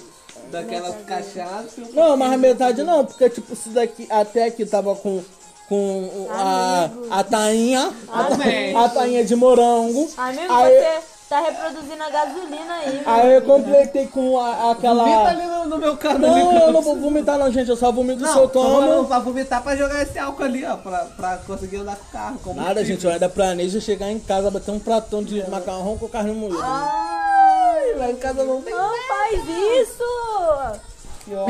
Daquela 0.50 0.88
metade. 0.90 1.04
cachaça. 1.34 1.68
e 1.78 1.82
um 1.82 1.92
Não, 1.92 2.16
mas 2.16 2.32
a 2.32 2.36
metade 2.36 2.82
não, 2.82 3.04
porque 3.04 3.30
tipo, 3.30 3.52
isso 3.52 3.68
daqui 3.70 4.06
até 4.10 4.44
aqui 4.44 4.66
tava 4.66 4.94
com, 4.96 5.22
com 5.68 6.26
a, 6.30 6.84
Amigo. 6.84 7.06
a 7.10 7.24
tainha, 7.24 7.92
a, 8.08 8.84
a 8.84 8.88
tainha 8.88 9.24
de 9.24 9.34
morango. 9.36 10.08
Amigo, 10.16 10.52
Aí- 10.52 10.74
você 10.78 11.17
tá 11.28 11.40
reproduzindo 11.40 12.02
a 12.02 12.08
gasolina 12.10 12.74
aí. 12.74 13.02
Aí 13.04 13.34
eu 13.34 13.42
completei 13.42 14.06
com 14.06 14.38
a- 14.38 14.70
aquela. 14.72 15.04
Vomita 15.04 15.28
ali 15.28 15.46
no, 15.46 15.64
no 15.66 15.78
meu 15.78 15.96
cano 15.96 16.26
ali. 16.26 16.42
Não, 16.42 16.58
eu 16.58 16.72
não 16.72 16.80
vou 16.82 16.96
vomitar 16.96 17.38
não, 17.38 17.50
gente, 17.52 17.68
eu 17.68 17.76
só 17.76 17.92
vomito 17.92 18.22
Não, 18.22 18.32
se 18.32 18.38
eu 18.38 18.48
tomo. 18.48 19.04
pra 19.06 19.18
vomitar 19.18 19.62
pra 19.62 19.76
jogar 19.76 20.02
esse 20.02 20.18
álcool 20.18 20.44
ali, 20.44 20.64
ó. 20.64 20.76
Pra, 20.76 20.98
pra 21.16 21.36
conseguir 21.46 21.76
andar 21.78 21.96
com 21.96 22.04
o 22.04 22.10
carro. 22.12 22.40
Como 22.42 22.60
Nada, 22.60 22.84
gente, 22.84 23.04
eu 23.04 23.10
ainda 23.12 23.28
planejo 23.28 23.80
chegar 23.80 24.10
em 24.10 24.18
casa, 24.18 24.50
bater 24.50 24.70
um 24.70 24.78
pratão 24.78 25.22
de 25.22 25.48
macarrão 25.50 25.98
com 25.98 26.08
carne 26.08 26.32
moída. 26.32 26.58
Ai, 26.62 27.94
Lá 27.96 28.10
em 28.10 28.16
casa 28.16 28.44
não 28.44 28.62
tem. 28.62 28.74
não 28.74 28.90
faz 29.08 29.40
isso! 29.80 30.04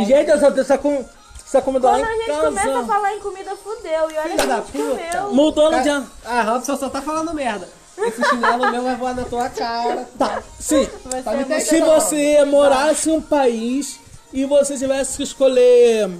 Gente, 0.06 0.28
eu 0.30 0.40
só 0.40 0.50
tenho 0.50 0.62
essa, 0.62 0.76
com, 0.78 1.04
essa 1.46 1.62
comida 1.62 1.86
lá 1.90 1.98
Quando 1.98 2.04
a 2.08 2.12
em 2.14 2.18
gente 2.26 2.40
começa 2.40 2.68
a 2.68 2.72
casa. 2.72 2.86
falar 2.86 3.14
em 3.14 3.20
comida, 3.20 3.56
fudeu. 3.56 3.92
E 3.92 4.18
olha 4.18 4.22
Filha 4.22 4.36
que 4.44 4.50
a 4.50 4.56
gente 4.56 5.12
comeu. 5.16 5.34
Mudando 5.34 5.82
de. 5.82 6.06
Ah, 6.24 6.42
Robson 6.42 6.76
só 6.76 6.88
tá 6.88 7.00
falando 7.00 7.32
merda. 7.32 7.68
Esse 8.06 8.24
chinelo 8.28 8.70
meu 8.70 8.82
vai 8.82 8.96
voar 8.96 9.14
na 9.14 9.24
tua 9.24 9.48
cara. 9.48 10.08
Tá, 10.18 10.42
sim. 10.58 10.86
Tá 11.24 11.32
me 11.32 11.60
Se 11.60 11.80
você 11.80 12.44
morasse 12.44 13.10
em 13.10 13.12
um 13.12 13.20
país 13.20 13.98
e 14.32 14.44
você 14.44 14.76
tivesse 14.76 15.16
que 15.16 15.22
escolher 15.22 16.10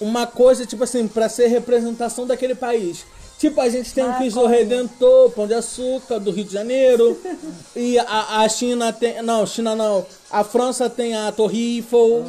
uma 0.00 0.26
coisa, 0.26 0.66
tipo 0.66 0.84
assim, 0.84 1.08
pra 1.08 1.28
ser 1.28 1.46
representação 1.48 2.26
daquele 2.26 2.54
país. 2.54 3.04
Tipo, 3.38 3.60
a 3.60 3.68
gente 3.68 3.92
tem 3.92 4.02
o 4.04 4.10
Ah, 4.10 4.14
Cristo 4.14 4.40
como? 4.40 4.48
Redentor, 4.52 5.30
Pão 5.30 5.46
de 5.46 5.52
Açúcar, 5.54 6.18
do 6.18 6.30
Rio 6.30 6.44
de 6.44 6.52
Janeiro. 6.54 7.20
e 7.76 7.98
a, 7.98 8.40
a 8.40 8.48
China 8.48 8.92
tem. 8.92 9.20
Não, 9.22 9.46
China 9.46 9.74
não. 9.76 10.06
A 10.30 10.42
França 10.42 10.88
tem 10.88 11.14
a 11.14 11.30
Torre 11.32 11.76
Eiffel. 11.76 12.24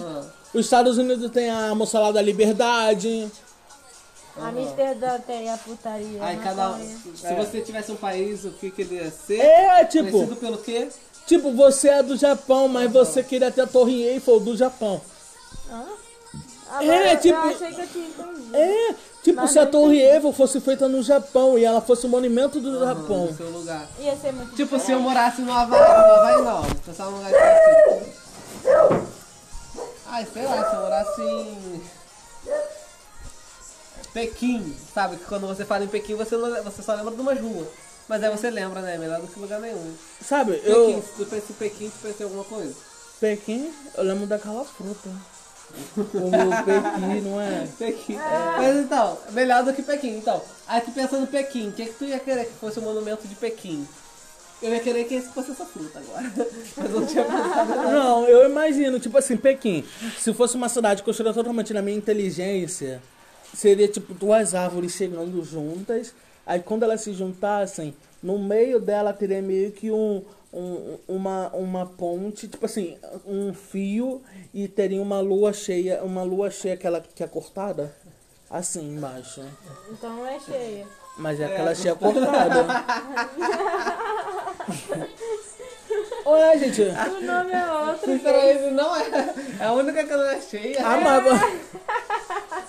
Os 0.53 0.65
Estados 0.65 0.97
Unidos 0.97 1.29
tem 1.31 1.49
a 1.49 1.73
Moçada 1.75 2.11
da 2.13 2.21
Liberdade. 2.21 3.29
Amsterdã 4.41 5.19
tem 5.19 5.49
a 5.51 5.57
putaria. 5.57 6.23
Aí 6.23 6.37
cada? 6.37 6.77
Se 6.77 7.33
você 7.35 7.61
tivesse 7.61 7.91
um 7.91 7.95
país, 7.95 8.45
o 8.45 8.51
que, 8.51 8.69
que 8.71 8.81
ele 8.83 8.95
ia 8.95 9.11
ser? 9.11 9.39
É, 9.39 9.85
tipo, 9.85 10.09
Conhecido 10.11 10.35
pelo 10.37 10.57
quê? 10.59 10.87
tipo, 11.25 11.51
você 11.53 11.89
é 11.89 12.03
do 12.03 12.15
Japão, 12.15 12.67
mas 12.67 12.91
você 12.91 13.21
queria 13.23 13.51
ter 13.51 13.61
a 13.61 13.67
Torre 13.67 14.03
Eiffel 14.03 14.39
do 14.39 14.55
Japão. 14.55 15.01
Agora, 16.69 16.95
É, 17.11 17.15
tipo- 17.15 17.37
Eu 17.37 17.49
achei 17.55 17.71
que 17.73 17.81
eu 17.81 17.87
tinha 17.87 18.07
entendido. 18.07 18.55
É, 18.55 18.95
tipo, 19.23 19.37
Mas 19.41 19.51
se 19.51 19.59
a 19.59 19.65
Torre 19.65 20.01
Eiffel 20.01 20.33
fosse 20.33 20.59
feita 20.59 20.87
no 20.89 21.01
Japão 21.01 21.57
e 21.57 21.63
ela 21.63 21.79
fosse 21.81 22.05
o 22.05 22.09
monumento 22.09 22.59
do 22.59 22.77
Japão. 22.79 23.27
No 23.27 23.37
seu 23.37 23.49
lugar. 23.49 23.87
Ia 23.99 24.15
ser 24.17 24.33
muito 24.33 24.53
Tipo, 24.55 24.71
se 24.77 24.91
eu 24.91 24.97
diferente. 24.99 25.01
morasse 25.03 25.41
no 25.41 25.51
Havaí, 25.53 25.79
no 25.79 26.13
Havaí 26.13 26.41
não, 26.43 26.63
pensar 26.85 27.05
num 27.05 27.17
lugar 27.17 27.31
diferente. 27.31 28.17
Ai, 30.07 30.27
sei 30.33 30.43
lá, 30.45 30.69
se 30.69 30.75
eu 30.75 30.81
morasse 30.81 31.21
em 31.21 31.81
Pequim, 34.13 34.73
sabe? 34.93 35.17
Que 35.17 35.25
quando 35.25 35.47
você 35.47 35.65
fala 35.65 35.83
em 35.83 35.87
Pequim, 35.87 36.15
você, 36.15 36.35
não- 36.35 36.63
você 36.63 36.81
só 36.81 36.93
lembra 36.95 37.13
de 37.13 37.21
umas 37.21 37.39
ruas. 37.39 37.67
Mas 38.07 38.23
aí 38.23 38.29
você 38.29 38.49
lembra, 38.49 38.81
né? 38.81 38.97
Melhor 38.97 39.19
do 39.19 39.27
que 39.27 39.39
lugar 39.39 39.59
nenhum. 39.59 39.93
Sabe, 40.21 40.53
Pequim, 40.53 40.69
eu. 40.71 41.01
se 41.01 41.09
tu 41.17 41.25
pensa 41.25 41.45
em 41.51 41.55
Pequim, 41.55 41.89
tu 41.89 41.97
pensa 42.01 42.23
em 42.23 42.25
alguma 42.25 42.43
coisa. 42.45 42.73
Pequim, 43.19 43.71
eu 43.97 44.03
lembro 44.03 44.25
daquela 44.27 44.63
fruta. 44.63 45.09
O 45.95 46.63
Pequim, 46.63 47.21
não 47.21 47.41
é? 47.41 47.67
Pequim. 47.77 48.15
Mas 48.57 48.77
então, 48.77 49.17
melhor 49.31 49.63
do 49.65 49.73
que 49.73 49.81
Pequim. 49.81 50.17
Então, 50.17 50.41
aí 50.67 50.79
tu 50.81 50.91
pensa 50.91 51.17
no 51.19 51.27
Pequim, 51.27 51.67
o 51.69 51.71
que, 51.73 51.85
que 51.87 51.93
tu 51.93 52.05
ia 52.05 52.19
querer 52.19 52.45
que 52.45 52.53
fosse 52.53 52.79
o 52.79 52.81
monumento 52.81 53.27
de 53.27 53.35
Pequim? 53.35 53.85
Eu 54.61 54.73
ia 54.73 54.79
querer 54.79 55.03
que 55.03 55.13
esse 55.15 55.27
fosse 55.27 55.51
essa 55.51 55.65
fruta 55.65 55.99
agora. 55.99 56.31
Mas 56.77 56.89
eu 56.93 56.99
não 57.01 57.05
tinha 57.05 57.23
pensado 57.25 57.75
nada. 57.75 57.91
Não, 57.91 58.25
eu 58.25 58.49
imagino, 58.49 58.99
tipo 58.99 59.17
assim, 59.17 59.35
Pequim. 59.35 59.85
Se 60.17 60.33
fosse 60.33 60.55
uma 60.55 60.69
cidade 60.69 61.03
construída 61.03 61.33
totalmente 61.33 61.73
na 61.73 61.81
minha 61.81 61.97
inteligência, 61.97 63.01
seria 63.57 63.87
tipo 63.87 64.13
duas 64.13 64.53
árvores 64.53 64.91
chegando 64.93 65.43
juntas. 65.43 66.13
Aí 66.45 66.59
quando 66.61 66.83
elas 66.83 67.01
se 67.01 67.13
juntassem, 67.13 67.93
no 68.21 68.37
meio 68.39 68.79
dela 68.79 69.11
teria 69.11 69.41
meio 69.41 69.71
que 69.71 69.91
um, 69.91 70.23
um- 70.53 70.97
uma, 71.07 71.47
uma 71.49 71.85
ponte, 71.85 72.47
tipo 72.47 72.65
assim, 72.65 72.97
um 73.25 73.53
fio 73.53 74.21
e 74.53 74.67
teria 74.67 75.01
uma 75.01 75.19
lua 75.19 75.51
cheia, 75.53 76.03
uma 76.03 76.23
lua 76.23 76.49
cheia 76.51 76.75
aquela 76.75 77.01
que 77.01 77.23
é 77.23 77.27
cortada, 77.27 77.93
assim 78.49 78.95
embaixo. 78.95 79.41
Então 79.91 80.15
não 80.15 80.25
é 80.27 80.39
cheia. 80.39 80.85
Mas 81.17 81.39
é 81.39 81.45
aquela 81.45 81.73
cheia 81.75 81.95
cortada. 81.95 82.65
Ué, 86.25 86.57
gente. 86.57 86.81
O 86.81 87.21
nome 87.25 87.51
é 87.53 87.71
outro. 87.89 88.19
Peraí, 88.19 88.71
não 88.71 88.95
é. 88.95 89.33
É 89.59 89.65
a 89.65 89.71
única 89.73 90.03
que 90.03 90.13
não 90.13 90.29
é 90.29 90.39
cheia. 90.41 90.77
Ah, 90.83 90.97
mas, 90.97 91.41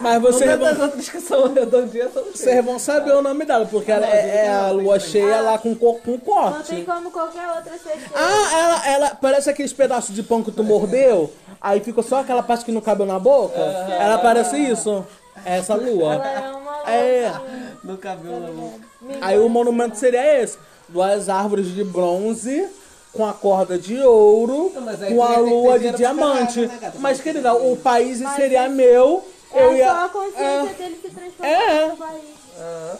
mas 0.01 0.23
vocês 0.23 0.51
Todas 0.53 0.69
as 0.69 0.77
vão, 0.77 0.87
outras 0.87 1.09
que 1.09 1.21
são 1.21 1.53
redondinhas 1.53 2.13
são 2.13 2.23
cheias. 2.23 2.39
vocês 2.39 2.65
vão 2.65 2.79
saber 2.79 3.13
o 3.13 3.23
nome 3.23 3.45
dela, 3.45 3.67
porque 3.67 3.91
ela 3.91 4.07
é, 4.07 4.47
é 4.47 4.49
a 4.49 4.71
lua 4.71 4.99
cheia 5.01 5.41
lá 5.41 5.59
com, 5.59 5.75
co- 5.75 5.95
com 6.05 6.13
Não 6.13 6.19
corte. 6.19 6.75
tem 6.75 6.85
como 6.85 7.11
qualquer 7.11 7.49
outra 7.49 7.73
ser 7.73 7.91
cheia. 7.91 8.11
Ah, 8.15 8.59
ela, 8.59 8.89
ela 8.89 9.15
parece 9.21 9.51
aqueles 9.51 9.73
pedaços 9.73 10.15
de 10.15 10.23
pão 10.23 10.43
que 10.43 10.53
tu 10.53 10.63
mordeu, 10.63 11.33
aí 11.61 11.81
ficou 11.81 12.03
só 12.05 12.21
aquela 12.21 12.43
parte 12.43 12.65
que 12.65 12.73
não 12.73 12.81
cabeu 12.81 13.07
na 13.07 13.19
boca. 13.19 13.59
Ela 13.59 14.19
parece 14.19 14.57
isso. 14.57 15.05
É 15.45 15.59
essa 15.59 15.75
lua. 15.75 16.15
Ela 16.15 16.31
é 16.31 16.51
uma 16.51 16.91
É. 16.91 17.31
louca. 17.31 17.43
No 17.85 17.97
cabelo 17.97 18.41
na 18.41 18.49
boca. 18.51 18.79
Aí 19.21 19.39
o 19.39 19.49
monumento 19.49 19.97
seria 19.97 20.43
esse: 20.43 20.59
duas 20.89 21.29
árvores 21.29 21.67
de 21.75 21.83
bronze. 21.85 22.69
Com 23.13 23.27
a 23.27 23.33
corda 23.33 23.79
de 23.79 23.99
ouro, 24.01 24.71
Não, 24.75 24.83
com 24.85 25.23
a 25.25 25.31
ia 25.33 25.39
lua 25.39 25.79
de 25.79 25.91
diamante. 25.93 26.55
caralho, 26.61 26.69
né, 26.69 26.79
gata? 26.81 26.99
Mas, 27.01 27.21
querida, 27.21 27.55
o 27.55 27.77
país 27.77 28.21
Mas 28.21 28.37
seria 28.37 28.65
é- 28.65 28.69
meu. 28.69 29.25
Eu 29.55 29.71
É 29.73 29.77
ia. 29.79 29.89
só 29.91 30.05
a 30.05 30.09
consciência 30.11 30.75
dele 30.75 30.99
se 31.03 31.09
transformar 31.11 31.49
É. 31.49 31.89
no 31.89 31.97
país. 31.97 32.23
Ah, 32.61 32.97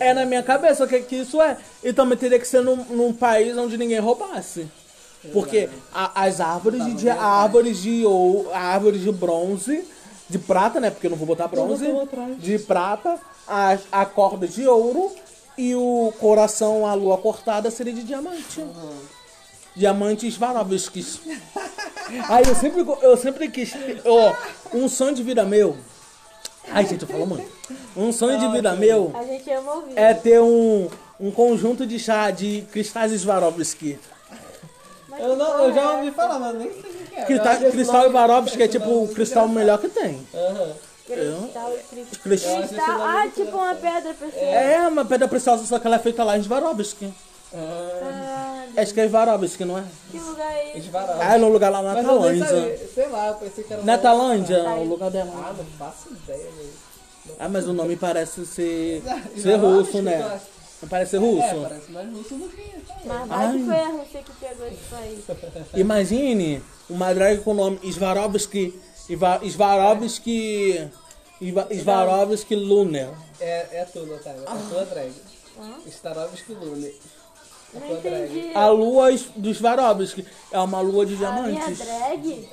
É 0.00 0.12
na 0.14 0.24
minha 0.26 0.42
cabeça 0.42 0.84
o 0.84 0.88
que, 0.88 1.00
que 1.00 1.16
isso 1.16 1.40
é. 1.40 1.56
E 1.82 1.92
também 1.92 2.16
teria 2.18 2.38
que 2.38 2.46
ser 2.46 2.62
num, 2.62 2.76
num 2.90 3.12
país 3.12 3.56
onde 3.56 3.76
ninguém 3.78 3.98
roubasse. 4.00 4.66
Porque 5.32 5.68
a- 5.94 6.24
as 6.24 6.40
árvores 6.40 6.84
de, 6.84 6.94
de 6.94 7.08
árvores 7.10 7.78
de 7.80 8.04
ouro, 8.04 8.50
árvores 8.52 9.00
de 9.02 9.12
bronze, 9.12 9.84
de 10.28 10.38
prata, 10.38 10.80
né? 10.80 10.90
Porque 10.90 11.06
eu 11.06 11.10
não 11.10 11.16
vou 11.16 11.26
botar 11.26 11.46
bronze, 11.48 11.86
de 12.38 12.58
prata, 12.58 13.18
a, 13.46 13.78
a 13.92 14.04
corda 14.06 14.46
de 14.48 14.66
ouro 14.66 15.10
e 15.56 15.74
o 15.74 16.12
coração, 16.18 16.86
a 16.86 16.94
lua 16.94 17.16
cortada 17.18 17.70
seria 17.70 17.92
de 17.92 18.02
diamante. 18.02 18.64
Diamantes 19.74 20.34
Swarovskis. 20.34 21.20
Aí 22.28 22.44
eu 22.46 22.54
sempre, 22.54 22.84
eu 23.02 23.16
sempre 23.16 23.48
quis. 23.48 23.72
Ó, 24.04 24.34
um 24.74 24.88
sonho 24.88 25.14
de 25.14 25.22
vida 25.22 25.44
meu. 25.44 25.76
Ai, 26.70 26.86
gente, 26.86 27.02
eu 27.02 27.08
falo 27.08 27.26
muito. 27.26 27.50
Um 27.96 28.12
sonho 28.12 28.38
de 28.38 28.48
vida 28.48 28.72
meu 28.74 29.10
A 29.14 29.22
gente 29.24 29.50
ama 29.50 29.72
ouvir. 29.74 29.92
é 29.98 30.14
ter 30.14 30.40
um, 30.40 30.88
um 31.18 31.30
conjunto 31.30 31.86
de 31.86 31.98
chá 31.98 32.30
de 32.30 32.64
cristais 32.70 33.12
Swarovski. 33.20 33.98
Eu, 35.18 35.36
não, 35.36 35.64
eu 35.66 35.74
já 35.74 35.92
ouvi 35.92 36.10
falar, 36.10 36.38
mas 36.38 36.54
nem 36.56 36.70
sei 36.70 36.80
o 36.90 36.94
que 37.06 37.14
é. 37.16 37.24
Cristal, 37.24 37.52
Eu 37.52 37.58
acho 37.58 37.66
esse 37.78 37.92
nome- 37.92 38.08
Swarovski 38.10 38.62
é 38.62 38.68
tipo 38.68 38.88
o 39.04 39.08
cristal 39.08 39.48
melhor 39.48 39.78
que 39.78 39.88
tem. 39.88 40.26
Aham. 40.34 40.72
Cristal, 41.06 41.72
cristal. 41.90 42.20
Cristal. 42.22 42.58
Cristal, 42.62 43.02
ah, 43.02 43.28
tipo 43.34 43.56
uma 43.56 43.74
pedra 43.74 44.14
preciosa. 44.14 44.46
É 44.46 44.88
uma 44.88 45.04
pedra 45.04 45.28
preciosa, 45.28 45.66
só 45.66 45.78
que 45.78 45.86
ela 45.86 45.96
é 45.96 45.98
feita 45.98 46.22
lá 46.24 46.38
em 46.38 46.42
Swarovski. 46.42 47.12
Ah, 47.54 48.41
Acho 48.76 48.94
que 48.94 49.00
é 49.00 49.06
não 49.64 49.78
é? 49.78 49.84
que 50.10 50.18
lugar 50.18 50.52
é 50.52 50.78
esse? 50.78 50.90
Ah, 51.20 51.34
é 51.34 51.38
no 51.38 51.48
lugar 51.48 51.70
lá 51.70 51.82
na 51.82 51.94
sabia, 51.94 52.88
sei 52.94 53.08
lá, 53.08 53.28
eu 53.28 53.34
pensei 53.34 53.64
que 53.64 53.72
era 53.72 53.82
Na 53.82 53.98
Tailândia, 53.98 54.58
o 54.74 54.84
lugar 54.84 55.06
Ah, 55.06 55.10
dela. 55.10 55.54
não 55.58 55.64
faço 55.78 56.08
ideia, 56.10 56.38
velho. 56.50 56.72
Ah, 57.38 57.48
mas 57.48 57.66
o 57.68 57.72
nome 57.72 57.96
parece 57.96 58.44
ser, 58.46 59.02
ser 59.36 59.56
russo, 59.56 60.02
né? 60.02 60.40
Não 60.80 60.88
parece 60.88 61.10
ser 61.12 61.16
É, 61.18 61.20
russo? 61.20 61.62
parece 61.68 61.92
mais 61.92 62.08
russo 62.08 62.34
do 62.34 62.48
que. 62.48 62.72
Mas 63.04 63.28
vai 63.28 63.52
que 63.52 63.64
foi 63.64 63.76
a 63.78 63.88
Rússia 63.88 64.22
que 64.22 64.32
pegou 64.32 64.66
esse 64.66 64.84
país. 64.90 65.20
Imagine 65.74 66.62
uma 66.90 67.12
drag 67.14 67.38
com 67.42 67.52
o 67.52 67.54
nome 67.54 67.92
Swarovski. 67.92 68.80
Iva- 69.08 69.40
Swarovski 71.82 72.54
Luner. 72.56 73.10
É, 73.40 73.66
é 73.80 73.84
tu, 73.92 74.04
Natália. 74.06 74.42
É 74.42 74.68
tua 74.70 74.84
drag. 74.86 75.12
Starovski 75.86 76.54
Lune. 76.54 76.92
É 77.74 77.78
Não 77.78 77.96
entendi. 77.96 78.50
A 78.54 78.68
lua 78.68 79.10
dos 79.36 79.56
Swarovski 79.58 80.26
é 80.50 80.58
uma 80.58 80.80
lua 80.80 81.06
de 81.06 81.14
A 81.24 81.32
minha 81.32 81.52
diamantes. 81.54 81.78
drag? 81.78 82.48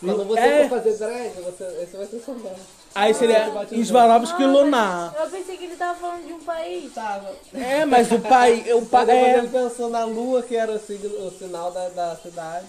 Quando 0.00 0.24
você 0.26 0.40
É. 0.40 0.68
for 0.68 0.78
fazer 0.78 0.96
drag, 0.96 1.30
você, 1.42 1.64
esse 1.82 1.96
vai 1.96 2.06
ser 2.06 2.20
seu 2.20 2.34
nome. 2.34 2.56
Aí 2.94 3.12
seria 3.14 3.50
Swarovski 3.84 4.42
Ah, 4.44 4.46
Lunar. 4.46 5.14
Eu 5.20 5.28
pensei 5.30 5.56
que 5.56 5.64
ele 5.64 5.76
tava 5.76 5.98
falando 5.98 6.26
de 6.26 6.32
um 6.32 6.40
país. 6.40 6.92
Tava. 6.94 7.32
É, 7.52 7.84
mas 7.84 8.10
o 8.12 8.18
pai. 8.20 8.64
O 8.72 8.80
depois 8.80 9.08
é, 9.08 9.38
ele 9.38 9.48
pensou 9.48 9.90
na 9.90 10.04
lua, 10.04 10.42
que 10.42 10.54
era 10.56 10.72
o, 10.72 10.78
signo- 10.78 11.26
o 11.26 11.30
sinal 11.30 11.70
da, 11.72 11.88
da 11.88 12.16
cidade. 12.16 12.66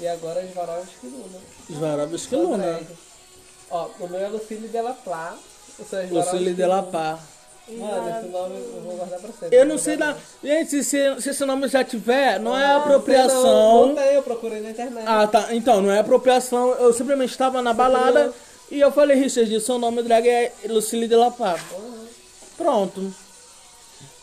E 0.00 0.06
agora 0.06 0.40
as 0.40 0.52
Swarovski 0.52 1.06
Luna. 1.06 1.38
Swarovski 1.78 2.36
drag. 2.36 2.86
Ó, 3.70 3.88
o 4.00 4.08
meu 4.08 4.20
é 4.20 4.28
Lucille 4.28 4.68
Delaplá. 4.68 5.34
O 5.78 5.84
seu 5.84 5.98
é 5.98 6.02
Lucille 6.02 6.22
Swarovski 6.22 6.54
de 6.54 6.66
la 6.66 6.80
Luna. 6.80 6.90
Paz. 6.92 7.20
Mano, 7.66 8.10
esse 8.18 8.28
nome 8.28 8.56
eu 8.56 8.80
vou 8.82 8.96
guardar 8.96 9.18
pra 9.20 9.30
sempre. 9.32 9.56
Eu 9.56 9.64
não 9.64 9.78
sei 9.78 9.96
nada. 9.96 10.18
Gente, 10.42 10.84
se, 10.84 11.20
se 11.20 11.30
esse 11.30 11.44
nome 11.46 11.66
já 11.68 11.82
tiver, 11.82 12.38
não 12.38 12.56
é 12.56 12.66
Não, 12.68 12.76
apropriação. 12.80 13.94
não 13.94 14.02
eu 14.02 14.22
procurei 14.22 14.60
na 14.60 14.70
internet. 14.70 15.04
Ah, 15.06 15.26
tá. 15.26 15.48
Então, 15.54 15.80
não 15.80 15.90
é 15.90 15.98
apropriação. 16.00 16.72
Eu 16.74 16.92
simplesmente 16.92 17.30
estava 17.30 17.62
na 17.62 17.72
balada 17.72 18.26
não. 18.26 18.34
e 18.70 18.80
eu 18.80 18.92
falei, 18.92 19.16
Richard, 19.16 19.60
seu 19.60 19.78
nome 19.78 20.02
drag 20.02 20.28
é 20.28 20.52
Lucille 20.68 21.08
de 21.08 21.16
la 21.16 21.30
Paz. 21.30 21.60
Pronto. 22.56 23.12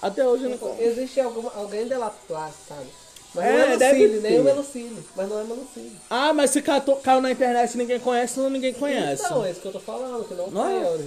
Até 0.01 0.25
hoje 0.27 0.43
eu 0.45 0.49
não 0.51 0.57
conheço. 0.57 0.81
Existe 0.81 1.19
alguma, 1.19 1.51
alguém 1.55 1.87
de 1.87 1.93
La 1.95 2.09
Plata, 2.27 2.53
sabe? 2.67 2.87
Mas 3.35 3.45
É, 3.45 3.51
não 3.51 3.73
é 3.73 3.77
deve 3.77 3.99
Lucille, 4.07 4.21
nem 4.21 4.31
ter. 4.33 4.39
o 4.39 4.43
Melucille. 4.43 5.03
Mas 5.15 5.29
não 5.29 5.39
é 5.39 5.43
Melucille. 5.43 5.97
Ah, 6.09 6.33
mas 6.33 6.49
se 6.51 6.61
catou, 6.61 6.95
caiu 6.97 7.21
na 7.21 7.31
internet 7.31 7.73
e 7.73 7.77
ninguém 7.77 7.99
conhece, 7.99 8.39
não 8.39 8.49
ninguém 8.49 8.73
conhece. 8.73 9.23
Então, 9.25 9.45
é 9.45 9.51
isso 9.51 9.61
que 9.61 9.67
eu 9.67 9.71
tô 9.73 9.79
falando, 9.79 10.27
que 10.27 10.33
não, 10.33 10.47
Não 10.49 10.67
é? 10.67 10.77
é 10.79 10.97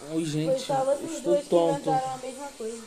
Oi, 0.00 0.08
Foi 0.10 0.24
gente, 0.24 0.60
só 0.60 0.84
vocês 0.84 1.10
estou 1.16 1.32
duas 1.32 1.42
que 1.44 1.50
tonto. 1.50 1.80
inventaram 1.80 2.14
a 2.14 2.16
mesma 2.18 2.46
coisa. 2.56 2.82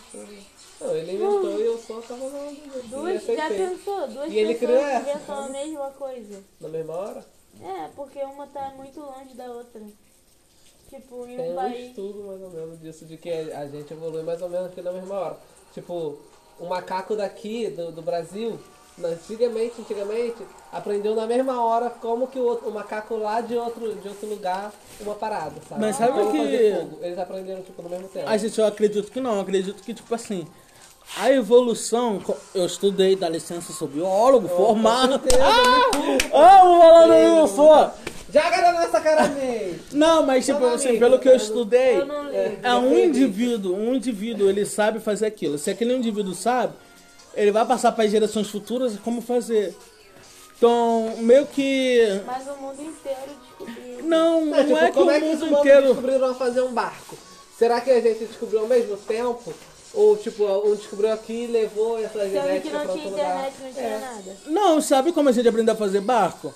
Não, 0.79 0.95
ele 0.95 1.11
inventou 1.11 1.59
e 1.59 1.65
eu 1.65 1.77
só 1.77 2.01
tava 2.01 2.29
falando. 2.29 2.51
e 2.53 2.87
Duas, 2.87 3.23
já 3.25 3.47
pensou? 3.49 4.07
Duas 4.07 4.31
E 4.31 4.37
ele 4.37 4.55
criou 4.55 4.73
pessoas 4.77 4.93
essa. 4.95 5.09
inventam 5.11 5.35
a 5.43 5.49
mesma 5.49 5.89
coisa. 5.91 6.43
Na 6.61 6.69
mesma 6.69 6.93
hora? 6.95 7.25
É, 7.61 7.87
porque 7.95 8.19
uma 8.23 8.47
tá 8.47 8.73
muito 8.77 8.99
longe 9.01 9.33
da 9.35 9.45
outra. 9.51 9.81
Tipo, 10.89 11.25
em 11.27 11.35
Tem 11.37 11.49
um 11.49 11.51
um 11.51 11.55
país. 11.55 11.89
estudo 11.89 12.23
mais 12.23 12.41
ou 12.41 12.49
menos 12.49 12.79
disso, 12.79 13.05
de 13.05 13.17
que 13.17 13.29
a 13.29 13.67
gente 13.67 13.93
evolui 13.93 14.23
mais 14.23 14.41
ou 14.41 14.49
menos 14.49 14.67
aqui 14.71 14.81
na 14.81 14.91
mesma 14.93 15.15
hora. 15.15 15.37
Tipo, 15.73 16.17
o 16.59 16.65
macaco 16.65 17.15
daqui, 17.15 17.69
do, 17.69 17.91
do 17.91 18.01
Brasil, 18.01 18.57
antigamente, 19.03 19.73
antigamente, 19.79 20.37
aprendeu 20.71 21.15
na 21.15 21.25
mesma 21.25 21.63
hora 21.63 21.89
como 21.89 22.27
que 22.27 22.39
o, 22.39 22.43
outro, 22.43 22.69
o 22.69 22.73
macaco 22.73 23.15
lá 23.17 23.41
de 23.41 23.55
outro, 23.55 23.93
de 23.95 24.07
outro 24.07 24.27
lugar, 24.27 24.71
uma 24.99 25.15
parada, 25.15 25.53
sabe? 25.67 25.81
Mas 25.81 25.95
sabe 25.95 26.11
Como 26.13 26.31
que-. 26.31 26.37
Eles 27.01 27.17
aprenderam, 27.19 27.61
tipo, 27.61 27.81
no 27.81 27.89
mesmo 27.89 28.07
tempo. 28.07 28.27
A 28.29 28.37
gente, 28.37 28.59
eu 28.59 28.65
acredito 28.65 29.11
que 29.11 29.19
não, 29.19 29.35
eu 29.35 29.41
acredito 29.41 29.81
que, 29.83 29.93
tipo 29.93 30.13
assim, 30.13 30.47
a 31.17 31.31
evolução, 31.31 32.21
eu 32.55 32.65
estudei, 32.65 33.15
dá 33.15 33.27
licença, 33.27 33.73
sou 33.73 33.87
biólogo, 33.87 34.47
formado. 34.47 35.19
Ah, 35.41 36.61
amo 36.63 36.81
falando 36.81 37.45
isso! 37.45 37.91
Joga 38.33 38.61
na 38.61 38.71
nossa 38.71 39.01
cara 39.01 39.27
mesmo! 39.27 39.79
Não, 39.91 40.25
mas 40.25 40.45
tipo 40.45 40.59
Toma, 40.59 40.75
assim, 40.75 40.89
amigo, 40.89 41.03
pelo 41.03 41.19
que 41.19 41.27
eu 41.27 41.35
estudei, 41.35 41.97
Eu 41.99 42.05
não 42.05 42.29
ligo. 42.29 42.59
é 42.63 42.75
um 42.75 42.97
indivíduo, 42.97 43.75
um 43.75 43.93
indivíduo, 43.95 44.49
ele 44.49 44.65
sabe 44.65 45.01
fazer 45.01 45.25
aquilo. 45.25 45.57
Se 45.57 45.69
aquele 45.69 45.93
indivíduo 45.93 46.33
sabe, 46.33 46.73
ele 47.35 47.51
vai 47.51 47.65
passar 47.65 47.91
para 47.91 48.03
as 48.03 48.11
gerações 48.11 48.49
futuras 48.49 48.93
como 49.03 49.21
fazer. 49.21 49.75
Então, 50.57 51.15
meio 51.17 51.45
que. 51.47 52.21
Mas 52.25 52.47
o 52.47 52.55
mundo 52.61 52.81
inteiro 52.81 53.31
descobriu. 53.47 54.03
Não, 54.03 54.45
não 54.45 54.55
É, 54.55 54.63
tipo, 54.63 54.77
é 54.77 54.85
que 54.87 54.91
como 54.93 55.07
o 55.09 55.11
é 55.11 55.19
que 55.19 55.25
mundo 55.25 55.45
inteiro. 55.59 55.87
descobriram 55.87 56.29
a 56.29 56.33
fazer 56.35 56.61
um 56.61 56.71
barco? 56.71 57.17
Será 57.57 57.81
que 57.81 57.89
a 57.91 57.99
gente 57.99 58.25
descobriu 58.25 58.59
ao 58.61 58.67
mesmo 58.67 58.95
tempo? 58.97 59.53
Ou, 59.93 60.15
tipo, 60.15 60.45
um 60.45 60.75
descobriu 60.75 61.11
aqui 61.11 61.43
e 61.43 61.47
levou 61.47 61.97
essa 61.99 62.19
que 62.19 62.29
genética 62.29 62.77
não 62.77 62.85
pra 62.85 62.93
tinha 62.93 63.05
outro 63.05 63.09
lugar? 63.09 63.25
internet, 63.49 63.53
não 63.61 63.73
tinha 63.73 63.85
É. 63.85 63.99
nada. 63.99 64.37
Não, 64.47 64.81
sabe 64.81 65.11
como 65.11 65.29
a 65.29 65.31
gente 65.31 65.47
aprendeu 65.47 65.73
a 65.73 65.77
fazer 65.77 65.99
barco? 65.99 66.53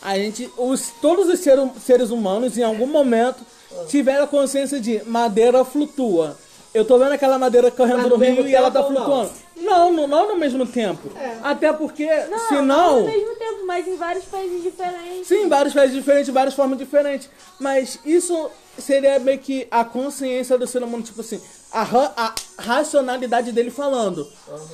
A 0.00 0.16
gente, 0.16 0.50
os, 0.56 0.90
todos 1.00 1.28
os 1.28 1.38
ser- 1.40 1.58
seres 1.84 2.10
humanos, 2.10 2.56
em 2.56 2.62
algum 2.62 2.86
momento, 2.86 3.44
tiveram 3.88 4.24
a 4.24 4.26
consciência 4.26 4.80
de 4.80 5.02
madeira 5.04 5.64
flutua. 5.64 6.36
Eu 6.72 6.84
tô 6.84 6.98
vendo 6.98 7.12
aquela 7.12 7.38
madeira 7.38 7.70
correndo 7.70 7.98
Mas 7.98 8.08
no 8.08 8.16
rio 8.16 8.48
e 8.48 8.54
ela 8.54 8.70
tá 8.70 8.80
ou 8.84 8.90
não? 8.90 9.30
Não, 9.56 9.92
não, 9.92 10.06
não 10.06 10.28
no 10.28 10.36
mesmo 10.36 10.66
tempo. 10.66 11.08
Até 11.42 11.72
porque, 11.72 12.06
Não, 12.26 12.38
se 12.48 12.54
não 12.54 12.64
não. 12.64 12.94
ao 12.96 13.02
mesmo 13.02 13.34
tempo, 13.36 13.66
mas 13.66 13.86
em 13.86 13.96
vários 13.96 14.24
países 14.24 14.62
diferentes. 14.62 15.26
Sim, 15.28 15.48
vários 15.48 15.74
países 15.74 15.94
diferentes, 15.96 16.32
várias 16.32 16.54
formas 16.54 16.78
diferentes. 16.78 17.28
Mas 17.60 17.98
isso 18.04 18.50
seria 18.78 19.18
meio 19.18 19.38
que 19.38 19.66
a 19.70 19.84
consciência 19.84 20.56
do 20.58 20.66
ser 20.66 20.82
humano, 20.82 21.02
tipo 21.02 21.20
assim, 21.20 21.40
a, 21.70 21.82
ra- 21.82 22.12
a 22.16 22.34
racionalidade 22.58 23.52
dele 23.52 23.70
falando. 23.70 24.26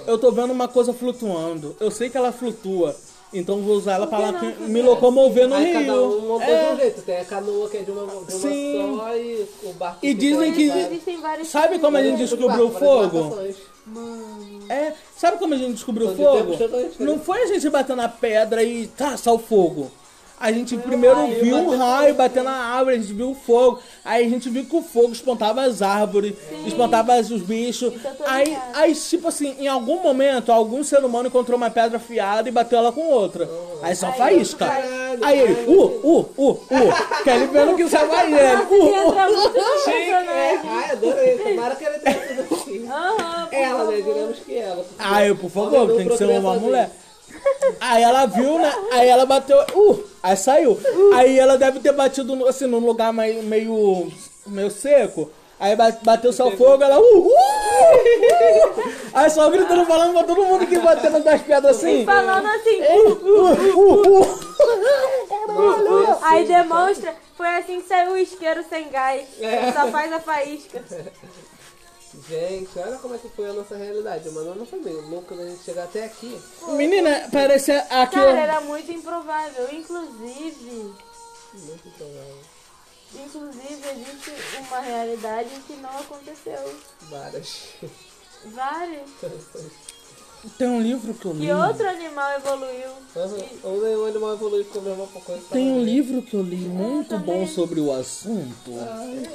Eu 0.07 0.17
tô 0.19 0.31
vendo 0.33 0.53
uma 0.53 0.69
coisa 0.69 0.93
flutuando, 0.93 1.77
eu 1.81 1.91
sei 1.91 2.09
que 2.09 2.17
ela 2.17 2.33
flutua, 2.33 2.95
então 3.35 3.61
vou 3.61 3.77
usar 3.77 3.95
ela 3.95 4.07
para 4.07 4.33
me 4.61 4.81
locomover 4.81 5.47
no 5.49 5.55
Aí 5.57 5.73
cada 5.73 5.93
rio. 5.93 6.19
um 6.19 6.29
montou 6.29 6.49
É. 6.55 6.73
um 6.73 6.77
jeito. 6.77 7.03
Tem 7.03 7.19
a 7.19 7.25
canoa 7.25 7.69
que 7.69 7.77
é 7.79 7.83
de 7.83 7.91
uma, 7.91 8.07
de 8.07 8.13
uma 8.17 8.31
Sim. 8.31 8.97
só 8.99 9.17
e 9.17 9.47
o 9.65 9.73
barco 9.75 9.99
E 10.07 10.15
dizem 10.15 10.53
que- 10.55 11.45
Sabe 11.45 11.79
como 11.79 11.97
a 11.97 12.03
gente 12.03 12.19
descobriu 12.19 12.67
o 12.67 12.71
várias 12.71 12.79
fogo? 13.11 13.37
Embarcações. 13.89 14.71
É, 14.71 14.95
sabe 15.17 15.39
como 15.39 15.55
a 15.55 15.57
gente 15.57 15.73
descobriu 15.75 16.09
o 16.09 16.17
fogo? 16.17 16.53
diferentes. 16.53 16.99
Não 16.99 17.19
foi 17.19 17.43
a 17.43 17.47
gente 17.47 17.69
bater 17.71 17.97
na 17.97 18.09
pedra 18.09 18.63
e 18.63 18.87
traçar 18.89 19.35
o 19.35 19.39
fogo. 19.39 19.91
A 20.41 20.53
gente 20.53 20.77
primeiro 20.77 21.17
raio, 21.17 21.41
viu 21.43 21.57
um 21.57 21.65
bateu 21.71 21.79
raio 21.79 22.15
bater 22.15 22.43
na 22.45 22.53
árvore, 22.53 22.97
a 22.97 22.99
gente 23.01 23.13
viu 23.13 23.31
o 23.31 23.35
fogo. 23.35 23.81
Aí 24.05 24.25
a 24.25 24.29
gente 24.29 24.49
viu 24.49 24.65
que 24.65 24.77
o 24.77 24.83
fogo 24.83 25.13
espantava 25.13 25.63
as 25.63 25.83
árvores, 25.83 26.35
espantava 26.67 27.19
os 27.19 27.43
bichos. 27.43 27.93
Eu 27.93 28.27
Aí, 28.27 28.57
aí, 28.73 28.95
tipo 28.95 29.29
assim, 29.29 29.57
em 29.59 29.67
algum 29.67 30.01
momento, 30.03 30.53
algum 30.53 30.85
ser 30.85 31.05
humano 31.05 31.29
encontrou 31.29 31.57
uma 31.57 31.71
pedra 31.71 31.97
afiada 31.97 32.49
e 32.49 32.53
bateu 32.53 32.79
ela 32.79 32.93
com 32.93 33.07
outra. 33.09 33.49
Aí 33.83 33.95
só 33.97 34.07
Aí, 34.07 34.13
faísca. 34.13 34.67
caralho, 34.67 35.25
Aí 35.25 35.39
ele, 35.41 35.55
caralho. 35.55 35.71
uh, 35.73 36.01
uh, 36.05 36.31
uh, 36.37 36.51
uh. 36.51 37.23
Que 37.25 37.31
ele 37.31 37.47
vendo 37.49 37.77
que 37.77 37.83
é 37.97 38.07
mais 38.07 38.33
ele. 38.33 38.63
Uh, 38.63 39.09
uh. 39.09 39.91
É, 39.91 40.61
ai, 40.65 40.91
adorei. 40.93 41.39
Tomara 41.39 41.75
que 41.77 41.85
ele 41.85 41.99
tenha 41.99 42.29
sido 42.29 42.55
assim. 42.55 42.89
Ela, 43.51 43.85
né? 43.85 43.97
Digamos 43.97 44.39
que 44.39 44.57
ela. 44.57 44.85
porque 44.85 44.95
Aí, 44.99 45.35
por 45.35 45.51
favor, 45.51 45.97
tem 45.97 46.09
que 46.09 46.17
ser 46.17 46.27
uma 46.29 46.41
sozinho. 46.43 46.61
mulher. 46.61 46.91
Aí 47.81 48.03
ela 48.03 48.27
viu, 48.27 48.59
né? 48.59 48.73
Aí 48.93 49.09
ela 49.09 49.27
bateu. 49.27 49.59
Uh! 49.75 50.03
Aí 50.23 50.37
saiu. 50.37 50.79
Aí 51.15 51.39
ela 51.39 51.57
deve 51.59 51.81
ter 51.81 51.93
batido 51.93 52.47
assim, 52.47 52.67
num 52.67 52.79
lugar 52.79 53.13
meio, 53.13 53.43
meio, 53.43 54.11
meio 54.47 54.71
seco. 54.71 55.31
Aí 55.61 55.75
ba- 55.75 55.97
bateu 56.03 56.33
só 56.33 56.51
fogo, 56.53 56.83
ela. 56.85 56.99
Uhul! 57.01 57.33
Aí 59.13 59.29
só 59.31 59.51
gritando 59.51 59.85
falando 59.87 60.13
pra 60.13 60.23
todo 60.25 60.45
mundo 60.45 60.67
que 60.67 60.79
batendo 60.79 61.23
das 61.23 61.43
pedras 61.43 61.77
assim. 61.77 62.05
Falando 62.05 62.47
assim, 62.47 62.81
Uh, 62.81 63.11
uh, 63.11 64.21
uh. 64.21 66.19
aí 66.23 66.45
demonstra, 66.47 67.15
foi 67.37 67.49
assim 67.57 67.81
que 67.81 67.89
saiu 67.89 68.13
o 68.13 68.17
isqueiro 68.19 68.65
sem 68.69 68.89
gás. 68.89 69.27
É. 69.41 69.73
Só 69.73 69.89
faz 69.89 70.13
a 70.13 70.21
faísca. 70.21 70.83
Gente, 72.29 72.79
olha 72.79 72.97
como 72.99 73.15
é 73.15 73.19
que 73.19 73.29
foi 73.29 73.51
a 73.51 73.53
nossa 73.53 73.77
realidade. 73.77 74.31
Mano, 74.31 74.55
não 74.55 74.67
foi 74.67 74.81
meio 74.81 75.01
louco 75.09 75.35
da 75.37 75.45
gente 75.45 75.63
chegar 75.63 75.85
até 75.85 76.05
aqui. 76.05 76.41
Menina, 76.69 77.29
parece 77.31 77.71
aqui. 77.73 78.15
Cara, 78.17 78.41
era 78.41 78.61
muito 78.63 78.91
improvável. 78.91 79.69
Inclusive, 79.73 80.95
Muito 81.53 81.91
provável. 81.97 82.39
inclusive 83.15 83.89
existe 83.91 84.33
uma 84.69 84.81
realidade 84.81 85.51
que 85.67 85.75
não 85.77 85.99
aconteceu. 85.99 86.75
Várias. 87.11 87.75
Várias. 88.47 89.11
Tem 90.57 90.69
um 90.69 90.81
livro 90.81 91.13
que 91.15 91.27
eu 91.27 91.33
li. 91.33 91.47
Que 91.47 91.53
outro 91.53 91.89
animal 91.89 92.31
evoluiu. 92.37 92.89
Ou 93.65 93.83
nenhum 93.83 94.07
animal 94.07 94.33
evoluiu 94.35 94.65
com 94.67 94.79
a 94.79 94.83
mesma 94.83 95.07
coisa. 95.07 95.43
Tem 95.51 95.71
um 95.73 95.83
livro 95.83 96.23
que 96.23 96.35
eu 96.35 96.43
li 96.43 96.57
muito 96.57 97.19
bom 97.19 97.47
sobre 97.47 97.81
o 97.81 97.93
assunto. 97.93 98.71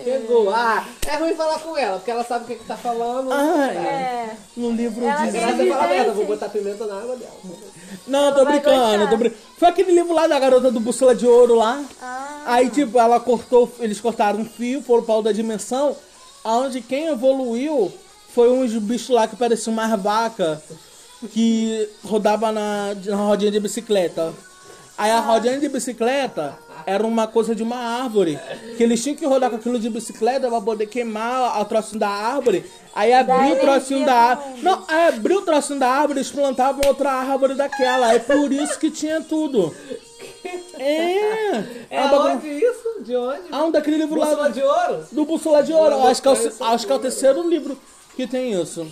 Pegou. 0.03 0.49
Ah, 0.49 0.85
é 1.05 1.17
ruim 1.17 1.35
falar 1.35 1.59
com 1.59 1.77
ela, 1.77 1.97
porque 1.97 2.11
ela 2.11 2.23
sabe 2.23 2.45
o 2.45 2.47
que, 2.47 2.55
que 2.55 2.65
tá 2.65 2.77
falando. 2.77 3.31
Ai, 3.31 3.75
É. 3.77 4.37
no 4.55 4.71
livro 4.71 5.05
Ela 5.05 5.23
diz. 5.23 5.31
tem 5.33 5.41
Ela 5.43 5.51
vai 5.55 5.67
falar 5.67 5.87
merda, 5.89 6.11
vou 6.13 6.25
botar 6.25 6.49
pimenta 6.49 6.85
na 6.85 6.97
água 6.97 7.15
dela. 7.17 7.33
Não, 8.07 8.33
tô 8.33 8.43
vai 8.43 8.53
brincando, 8.53 9.09
tô 9.09 9.17
brincando. 9.17 9.41
Foi 9.57 9.67
aquele 9.69 9.91
livro 9.91 10.13
lá 10.13 10.27
da 10.27 10.39
garota 10.39 10.71
do 10.71 10.79
Bússola 10.79 11.13
de 11.13 11.27
Ouro 11.27 11.55
lá. 11.55 11.83
Ah, 12.01 12.43
Aí, 12.45 12.69
tipo, 12.69 12.97
ela 12.99 13.19
cortou, 13.19 13.71
eles 13.79 13.99
cortaram 13.99 14.39
um 14.39 14.45
fio, 14.45 14.81
foram 14.81 15.03
pra 15.03 15.15
outra 15.15 15.33
dimensão, 15.33 15.95
onde 16.43 16.81
quem 16.81 17.07
evoluiu 17.07 17.91
foi 18.33 18.49
uns 18.49 18.73
bichos 18.73 19.09
lá 19.09 19.27
que 19.27 19.35
pareciam 19.35 19.73
mais 19.73 19.97
vaca, 20.01 20.61
que 21.27 21.89
rodava 22.03 22.51
na, 22.51 22.95
na 23.05 23.15
rodinha 23.15 23.51
de 23.51 23.59
bicicleta. 23.59 24.33
Aí 24.97 25.09
a 25.09 25.19
rodinha 25.19 25.59
de 25.59 25.67
bicicleta 25.69 26.57
era 26.85 27.05
uma 27.05 27.25
coisa 27.27 27.55
de 27.55 27.63
uma 27.63 27.77
árvore, 27.77 28.37
que 28.77 28.83
eles 28.83 29.01
tinham 29.01 29.15
que 29.15 29.25
rodar 29.25 29.49
com 29.49 29.55
aquilo 29.55 29.79
de 29.79 29.89
bicicleta 29.89 30.49
pra 30.49 30.61
poder 30.61 30.85
queimar 30.87 31.59
o 31.61 31.65
trocinho 31.65 31.99
da 31.99 32.09
árvore. 32.09 32.63
Aí 32.93 33.11
abriu 33.11 33.53
o 33.53 33.59
trocinho 33.59 34.05
da 34.05 34.13
árvore. 34.13 34.61
Não, 34.61 34.83
aí 34.87 35.07
abriu 35.07 35.39
o 35.39 35.41
trocinho 35.41 35.79
da 35.79 35.87
árvore, 35.89 36.19
eles 36.19 36.31
plantavam 36.31 36.81
outra 36.85 37.11
árvore 37.11 37.55
daquela. 37.55 38.13
É 38.13 38.19
por 38.19 38.51
isso 38.51 38.77
que 38.79 38.91
tinha 38.91 39.21
tudo. 39.21 39.73
É. 40.77 41.63
É 41.89 42.07
bagulho- 42.07 42.35
onde 42.35 42.47
isso? 42.47 43.01
De 43.01 43.15
onde? 43.15 43.41
ah, 43.51 43.63
um 43.65 43.71
daquele 43.71 43.97
livro 43.97 44.19
lá 44.19 44.27
Bússola 44.27 44.51
de 44.51 44.61
ouro? 44.61 45.05
do 45.11 45.25
Bússola 45.25 45.63
de 45.63 45.73
Ouro. 45.73 46.07
Acho 46.07 46.21
que, 46.21 46.27
é 46.27 46.31
o, 46.31 46.63
acho 46.65 46.85
que 46.87 46.91
é 46.91 46.95
o 46.95 46.99
terceiro 46.99 47.47
livro 47.49 47.77
que 48.15 48.27
tem 48.27 48.59
isso. 48.61 48.85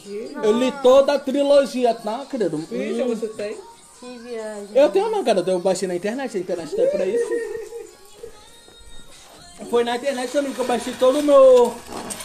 Eu 0.44 0.52
li 0.58 0.72
toda 0.84 1.14
a 1.14 1.20
trilogia, 1.20 1.94
tá, 1.94 2.26
querido? 2.30 2.58
Vixe, 2.58 3.02
Hum. 3.04 3.08
você 3.16 3.28
tem? 3.28 3.58
que 4.00 4.18
viagem. 4.18 4.68
Eu 4.74 4.90
tenho 4.90 5.12
não, 5.12 5.24
cara. 5.24 5.44
Eu 5.46 5.60
baixei 5.60 5.88
na 5.88 5.96
internet. 5.96 6.36
A 6.36 6.40
internet 6.40 6.76
tá 6.76 6.82
aí 6.82 6.88
pra 6.88 7.06
isso. 7.06 7.24
Foi 9.70 9.84
na 9.84 9.96
internet 9.96 10.32
também 10.32 10.54
que 10.54 10.60
eu 10.60 10.66
baixei 10.66 10.94
todo 11.00 11.20
o 11.20 11.24
meu 11.24 11.74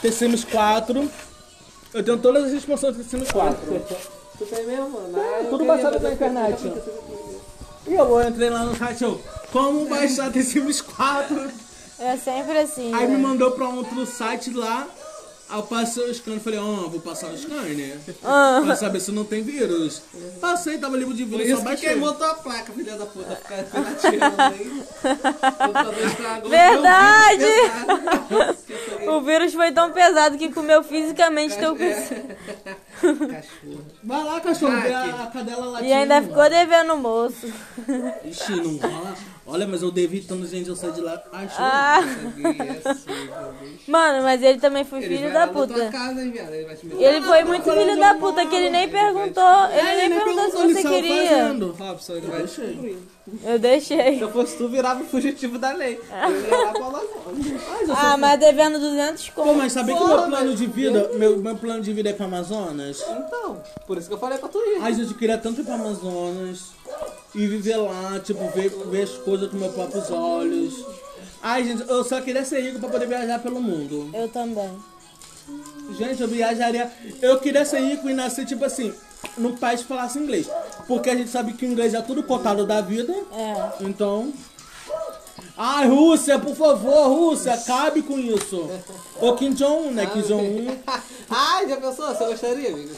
The 0.01 0.11
Sims 0.11 0.45
4. 0.45 1.11
Eu 1.93 2.03
tenho 2.03 2.19
todas 2.19 2.45
as 2.45 2.53
expansões 2.53 2.97
do 2.97 3.05
The 3.05 3.11
Sims 3.11 3.31
4. 3.31 3.59
Tu 4.39 4.47
tem 4.47 4.67
mesmo, 4.67 4.91
mano? 4.91 5.19
Ah, 5.19 5.45
Tudo 5.51 5.65
baixado 5.67 6.01
na 6.01 6.13
internet. 6.13 6.73
E 7.87 7.95
eu 7.95 8.23
entrei 8.29 8.51
lá 8.51 8.65
no 8.65 8.75
site, 8.77 9.05
eu, 9.05 9.21
como 9.53 9.87
baixar 9.87 10.33
The 10.33 10.43
Sims 10.43 10.81
4? 10.81 11.51
É 11.99 12.17
sempre 12.17 12.59
assim. 12.59 12.93
Aí 12.95 13.07
me 13.07 13.17
né? 13.17 13.19
mandou 13.19 13.51
pra 13.53 13.69
outro 13.69 14.05
site 14.07 14.51
lá. 14.53 14.87
Aí 15.49 15.59
eu 15.59 15.63
passei 15.63 16.11
o 16.11 16.15
scanner, 16.15 16.41
falei, 16.41 16.59
ó, 16.59 16.89
vou 16.89 17.01
passar 17.01 17.31
o 17.31 17.39
scanner. 17.39 17.97
Ah. 18.25 18.61
Pra 18.65 18.75
saber 18.75 18.99
se 19.01 19.13
não 19.13 19.25
tem 19.25 19.43
vírus. 19.43 20.03
Passei, 20.41 20.79
tava 20.79 20.97
livre 20.97 21.15
de 21.15 21.25
Por 21.25 21.39
vírus, 21.39 21.47
só 21.47 21.53
isso 21.55 21.63
que 21.63 21.69
baixei. 21.69 21.89
queimou 21.91 22.15
tua 22.15 22.35
placa, 22.35 22.73
filha 22.73 22.97
da 22.97 23.07
puta. 23.07 23.37
Ficar 23.37 23.63
pirateando 23.65 24.43
aí. 24.43 24.83
Verdade! 26.49 27.45
O 29.07 29.21
vírus 29.21 29.55
foi 29.55 29.71
tão 29.71 29.93
pesado 29.93 30.37
que 30.37 30.51
comeu 30.51 30.83
fisicamente 30.83 31.57
teu. 31.57 31.77
Cachorro. 31.77 33.85
Vai 34.03 34.25
lá, 34.25 34.41
cachorro, 34.41 34.81
vê 34.81 34.93
a, 34.93 35.31
cadela 35.33 35.67
lá. 35.67 35.81
E 35.83 35.93
ainda 35.93 36.21
ficou 36.23 36.49
devendo 36.51 36.95
o 36.95 36.99
moço. 36.99 37.47
Ixi, 38.25 38.57
não 38.57 38.77
rola. 38.79 39.15
Olha, 39.49 39.67
mas 39.67 39.81
eu 39.83 39.91
devi 39.93 40.21
tanto 40.23 40.45
gente, 40.47 40.69
eu 40.69 40.75
saí 40.75 40.91
de 40.93 41.01
lá. 41.01 41.23
Ai, 41.33 41.47
show. 41.49 41.57
Ah, 41.61 42.01
É 42.03 42.05
meu 42.05 43.53
bicho. 43.53 43.87
mano, 43.87 44.23
mas 44.25 44.43
ele 44.43 44.59
também 44.59 44.85
foi 44.85 45.05
Ele 45.05 45.17
filho 45.19 45.33
da 45.33 45.47
puta. 45.47 45.89
casa, 45.91 46.21
hein? 46.21 46.33
Ele 46.99 47.23
foi 47.23 47.45
muito 47.45 47.63
filho 47.71 47.97
da 47.99 48.15
puta 48.15 48.45
que 48.45 48.55
ele 48.57 48.71
nem 48.71 48.89
perguntou. 48.89 49.67
Ele 49.71 49.79
É, 49.89 50.09
nem 50.09 50.19
perguntou 50.19 50.51
se 50.51 50.57
ele 50.59 50.75
você 50.75 50.83
queria. 50.89 51.29
fazendo. 51.31 51.73
Robson, 51.79 52.13
ele 52.15 52.27
vai 52.27 52.43
destruir. 52.43 52.97
Eu 53.45 53.59
deixei. 53.59 54.17
Se 54.17 54.21
eu 54.21 54.31
fosse 54.33 54.57
tu, 54.57 54.69
virava 54.69 55.03
o 55.03 55.07
fugitivo 55.07 55.59
da 55.59 55.73
lei. 55.73 56.01
Eu 56.11 56.41
ia 56.49 56.65
lá 56.65 56.73
pra 56.73 56.87
Amazônia. 56.87 57.61
Ah, 57.97 58.17
mas 58.17 58.39
devendo 58.41 58.79
200 58.79 59.31
Pô, 59.31 59.43
conto. 59.43 59.57
mas 59.59 59.73
sabia 59.73 59.97
que 59.97 60.05
meu 60.05 60.23
plano 60.23 60.55
de 60.55 60.67
vida, 60.67 61.11
meu, 61.15 61.37
meu 61.39 61.57
plano 61.57 61.83
de 61.83 61.93
vida 61.93 62.11
é 62.11 62.13
pra 62.13 62.27
Amazonas? 62.27 63.01
Então, 63.03 63.61
por 63.87 63.97
isso 63.99 64.07
que 64.09 64.15
eu 64.15 64.19
falei 64.19 64.39
pra 64.39 64.49
tu 64.49 64.59
ir. 64.59 64.79
Ai, 64.81 64.95
gente, 64.95 65.11
eu 65.11 65.17
queria 65.19 65.39
tanto 65.39 65.61
ir 65.61 65.65
pra 65.65 65.75
Amazonas 65.75 66.71
e 67.35 67.47
viver 67.47 67.77
lá, 67.77 68.19
tipo, 68.21 68.49
ver, 68.51 68.71
ver 68.71 69.03
as 69.03 69.11
coisas 69.11 69.51
com 69.51 69.57
meus 69.57 69.75
próprios 69.75 70.11
olhos. 70.11 70.85
Ai, 71.43 71.65
gente, 71.65 71.89
eu 71.89 72.03
só 72.05 72.21
queria 72.21 72.45
ser 72.45 72.61
rico 72.61 72.81
pra 72.81 72.89
poder 72.89 73.07
viajar 73.07 73.39
pelo 73.41 73.61
mundo. 73.61 74.11
Eu 74.15 74.29
também. 74.29 74.71
Gente, 75.97 76.21
eu 76.23 76.29
viajaria. 76.29 76.91
Eu 77.23 77.39
queria 77.39 77.65
ser 77.65 77.81
rico 77.81 78.09
e 78.11 78.15
nascer, 78.15 78.45
tipo 78.47 78.65
assim, 78.65 78.93
num 79.39 79.57
país 79.57 79.83
que 79.83 79.87
falasse 79.87 80.19
inglês. 80.19 80.49
Porque 80.89 81.09
a 81.11 81.15
gente 81.15 81.31
sabe 81.31 81.53
que 81.53 81.65
o 81.65 81.71
inglês 81.71 81.95
é 81.95 82.03
tudo 82.03 82.23
cotado 82.23 82.67
da 82.67 82.81
vida. 82.81 83.13
É. 83.33 83.85
Então. 83.85 84.33
Ai, 85.57 85.89
Rússia, 85.89 86.39
por 86.39 86.55
favor, 86.55 87.09
Rússia, 87.09 87.55
acabe 87.55 88.03
com 88.03 88.19
isso. 88.19 88.69
Ô 89.21 89.35
Kim 89.35 89.53
Jong-un, 89.55 89.91
né? 89.93 90.07
Kim 90.07 90.21
Jong-un. 90.23 90.77
Ai, 91.31 91.69
já 91.69 91.77
pensou? 91.77 92.09
Você 92.09 92.25
gostaria, 92.27 92.71
amigo? 92.71 92.95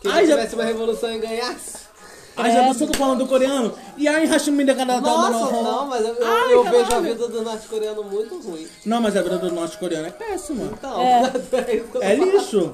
Que 0.00 0.08
Ai, 0.08 0.20
Ai, 0.20 0.26
já- 0.26 0.36
tivesse 0.36 0.54
uma 0.54 0.64
revolução 0.64 1.12
e 1.12 1.18
ganhasse? 1.18 1.89
Ai, 2.36 2.52
já 2.52 2.62
pensou 2.64 2.86
que 2.88 2.96
falando 2.96 3.18
do 3.18 3.26
coreano? 3.26 3.72
E 3.98 4.08
aí, 4.08 4.24
Hashimi 4.26 4.64
da 4.64 4.74
Canadá 4.74 5.00
Nossa, 5.10 5.52
não, 5.52 5.86
mas 5.86 6.06
eu, 6.06 6.14
eu- 6.14 6.26
Ai, 6.26 6.54
eu 6.54 6.64
vejo 6.64 6.92
a 6.94 7.00
vida 7.00 7.28
do 7.28 7.42
norte-coreano 7.42 8.02
muito 8.04 8.40
ruim. 8.40 8.66
Não, 8.86 9.00
mas 9.00 9.16
a 9.16 9.22
vida 9.22 9.36
do 9.38 9.52
norte-coreano 9.52 10.06
é 10.06 10.10
péssima. 10.10 10.64
Então, 10.72 11.00
É. 11.00 11.22
é 11.52 11.76
que 11.76 11.98
É 12.00 12.14
lixo. 12.14 12.72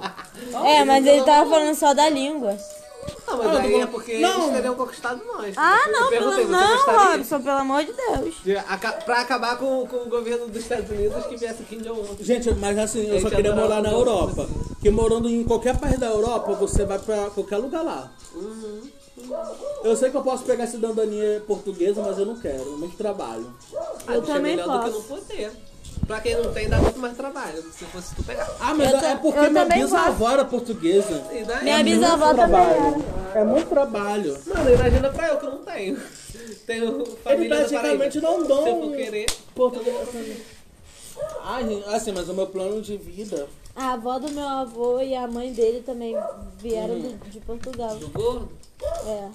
É, 0.64 0.84
mas 0.84 1.04
ele 1.06 1.22
tava 1.24 1.48
falando 1.50 1.74
só 1.74 1.92
da 1.94 2.08
língua. 2.08 2.56
Não, 3.26 3.36
mas 3.38 3.46
Ah, 3.46 3.50
tô 3.52 3.56
aí 3.58 3.80
é 3.80 3.86
porque 3.86 4.18
Não. 4.18 4.42
eles 4.44 4.54
teriam 4.56 4.74
conquistado 4.74 5.20
nós. 5.24 5.54
Ah, 5.56 5.88
não, 5.90 6.10
pelo, 6.10 6.44
não? 6.48 7.10
Robson, 7.12 7.40
pelo 7.40 7.58
amor 7.58 7.84
de 7.84 7.92
Deus. 7.92 8.34
De 8.44 8.56
aca- 8.56 8.92
pra 8.92 9.20
acabar 9.20 9.56
com, 9.58 9.86
com 9.86 9.96
o 9.96 10.08
governo 10.08 10.48
dos 10.48 10.62
Estados 10.62 10.90
Unidos 10.90 11.24
que 11.26 11.36
viesse 11.36 11.62
Kim 11.64 11.78
Jong-un. 11.78 12.16
Gente, 12.20 12.52
mas 12.54 12.76
assim, 12.78 13.08
eu 13.08 13.20
só 13.20 13.30
queria 13.30 13.54
morar 13.54 13.80
na. 13.82 13.90
Europa. 13.90 14.48
Porque 14.68 14.90
morando 14.90 15.28
em 15.28 15.42
qualquer 15.44 15.76
país 15.78 15.98
da 15.98 16.06
Europa, 16.06 16.52
você 16.54 16.84
vai 16.84 16.98
pra 16.98 17.30
qualquer 17.30 17.56
lugar 17.58 17.82
lá. 17.82 18.10
Eu 19.84 19.96
sei 19.96 20.10
que 20.10 20.16
eu 20.16 20.22
posso 20.22 20.44
pegar 20.44 20.66
cidadania 20.66 21.42
portuguesa, 21.46 22.02
mas 22.02 22.18
eu 22.18 22.26
não 22.26 22.38
quero. 22.38 22.76
Muito 22.78 22.96
trabalho. 22.96 23.46
Ah, 24.06 24.14
Eu 24.14 24.22
também 24.22 24.52
é 24.54 24.56
melhor 24.56 24.78
do 24.78 24.84
que 24.84 24.90
posso. 24.98 25.12
não 25.12 25.20
poder. 25.20 25.52
Pra 26.06 26.20
quem 26.20 26.36
não 26.36 26.52
tem, 26.52 26.68
dá 26.68 26.78
muito 26.78 26.98
mais 26.98 27.16
trabalho. 27.16 27.62
Se 27.72 27.84
fosse 27.86 28.14
tu 28.14 28.22
pegar. 28.22 28.48
Ah, 28.60 28.74
mas 28.74 28.92
Eu 28.92 28.98
é 28.98 29.16
porque 29.16 29.48
minha 29.48 29.64
bisavó 29.64 30.30
era 30.30 30.44
portuguesa. 30.44 31.22
Daí? 31.46 31.64
Minha 31.64 31.80
É 31.80 31.82
bisavó 31.82 32.28
também 32.34 32.46
trabalho. 32.46 33.04
É 33.34 33.44
muito 33.44 33.68
trabalho. 33.68 34.38
Mano, 34.46 34.70
imagina 34.72 35.08
pra 35.10 35.28
eu 35.28 35.36
que 35.38 35.46
eu 35.46 35.50
não 35.50 35.58
tenho. 35.58 35.98
Tenho 36.66 37.00
Ele 37.00 37.16
família 37.24 37.48
da 37.48 37.56
praticamente 37.68 38.20
não 38.20 38.42
dão 38.46 38.62
Se 38.64 38.68
eu 38.70 38.80
for 38.82 38.96
querer. 38.96 39.26
português. 39.54 40.38
Ai, 41.42 41.66
gente, 41.66 41.88
assim, 41.88 42.12
mas 42.12 42.28
o 42.28 42.34
meu 42.34 42.46
plano 42.46 42.82
de 42.82 42.96
vida. 42.96 43.48
A 43.76 43.92
avó 43.92 44.18
do 44.18 44.30
meu 44.32 44.48
avô 44.48 45.00
e 45.00 45.14
a 45.14 45.28
mãe 45.28 45.52
dele 45.52 45.82
também 45.82 46.14
vieram 46.58 46.98
do- 46.98 47.30
de 47.30 47.40
Portugal. 47.40 47.94
Do 47.96 48.08
gordo? 48.08 48.48
É. 49.06 49.28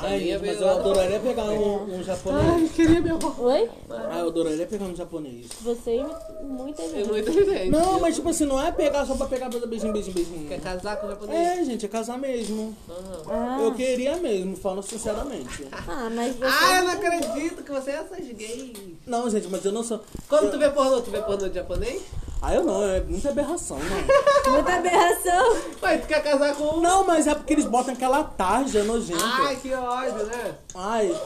Ai, 0.00 0.18
minha 0.20 0.38
gente, 0.38 0.46
mas 0.48 0.60
eu 0.60 0.68
adoraria 0.70 1.18
pegar 1.20 1.44
um, 1.44 1.98
um 1.98 2.02
japonês. 2.02 2.72
queria 2.72 3.00
minha 3.00 3.14
avó. 3.14 3.34
Oi? 3.38 3.70
Ah, 3.90 4.18
eu 4.20 4.28
adoraria 4.28 4.66
pegar 4.66 4.84
um 4.86 4.94
japonês. 4.96 5.46
Você 5.62 5.96
e 5.96 6.44
muita 6.44 6.82
gente. 6.88 7.08
muita 7.08 7.32
gente. 7.32 7.70
Não, 7.70 8.00
mas 8.00 8.14
tipo 8.16 8.28
assim, 8.28 8.44
não 8.44 8.60
é 8.64 8.70
pegar 8.72 9.04
só 9.06 9.14
pra 9.14 9.26
pegar 9.26 9.48
pra 9.50 9.58
dar 9.58 9.66
beijinho, 9.66 9.92
beijinho, 9.92 10.14
beijinho. 10.14 10.48
Quer 10.48 10.60
casar 10.60 10.96
com 10.96 11.06
o 11.06 11.10
japonês? 11.10 11.58
É, 11.58 11.64
gente, 11.64 11.84
é 11.86 11.88
casar 11.88 12.18
mesmo. 12.18 12.76
Ah, 13.28 13.58
Eu 13.60 13.74
queria 13.74 14.16
mesmo, 14.16 14.56
falando 14.56 14.82
sinceramente. 14.82 15.66
ah, 15.72 16.10
mas 16.14 16.36
você... 16.36 16.44
Ah, 16.44 16.78
eu 16.78 16.84
não 16.84 16.92
acredito 16.92 17.62
que 17.62 17.70
você 17.70 17.90
é 17.90 17.94
essas 17.94 18.26
gays. 18.28 18.72
Não, 19.06 19.28
gente, 19.30 19.48
mas 19.48 19.64
eu 19.64 19.72
não 19.72 19.82
sou. 19.82 20.00
Quando 20.28 20.50
tu 20.50 20.58
vê 20.58 20.68
pornô, 20.70 21.00
tu 21.00 21.10
vê 21.10 21.20
pornô 21.20 21.48
de 21.48 21.54
japonês? 21.54 22.02
Ah, 22.44 22.54
eu 22.56 22.64
não, 22.64 22.82
é 22.84 23.00
muita 23.00 23.28
aberração, 23.28 23.78
não. 23.78 24.22
Muita 24.52 24.74
aberração. 24.74 25.56
Mas 25.80 26.00
tu 26.00 26.08
quer 26.08 26.20
casar 26.24 26.56
com 26.56 26.64
um? 26.78 26.80
Não, 26.80 27.04
mas 27.06 27.28
é 27.28 27.34
porque 27.36 27.52
eles 27.52 27.64
botam 27.66 27.94
aquela 27.94 28.24
tarja 28.24 28.82
nojenta. 28.82 29.22
Ai, 29.24 29.54
que 29.56 29.72
ódio, 29.82 30.26
né? 30.26 30.54
Ai. 30.74 31.16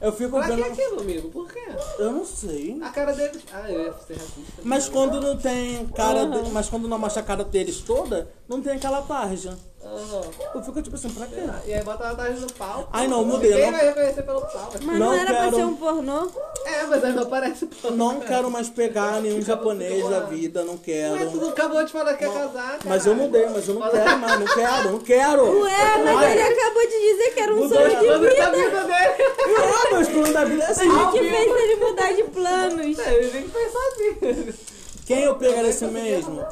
Eu 0.00 0.12
fico 0.12 0.30
Pra 0.36 0.48
que 0.48 0.56
vendo. 0.56 0.66
aquilo, 0.72 1.00
amigo? 1.00 1.30
Por 1.30 1.48
quê? 1.52 1.62
Eu 1.98 2.10
não 2.10 2.24
sei. 2.24 2.76
A 2.82 2.88
cara 2.90 3.12
deles. 3.12 3.40
Ah, 3.52 3.70
eu 3.70 3.82
ia 3.84 3.92
ser 4.04 4.14
racista. 4.14 4.62
Mas 4.64 4.88
quando 4.88 5.20
não 5.20 5.36
tem 5.36 5.86
cara. 5.88 6.26
de- 6.26 6.50
Mas 6.50 6.68
quando 6.68 6.88
não 6.88 6.98
mostra 6.98 7.22
a 7.22 7.24
cara 7.24 7.44
deles 7.44 7.78
toda, 7.82 8.28
não 8.48 8.60
tem 8.60 8.72
aquela 8.72 9.00
tarja. 9.02 9.56
Aham. 9.84 10.22
Eu 10.54 10.62
fico 10.62 10.80
tipo 10.80 10.94
assim, 10.96 11.10
pra 11.10 11.26
quê? 11.26 11.36
E 11.66 11.74
aí 11.74 11.82
bota 11.82 12.08
a 12.08 12.14
tarde 12.14 12.40
no 12.40 12.52
palco. 12.52 12.88
Ai, 12.92 13.08
não, 13.08 13.24
mudei, 13.24 13.50
Ninguém 13.50 13.70
não- 13.70 13.78
vai 13.78 13.86
reconhecer 13.88 14.22
pelo 14.22 14.40
palco. 14.40 14.72
Mas 14.82 14.98
Não 14.98 15.06
não, 15.06 15.12
era 15.12 15.26
quero- 15.26 15.48
pra 15.48 15.58
ser 15.58 15.64
um 15.64 15.76
pornô? 15.76 16.30
É, 16.64 16.82
mas 16.84 17.04
aí 17.04 17.12
não 17.12 17.22
aparece 17.24 17.64
o 17.64 17.66
palco. 17.68 17.96
Não 17.96 18.20
quero 18.20 18.50
mais 18.50 18.68
pegar 18.68 19.20
nenhum 19.20 19.42
japonês 19.42 20.08
da 20.08 20.20
vida, 20.20 20.60
não 20.64 20.74
Mas 20.74 20.80
tu 20.80 20.84
quero. 20.84 21.48
acabou 21.48 21.84
de 21.84 21.92
falar 21.92 22.14
que 22.14 22.24
ia 22.24 22.30
casar, 22.30 22.52
cara. 22.52 22.78
Mas 22.84 23.06
eu 23.06 23.14
mudei, 23.16 23.46
mas 23.48 23.68
eu 23.68 23.74
não 23.74 23.90
quero 23.90 24.18
mais, 24.18 24.38
não 24.40 24.46
quero, 24.54 24.92
não 24.92 24.98
quero. 25.00 25.60
Ué, 25.62 26.02
mas 26.04 26.16
Ai, 26.18 26.32
ele 26.32 26.42
acabou 26.42 26.82
de 26.82 27.00
dizer 27.00 27.30
que 27.34 27.40
era 27.40 27.52
um 27.52 27.56
Mudou 27.56 27.78
sonho 27.78 27.90
de 27.90 27.96
vida. 27.96 28.14
a 28.46 28.50
vida 28.50 28.84
dele. 28.84 29.32
Ah, 29.58 29.94
meus 29.94 30.08
planos 30.08 30.32
da 30.32 30.44
vida 30.44 30.62
é 30.62 30.66
assim. 30.70 30.88
O 30.88 31.10
que 31.12 31.18
fez 31.18 31.56
ele 31.56 31.76
mudar 31.76 32.12
de 32.12 32.22
planos? 32.24 32.98
Ele 32.98 33.28
tem 33.30 33.42
que 33.42 33.48
pensar 33.50 33.78
assim. 33.88 34.54
Quem 35.06 35.24
eu 35.24 35.34
pegaria 35.34 35.70
esse 35.70 35.84
mesmo? 35.86 36.46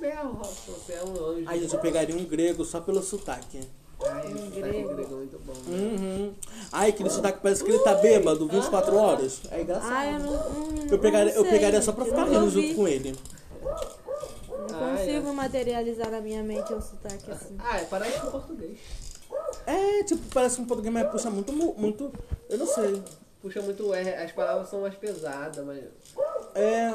Robson, 0.00 0.72
você 0.72 0.92
é 0.94 1.02
um 1.04 1.24
anjo. 1.26 1.50
Gente, 1.60 1.74
eu 1.74 1.80
pegaria 1.80 2.16
um 2.16 2.24
grego 2.24 2.64
só 2.64 2.80
pelo 2.80 3.02
sotaque. 3.02 3.60
Ai, 4.04 4.26
esse 4.26 4.38
sotaque 4.54 4.60
grego 4.60 4.90
é 4.92 5.16
muito 5.16 5.38
bom. 5.38 5.52
né? 5.66 5.76
Uhum. 5.78 6.34
Ai, 6.70 6.90
aquele 6.90 7.08
sotaque 7.10 7.40
parece 7.42 7.64
que 7.64 7.70
ele 7.70 7.78
tá 7.82 7.94
bêbado 7.94 8.46
24 8.46 8.96
horas. 8.96 9.40
É 9.50 9.62
engraçado. 9.62 9.92
Ai, 9.92 10.14
eu 10.14 10.18
não. 10.20 10.32
hum, 10.32 10.86
Eu 10.90 10.98
pegaria, 10.98 11.32
não 11.34 11.44
eu 11.44 11.50
pegaria 11.50 11.80
só 11.82 11.92
pra 11.92 12.04
ficar 12.04 12.24
rindo 12.24 12.50
junto 12.50 12.74
com 12.74 12.86
ele. 12.86 13.16
Não 14.70 14.84
Ah, 14.84 14.96
consigo 14.98 15.32
materializar 15.32 16.10
na 16.10 16.20
minha 16.20 16.42
mente 16.42 16.72
um 16.74 16.80
sotaque 16.82 17.30
assim. 17.30 17.56
Ah, 17.58 17.78
é, 17.80 17.84
parece 17.84 18.20
com 18.20 18.30
português. 18.32 18.78
É, 19.66 20.02
tipo, 20.04 20.22
parece 20.32 20.60
um 20.60 20.64
português, 20.66 20.92
mas 20.92 21.10
puxa 21.10 21.30
muito, 21.30 21.52
mu- 21.52 21.74
muito. 21.78 22.12
Eu 22.48 22.58
não 22.58 22.66
sei. 22.66 23.02
Puxa 23.40 23.60
muito 23.62 23.94
R, 23.94 24.14
as 24.14 24.32
palavras 24.32 24.68
são 24.68 24.80
mais 24.82 24.94
pesadas, 24.96 25.64
mas. 25.64 25.82
É. 26.54 26.90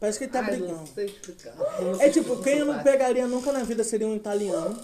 Parece 0.00 0.18
que 0.18 0.24
ele 0.24 0.32
tá 0.32 0.40
Ai, 0.40 0.50
não 0.56 0.58
brigando. 0.66 0.88
sei 0.94 1.04
explicar. 1.06 1.54
Não 1.80 2.00
É 2.00 2.08
tipo, 2.08 2.36
quem 2.42 2.58
eu 2.58 2.64
não 2.66 2.82
pegaria 2.82 3.26
nunca 3.26 3.52
na 3.52 3.62
vida 3.62 3.84
seria 3.84 4.06
um 4.06 4.16
italiano. 4.16 4.76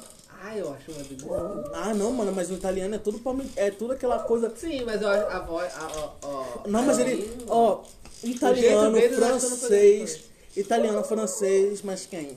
Ai, 0.43 0.61
eu 0.61 0.73
acho 0.75 0.93
uma 0.93 1.03
delícia. 1.03 1.29
Ah, 1.73 1.95
não, 1.95 2.13
mano, 2.13 2.33
mas 2.33 2.51
o 2.51 2.55
italiano 2.55 2.95
é 2.95 2.99
tudo 2.99 3.19
palme- 3.21 3.51
é 3.57 3.71
tudo 3.71 3.95
aquela 3.95 4.19
coisa. 4.21 4.53
Sim, 4.55 4.85
mas 4.85 5.01
eu 5.01 5.09
acho 5.09 5.27
a 5.27 5.39
voz. 5.41 5.73
A, 5.75 6.13
ó, 6.23 6.69
Não, 6.69 6.83
mas 6.83 6.99
a 6.99 7.03
ele, 7.03 7.35
ó, 7.49 7.83
italiano, 8.23 9.01
francês, 9.01 10.21
italiano, 10.55 11.03
francês, 11.03 11.81
mas 11.83 12.05
quem? 12.07 12.37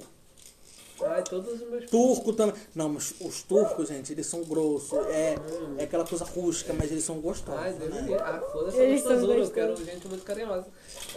Ai, 1.05 1.23
todos 1.23 1.53
os 1.61 1.69
meus. 1.69 1.89
Turco 1.89 2.33
também. 2.33 2.55
Não, 2.75 2.89
mas 2.89 3.13
os 3.21 3.41
turcos, 3.43 3.87
gente, 3.87 4.11
eles 4.11 4.25
são 4.27 4.43
grossos. 4.43 4.97
É, 5.07 5.35
é 5.77 5.83
aquela 5.83 6.05
coisa 6.05 6.25
rústica, 6.25 6.73
mas 6.77 6.91
eles 6.91 7.03
são 7.03 7.15
gostosos, 7.21 7.61
Ai, 7.61 7.73
Deus 7.73 7.89
me 7.93 7.95
né? 7.95 8.07
livre. 8.07 8.21
Ah, 8.23 8.41
foda-se, 8.51 8.77
Eles 8.77 9.01
eu 9.01 9.07
são 9.07 9.11
gostosura, 9.11 9.39
eu 9.39 9.45
gostosos. 9.45 9.53
quero 9.79 9.91
gente 9.91 10.07
muito 10.07 10.23
carinhosa. 10.23 10.65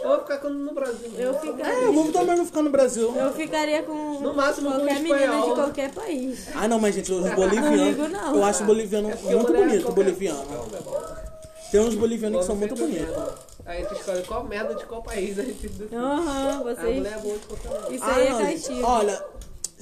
Eu 0.01 0.09
vou 0.09 0.19
ficar 0.19 0.37
com- 0.39 0.49
no 0.49 0.73
Brasil. 0.73 1.11
Eu 1.17 1.31
É, 1.31 1.39
ficaria. 1.39 1.73
eu 1.81 1.93
vou 1.93 2.11
também 2.11 2.35
não 2.37 2.45
ficar 2.45 2.61
no 2.61 2.69
Brasil. 2.69 3.13
Eu 3.15 3.33
ficaria 3.33 3.83
com 3.83 4.19
No 4.21 4.33
máximo 4.33 4.69
com 4.71 4.77
qualquer 4.77 4.99
menina 5.01 5.41
de 5.41 5.53
qualquer 5.53 5.91
país. 5.93 6.47
Ah, 6.55 6.67
não, 6.67 6.79
mas 6.79 6.95
gente, 6.95 7.11
os 7.11 7.29
bolivianos. 7.33 8.09
não. 8.11 8.35
Eu 8.35 8.43
acho 8.43 8.63
boliviano 8.63 9.09
É 9.09 9.15
porque 9.15 9.35
muito 9.35 9.47
mulher 9.51 9.61
é 9.63 9.67
bonito, 9.67 9.83
qualquer- 9.85 10.03
boliviano. 10.03 10.45
qualquer 10.45 10.81
bola. 10.81 11.23
Tem 11.71 11.81
uns 11.81 11.95
bolivianos 11.95 12.39
que 12.41 12.45
são 12.45 12.55
muito 12.55 12.75
bonitos. 12.75 13.07
merda. 13.07 13.35
Aí 13.65 13.79
a 13.83 13.87
gente 13.87 13.97
escolhe 13.99 14.21
qual 14.23 14.43
merda 14.43 14.75
de 14.75 14.85
qual 14.85 15.01
país 15.01 15.37
a 15.39 15.43
gente. 15.43 15.71
Aham, 15.91 16.59
A 16.59 16.63
vocês. 16.63 16.95
mulher 16.97 17.13
é 17.17 17.21
boa 17.21 17.37
de 17.37 17.45
qualquer 17.47 17.69
lugar. 17.69 17.91
Isso 17.93 18.03
Ah, 18.03 18.15
aí 18.15 18.27
é 18.27 18.29
não, 18.29 18.39
gente. 18.45 18.53
castigo. 18.53 18.85
Olha, 18.87 19.25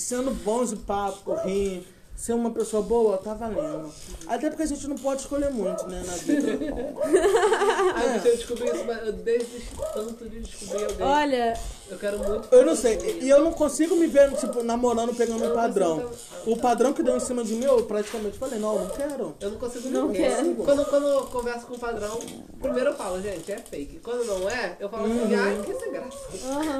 sendo 0.02 0.32
bons 0.44 0.72
de 0.72 0.78
papo, 0.78 1.34
rir, 1.46 1.86
ser 2.16 2.34
uma 2.34 2.52
pessoa 2.52 2.84
boa, 2.84 3.18
tá 3.18 3.34
valendo. 3.34 3.92
Até 4.28 4.50
porque 4.50 4.64
a 4.64 4.68
gente 4.68 4.88
não 4.88 4.96
pode 4.96 5.22
escolher 5.22 5.52
muito, 5.52 5.88
né, 5.88 6.04
na 6.06 6.14
vida. 6.14 6.52
Ai, 7.96 8.18
eu 8.18 8.38
descobrir 8.38 8.74
isso, 8.74 8.86
mas 8.86 9.08
eu 9.08 9.14
desisto 9.14 9.82
tanto 9.94 10.30
de 10.30 10.40
descobrir 10.42 10.84
alguém. 10.84 11.08
Olha, 11.08 11.60
Eu 11.92 11.98
quero 11.98 12.18
muito. 12.20 12.48
Eu 12.56 12.66
não 12.66 12.74
sei, 12.74 13.20
e 13.22 13.30
eu 13.30 13.44
não 13.44 13.52
consigo 13.52 13.98
me 13.98 14.08
ver, 14.08 14.32
tipo, 14.38 14.64
namorando, 14.64 15.14
pegando 15.14 15.44
um 15.46 15.54
padrão. 15.54 16.10
O 16.46 16.56
padrão 16.56 16.94
que 16.94 17.04
deu 17.04 17.18
em 17.18 17.20
cima 17.20 17.44
de 17.44 17.54
mim, 17.54 17.66
eu 17.66 17.84
praticamente 17.84 18.38
falei, 18.38 18.58
não, 18.60 18.80
não 18.80 18.90
quero. 18.90 19.36
Eu 19.42 19.52
não 19.52 19.58
consigo 19.60 19.90
Não 19.90 20.08
ninguém. 20.08 20.30
quero. 20.32 20.56
Quando, 20.56 20.86
quando 20.86 21.08
eu 21.08 21.22
converso 21.26 21.66
com 21.68 21.76
o 21.76 21.80
padrão, 21.80 22.18
primeiro 22.62 22.92
eu 22.92 22.96
falo, 22.96 23.22
gente, 23.22 23.52
é 23.52 23.58
fake. 23.58 24.00
Quando 24.00 24.24
não 24.26 24.50
é, 24.50 24.78
eu 24.80 24.88
falo 24.88 25.04
assim, 25.06 25.36
ai, 25.36 25.62
que 25.66 25.74
sem 25.76 25.92
graça. 25.92 26.18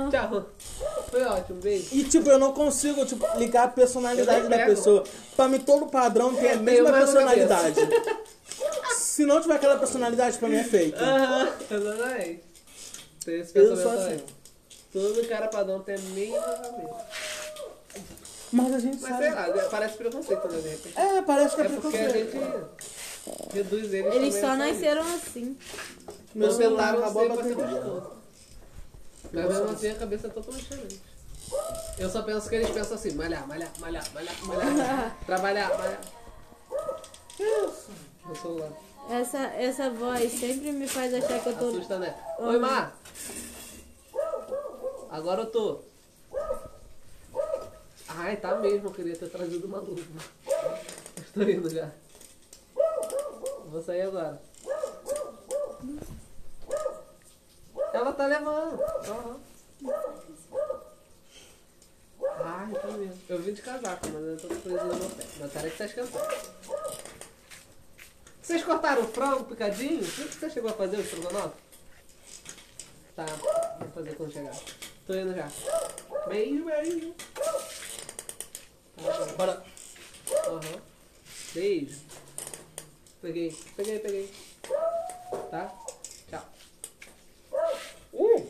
Tchau. 0.10 0.46
Foi 1.10 1.24
ótimo, 1.26 1.60
beijo. 1.60 1.88
E, 1.92 2.04
tipo, 2.06 2.30
eu 2.30 2.40
não 2.40 2.54
consigo, 2.54 3.06
tipo, 3.06 3.28
ligar 3.38 3.66
a 3.66 3.68
personalidade 3.68 4.46
Eu 4.46 4.50
da 4.50 4.56
pego. 4.58 4.70
pessoa. 4.70 5.04
Pra 5.36 5.50
mim, 5.50 5.60
todo 5.60 5.88
padrão 5.88 6.34
tem 6.34 6.52
a 6.52 6.56
mesma 6.56 6.94
personalidade. 6.94 7.76
Se 8.96 9.26
não 9.26 9.42
tiver 9.42 9.56
aquela 9.56 9.78
personalidade, 9.78 10.38
pra 10.38 10.48
mim 10.48 10.56
é 10.56 10.64
fake. 10.64 10.98
Aham, 10.98 11.50
exatamente. 11.70 12.44
Tem 13.26 13.40
esse 13.42 13.58
Eu 13.60 13.70
pensamento 13.76 13.84
sou 13.84 13.92
também. 13.98 14.41
Todo 14.92 15.28
cara 15.28 15.48
padrão 15.48 15.80
tem 15.82 15.96
a 15.96 16.00
mesma 16.00 16.42
cabeça. 16.42 17.06
Mas 18.52 18.74
a 18.74 18.80
gente 18.80 19.02
Mas 19.02 19.10
sabe. 19.12 19.24
sei 19.24 19.32
lá, 19.34 19.70
parece 19.70 19.98
preconceito, 19.98 20.48
né, 20.50 20.60
de 20.62 20.70
repente. 20.70 21.00
É, 21.00 21.22
parece 21.22 21.56
que 21.56 21.62
é, 21.62 21.66
É 21.66 21.70
porque 21.70 21.88
a 21.98 22.00
preconceito. 22.10 22.32
gente 22.32 23.54
reduz 23.54 23.94
eles 23.94 24.14
Eles 24.14 24.14
também 24.14 24.32
só 24.42 24.48
a 24.48 24.58
sair. 24.58 24.74
nasceram 24.74 25.02
assim. 25.16 25.58
Meu 26.36 26.48
Não 26.50 26.58
celular 26.58 26.94
tentaram 26.96 27.00
acabou 27.06 27.22
a 27.24 27.28
ser 27.28 27.34
pra 27.36 27.44
ser 27.44 27.56
gostoso. 27.56 28.12
Mas 29.32 29.46
mesmo 29.48 29.70
assim 29.70 29.90
a 29.90 29.96
cabeça 29.96 30.28
é 30.28 30.30
totalmente 30.30 30.64
diferente. 30.64 31.02
Eu 31.98 32.10
só 32.10 32.22
penso 32.24 32.50
que 32.50 32.56
eles 32.56 32.70
pensam 32.72 32.96
assim, 32.96 33.12
malhar, 33.14 33.48
malhar, 33.48 33.72
malhar, 33.80 34.04
malhar, 34.14 34.36
malhar, 34.46 35.18
trabalhar, 35.26 35.78
malhar. 35.78 36.02
Isso. 37.40 37.90
No 38.26 38.36
celular. 38.36 38.70
Essa, 39.10 39.38
essa 39.40 39.90
voz 39.90 40.32
sempre 40.32 40.72
me 40.74 40.88
faz 40.88 41.14
achar 41.14 41.40
que 41.42 41.50
eu 41.50 41.58
tô. 41.58 41.70
Assusta, 41.70 42.00
né? 42.00 42.16
Oi, 42.40 42.60
Mar. 42.60 42.98
Agora 45.12 45.42
eu 45.42 45.52
tô. 45.52 45.82
Ai, 48.08 48.38
tá 48.38 48.56
mesmo, 48.56 48.88
eu 48.88 48.94
queria 48.94 49.16
ter 49.16 49.30
trazido 49.30 49.68
uma 49.68 49.80
luva. 49.80 50.02
Estou 51.18 51.44
indo 51.44 51.70
já. 51.70 51.92
Vou 53.66 53.84
sair 53.84 54.04
agora. 54.04 54.42
Ela 57.94 58.14
tá 58.14 58.26
levando. 58.26 58.82
Aham. 58.82 59.40
Ai, 62.40 62.74
tá 62.74 62.88
mesmo. 62.88 63.22
Eu 63.28 63.40
vim 63.40 63.54
de 63.54 63.62
casaco, 63.62 64.08
mas 64.08 64.24
eu 64.24 64.38
tô 64.38 64.48
coisa 64.48 64.84
no 64.86 64.96
meu 64.96 65.10
pé. 65.10 65.26
Mas 65.42 65.52
peraí 65.52 65.72
que 65.72 65.78
tá 65.78 65.86
esquentando. 65.86 66.26
Vocês 68.42 68.64
cortaram 68.64 69.04
o 69.04 69.08
frango 69.08 69.44
picadinho? 69.44 70.02
O 70.02 70.06
que 70.06 70.36
você 70.36 70.50
chegou 70.50 70.70
a 70.72 70.74
fazer, 70.74 70.96
o 70.96 71.02
estrogonofe? 71.02 71.58
Tá, 73.14 73.26
vou 73.26 73.90
fazer 73.90 74.16
quando 74.16 74.32
chegar. 74.32 74.56
Tô 75.06 75.14
indo 75.14 75.34
já. 75.36 75.50
Beijo, 76.28 76.66
beijo. 76.66 77.14
Tá. 78.96 79.26
Bora. 79.38 79.64
Aham. 80.48 80.82
Beijo. 81.54 82.00
Peguei, 83.22 83.56
peguei, 83.76 84.00
peguei. 84.00 84.30
Tá? 85.50 85.74
Tchau. 86.30 86.46
Uh! 88.14 88.48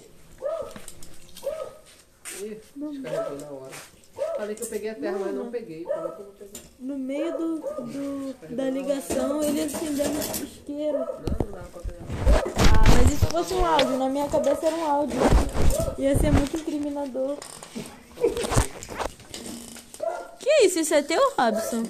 Ih, 2.42 2.60
descarregou 2.76 3.38
na 3.40 3.50
hora. 3.52 3.72
Falei 4.38 4.56
que 4.56 4.64
eu 4.64 4.68
peguei 4.68 4.90
a 4.90 4.96
terra, 4.96 5.18
mas 5.20 5.34
não 5.34 5.52
peguei. 5.52 5.86
No 6.80 6.98
meio 6.98 7.38
do, 7.38 7.60
do- 7.60 8.56
da 8.56 8.70
ligação, 8.70 9.44
ele 9.44 9.62
acendendo 9.62 10.18
o 10.18 10.44
isqueiro. 10.44 10.98
Não, 11.00 11.06
não 11.08 11.52
dá 11.52 11.62
pra 11.72 11.82
pegar. 11.82 12.31
Se 13.20 13.26
fosse 13.28 13.54
um 13.54 13.66
áudio? 13.66 13.98
Na 13.98 14.08
minha 14.10 14.28
cabeça 14.28 14.68
era 14.68 14.76
um 14.76 14.86
áudio. 14.90 15.20
Ia 15.98 16.18
ser 16.18 16.32
muito 16.32 16.56
incriminador. 16.58 17.38
Que 20.40 20.66
isso? 20.66 20.80
Isso 20.80 20.94
é 20.94 21.02
teu, 21.02 21.22
Robson? 21.38 21.84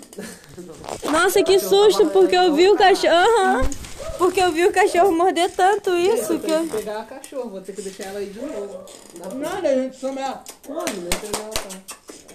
Nossa, 1.12 1.44
que 1.44 1.60
susto, 1.60 2.08
porque 2.08 2.36
eu 2.36 2.54
vi 2.54 2.70
o 2.70 2.76
cachorro. 2.76 3.14
Aham. 3.14 3.62
Porque 4.18 4.42
eu 4.42 4.52
vi 4.52 4.66
o 4.66 4.72
cachorro 4.72 5.12
morder 5.12 5.50
tanto 5.52 5.96
isso 5.98 6.34
Eu 6.34 6.40
que 6.40 6.52
eu. 6.52 6.68
pegar 6.68 7.00
a 7.02 7.04
cachorro, 7.04 7.50
vou 7.50 7.62
ter 7.62 7.74
que 7.74 7.82
deixar 7.82 8.06
ela 8.06 8.20
aí 8.20 8.28
de 8.30 8.40
novo. 8.40 8.84
Nada, 9.36 9.68
a 9.70 9.76
gente 9.76 9.98
chama 9.98 10.22
ela. 10.22 10.44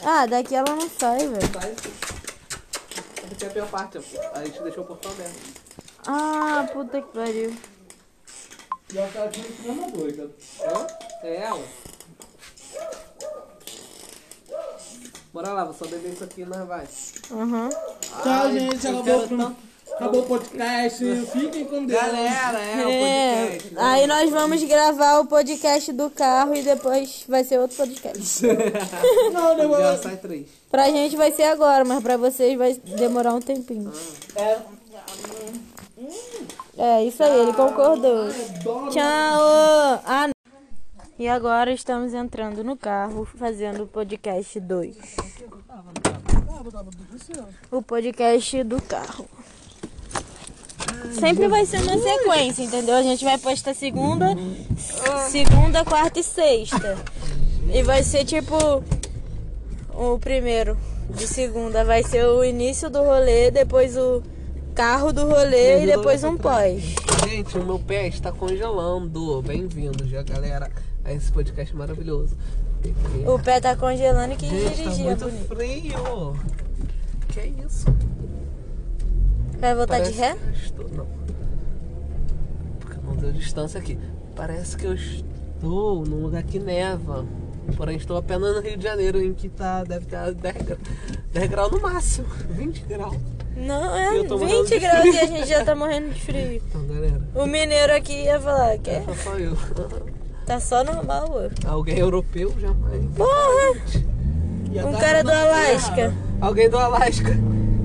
Ah, 0.04 0.26
daqui 0.26 0.54
ela 0.54 0.68
não 0.74 0.88
sai, 0.88 1.18
velho. 1.28 1.52
Sai. 1.52 1.72
Essa 1.72 3.32
aqui 3.34 3.44
é 3.44 3.48
a 3.48 3.50
pior 3.50 3.68
parte, 3.68 3.98
ó. 3.98 4.38
A 4.38 4.44
gente 4.44 4.62
deixou 4.62 4.84
o 4.84 4.86
portão 4.86 5.10
aberto. 5.12 5.34
Ah, 6.06 6.66
puta 6.72 7.00
que 7.00 7.08
pariu. 7.12 7.54
E 8.92 8.98
ela 8.98 9.08
tá 9.12 9.24
aqui 9.24 9.42
com 9.62 9.68
uma 9.72 9.90
doida. 9.90 10.30
Hã? 10.60 10.86
É 11.22 11.36
ela? 11.42 11.64
Bora 15.32 15.52
lá, 15.52 15.64
vou 15.64 15.74
só 15.74 15.86
beber 15.86 16.12
isso 16.12 16.24
aqui 16.24 16.42
e 16.42 16.46
nós 16.46 16.66
vai. 16.66 16.86
Aham. 17.30 17.68
Tchau, 18.22 18.52
gente. 18.52 18.86
Acabou, 18.86 19.04
quero 19.04 19.36
o- 19.42 19.56
acabou 19.94 20.20
o 20.22 20.26
podcast. 20.26 21.04
Fiquem 21.32 21.64
com 21.66 21.84
Deus. 21.84 22.00
Galera, 22.00 22.58
é, 22.58 22.86
o 22.86 22.88
É, 22.90 23.46
podcast. 23.50 23.74
né? 23.74 23.80
aí 23.82 24.06
nós 24.06 24.30
vamos 24.30 24.62
gravar 24.64 25.18
o 25.18 25.26
podcast 25.26 25.92
do 25.92 26.08
carro 26.08 26.54
e 26.54 26.62
depois 26.62 27.24
vai 27.28 27.44
ser 27.44 27.58
outro 27.58 27.76
podcast. 27.76 28.46
Não, 29.32 29.56
demorou. 29.56 29.82
Já 29.82 29.98
sai 29.98 30.16
três. 30.16 30.46
Pra 30.70 30.88
gente 30.90 31.16
vai 31.16 31.32
ser 31.32 31.44
agora, 31.44 31.84
mas 31.84 32.02
pra 32.02 32.16
vocês 32.16 32.56
vai 32.56 32.72
demorar 32.74 33.34
um 33.34 33.40
tempinho. 33.40 33.92
É, 34.36 34.58
É, 36.78 37.04
isso 37.04 37.22
aí, 37.22 37.40
ele 37.40 37.52
concordou. 37.52 38.28
Tchau! 38.90 40.02
Ah. 40.04 40.28
E 41.18 41.26
agora 41.26 41.72
estamos 41.72 42.12
entrando 42.12 42.62
no 42.62 42.76
carro, 42.76 43.24
fazendo 43.24 43.84
o 43.84 43.86
podcast 43.86 44.60
2. 44.60 44.96
O 47.70 47.80
podcast 47.80 48.62
do 48.64 48.82
carro. 48.82 49.26
Sempre 51.18 51.48
vai 51.48 51.64
ser 51.64 51.80
uma 51.82 51.98
sequência, 51.98 52.62
entendeu? 52.62 52.96
A 52.96 53.02
gente 53.02 53.24
vai 53.24 53.38
postar 53.38 53.74
segunda, 53.74 54.34
segunda, 55.30 55.84
quarta 55.84 56.20
e 56.20 56.22
sexta. 56.22 56.96
E 57.72 57.82
vai 57.82 58.02
ser 58.02 58.24
tipo 58.24 58.56
o 59.94 60.18
primeiro 60.18 60.76
de 61.10 61.26
segunda 61.26 61.84
vai 61.84 62.02
ser 62.02 62.26
o 62.26 62.44
início 62.44 62.90
do 62.90 63.02
rolê, 63.02 63.50
depois 63.50 63.96
o 63.96 64.22
carro 64.76 65.10
do 65.12 65.26
rolê 65.26 65.82
e 65.82 65.86
depois 65.86 66.22
um 66.22 66.36
pós. 66.36 66.94
Gente, 67.26 67.56
o 67.58 67.64
meu 67.64 67.78
pé 67.78 68.08
está 68.08 68.30
congelando. 68.30 69.40
Bem-vindos, 69.42 70.06
já, 70.08 70.22
galera, 70.22 70.70
a 71.02 71.12
esse 71.12 71.32
podcast 71.32 71.74
maravilhoso. 71.74 72.36
O 73.26 73.38
pé 73.38 73.58
tá 73.58 73.74
congelando 73.74 74.34
e 74.34 74.36
quem 74.36 74.50
Gente, 74.50 74.64
tá 74.64 74.74
dirigia 74.74 75.04
muito 75.06 75.24
bonito. 75.24 75.46
frio. 75.56 76.36
Que 77.28 77.40
é 77.40 77.46
isso? 77.66 77.86
Vai 79.58 79.74
voltar 79.74 80.00
de 80.00 80.12
Parece 80.12 80.20
ré? 80.20 80.34
que 80.34 80.46
eu 80.48 80.52
estou- 80.52 80.88
Não. 80.90 81.06
Porque 82.78 82.96
não 83.02 83.16
deu 83.16 83.32
distância 83.32 83.80
aqui. 83.80 83.98
Parece 84.36 84.76
que 84.76 84.84
eu 84.86 84.92
estou 84.94 86.04
num 86.04 86.20
lugar 86.22 86.42
que 86.42 86.58
neva. 86.58 87.24
Porém, 87.76 87.96
estou 87.96 88.16
apenas 88.18 88.54
no 88.54 88.60
Rio 88.60 88.76
de 88.76 88.84
Janeiro, 88.84 89.20
em 89.20 89.32
que 89.32 89.48
tá, 89.48 89.82
deve 89.82 90.04
ter 90.06 90.34
10, 90.34 90.56
gra- 90.62 90.78
10 91.32 91.50
graus 91.50 91.72
no 91.72 91.80
máximo. 91.80 92.28
20 92.50 92.84
graus. 92.84 93.16
Não, 93.56 93.96
é 93.96 94.24
tô 94.24 94.38
morrendo 94.38 94.64
20 94.64 94.68
de 94.68 94.78
graus 94.78 95.04
e 95.06 95.18
a 95.18 95.26
gente 95.26 95.48
já 95.48 95.64
tá 95.64 95.74
morrendo 95.74 96.10
de 96.10 96.20
frio. 96.20 96.62
Então, 96.68 96.86
galera, 96.86 97.20
O 97.34 97.46
mineiro 97.46 97.94
aqui 97.94 98.12
ia 98.24 98.38
falar 98.40 98.76
que 98.78 98.90
é- 98.90 99.02
só 99.04 99.14
só 99.14 99.38
eu. 99.38 99.56
tá 100.44 100.60
só 100.60 100.84
normal, 100.84 101.30
ué. 101.32 101.48
Alguém 101.66 101.98
europeu 101.98 102.54
jamais. 102.60 103.02
Porra! 103.16 104.06
Um 104.88 104.92
cara 104.92 105.24
do 105.24 105.30
Alasca. 105.30 106.12
Alguém 106.40 106.68
do 106.68 106.76
Alasca. 106.78 107.34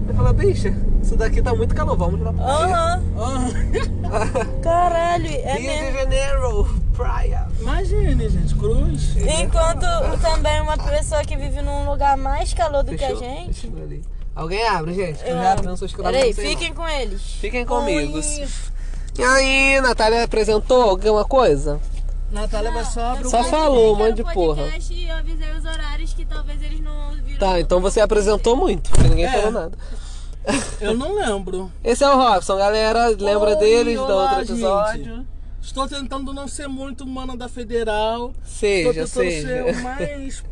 Vai 0.06 0.16
falar, 0.16 0.34
bicha, 0.34 0.74
isso 1.02 1.16
daqui 1.16 1.42
tá 1.42 1.56
muito 1.56 1.74
calor, 1.74 1.96
vamos 1.96 2.20
lá 2.20 2.34
pra 2.34 2.44
praia. 2.44 2.66
Aham. 2.76 3.04
Ah, 3.18 4.46
Caralho, 4.62 5.26
é 5.28 5.54
Rio 5.54 5.62
de 5.72 5.78
mesmo. 5.84 5.98
Janeiro, 6.00 6.76
praia. 6.94 7.48
imagine, 7.62 8.28
gente, 8.30 8.56
cruz. 8.56 9.16
Enquanto 9.16 9.86
também 10.22 10.60
uma 10.62 10.78
pessoa 10.78 11.24
que 11.24 11.38
vive 11.38 11.62
num 11.62 11.90
lugar 11.90 12.18
mais 12.18 12.54
calor 12.54 12.84
do 12.84 12.94
que 12.96 13.04
a 13.06 13.08
Fechou? 13.08 13.24
gente. 13.24 13.72
Alguém 14.36 14.66
abre, 14.68 14.94
gente. 14.94 15.22
Eu 15.24 15.30
Eu 15.30 15.34
já 15.44 15.52
abro. 15.54 15.66
não 15.70 15.78
sou 15.78 15.86
escravo. 15.86 16.12
Peraí, 16.12 16.34
fiquem 16.34 16.74
com 16.74 16.88
eles. 16.88 17.22
Fiquem 17.22 17.66
comigo. 17.66 18.20
E 19.20 19.24
aí, 19.24 19.82
Natália 19.82 20.24
apresentou 20.24 20.82
alguma 20.84 21.26
coisa? 21.26 21.80
Natália 22.32 22.72
vai 22.72 22.86
só 22.86 23.02
abrir 23.12 23.28
o 23.28 23.30
Só 23.30 23.44
falou 23.44 23.94
um 23.94 23.98
monte 23.98 24.16
de 24.16 24.24
porra. 24.34 24.64
E 24.90 25.08
eu 25.10 25.16
avisei 25.18 25.52
os 25.52 25.66
horários 25.66 26.14
que 26.14 26.26
talvez 26.26 26.62
eles 26.64 26.80
não 26.80 27.12
viram. 27.26 27.40
Tá, 27.40 27.60
então 27.60 27.82
você 27.82 28.00
apresentou 28.00 28.56
muito, 28.56 28.90
porque 28.90 29.08
ninguém 29.10 29.26
É. 29.26 29.32
falou 29.32 29.52
nada. 29.52 29.78
Eu 30.80 30.96
não 30.96 31.14
lembro. 31.14 31.72
Esse 31.84 32.04
é 32.06 32.10
o 32.10 32.16
Robson, 32.16 32.56
galera. 32.58 33.08
Lembra 33.10 33.50
Oi, 33.52 33.56
deles 33.58 33.96
do 33.98 34.04
olá, 34.06 34.38
outro 34.38 34.54
episódio? 34.54 35.04
gente. 35.04 35.28
Estou 35.62 35.88
tentando 35.88 36.34
não 36.34 36.48
ser 36.48 36.68
muito 36.68 37.06
mano 37.06 37.38
da 37.38 37.48
federal. 37.50 38.34
Seja, 38.44 38.90
Estou 39.04 39.22
tentando 39.24 39.32
ser 39.32 39.42
seja. 39.74 39.80
o 39.80 39.84
mais 39.84 40.44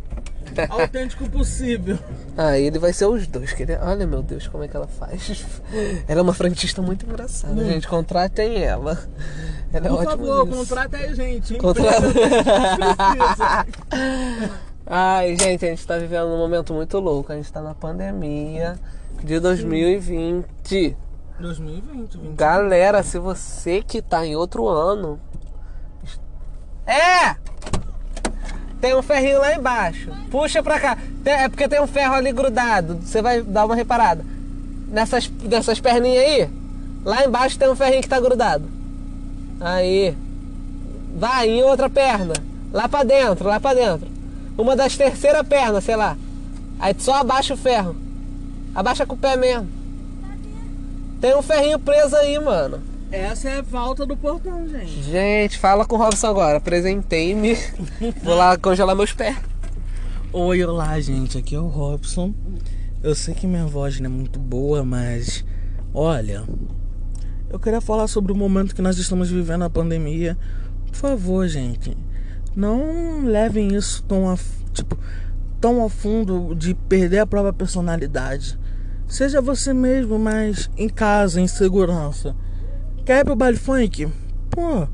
autêntico 0.69 1.29
possível. 1.29 1.97
Ah, 2.37 2.57
ele 2.57 2.79
vai 2.79 2.93
ser 2.93 3.05
os 3.05 3.27
dois. 3.27 3.53
Que 3.53 3.63
ele... 3.63 3.75
Olha, 3.77 4.07
meu 4.07 4.21
Deus, 4.21 4.47
como 4.47 4.63
é 4.63 4.67
que 4.67 4.75
ela 4.75 4.87
faz. 4.87 5.45
Ela 6.07 6.19
é 6.19 6.23
uma 6.23 6.33
frentista 6.33 6.81
muito 6.81 7.05
engraçada, 7.05 7.63
gente. 7.63 7.87
Contratem 7.87 8.63
ela. 8.63 8.97
Ela 9.71 9.85
é 9.85 9.89
Por 9.89 9.97
ótima 9.99 10.11
favor, 10.11 10.45
nisso. 10.47 10.57
contrata 10.57 10.97
a 10.97 11.13
gente. 11.13 11.53
hein? 11.53 11.59
Contrata. 11.59 12.07
Ai, 14.85 15.35
gente, 15.39 15.65
a 15.65 15.69
gente 15.69 15.85
tá 15.85 15.97
vivendo 15.97 16.27
um 16.27 16.37
momento 16.37 16.73
muito 16.73 16.99
louco. 16.99 17.31
A 17.31 17.35
gente 17.35 17.51
tá 17.51 17.61
na 17.61 17.75
pandemia 17.75 18.79
de 19.23 19.39
2020. 19.39 20.97
2020, 21.39 22.17
20. 22.17 22.35
Galera, 22.35 23.03
se 23.03 23.19
você 23.19 23.81
que 23.81 24.01
tá 24.01 24.25
em 24.25 24.35
outro 24.35 24.67
ano. 24.67 25.19
É! 26.87 27.35
Tem 28.81 28.95
um 28.95 29.01
ferrinho 29.01 29.39
lá 29.39 29.53
embaixo. 29.55 30.09
Puxa 30.31 30.63
pra 30.63 30.79
cá. 30.79 30.97
Tem- 31.23 31.33
É 31.33 31.49
porque 31.49 31.67
tem 31.67 31.81
um 31.81 31.87
ferro 31.87 32.13
ali 32.15 32.31
grudado. 32.31 32.99
Você 33.03 33.21
vai 33.21 33.41
dar 33.41 33.65
uma 33.65 33.75
reparada. 33.75 34.25
Nessas, 34.87 35.29
nessas 35.43 35.79
perninhas 35.79 36.23
aí. 36.23 36.49
Lá 37.03 37.25
embaixo 37.25 37.57
tem 37.59 37.69
um 37.69 37.75
ferrinho 37.75 38.01
que 38.01 38.09
tá 38.09 38.19
grudado. 38.19 38.65
Aí. 39.59 40.15
Vai 41.15 41.49
em 41.49 41.63
outra 41.63 41.89
perna. 41.89 42.33
Lá 42.71 42.87
pra 42.87 43.03
dentro, 43.03 43.47
lá 43.47 43.59
pra 43.59 43.73
dentro. 43.73 44.07
Uma 44.57 44.75
das 44.75 44.95
terceira 44.95 45.43
pernas, 45.43 45.83
sei 45.83 45.95
lá. 45.95 46.15
Aí 46.79 46.95
só 46.97 47.15
abaixa 47.15 47.53
o 47.53 47.57
ferro. 47.57 47.95
Abaixa 48.73 49.05
com 49.05 49.15
o 49.15 49.17
pé 49.17 49.35
mesmo. 49.35 49.67
Tem 51.19 51.35
um 51.35 51.41
ferrinho 51.41 51.79
preso 51.79 52.15
aí, 52.15 52.39
mano. 52.39 52.79
Essa 53.11 53.49
é 53.49 53.57
a 53.57 53.61
volta 53.63 54.05
do 54.05 54.15
portão, 54.15 54.67
gente. 54.67 55.01
Gente, 55.01 55.57
fala 55.57 55.83
com 55.83 55.95
o 55.95 55.97
Robson 55.97 56.27
agora. 56.27 56.57
Apresentei-me. 56.57 57.57
Vou 58.21 58.35
lá 58.35 58.55
congelar 58.55 58.95
meus 58.95 59.13
pés. 59.13 59.35
Oi, 60.31 60.63
olá, 60.63 60.99
gente. 60.99 61.35
Aqui 61.35 61.55
é 61.55 61.59
o 61.59 61.65
Robson. 61.65 62.31
Eu 63.01 63.15
sei 63.15 63.33
que 63.33 63.47
minha 63.47 63.65
voz 63.65 63.99
não 63.99 64.05
é 64.05 64.13
muito 64.13 64.37
boa, 64.37 64.85
mas 64.85 65.43
olha, 65.91 66.43
eu 67.49 67.59
queria 67.59 67.81
falar 67.81 68.07
sobre 68.07 68.31
o 68.31 68.35
momento 68.35 68.75
que 68.75 68.81
nós 68.81 68.99
estamos 68.99 69.31
vivendo 69.31 69.63
a 69.63 69.69
pandemia. 69.71 70.37
Por 70.85 70.95
favor, 70.95 71.47
gente, 71.47 71.97
não 72.55 73.25
levem 73.25 73.75
isso 73.75 74.03
tão 74.03 74.29
a, 74.29 74.37
tipo, 74.71 74.95
tão 75.59 75.81
ao 75.81 75.89
fundo 75.89 76.53
de 76.53 76.75
perder 76.75 77.19
a 77.19 77.25
própria 77.25 77.53
personalidade. 77.53 78.59
Seja 79.07 79.41
você 79.41 79.73
mesmo, 79.73 80.19
mas 80.19 80.69
em 80.77 80.87
casa, 80.87 81.41
em 81.41 81.47
segurança. 81.47 82.35
Quer 83.05 83.21
ir 83.21 83.25
pro 83.25 83.35
baile 83.35 83.57
funk? 83.57 84.07
Pô, 84.49 84.87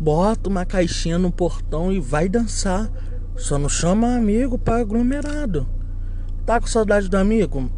bota 0.00 0.48
uma 0.48 0.64
caixinha 0.64 1.18
no 1.18 1.30
portão 1.30 1.92
e 1.92 2.00
vai 2.00 2.28
dançar. 2.28 2.90
Só 3.36 3.58
não 3.58 3.68
chama 3.68 4.16
amigo 4.16 4.58
para 4.58 4.80
aglomerado. 4.80 5.66
Tá 6.44 6.60
com 6.60 6.66
saudade 6.66 7.08
do 7.08 7.16
amigo? 7.16 7.70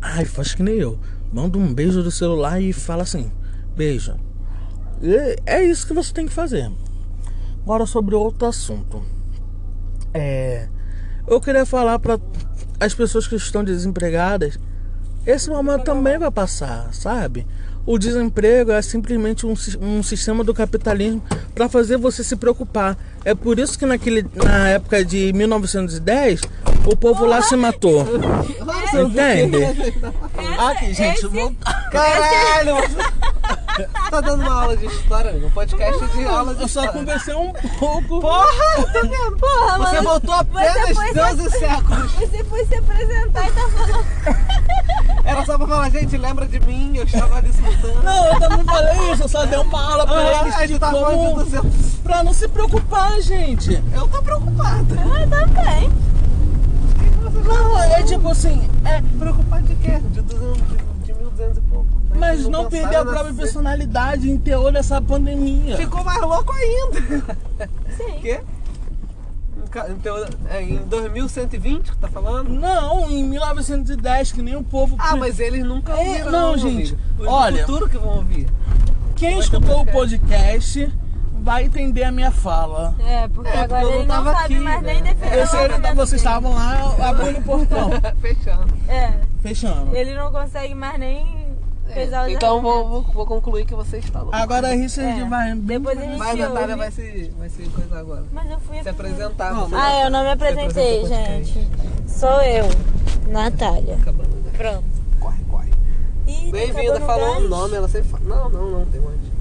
Ai, 0.00 0.24
faz 0.24 0.54
que 0.54 0.62
nem 0.62 0.74
eu. 0.74 0.98
Manda 1.32 1.58
um 1.58 1.72
beijo 1.72 2.02
do 2.02 2.10
celular 2.10 2.60
e 2.60 2.72
fala 2.72 3.02
assim: 3.02 3.30
beijo. 3.76 4.14
E 5.00 5.36
é 5.46 5.64
isso 5.64 5.86
que 5.86 5.94
você 5.94 6.12
tem 6.12 6.26
que 6.26 6.32
fazer. 6.32 6.70
Agora 7.62 7.86
sobre 7.86 8.14
outro 8.14 8.46
assunto. 8.46 9.02
É. 10.14 10.68
Eu 11.26 11.40
queria 11.40 11.64
falar 11.64 11.98
para 11.98 12.20
as 12.80 12.94
pessoas 12.94 13.26
que 13.26 13.36
estão 13.36 13.62
desempregadas. 13.64 14.58
Esse 15.24 15.48
momento 15.48 15.84
também 15.84 16.18
vai 16.18 16.30
passar, 16.30 16.92
sabe? 16.92 17.46
O 17.84 17.98
desemprego 17.98 18.70
é 18.70 18.80
simplesmente 18.80 19.44
um, 19.44 19.54
um 19.80 20.02
sistema 20.02 20.44
do 20.44 20.54
capitalismo 20.54 21.22
para 21.54 21.68
fazer 21.68 21.96
você 21.96 22.22
se 22.22 22.36
preocupar. 22.36 22.96
É 23.24 23.34
por 23.34 23.58
isso 23.58 23.78
que 23.78 23.84
naquele, 23.84 24.24
na 24.34 24.68
época 24.68 25.04
de 25.04 25.32
1910 25.32 26.40
o 26.86 26.96
povo 26.96 27.24
lá 27.24 27.42
se 27.42 27.56
matou. 27.56 28.06
Entende? 28.94 29.64
Aqui, 30.58 30.94
gente, 30.94 31.26
vou... 31.26 31.54
Caralho! 31.90 32.76
tá 34.10 34.20
dando 34.20 34.42
uma 34.42 34.62
aula 34.62 34.76
de 34.76 34.86
história, 34.86 35.32
um 35.32 35.50
podcast 35.50 36.06
de 36.08 36.24
aula 36.24 36.54
de 36.54 36.62
eu 36.62 36.68
só 36.68 36.80
história. 36.82 36.92
conversei 37.00 37.34
um 37.34 37.52
pouco. 37.78 38.20
Porra! 38.20 38.46
Tá 38.92 39.00
vendo? 39.02 39.36
Porra, 39.38 39.78
Você 39.78 39.94
mano. 39.96 40.02
voltou 40.02 40.34
apenas 40.34 40.90
foi- 40.96 41.12
12 41.14 41.50
séculos. 41.58 42.12
Você 42.12 42.44
foi 42.44 42.64
se 42.66 42.74
apresentar 42.76 43.48
e 43.48 43.52
tá 43.52 43.68
falando. 43.68 44.04
Era 45.24 45.44
só 45.46 45.56
pra 45.56 45.66
falar, 45.66 45.90
gente, 45.90 46.16
lembra 46.16 46.46
de 46.46 46.58
mim? 46.60 46.96
Eu 46.96 47.04
estava 47.04 47.36
ali 47.36 47.50
escutando. 47.50 48.02
Não, 48.02 48.26
eu 48.26 48.40
também 48.40 48.64
falei 48.64 49.12
isso, 49.12 49.22
eu 49.22 49.28
só 49.28 49.44
dei 49.46 49.58
uma 49.58 49.92
aula 49.92 50.06
pra 50.06 50.16
Ah, 50.16 50.40
eles 50.42 50.54
a 50.54 50.60
de 50.62 50.68
gente 50.68 50.78
tá 50.80 50.90
falando 50.90 51.10
de 51.10 51.16
como... 51.16 51.44
200. 51.44 51.94
Pra 52.02 52.24
não 52.24 52.32
se 52.34 52.48
preocupar, 52.48 53.20
gente. 53.20 53.82
Eu 53.94 54.08
tô 54.08 54.22
preocupado. 54.22 54.94
Eu 54.94 55.28
também. 55.30 55.90
Não, 57.44 57.78
é 57.82 58.02
tipo 58.02 58.28
assim, 58.30 58.68
é... 58.84 59.00
Preocupado 59.18 59.62
de 59.64 59.74
quê? 59.76 59.98
De 60.10 60.20
200, 60.22 60.60
de, 61.50 61.54
de 61.54 61.58
1200 61.58 61.58
e 61.58 61.60
pouco. 61.62 61.86
Mas 62.14 62.46
não 62.48 62.68
perder 62.68 62.84
a 62.84 62.88
pensaram 62.88 63.04
própria 63.04 63.22
nascer. 63.32 63.42
personalidade 63.42 64.30
em 64.30 64.36
teor 64.38 64.72
dessa 64.72 65.00
pandemia. 65.00 65.76
Ficou 65.76 66.04
mais 66.04 66.20
louco 66.20 66.52
ainda. 66.52 67.36
Sim. 67.96 68.18
Quê? 68.20 68.40
Em 69.56 69.92
Então, 69.92 70.16
é 70.50 70.62
em 70.62 70.76
2120 70.76 71.92
que 71.92 71.96
tá 71.96 72.08
falando? 72.08 72.50
Não, 72.50 73.10
em 73.10 73.24
1910, 73.24 74.32
que 74.32 74.42
nem 74.42 74.54
o 74.56 74.62
povo... 74.62 74.96
Ah, 74.98 75.16
mas 75.16 75.40
eles 75.40 75.64
nunca 75.64 75.92
É, 75.92 75.96
ouviram. 76.08 76.30
não, 76.32 76.48
meu 76.50 76.58
gente, 76.58 76.98
olha- 77.20 77.66
futuro 77.66 77.88
que 77.88 77.96
vão 77.98 78.16
ouvir. 78.16 78.46
Quem 79.16 79.30
Vai 79.30 79.38
ter 79.38 79.44
escutou 79.44 79.80
o 79.82 79.86
podcast. 79.86 80.92
Vai 81.42 81.64
entender 81.64 82.04
a 82.04 82.12
minha 82.12 82.30
fala. 82.30 82.94
É, 83.06 83.28
porque 83.28 83.50
É, 83.50 83.60
agora 83.60 83.80
porque 83.82 83.98
ele 83.98 84.06
não 84.06 84.24
sabe 84.24 84.44
aqui, 84.44 84.58
mais 84.58 84.82
né? 84.82 84.92
nem 84.94 85.02
defender 85.02 85.38
Eu 85.38 85.46
sei, 85.46 85.94
vocês 85.94 86.20
estavam 86.20 86.54
lá 86.54 86.94
abrindo 87.08 87.38
o 87.38 87.42
portão. 87.42 87.90
Fechando. 88.20 88.74
É, 88.88 89.12
Fechando. 89.42 89.94
ele 89.96 90.14
não 90.14 90.30
consegue 90.32 90.74
mais 90.74 90.98
nem 90.98 91.42
Pesar 91.92 92.26
os 92.26 92.32
Então 92.32 92.62
vou, 92.62 92.88
vou, 92.88 93.02
vou 93.02 93.26
concluir 93.26 93.66
que 93.66 93.74
você 93.74 93.98
está 93.98 94.20
louco. 94.20 94.34
Agora 94.34 94.68
a 94.68 94.74
Richard 94.74 95.20
É. 95.20 95.24
vai 95.26 95.54
bem 95.54 95.78
Depois 95.78 95.98
a 95.98 96.02
gente 96.02 96.16
Mas 96.16 96.40
a 96.40 96.48
Natália 96.48 96.76
vai 96.76 96.90
se, 96.90 97.34
vai 97.38 97.48
se 97.50 97.62
coisar 97.68 97.98
agora. 97.98 98.24
Mas 98.32 98.50
eu 98.50 98.60
fui 98.60 98.82
Se 98.82 98.88
apresentar. 98.88 99.52
Não, 99.52 99.68
você- 99.68 99.74
Ah, 99.74 100.04
eu 100.04 100.10
não 100.10 100.22
me 100.22 100.30
apresentei, 100.30 101.04
gente. 101.06 101.68
Sou 102.06 102.40
eu, 102.42 102.64
Natália. 103.28 103.96
Acabando, 104.00 104.28
né? 104.36 104.52
Pronto. 104.56 104.84
Corre, 105.20 105.44
corre. 105.50 105.70
Bem-vinda, 106.50 107.00
falou 107.00 107.30
o 107.30 107.38
gás. 107.40 107.50
nome, 107.50 107.76
ela 107.76 107.88
sempre 107.88 108.08
fala. 108.08 108.24
Não, 108.24 108.48
não, 108.48 108.70
não, 108.70 108.86
tem 108.86 109.00
um 109.00 109.04
monte. 109.04 109.31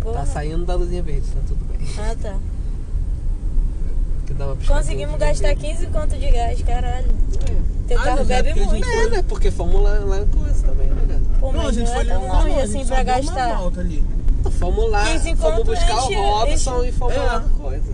Porra. 0.00 0.18
Tá 0.20 0.26
saindo 0.26 0.64
da 0.64 0.74
luzinha 0.74 1.02
verde, 1.02 1.26
tá 1.28 1.40
tudo 1.46 1.64
bem. 1.66 1.86
Ah, 1.98 2.14
tá. 2.20 2.36
Conseguimos 4.66 5.18
gastar 5.18 5.48
verde. 5.48 5.66
15 5.66 5.86
conto 5.86 6.16
de 6.16 6.30
gás, 6.30 6.62
caralho. 6.62 7.08
Teu 7.88 7.98
Ah, 7.98 8.02
carro 8.04 8.18
já 8.18 8.42
bebe 8.42 8.60
muito. 8.60 8.86
É, 8.88 9.08
né? 9.08 9.24
Porque 9.26 9.50
fomos 9.50 9.82
lá, 9.82 9.98
lá 10.00 10.20
em 10.20 10.26
coisa 10.26 10.66
também, 10.66 10.86
né? 10.88 11.20
Pô, 11.40 11.50
Não, 11.52 11.66
a 11.68 11.72
gente 11.72 11.86
não 11.86 11.94
foi 11.94 12.08
é 12.08 12.16
longe 12.18 12.60
a 12.60 12.62
assim 12.64 12.86
pra 12.86 13.02
gastar. 13.02 13.58
ali. 13.78 14.04
Fomos 14.58 14.90
lá, 14.90 15.04
15 15.06 15.34
fomos 15.36 15.64
buscar 15.64 15.94
o 15.96 16.04
enche- 16.10 16.14
Robson 16.16 16.78
enche- 16.80 16.88
e 16.88 16.92
fomos 16.92 17.14
É. 17.16 17.20
lá 17.22 17.40
coisa. 17.58 17.92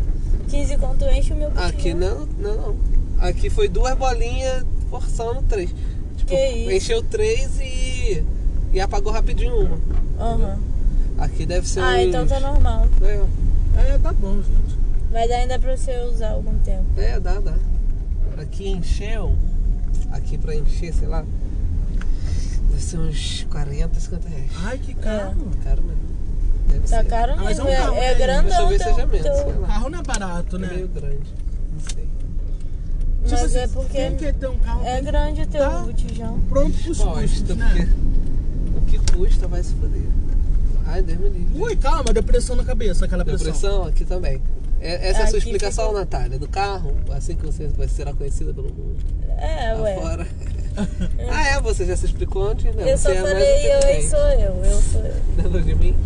15 0.48 0.76
conto 0.76 1.04
enche 1.06 1.32
o 1.32 1.36
meu 1.36 1.50
botijão. 1.50 1.68
Aqui 1.70 1.94
não, 1.94 2.28
não, 2.38 2.54
não. 2.56 2.76
Aqui 3.20 3.48
foi 3.48 3.68
duas 3.68 3.94
bolinhas 3.96 4.64
forçando 4.90 5.42
três. 5.42 5.70
Tipo, 6.16 6.30
Que 6.30 6.48
isso? 6.48 6.70
encheu 6.72 7.02
três 7.02 7.58
e. 7.60 8.24
e 8.72 8.80
apagou 8.80 9.12
rapidinho 9.12 9.56
uma. 9.56 9.78
Aham. 10.20 10.58
Aqui 11.18 11.46
deve 11.46 11.68
ser 11.68 11.80
Ah, 11.80 11.94
uns... 11.94 12.08
então 12.08 12.26
tá 12.26 12.40
normal. 12.40 12.88
É, 13.02 13.24
É, 13.94 13.98
tá 13.98 14.12
bom, 14.12 14.36
gente. 14.36 14.78
Vai 15.10 15.28
dar 15.28 15.36
ainda 15.36 15.58
pra 15.58 15.76
você 15.76 15.96
usar 16.12 16.30
algum 16.32 16.58
tempo. 16.60 16.84
é, 16.96 17.18
dá, 17.20 17.38
dá. 17.40 17.54
Aqui 18.40 18.68
encheu. 18.68 19.34
Aqui 20.10 20.36
pra 20.38 20.54
encher, 20.56 20.92
sei 20.92 21.06
lá. 21.08 21.24
Deve 22.70 22.82
ser 22.82 22.98
uns 22.98 23.46
40, 23.50 24.00
50 24.00 24.28
reais. 24.28 24.50
Ai, 24.64 24.78
que 24.78 24.94
caro. 24.94 25.36
Caro 25.62 25.82
mesmo. 25.82 26.02
Deve 26.68 26.80
Tá 26.88 26.98
ser. 27.02 27.04
caro 27.06 27.32
Ah, 27.34 27.36
mas 27.44 27.58
mesmo. 27.58 27.68
é 27.70 27.72
um 27.72 27.82
carro 27.84 27.96
É, 27.96 28.04
é 28.06 28.14
grande. 28.14 28.48
grandão. 28.48 28.48
Deixa 28.48 28.60
eu 28.62 28.68
ver 28.68 28.78
se 28.78 28.84
teu- 28.84 28.94
seja 28.94 29.06
menos, 29.06 29.42
teu- 29.52 29.60
lá. 29.60 29.66
Carro 29.68 29.90
não 29.90 29.98
é 29.98 30.02
barato, 30.02 30.56
É 30.56 30.58
né? 30.58 30.68
meio 30.68 30.88
grande. 30.88 31.34
Não 31.72 31.80
sei. 31.94 32.08
Mas 33.22 33.30
Tipo 33.30 33.56
é 33.56 33.62
assim, 33.64 33.72
porque 33.74 33.96
Quem 33.96 34.16
quer 34.16 34.34
ter 34.34 34.48
um 34.48 34.58
carro 34.58 34.84
é 34.84 35.00
grande 35.00 35.42
o 35.42 35.46
teu 35.46 35.60
Tá. 35.60 35.78
botijão. 35.80 36.40
pronto 36.48 36.76
pros 36.82 36.98
custos, 37.00 37.56
né? 37.56 37.88
porque 38.74 38.96
o 38.98 39.00
que 39.00 39.12
custa 39.12 39.46
vai 39.46 39.62
se 39.62 39.72
foder. 39.74 40.02
Ai, 40.86 41.02
Deus 41.02 41.18
me 41.18 41.28
livre. 41.30 41.60
Ui, 41.60 41.76
calma, 41.76 42.12
depressão 42.12 42.56
na 42.56 42.64
cabeça, 42.64 43.04
aquela 43.04 43.24
pressão. 43.24 43.46
Depressão 43.46 43.84
aqui 43.84 44.04
também. 44.04 44.40
É- 44.80 45.08
Essa 45.08 45.20
é 45.20 45.22
a 45.22 45.26
sua 45.28 45.38
Aqui 45.38 45.46
explicação, 45.48 45.86
ficou- 45.86 46.00
Natália, 46.00 46.38
do 46.38 46.48
carro, 46.48 46.92
assim 47.10 47.34
que 47.36 47.46
você 47.46 47.66
vai 47.68 47.88
será 47.88 48.12
conhecida 48.12 48.52
pelo 48.52 48.68
mundo 48.68 48.96
É, 49.38 49.74
ué. 49.76 49.96
afora. 49.96 50.26
ah, 51.30 51.48
é? 51.48 51.60
Você 51.62 51.86
já 51.86 51.96
se 51.96 52.04
explicou 52.06 52.48
antes, 52.48 52.64
né? 52.74 52.92
Eu 52.92 52.98
você 52.98 53.02
só 53.04 53.10
é 53.10 53.14
falei, 53.22 53.44
oi, 53.44 53.76
inteligente. 53.76 54.10
sou 54.10 54.18
eu, 54.18 54.64
eu 54.64 54.82
sou 54.82 55.00
eu. 55.00 55.14
Lembra 55.42 55.62
de 55.62 55.74
mim? 55.74 55.96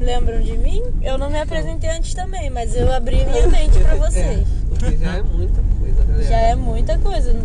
Lembram 0.00 0.40
de 0.42 0.56
mim? 0.58 0.82
Eu 1.02 1.18
não 1.18 1.28
me 1.28 1.40
apresentei 1.40 1.90
antes 1.90 2.14
também, 2.14 2.48
mas 2.50 2.74
eu 2.76 2.90
abri 2.92 3.24
minha 3.26 3.48
mente 3.48 3.78
pra 3.80 3.96
vocês. 4.08 4.40
É, 4.40 4.44
porque 4.68 4.96
já 4.96 5.16
é 5.16 5.22
muita 5.22 5.60
coisa, 5.80 6.04
galera. 6.04 6.24
Já 6.28 6.38
é 6.38 6.54
muita 6.54 6.98
coisa. 6.98 7.36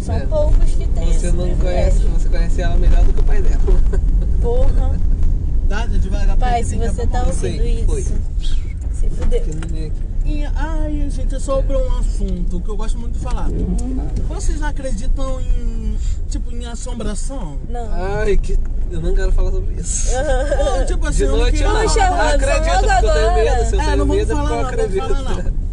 São 0.00 0.14
É. 0.16 0.20
poucos 0.26 0.70
que 0.72 0.86
tem 0.88 1.12
Você 1.12 1.32
não 1.32 1.56
conhece, 1.56 2.00
você 2.00 2.28
conhece 2.28 2.60
ela 2.60 2.76
melhor 2.76 3.02
do 3.04 3.12
que 3.14 3.20
o 3.20 3.24
pai 3.24 3.40
dela. 3.40 3.60
Porra. 4.42 4.92
Dá, 5.68 5.86
devagar 5.86 6.36
pra 6.36 6.48
Pai, 6.50 6.64
se 6.64 6.76
você 6.76 7.06
tá. 7.06 7.24
Sei, 7.32 7.58
ouvindo 7.58 7.86
foi. 7.86 8.00
isso, 8.00 8.14
se 8.92 9.08
fudeu. 9.10 9.40
Aqui. 9.40 9.92
E, 10.24 10.44
ai, 10.54 11.06
gente, 11.10 11.34
é 11.34 11.38
sobre 11.38 11.76
um 11.76 11.98
assunto 11.98 12.60
que 12.60 12.68
eu 12.70 12.76
gosto 12.76 12.98
muito 12.98 13.14
de 13.14 13.20
falar. 13.24 13.48
Vocês 14.28 14.62
acreditam 14.62 15.40
em, 15.40 15.96
tipo, 16.30 16.50
em 16.54 16.64
assombração? 16.66 17.58
Não. 17.68 17.88
Ai, 17.92 18.36
que. 18.36 18.58
Eu 18.90 19.00
não 19.00 19.14
quero 19.14 19.32
falar 19.32 19.50
sobre 19.50 19.74
isso. 19.80 20.12
Não, 20.14 20.86
tipo 20.86 21.06
assim, 21.06 21.16
De 21.18 21.22
eu 21.24 21.30
não 21.32 21.38
noite 21.38 21.52
queria 21.56 21.66
eu 21.66 21.72
não. 21.74 21.88
Falar. 21.88 22.34
Acredito, 22.34 22.64
porque 22.64 22.70
eu 22.70 22.80
tenho 22.80 23.28
agora. 23.28 23.34
medo. 23.34 23.68
Se 23.68 23.74
eu 23.74 23.80
É, 23.80 23.84
tenho 23.84 23.96
não 23.96 24.06
vamos 24.06 24.16
medo, 24.16 24.32
é 24.32 24.36
falar 24.36 24.48
porque 24.48 24.54
eu 24.54 24.56
não, 24.56 24.62
vamos 24.62 24.72
acredito. 24.72 25.08
falar 25.08 25.42
não. 25.42 25.63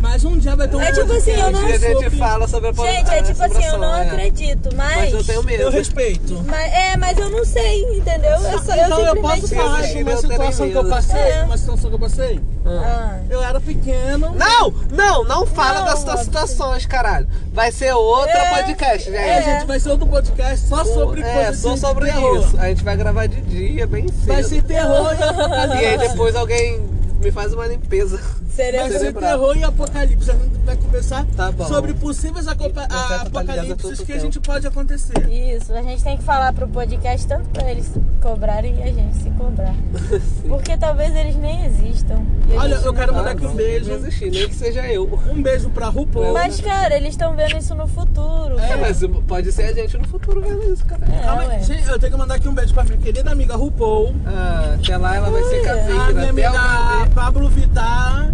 Mas 0.00 0.24
um 0.24 0.38
dia 0.38 0.54
vai 0.54 0.68
ter 0.68 0.76
um 0.76 0.80
É 0.80 0.92
tipo 0.92 1.12
assim, 1.12 1.30
eu 1.32 1.36
podcast 1.38 1.52
não- 1.52 1.66
dia 1.66 1.74
a 1.74 1.78
gente 1.78 2.02
sobre- 2.04 2.18
fala 2.18 2.48
sobre 2.48 2.68
a 2.68 2.72
Gente, 2.72 3.10
é 3.10 3.22
tipo 3.22 3.42
assim, 3.42 3.64
eu 3.64 3.78
não 3.78 3.96
é. 3.96 4.02
acredito, 4.02 4.68
mas. 4.76 4.96
Mas 4.96 5.12
eu 5.12 5.24
tenho 5.24 5.42
medo. 5.42 5.62
Eu 5.64 5.70
respeito. 5.70 6.44
Mas, 6.46 6.72
é, 6.72 6.96
mas 6.96 7.18
eu 7.18 7.30
não 7.30 7.44
sei, 7.44 7.82
entendeu? 7.96 8.30
Eu, 8.30 8.58
só, 8.60 8.74
então 8.74 9.00
eu 9.00 9.06
eu 9.16 9.20
posso 9.22 9.48
falar 9.54 9.82
de 9.82 10.02
uma 10.02 10.16
situação 10.16 10.68
que 10.70 10.74
eu 10.76 10.84
passei, 10.88 11.20
É. 11.20 11.42
uma 11.44 11.56
situação 11.58 11.90
que 11.90 11.96
eu 11.96 12.00
passei. 12.00 12.40
Ah. 12.64 13.18
Eu 13.30 13.42
era 13.42 13.60
pequeno. 13.60 14.34
Não, 14.34 14.72
não, 14.92 15.24
não 15.24 15.46
fala 15.46 15.80
Não, 15.80 15.84
das 15.86 16.04
tuas 16.04 16.16
Robson. 16.16 16.24
situações, 16.24 16.86
caralho. 16.86 17.26
Vai 17.52 17.72
ser 17.72 17.92
outro 17.94 18.30
É, 18.36 18.50
podcast, 18.62 19.10
gente. 19.10 19.16
É. 19.18 19.42
gente 19.42 19.66
vai 19.66 19.80
ser 19.80 19.90
outro 19.90 20.06
podcast 20.06 20.66
só 20.68 20.84
sobre 20.84 21.22
é, 21.22 21.32
coisas 21.34 21.58
só 21.58 21.76
sobre 21.76 22.04
terror. 22.06 22.38
isso. 22.38 22.56
A 22.58 22.68
gente 22.68 22.84
vai 22.84 22.96
gravar 22.96 23.26
de 23.26 23.40
dia, 23.40 23.86
bem 23.86 24.06
cedo. 24.08 24.26
Vai 24.26 24.42
ser 24.44 24.62
terror 24.62 25.12
e 25.14 25.82
E 25.82 25.86
aí 25.86 25.98
depois 25.98 26.36
alguém 26.36 26.87
me 27.20 27.30
faz 27.30 27.52
uma 27.52 27.66
limpeza. 27.66 28.20
Seria 28.54 28.88
cerebral. 28.90 29.30
terror 29.30 29.56
e 29.56 29.64
apocalipse. 29.64 30.30
A 30.30 30.34
gente 30.34 30.58
vai 30.64 30.76
conversar 30.88 31.26
Tá 31.36 31.52
sobre 31.66 31.92
possíveis 31.94 32.46
E 32.46 32.70
tá 32.70 33.22
apocalipses 33.22 34.00
que 34.00 34.12
a 34.12 34.18
gente 34.18 34.40
pode 34.40 34.66
acontecer. 34.66 35.28
Isso, 35.28 35.72
a 35.72 35.82
gente 35.82 36.02
tem 36.02 36.16
que 36.16 36.22
falar 36.22 36.52
pro 36.52 36.66
podcast 36.66 37.26
tanto 37.26 37.48
pra 37.50 37.70
eles 37.70 37.92
cobrarem 38.20 38.74
e 38.78 38.82
a 38.82 38.92
gente 38.92 39.16
se 39.16 39.30
cobrar. 39.30 39.74
Porque 40.48 40.76
talvez 40.76 41.14
eles 41.14 41.36
nem 41.36 41.66
existam. 41.66 42.20
Olha, 42.56 42.74
eu 42.74 42.94
quero 42.94 43.12
vai. 43.12 43.20
mandar 43.20 43.30
aqui 43.32 43.46
um 43.46 43.54
beijo. 43.54 43.90
Não 43.90 43.96
existir, 43.96 44.30
nem 44.30 44.48
que 44.48 44.54
seja 44.54 44.86
eu. 44.86 45.18
Um 45.30 45.42
beijo 45.42 45.68
pra 45.70 45.88
RuPaul. 45.88 46.32
Mas, 46.32 46.60
cara, 46.60 46.96
eles 46.96 47.10
estão 47.10 47.36
vendo 47.36 47.58
isso 47.58 47.74
no 47.74 47.86
futuro. 47.86 48.58
É, 48.58 48.76
mas 48.76 49.00
pode 49.26 49.52
ser 49.52 49.64
a 49.64 49.72
gente 49.72 49.96
no 49.98 50.08
futuro 50.08 50.40
vendo 50.40 50.72
isso, 50.72 50.84
cara. 50.84 51.04
É, 51.06 51.22
Calma 51.22 51.44
ué. 51.44 51.62
Gente, 51.62 51.88
eu 51.88 51.98
tenho 51.98 52.12
que 52.12 52.18
mandar 52.18 52.34
aqui 52.36 52.48
um 52.48 52.54
beijo 52.54 52.72
pra 52.72 52.84
minha 52.84 52.96
querida 52.96 53.30
amiga 53.30 53.56
RuPaul. 53.56 54.14
Ah, 54.26 54.76
até 54.80 54.96
lá 54.96 55.16
ela 55.16 55.30
vai 55.30 55.42
ser 55.44 55.60
Ui, 55.60 55.68
A 55.98 56.12
minha 56.12 56.30
amiga. 56.30 57.10
Pablo 57.14 57.48
Vittar. 57.48 58.32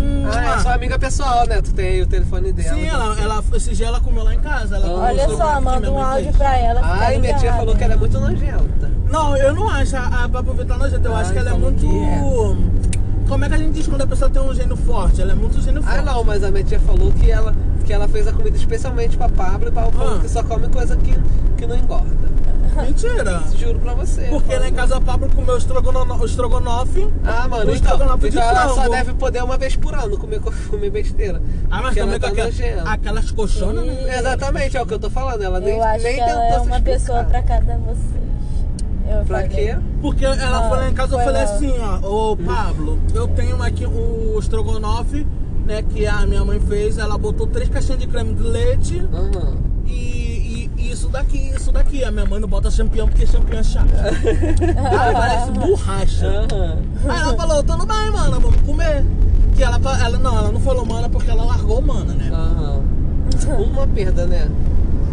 Hum, 0.00 0.24
Ah, 0.32 0.54
é 0.54 0.58
sua 0.60 0.74
amiga 0.74 0.98
pessoal, 0.98 1.46
né? 1.46 1.60
Tu 1.62 1.72
tem 1.72 2.02
o 2.02 2.06
telefone 2.06 2.52
dela. 2.52 2.74
Sim, 2.74 2.86
ela, 2.86 3.20
ela, 3.20 3.44
esse 3.54 3.74
dia 3.74 3.86
ela 3.86 4.00
comeu 4.00 4.22
lá 4.24 4.34
em 4.34 4.38
casa. 4.40 4.76
Ela 4.76 4.90
Olha 4.90 5.28
só, 5.28 5.60
manda 5.60 5.90
um 5.90 5.98
áudio 6.02 6.24
fez. 6.24 6.36
pra 6.36 6.56
ela. 6.58 6.80
Ai, 6.82 7.18
minha 7.18 7.34
tia 7.34 7.52
falou 7.52 7.74
que 7.76 7.84
ela 7.84 7.94
é 7.94 7.96
muito 7.96 8.18
nojenta. 8.20 8.90
Não, 9.10 9.36
eu 9.36 9.54
não 9.54 9.68
acho 9.68 9.96
a, 9.96 10.24
a 10.24 10.28
Pablo 10.28 10.54
Vittar 10.54 10.78
nojenta. 10.78 11.08
Eu 11.08 11.14
Ai, 11.16 11.22
acho 11.22 11.32
que 11.32 11.38
ela 11.38 11.50
é 11.50 11.54
muito. 11.54 11.80
que 11.80 12.77
Como 13.28 13.44
é 13.44 13.48
que 13.48 13.54
a 13.54 13.58
gente 13.58 13.72
diz 13.72 13.86
quando 13.86 14.02
a 14.02 14.06
pessoa 14.06 14.30
tem 14.30 14.40
um 14.42 14.54
gênio 14.54 14.76
forte? 14.76 15.20
Ela 15.20 15.32
é 15.32 15.34
muito 15.34 15.60
gênio 15.60 15.82
forte. 15.82 15.98
Ah, 15.98 16.02
não, 16.02 16.24
mas 16.24 16.42
a 16.42 16.50
minha 16.50 16.64
tia 16.64 16.80
falou 16.80 17.12
que 17.12 17.30
ela, 17.30 17.54
que 17.84 17.92
ela 17.92 18.08
fez 18.08 18.26
a 18.26 18.32
comida 18.32 18.56
especialmente 18.56 19.16
pra 19.16 19.28
Pablo 19.28 19.68
e 19.68 19.72
Pablo 19.72 19.92
falou 19.92 20.16
Ah. 20.16 20.20
que 20.20 20.28
só 20.28 20.42
come 20.42 20.68
coisa 20.68 20.96
que, 20.96 21.14
que 21.56 21.66
não 21.66 21.76
engorda. 21.76 22.28
Mentira. 22.82 23.42
Juro 23.56 23.78
pra 23.80 23.92
você. 23.94 24.22
Porque 24.28 24.54
lá 24.56 24.68
em 24.68 24.72
casa 24.72 24.96
a 24.96 25.00
Pablo 25.00 25.28
comeu 25.34 25.58
estrogono- 25.58 26.24
estrogonofe. 26.24 27.08
Ah, 27.24 27.48
mano, 27.48 27.72
o 27.72 27.74
então, 27.74 27.74
estrogonofe 27.74 28.30
de 28.30 28.36
então 28.38 28.48
ela 28.50 28.68
só 28.68 28.74
frango. 28.74 28.90
deve 28.90 29.14
poder 29.14 29.42
uma 29.42 29.56
vez 29.58 29.74
por 29.74 29.94
ano 29.94 30.16
comer, 30.16 30.40
co- 30.40 30.52
comer 30.70 30.90
besteira. 30.90 31.42
Ah, 31.70 31.82
mas 31.82 31.94
também 31.96 32.20
tá 32.20 32.28
aquela- 32.28 32.46
nojenta. 32.46 32.82
aquelas 32.90 33.30
colchonas, 33.32 33.84
né? 33.84 34.18
Exatamente, 34.18 34.76
é 34.76 34.82
o 34.82 34.86
que 34.86 34.94
eu 34.94 34.98
tô 34.98 35.10
falando. 35.10 35.42
Ela 35.42 35.58
nem, 35.60 35.76
Eu 35.76 35.82
acho 35.82 36.04
nem 36.04 36.14
que 36.14 36.20
ela 36.20 36.40
tentou 36.42 36.58
é 36.58 36.60
uma 36.60 36.80
pessoa 36.80 37.24
pra 37.24 37.42
cada 37.42 37.76
vocês. 37.78 38.28
Eu 39.10 39.24
Pra 39.24 39.40
falei. 39.42 39.48
quê? 39.48 39.76
Porque 40.00 40.24
ela 40.24 40.36
Ah, 40.66 40.68
foi 40.68 40.78
lá 40.78 40.90
em 40.90 40.94
casa, 40.94 41.14
eu 41.16 41.18
falei 41.20 41.44
lá. 41.44 41.54
assim, 41.54 41.72
ó, 41.80 42.30
ô 42.32 42.36
Pablo, 42.36 42.98
eu 43.14 43.26
tenho 43.28 43.62
aqui 43.62 43.86
o 43.86 44.36
estrogonofe, 44.38 45.26
né, 45.66 45.82
que 45.82 46.06
a 46.06 46.26
minha 46.26 46.44
mãe 46.44 46.60
fez, 46.60 46.98
ela 46.98 47.16
botou 47.18 47.46
três 47.46 47.68
caixinhas 47.68 48.00
de 48.00 48.06
creme 48.06 48.34
de 48.34 48.42
leite 48.42 49.02
Aham. 49.12 49.54
e, 49.86 49.90
e- 49.90 50.70
e 50.76 50.90
isso 50.92 51.08
daqui, 51.08 51.50
isso 51.54 51.72
daqui. 51.72 52.04
A 52.04 52.10
minha 52.10 52.24
mãe 52.26 52.38
não 52.40 52.48
bota 52.48 52.70
champignon 52.70 53.06
porque 53.08 53.26
champignon 53.26 53.60
é 53.60 53.62
chato. 53.62 53.88
Ela 54.76 55.12
parece 55.12 55.50
borracha. 55.52 56.26
Aham. 56.26 56.78
Aí 57.08 57.20
ela 57.20 57.34
falou, 57.36 57.62
tudo 57.62 57.86
bem, 57.86 58.10
mana, 58.12 58.38
vamos 58.38 58.60
comer. 58.62 59.04
Que 59.56 59.62
ela, 59.64 59.78
ela, 60.04 60.18
não, 60.18 60.38
ela 60.38 60.52
não 60.52 60.60
falou 60.60 60.84
mana 60.86 61.08
porque 61.08 61.30
ela 61.30 61.44
largou 61.44 61.80
mana, 61.82 62.12
né? 62.14 62.30
Aham. 62.32 62.82
Uma 63.70 63.86
perda, 63.86 64.26
né? 64.26 64.48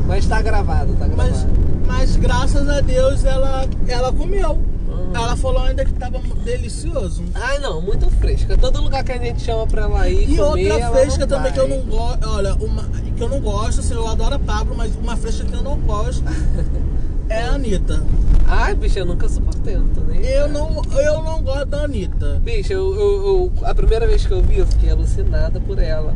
Mas 0.07 0.25
tá 0.27 0.41
gravado, 0.41 0.93
tá 0.99 1.07
gravado. 1.07 1.29
Mas, 1.31 1.47
mas 1.88 2.15
graças 2.15 2.67
a 2.69 2.81
Deus 2.81 3.23
ela, 3.25 3.65
ela 3.88 4.11
comeu. 4.11 4.51
Uhum. 4.88 5.11
Ela 5.13 5.36
falou 5.36 5.61
ainda 5.63 5.83
que 5.83 5.93
tava 5.93 6.19
delicioso. 6.43 7.23
Ai 7.33 7.59
não, 7.59 7.81
muito 7.81 8.09
fresca. 8.11 8.57
Todo 8.57 8.81
lugar 8.81 9.03
que 9.03 9.11
a 9.11 9.17
gente 9.17 9.41
chama 9.41 9.65
pra 9.67 9.83
ela 9.83 10.07
ir 10.09 10.31
E 10.31 10.38
comer, 10.38 10.71
outra 10.71 10.91
fresca 10.91 11.27
também 11.27 11.51
que 11.51 11.59
vai. 11.59 11.71
eu 11.71 11.77
não 11.77 11.86
gosto. 11.86 12.29
Olha, 12.29 12.53
uma 12.55 12.83
que 13.15 13.21
eu 13.21 13.29
não 13.29 13.39
gosto, 13.39 13.79
assim, 13.79 13.93
eu 13.93 14.07
adoro 14.07 14.36
a 14.36 14.39
Pablo, 14.39 14.75
mas 14.77 14.93
uma 14.95 15.15
fresca 15.17 15.43
que 15.45 15.53
eu 15.53 15.61
não 15.63 15.77
gosto 15.79 16.23
é 17.29 17.41
a 17.43 17.51
Anitta. 17.53 18.01
Ai, 18.47 18.75
bicho, 18.75 18.99
eu 18.99 19.05
nunca 19.05 19.27
suportei, 19.27 19.75
não 19.75 19.88
tô 19.88 20.01
nem... 20.01 20.21
Eu 20.23 20.47
não, 20.49 20.81
eu 20.99 21.21
não 21.23 21.41
gosto 21.41 21.65
da 21.65 21.83
Anitta. 21.86 22.39
Bicho, 22.43 22.71
eu, 22.73 22.93
eu- 22.93 23.51
eu- 23.59 23.67
a 23.67 23.73
primeira 23.73 24.05
vez 24.05 24.25
que 24.25 24.31
eu 24.31 24.41
vi, 24.41 24.59
eu 24.59 24.67
fiquei 24.67 24.91
alucinada 24.91 25.59
por 25.59 25.79
ela. 25.79 26.13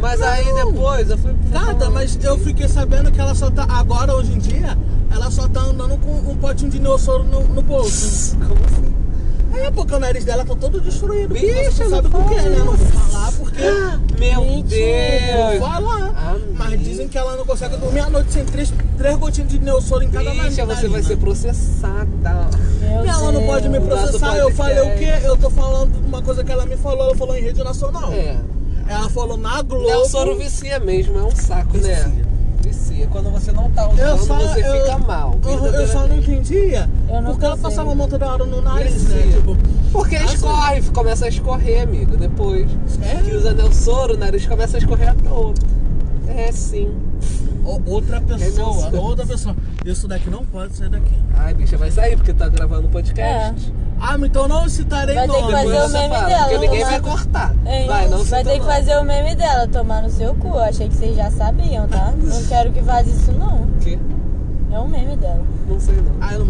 Mas 0.00 0.22
aí 0.22 0.44
Não. 0.52 0.72
depois 0.72 1.10
eu 1.10 1.18
fui... 1.18 1.34
Gata, 1.50 1.90
mas 1.90 2.18
eu 2.22 2.38
fiquei 2.38 2.68
sabendo 2.68 3.10
que 3.10 3.20
ela 3.20 3.34
só 3.34 3.50
tá. 3.50 3.64
Agora, 3.68 4.14
hoje 4.14 4.32
em 4.32 4.38
dia, 4.38 4.76
ela 5.10 5.30
só 5.30 5.48
tá 5.48 5.60
andando 5.60 5.96
com 5.98 6.30
um 6.30 6.36
potinho 6.36 6.70
de 6.70 6.78
neossoro 6.78 7.24
no, 7.24 7.40
no 7.48 7.62
bolso. 7.62 8.36
Como 8.46 8.54
assim? 8.64 8.94
É, 9.60 9.70
porque 9.72 9.92
o 9.94 9.98
nariz 9.98 10.24
dela 10.24 10.44
tá 10.44 10.54
todo 10.54 10.80
destruído. 10.80 11.34
Bicho, 11.34 11.72
você 11.72 11.84
não 11.84 11.90
sabe 11.90 12.08
por 12.10 12.28
quê, 12.28 12.34
né? 12.36 12.58
Não 12.58 12.76
vou 12.76 12.76
falar 12.76 13.32
porque. 13.32 13.62
Meu 14.20 14.44
Mentira. 14.44 14.68
Deus! 14.68 15.58
Vou 15.58 15.68
falar. 15.68 16.36
Mas 16.54 16.80
dizem 16.80 17.08
que 17.08 17.18
ela 17.18 17.34
não 17.36 17.44
consegue 17.44 17.76
dormir 17.76 18.00
à 18.00 18.10
noite 18.10 18.32
sem 18.32 18.44
três, 18.44 18.72
três 18.96 19.16
gotinhas 19.16 19.50
de 19.50 19.58
neossoro 19.58 20.04
em 20.04 20.10
cada 20.10 20.30
Bicha, 20.30 20.64
nariz. 20.64 20.80
você 20.80 20.88
vai 20.88 21.02
ser 21.02 21.16
processada. 21.16 22.48
Meu 22.80 23.04
Ela 23.04 23.32
não 23.32 23.46
pode 23.46 23.68
me 23.68 23.80
Deus. 23.80 23.88
processar. 24.00 24.36
Eu 24.36 24.52
falei 24.52 24.80
o 24.80 24.96
quê? 24.96 25.12
Eu 25.24 25.36
tô 25.36 25.50
falando 25.50 25.96
uma 26.06 26.22
coisa 26.22 26.44
que 26.44 26.52
ela 26.52 26.66
me 26.66 26.76
falou. 26.76 27.06
Ela 27.06 27.16
falou 27.16 27.36
em 27.36 27.42
rede 27.42 27.64
nacional. 27.64 28.12
É. 28.12 28.36
Ela 28.88 29.08
falou 29.10 29.36
na 29.36 29.60
Globo. 29.62 29.86
Não, 29.88 30.04
soro 30.06 30.36
vicia 30.36 30.80
mesmo, 30.80 31.18
é 31.18 31.22
um 31.22 31.30
saco, 31.34 31.76
né? 31.78 31.94
Vicia. 31.94 32.28
Vicia. 32.62 33.06
Quando 33.08 33.30
você 33.30 33.52
não 33.52 33.70
tá 33.70 33.88
usando, 33.88 34.00
Eu 34.00 34.18
só, 34.18 34.36
você 34.38 34.66
eu, 34.66 34.80
fica 34.80 34.98
mal. 34.98 35.38
Eu, 35.44 35.66
eu 35.66 35.86
só 35.86 36.06
não 36.06 36.16
entendia. 36.16 36.88
Não 37.08 37.24
porque 37.24 37.44
ela 37.44 37.56
passava 37.56 37.92
a 37.92 37.94
mão 37.94 38.08
toda 38.08 38.26
hora 38.26 38.44
no 38.44 38.60
nariz, 38.60 38.94
Vicia. 38.94 39.16
né? 39.16 39.32
Tipo, 39.32 39.56
Porque 39.92 40.16
Assim. 40.16 40.34
escorre, 40.34 40.82
começa 40.92 41.24
a 41.26 41.28
escorrer, 41.28 41.82
amigo, 41.82 42.16
depois. 42.16 42.68
É? 43.02 43.22
Que 43.22 43.36
usa 43.36 43.54
o 43.54 43.72
soro, 43.72 44.14
o 44.14 44.18
nariz 44.18 44.46
começa 44.46 44.76
a 44.76 44.80
escorrer 44.80 45.14
todo. 45.22 45.60
É 46.28 46.50
sim. 46.52 46.90
Outra 47.86 48.20
pessoa, 48.20 48.90
outra 49.00 49.26
pessoa. 49.26 49.56
Isso 49.84 50.08
daqui 50.08 50.30
não 50.30 50.44
pode 50.44 50.74
ser 50.76 50.88
daqui. 50.88 51.14
Ai, 51.36 51.54
bicha, 51.54 51.76
vai 51.76 51.90
sair 51.90 52.16
porque 52.16 52.32
tá 52.32 52.48
gravando 52.48 52.88
podcast. 52.88 53.72
Ah, 54.00 54.16
mas 54.16 54.30
então 54.30 54.46
não 54.46 54.68
citarei 54.68 55.14
Vai 55.14 55.26
ter 55.26 55.34
que 55.34 55.40
nome. 55.40 55.52
fazer 55.52 55.66
Depois 55.70 55.90
o 55.90 55.92
meme 55.92 56.14
fala, 56.14 56.28
dela, 56.28 56.42
Porque 56.44 56.58
ninguém 56.58 56.84
vai 56.84 56.90
vai- 56.92 57.00
cortar. 57.00 57.54
Hein? 57.66 57.86
Vai, 57.88 58.08
não 58.08 58.24
Vai 58.24 58.44
ter 58.44 58.58
que 58.60 58.64
fazer 58.66 58.96
o 58.96 59.04
meme 59.04 59.34
dela, 59.34 59.66
tomar 59.68 60.02
no 60.02 60.10
seu 60.10 60.34
cu. 60.34 60.56
Achei 60.58 60.88
que 60.88 60.94
vocês 60.94 61.16
já 61.16 61.30
sabiam, 61.30 61.88
tá? 61.88 62.12
Não 62.22 62.44
quero 62.46 62.72
que 62.72 62.80
vaze 62.80 63.10
isso, 63.10 63.32
não. 63.32 63.56
O 63.62 63.68
quê? 63.80 63.98
É 64.70 64.78
um 64.78 64.86
meme 64.88 65.16
dela. 65.16 65.42
Não 65.66 65.80
sei 65.80 65.96
não. 65.96 66.12
Ah, 66.20 66.34
eu 66.34 66.44
não 66.44 66.46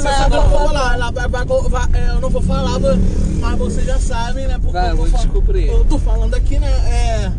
vai 0.00 0.14
água. 0.14 0.36
Eu 0.36 0.48
vou 0.48 0.58
falar, 0.68 0.94
ela 0.94 1.10
vai- 1.10 1.28
vai- 1.28 1.44
vai- 1.44 1.88
é, 1.92 2.10
eu 2.10 2.20
não 2.20 2.30
vou 2.30 2.40
falar, 2.42 2.78
mas 3.40 3.58
vocês 3.58 3.84
já 3.86 3.98
sabem, 3.98 4.46
né? 4.46 4.54
Porque 4.58 4.72
Vai, 4.72 4.90
eu, 4.92 4.96
vou 4.96 5.08
descobrir. 5.08 5.66
eu 5.68 5.84
tô 5.84 5.98
falando 5.98 6.34
aqui, 6.34 6.58
né? 6.58 6.68
É. 6.70 7.32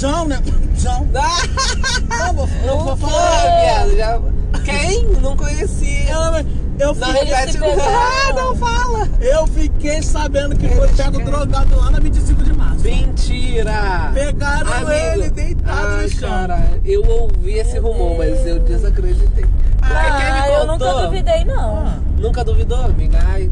João, 0.00 0.26
né? 0.26 0.40
João. 0.76 1.06
Não, 2.08 2.32
vou, 2.34 2.48
eu 2.64 2.78
vou 2.78 2.96
falar. 2.96 3.60
viado, 3.60 3.96
já... 3.96 4.20
Quem? 4.64 5.04
Não 5.20 5.36
conhecia. 5.36 6.10
Eu, 6.10 6.88
eu, 6.88 6.94
Não, 6.94 7.12
repete. 7.12 7.58
Ah, 7.58 8.32
não 8.34 8.56
fala. 8.56 9.08
eu 9.20 9.46
fiquei 9.46 10.02
sabendo 10.02 10.56
que 10.56 10.66
foi 10.68 10.88
pego 10.88 11.10
querem. 11.12 11.24
drogado 11.26 11.76
lá 11.76 11.90
na 11.90 11.98
25 12.00 12.42
de 12.42 12.52
março. 12.54 12.82
Mentira! 12.82 14.10
Pegaram 14.14 14.72
Amigo, 14.72 14.90
ele 14.92 15.30
deitado 15.30 15.86
ai, 15.98 16.02
no 16.04 16.08
chão. 16.10 16.28
cara, 16.30 16.62
eu 16.84 17.04
ouvi 17.06 17.58
esse 17.58 17.74
Meu 17.74 17.92
rumor, 17.92 18.18
mas 18.18 18.46
eu 18.46 18.58
Deus. 18.60 18.68
desacreditei. 18.68 19.44
Porque 19.44 19.94
quem 19.94 19.94
Ah, 19.94 20.48
eu 20.50 20.66
nunca 20.66 20.92
duvidei, 21.02 21.44
não. 21.44 21.76
Ah, 21.86 21.98
Nunca 22.18 22.44
duvidou, 22.44 22.84
amiga? 22.84 23.18
Ai, 23.26 23.50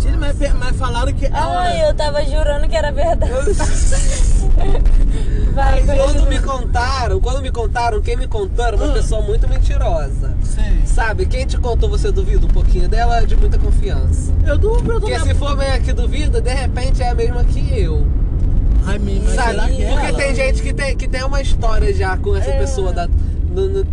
gente, 0.00 0.16
mas, 0.18 0.36
mas 0.54 0.76
falaram 0.76 1.12
que. 1.12 1.26
Ai, 1.32 1.88
eu 1.88 1.94
tava 1.94 2.24
jurando 2.24 2.68
que 2.68 2.76
era 2.76 2.92
verdade. 2.92 3.32
Vai, 5.54 5.82
quando 5.84 6.26
me 6.28 6.38
contaram, 6.40 7.20
quando 7.20 7.42
me 7.42 7.50
contaram, 7.50 8.00
quem 8.00 8.16
me 8.16 8.26
contou 8.26 8.64
era 8.64 8.76
uma 8.76 8.88
Ah. 8.90 8.92
pessoa 8.92 9.20
muito 9.22 9.46
mentirosa. 9.48 10.34
Sei. 10.42 10.80
Sabe, 10.86 11.26
quem 11.26 11.46
te 11.46 11.58
contou 11.58 11.88
você 11.90 12.10
duvida 12.10 12.46
um 12.46 12.50
pouquinho 12.50 12.88
dela 12.88 13.18
é 13.22 13.26
de 13.26 13.36
muita 13.36 13.58
confiança. 13.58 14.32
Eu 14.46 14.56
duvido, 14.56 15.00
Porque 15.00 15.12
né? 15.18 15.20
se 15.20 15.34
for 15.34 15.56
meio 15.56 15.80
que 15.82 15.92
duvida, 15.92 16.40
de 16.40 16.52
repente 16.54 17.02
é 17.02 17.10
a 17.10 17.14
mesma 17.14 17.44
que 17.44 17.78
eu. 17.80 18.06
Ai, 18.86 18.98
menina, 18.98 19.30
Sabe? 19.34 19.50
será 19.52 19.68
que 19.68 19.84
é 19.84 19.88
Porque 19.90 20.06
ela? 20.06 20.18
tem 20.18 20.34
gente 20.34 20.62
que 20.62 20.72
tem, 20.72 20.96
que 20.96 21.06
tem 21.08 21.22
uma 21.22 21.40
história 21.42 21.94
já 21.94 22.16
com 22.16 22.34
essa 22.36 22.50
É. 22.50 22.58
pessoa 22.58 22.92
da. 22.92 23.08
No- 23.52 23.68
no- 23.68 23.86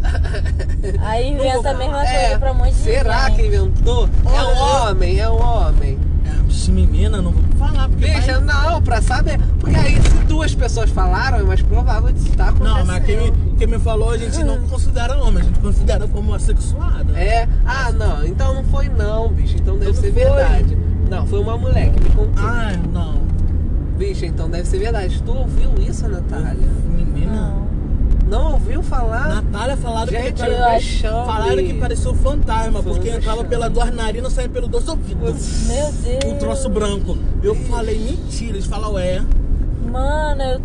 Aí 1.06 1.30
inventa 1.34 1.70
a 1.72 1.74
mesma 1.74 2.04
É, 2.06 2.22
coisa 2.26 2.40
pra 2.40 2.52
um 2.52 2.56
monte 2.56 2.70
de 2.74 2.76
será 2.76 3.30
que 3.32 3.38
gente. 3.44 3.48
inventou? 3.48 4.10
É 4.26 4.30
um 4.30 4.58
Olha, 4.58 4.90
homem, 4.92 5.20
é 5.20 5.30
um 5.30 5.42
homem. 5.42 6.00
É, 6.26 6.50
esse 6.52 6.72
menina, 6.72 7.22
não 7.22 7.32
vou 7.32 7.44
falar, 7.58 7.90
porque. 7.90 8.06
Bicha, 8.08 8.40
vai- 8.40 8.42
não, 8.72 8.82
pra 8.82 9.02
saber. 9.02 9.40
Porque 9.60 9.76
aí 9.76 10.02
se 10.02 10.10
duas 10.26 10.54
pessoas 10.56 10.90
falaram, 10.90 11.40
é 11.40 11.44
mais 11.44 11.62
provável 11.62 12.12
de 12.12 12.20
estar 12.30 12.50
acontecendo. 12.50 12.78
Não, 12.78 12.86
mas 12.86 13.04
quem 13.06 13.18
me, 13.32 13.56
quem 13.58 13.68
me 13.68 13.80
falou, 13.80 14.12
a 14.12 14.18
gente 14.18 14.44
não 14.44 14.60
considera 14.68 15.18
homem, 15.22 15.42
a 15.44 15.46
gente 15.46 15.60
considera 15.60 16.08
como 16.08 16.34
assexuada. 16.34 17.18
É? 17.20 17.48
Ah, 17.66 17.92
não. 17.92 18.26
Então 18.26 18.54
não 18.54 18.64
foi 18.66 18.90
não, 18.90 19.30
bicho. 19.30 19.56
Então 19.58 19.78
deve 19.78 19.92
Então 19.92 20.02
ser 20.02 20.14
foi. 20.14 20.24
verdade. 20.24 20.78
Não, 21.10 21.26
foi 21.28 21.40
uma 21.40 21.58
mulher 21.58 21.92
que 21.92 22.00
me 22.04 22.10
contou. 22.12 22.44
Ah, 22.46 22.72
não. 22.94 23.20
Bicho, 23.98 24.26
então 24.26 24.50
deve 24.50 24.66
ser 24.68 24.78
verdade. 24.80 25.22
Tu 25.24 25.32
ouviu 25.32 25.72
isso, 25.80 26.08
Natália? 26.08 26.68
Menina. 26.96 27.32
Não. 27.34 27.69
Não 28.30 28.54
ouviu 28.54 28.84
falar? 28.84 29.42
Natália 29.42 29.76
falaram 29.78 30.12
Gente, 30.12 30.34
que 30.34 30.42
eu 30.42 30.54
eu 30.54 30.64
acho- 30.66 30.86
vexame. 30.86 31.26
Falaram 31.26 31.56
que 31.58 31.74
parecia 31.74 32.12
um 32.12 32.16
fantasma, 32.16 32.84
Foi 32.84 32.94
porque 32.94 33.10
entrava 33.10 33.44
pela 33.44 33.70
duas 33.70 33.92
narinas 33.94 34.32
e 34.32 34.36
saía 34.36 34.50
pelo 34.50 34.68
dois 34.68 34.88
ouvidos. 34.88 35.68
Meu 35.68 35.92
Deus. 35.92 36.24
Um 36.34 36.38
troço 36.38 36.70
branco. 36.70 37.18
Eu 37.42 37.56
falei, 37.56 37.98
mentira. 37.98 38.52
Eles 38.58 38.66
falam, 38.68 38.98
é. 39.00 39.22
Mano, 39.92 40.42
eu. 40.44 40.62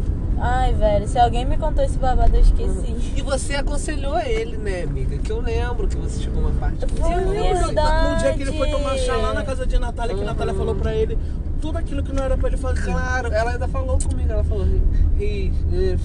Ai, 0.46 0.74
velho, 0.74 1.08
se 1.08 1.18
alguém 1.18 1.46
me 1.46 1.56
contou 1.56 1.82
esse 1.82 1.96
babado, 1.96 2.36
eu 2.36 2.42
esqueci. 2.42 2.94
E 3.16 3.22
você 3.22 3.54
aconselhou 3.54 4.18
ele, 4.20 4.58
né, 4.58 4.82
amiga? 4.82 5.16
Que 5.16 5.32
eu 5.32 5.40
lembro 5.40 5.88
que 5.88 5.96
você 5.96 6.20
chegou 6.22 6.42
uma 6.42 6.50
parte 6.50 6.80
Foi 6.86 6.98
falou. 7.00 7.28
mesmo. 7.30 7.66
No, 7.72 8.10
no 8.10 8.16
dia 8.18 8.34
que 8.34 8.42
ele 8.42 8.52
foi 8.52 8.70
tomar 8.70 8.98
chá 8.98 9.16
lá 9.16 9.32
na 9.32 9.42
casa 9.42 9.66
de 9.66 9.78
Natália, 9.78 10.14
que 10.14 10.20
Uhum. 10.20 10.26
Natália 10.26 10.52
falou 10.52 10.74
pra 10.74 10.94
ele 10.94 11.18
tudo 11.62 11.78
aquilo 11.78 12.02
que 12.02 12.12
não 12.12 12.22
era 12.22 12.36
pra 12.36 12.48
ele 12.48 12.58
fazer. 12.58 12.82
Claro, 12.82 13.32
ela 13.32 13.52
ainda 13.52 13.66
falou 13.66 13.98
comigo, 13.98 14.30
ela 14.30 14.44
falou. 14.44 14.64
"Ri, 14.66 14.82
ri, 15.18 15.52
ri", 15.70 15.96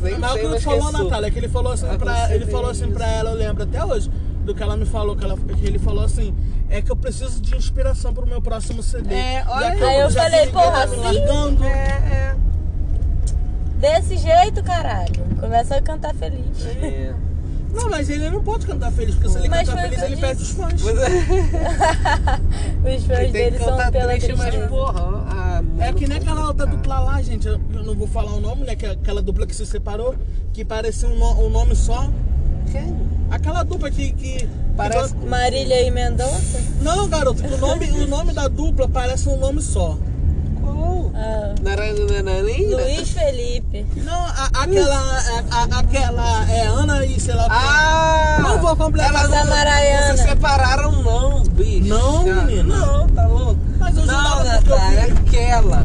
Nem 0.00 0.18
Mas 0.18 0.32
o 0.32 0.34
que 0.54 0.60
falou. 0.60 0.92
Natália, 0.92 1.30
que 1.30 1.38
ele 1.38 1.48
falou 1.48 1.72
assim 1.72 1.86
pra, 1.98 2.12
Aconselhei 2.14 2.36
ele 2.36 2.46
falou 2.46 2.70
assim 2.70 2.90
pra 2.90 3.06
ela, 3.06 3.30
eu 3.32 3.36
lembro 3.36 3.64
até 3.64 3.84
hoje, 3.84 4.10
do 4.46 4.54
que 4.54 4.62
ela 4.62 4.78
me 4.78 4.86
falou, 4.86 5.14
que, 5.14 5.24
ela, 5.26 5.36
que 5.36 5.66
ele 5.66 5.78
falou 5.78 6.02
assim, 6.04 6.34
é 6.70 6.80
que 6.80 6.90
eu 6.90 6.96
preciso 6.96 7.38
de 7.42 7.54
inspiração 7.54 8.14
pro 8.14 8.26
meu 8.26 8.40
próximo 8.40 8.82
CD. 8.82 9.14
É, 9.14 9.44
olha 9.46 9.72
aí. 9.72 9.82
Aí 9.84 10.00
eu 10.00 10.10
falei, 10.10 10.46
porra, 10.46 10.84
assim? 10.84 11.64
É, 11.66 11.68
é. 11.68 12.36
Desse 13.82 14.16
jeito, 14.16 14.62
caralho. 14.62 15.12
Começa 15.40 15.76
a 15.76 15.82
cantar 15.82 16.14
feliz. 16.14 16.64
é. 16.66 17.12
Não, 17.74 17.88
mas 17.90 18.08
ele 18.10 18.28
não 18.30 18.42
pode 18.42 18.66
cantar 18.66 18.92
feliz, 18.92 19.14
porque 19.14 19.30
se 19.30 19.38
ele 19.38 19.48
Mas 19.48 19.66
cantar 19.68 19.82
feliz, 19.88 20.02
ele 20.02 20.16
perde 20.18 20.42
os 20.42 20.50
fãs. 20.50 20.82
Mas 20.82 20.98
é. 20.98 21.08
Os 22.96 23.04
fãs 23.06 23.18
Tem 23.18 23.32
dele 23.32 23.58
que 23.58 23.64
são 23.64 23.76
pela 23.90 24.12
triste, 24.12 24.32
mas 24.34 24.40
tristeza. 24.48 24.68
porra. 24.68 25.24
Ah, 25.26 25.62
É 25.80 25.92
que 25.92 26.06
nem 26.06 26.18
aquela 26.18 26.46
outra 26.48 26.66
cara. 26.66 26.76
dupla 26.76 26.98
lá, 27.00 27.22
gente, 27.22 27.48
eu 27.48 27.58
não 27.58 27.94
vou 27.94 28.06
falar 28.06 28.32
o 28.34 28.40
nome, 28.40 28.64
né, 28.66 28.76
que 28.76 28.84
é 28.86 28.90
aquela 28.90 29.22
dupla 29.22 29.46
que 29.46 29.56
se 29.56 29.64
separou, 29.66 30.14
que 30.52 30.64
parecia 30.64 31.08
um, 31.08 31.16
no- 31.18 31.46
um 31.46 31.50
nome 31.50 31.74
só. 31.74 32.08
Quem? 32.70 32.94
Aquela 33.30 33.62
dupla 33.64 33.90
que... 33.90 34.12
que 34.12 34.48
Parece- 34.76 35.14
que- 35.14 35.26
Marília 35.26 35.80
e 35.82 35.90
Mendonça? 35.90 36.60
Não, 36.82 37.08
garoto, 37.08 37.42
o 37.44 37.56
nome, 37.58 37.90
o 37.90 38.06
nome 38.06 38.32
da 38.34 38.48
dupla 38.48 38.86
parece 38.88 39.28
um 39.28 39.36
nome 39.38 39.60
só. 39.62 39.96
Qual? 40.82 41.12
Ah, 41.14 41.54
Naranjanina? 41.62 42.76
Luiz 42.82 43.10
Felipe. 43.10 43.86
Não, 44.04 44.12
a- 44.14 44.50
aquela, 44.52 44.96
a- 44.98 45.44
a- 45.50 45.78
aquela 45.78 46.50
é 46.50 46.66
Ana 46.66 47.04
e 47.06 47.20
sei 47.20 47.34
lá. 47.34 47.46
Ah! 47.50 48.38
Não 48.42 48.58
vou 48.60 48.76
completar. 48.76 49.10
Elas 49.14 49.30
não, 49.30 49.38
Samaraiana. 49.38 50.08
não 50.08 50.16
se 50.16 50.22
separaram 50.24 50.92
não, 51.02 51.42
bicho. 51.44 51.88
Não, 51.88 52.22
menina. 52.24 52.62
Não, 52.76 53.08
tá 53.08 53.26
louco? 53.26 53.56
Mas 53.78 53.96
eu 53.96 54.06
não, 54.06 54.38
eu 54.38 54.44
Natália, 54.44 55.04
aquela. 55.14 55.84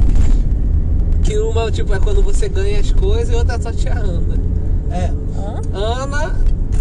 Que 1.23 1.37
uma, 1.37 1.69
tipo, 1.71 1.93
é 1.93 1.99
quando 1.99 2.23
você 2.23 2.47
ganha 2.49 2.79
as 2.79 2.91
coisas 2.91 3.29
e 3.33 3.35
outra 3.37 3.61
só 3.61 3.71
te 3.71 3.87
anda. 3.89 4.35
É. 4.91 5.11
Hã? 5.37 5.61
Ana 5.77 6.35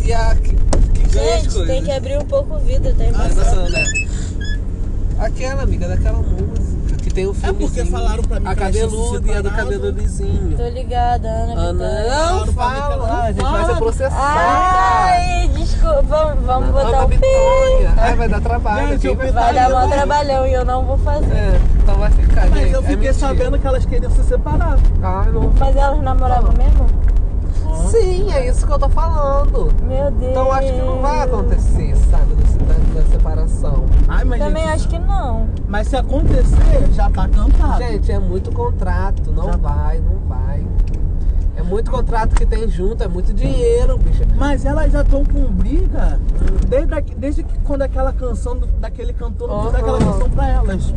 e 0.04 0.12
a 0.12 0.34
que, 0.36 0.50
que 0.54 1.08
ganha 1.10 1.34
as 1.36 1.42
Gente, 1.42 1.52
coisas. 1.54 1.66
tem 1.66 1.82
que 1.84 1.90
abrir 1.90 2.18
um 2.18 2.24
pouco 2.24 2.54
o 2.54 2.60
vidro, 2.60 2.94
tá 2.94 3.04
Ah, 3.04 3.28
emoção, 3.28 3.68
né? 3.68 3.84
Aquela 5.18 5.62
amiga 5.62 5.88
daquela 5.88 6.18
música 6.18 6.65
tem 7.16 7.26
o 7.26 7.32
filme. 7.32 7.58
porque 7.66 7.84
falaram 7.86 8.22
pra 8.22 8.38
mim 8.38 8.46
A 8.46 8.54
cabeluda 8.54 9.26
e 9.26 9.36
a 9.36 9.40
do 9.40 9.90
lisinho. 9.90 10.54
Tô 10.54 10.68
ligada, 10.68 11.26
Ana 11.28 11.54
Ana, 11.54 11.72
Vitória. 11.88 12.30
não 12.44 12.46
fala, 12.52 13.22
a 13.22 13.32
gente 13.32 13.42
vai 13.42 13.64
ser 13.64 13.76
processada. 13.76 14.22
Ai, 14.22 15.48
desculpa, 15.48 16.02
vamos, 16.02 16.44
vamos 16.44 16.70
botar 16.70 16.88
Ana 16.88 17.04
o 17.04 17.08
pi. 17.08 17.16
Vitória. 17.16 17.94
Ai, 17.96 18.16
vai 18.16 18.28
dar 18.28 18.40
trabalho. 18.42 18.98
Gente, 18.98 19.14
vai 19.32 19.54
dar 19.54 19.70
mó 19.70 19.86
trabalhão 19.88 20.46
e 20.46 20.52
eu 20.52 20.64
não 20.66 20.84
vou 20.84 20.98
fazer. 20.98 21.32
É, 21.34 21.60
então 21.82 21.94
vai 21.96 22.10
ficar, 22.10 22.50
Mas 22.50 22.60
gente. 22.60 22.72
eu 22.74 22.80
É 22.80 22.82
fiquei 22.82 22.96
mentira. 22.96 23.14
sabendo 23.14 23.58
que 23.58 23.66
elas 23.66 23.86
queriam 23.86 24.10
se 24.12 24.22
separar. 24.24 24.78
Ai, 25.02 25.30
não. 25.32 25.52
Mas 25.58 25.74
elas 25.74 26.02
namoravam 26.02 26.52
mesmo? 26.52 26.86
Sim, 27.90 28.30
é 28.32 28.48
isso 28.48 28.66
que 28.66 28.72
eu 28.72 28.78
tô 28.78 28.88
falando. 28.90 29.72
Meu 29.84 30.10
Deus. 30.10 30.30
Então 30.32 30.52
acho 30.52 30.72
que 30.72 30.82
não 30.82 31.00
vai 31.00 31.22
acontecer, 31.22 31.96
sabe, 32.10 32.34
separação. 33.06 33.84
Ai, 34.08 34.24
mas, 34.24 34.38
Também 34.40 34.62
gente, 34.64 34.74
acho 34.74 34.88
que 34.88 34.98
não. 34.98 35.48
mas 35.68 35.88
se 35.88 35.96
acontecer, 35.96 36.92
já 36.92 37.08
tá 37.10 37.28
cantado. 37.28 37.78
Gente, 37.78 38.10
é 38.12 38.18
muito 38.18 38.50
contrato, 38.52 39.30
não 39.32 39.44
Já- 39.44 39.56
vai, 39.56 40.00
não 40.00 40.18
vai. 40.28 40.66
É 41.56 41.62
muito 41.62 41.90
contrato 41.90 42.34
que 42.34 42.44
tem 42.44 42.68
junto, 42.68 43.02
é 43.02 43.08
muito 43.08 43.32
dinheiro, 43.32 43.96
bicho. 43.98 44.22
Mas 44.36 44.64
elas 44.64 44.92
já 44.92 45.00
estão 45.02 45.24
com 45.24 45.44
briga 45.50 46.20
desde, 46.68 47.14
desde 47.16 47.42
que 47.42 47.58
quando 47.60 47.82
aquela 47.82 48.12
canção 48.12 48.58
daquele 48.78 49.12
cantor 49.14 49.64
fizer 49.66 49.78
aquela 49.78 49.98
canção 49.98 50.30
pra 50.30 50.48
elas. 50.48 50.92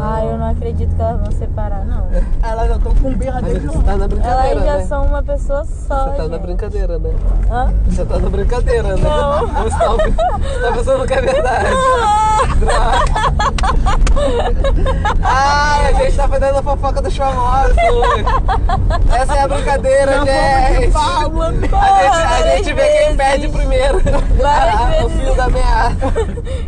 Ah, 0.00 0.24
eu 0.24 0.38
não 0.38 0.50
acredito 0.50 0.94
que 0.94 1.02
elas 1.02 1.20
vão 1.20 1.32
separar, 1.32 1.84
não. 1.84 2.08
Elas 2.42 2.68
já 2.68 2.76
estão 2.76 2.94
com 2.94 3.12
birra 3.14 3.42
desde 3.42 3.66
você 3.66 3.78
tá 3.82 3.96
na 3.96 4.06
brincadeira, 4.08 4.50
Elas 4.50 4.64
já 4.64 4.76
né? 4.76 4.84
são 4.86 5.04
uma 5.06 5.22
pessoa 5.22 5.64
só. 5.64 6.04
Você 6.04 6.10
tá 6.16 6.22
na 6.24 6.28
gente. 6.36 6.40
brincadeira, 6.42 6.98
né? 6.98 7.10
Hã? 7.50 7.72
Você 7.86 8.04
tá 8.04 8.18
na 8.18 8.30
brincadeira, 8.30 8.96
né? 8.96 9.02
Não. 9.02 9.46
Você 9.64 9.78
tá, 9.78 9.88
você 9.88 10.60
tá 10.60 10.72
pensando 10.72 11.06
que 11.06 11.14
é 11.14 11.20
verdade. 11.20 11.68
Ai, 15.22 15.88
a 15.88 15.92
gente 15.92 16.16
tá 16.16 16.26
fazendo 16.28 16.58
a 16.58 16.62
fofoca 16.62 17.02
dos 17.02 17.16
famosos. 17.16 17.76
Essa 19.12 19.34
é 19.34 19.42
a 19.42 19.48
brincadeira, 19.48 20.12
gente. 20.24 20.92
Paula. 20.92 21.48
A 21.48 21.52
gente, 21.52 21.74
a 22.44 22.56
gente 22.56 22.72
vê 22.72 22.88
quem 22.98 23.16
perde 23.16 23.48
primeiro. 23.48 24.00
Várias 24.40 24.80
Ah, 24.80 24.90
o 25.04 25.08
vezes. 25.08 25.20
fio 25.22 25.34
da 25.34 25.48
meada. 25.48 25.96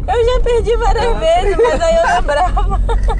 Eu 0.09 0.25
já 0.25 0.41
perdi 0.43 0.77
várias 0.77 1.17
vezes, 1.19 1.57
mas 1.57 1.81
aí 1.81 1.97
eu 1.97 2.07
lembrava. 2.17 2.81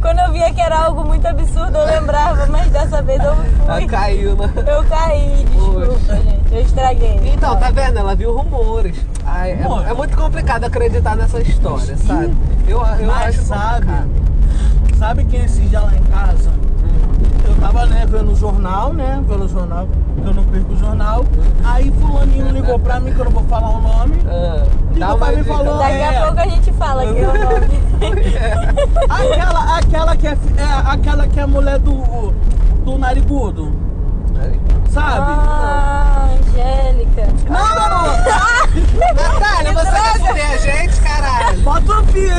Quando 0.00 0.18
eu 0.20 0.32
via 0.32 0.52
que 0.52 0.60
era 0.60 0.84
algo 0.84 1.04
muito 1.04 1.26
absurdo, 1.26 1.76
eu 1.76 1.86
lembrava, 1.86 2.46
mas 2.46 2.68
dessa 2.70 3.02
vez 3.02 3.22
eu 3.22 3.32
Ela 3.66 3.74
fui. 3.78 3.86
caiu, 3.86 4.36
né? 4.36 4.50
Eu 4.66 4.84
caí, 4.84 5.44
desculpa, 5.50 6.16
gente. 6.16 6.52
Eu 6.54 6.60
estraguei. 6.62 7.20
Então, 7.34 7.56
tá 7.56 7.70
vendo? 7.70 7.98
Ela 7.98 8.14
viu 8.14 8.32
rumores. 8.36 8.96
Ai, 9.26 9.52
é, 9.52 9.90
é 9.90 9.94
muito 9.94 10.16
complicado 10.16 10.64
acreditar 10.64 11.16
nessa 11.16 11.40
história, 11.40 11.96
sabe? 11.96 12.34
Eu, 12.66 12.78
eu 13.00 13.06
Mas 13.06 13.28
acho 13.36 13.42
sabe, 13.46 13.86
complicado. 13.86 14.08
sabe 14.98 15.24
quem 15.24 15.44
esse 15.44 15.60
dia 15.62 15.80
lá 15.80 15.92
em 15.94 16.02
casa? 16.04 16.50
Eu 17.46 17.54
tava, 17.56 17.86
né, 17.86 18.06
vendo 18.08 18.32
o 18.32 18.36
jornal, 18.36 18.92
né, 18.92 19.20
vendo 19.26 19.44
o 19.44 19.48
jornal, 19.48 19.88
que 20.22 20.28
eu 20.28 20.34
não 20.34 20.44
perco 20.44 20.72
o 20.72 20.76
jornal. 20.76 21.24
Aí 21.64 21.90
fulaninho 22.00 22.48
ligou 22.50 22.78
pra 22.78 23.00
mim, 23.00 23.12
que 23.12 23.18
eu 23.18 23.24
não 23.24 23.32
vou 23.32 23.44
falar 23.44 23.70
o 23.70 23.80
nome. 23.80 24.16
Ah, 24.26 24.64
Ligou 24.92 25.18
pra 25.18 25.32
mim 25.32 25.40
e 25.40 25.44
falou, 25.44 25.78
Daqui 25.78 25.92
é, 25.92 26.18
a 26.18 26.22
pouco 26.26 26.40
a 26.40 26.46
gente 26.48 26.72
fala 26.72 27.02
que 27.12 27.18
é 27.20 27.28
o 27.28 27.34
nome. 27.44 27.88
aquela, 29.08 29.78
aquela, 29.88 30.16
que 30.16 30.26
é, 30.26 30.30
é, 30.30 30.92
aquela 30.92 31.26
que 31.26 31.40
é 31.40 31.46
mulher 31.46 31.78
do, 31.78 32.32
do 32.84 32.98
narigudo, 32.98 33.72
sabe? 34.90 35.26
Ah, 35.32 36.28
Angélica. 36.38 37.26
Não, 37.48 37.68
não, 37.74 37.88
não. 37.88 39.14
Natália, 39.14 39.72
você 39.72 39.90
quer 39.90 40.18
foder 40.18 40.50
a 40.50 40.56
gente, 40.58 41.00
caralho? 41.00 41.60
Bota 41.62 41.92
o 41.92 42.02
vídeo. 42.04 42.34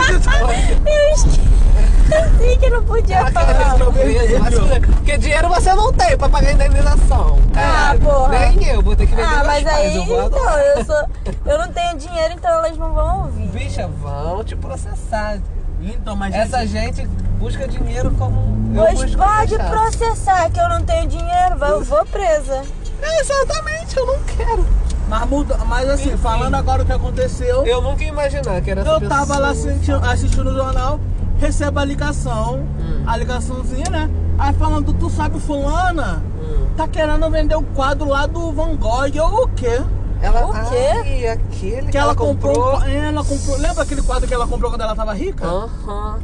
Eu 0.85 2.25
esqueci 2.25 2.57
que 2.59 2.69
não 2.69 2.83
podia 2.83 3.17
Ela 3.17 3.31
falar. 3.31 3.79
eu 3.79 3.91
preso, 3.91 4.39
mas. 4.39 4.59
Porque 4.79 5.17
dinheiro 5.17 5.49
você 5.49 5.73
não 5.73 5.93
tem 5.93 6.17
pra 6.17 6.29
pagar 6.29 6.51
indenização. 6.53 7.39
Ah, 7.55 7.93
É, 7.93 7.97
porra. 7.97 8.39
Nem 8.39 8.63
eu, 8.67 8.81
vou 8.81 8.95
ter 8.95 9.07
que 9.07 9.15
vender 9.15 9.27
Ah, 9.27 9.43
mas 9.45 9.63
pais, 9.63 9.67
aí, 9.77 9.95
eu 9.95 10.05
vou 10.05 10.23
então, 10.25 10.57
eu 10.59 10.85
sou. 10.85 11.05
Eu 11.45 11.57
não 11.59 11.67
tenho 11.69 11.97
dinheiro, 11.97 12.33
então 12.33 12.51
elas 12.51 12.77
não 12.77 12.93
vão 12.93 13.19
ouvir. 13.25 13.47
Bicha, 13.47 13.87
vão 13.87 14.43
te 14.43 14.55
processar. 14.55 15.37
Então, 15.81 16.15
mas 16.15 16.33
Essa 16.35 16.65
gente 16.65 17.07
busca 17.39 17.67
dinheiro 17.67 18.11
como 18.17 18.59
Pois 18.75 19.15
pode 19.15 19.57
processar 19.57 20.49
que 20.51 20.59
eu 20.59 20.69
não 20.69 20.81
tenho 20.83 21.07
dinheiro, 21.07 21.55
eu 21.67 21.83
vou 21.83 22.05
presa. 22.05 22.61
É, 23.01 23.21
Exatamente, 23.21 23.97
eu 23.97 24.05
não 24.05 24.19
quero. 24.23 24.65
Mas, 25.07 25.27
muda, 25.27 25.57
mas 25.65 25.89
assim, 25.89 26.15
falando 26.17 26.53
agora 26.55 26.83
o 26.83 26.85
que 26.85 26.91
aconteceu, 26.91 27.65
Eu 27.65 27.81
nunca 27.81 28.03
ia 28.03 28.09
imaginar 28.09 28.61
que 28.61 28.69
era 28.69 28.81
essa 28.81 28.89
eu 28.91 29.09
tava 29.09 29.39
lá 29.39 29.49
pessoa. 29.49 29.71
assistindo, 29.73 30.05
assistindo 30.05 30.47
o 30.51 30.53
jornal, 30.53 30.99
recebo 31.39 31.79
a 31.79 31.85
ligação, 31.85 32.59
Hum. 32.79 33.03
a 33.07 33.17
ligaçãozinha, 33.17 33.89
né? 33.89 34.09
Aí 34.37 34.53
falando, 34.53 34.93
tu 34.93 35.09
sabe 35.09 35.39
fulana? 35.39 36.21
Hum. 36.39 36.67
Tá 36.77 36.87
querendo 36.87 37.27
vender 37.31 37.55
o 37.55 37.63
quadro 37.63 38.07
lá 38.07 38.27
do 38.27 38.51
Van 38.51 38.75
Gogh, 38.75 39.07
eu 39.13 39.25
o 39.25 39.47
quê? 39.47 39.81
Ela, 40.21 40.45
O 40.45 40.51
quê? 40.69 40.91
Ai, 41.01 41.27
aquele 41.29 41.81
que, 41.83 41.91
Que 41.91 41.97
ela 41.97 42.13
comprou, 42.13 42.83
ela 42.83 43.23
comprou, 43.23 43.57
lembra 43.57 43.83
aquele 43.83 44.01
quadro 44.03 44.27
que 44.27 44.33
ela 44.33 44.45
comprou 44.45 44.69
quando 44.69 44.81
ela 44.81 44.95
tava 44.95 45.13
rica? 45.13 45.45
Aham. 45.47 46.19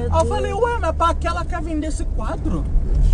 Meu 0.00 0.14
Aí 0.14 0.20
eu 0.22 0.26
falei, 0.26 0.52
ué, 0.52 0.78
mas 0.80 0.96
pra 0.96 1.14
que 1.14 1.26
ela 1.26 1.44
quer 1.44 1.60
vender 1.60 1.88
esse 1.88 2.04
quadro? 2.04 2.64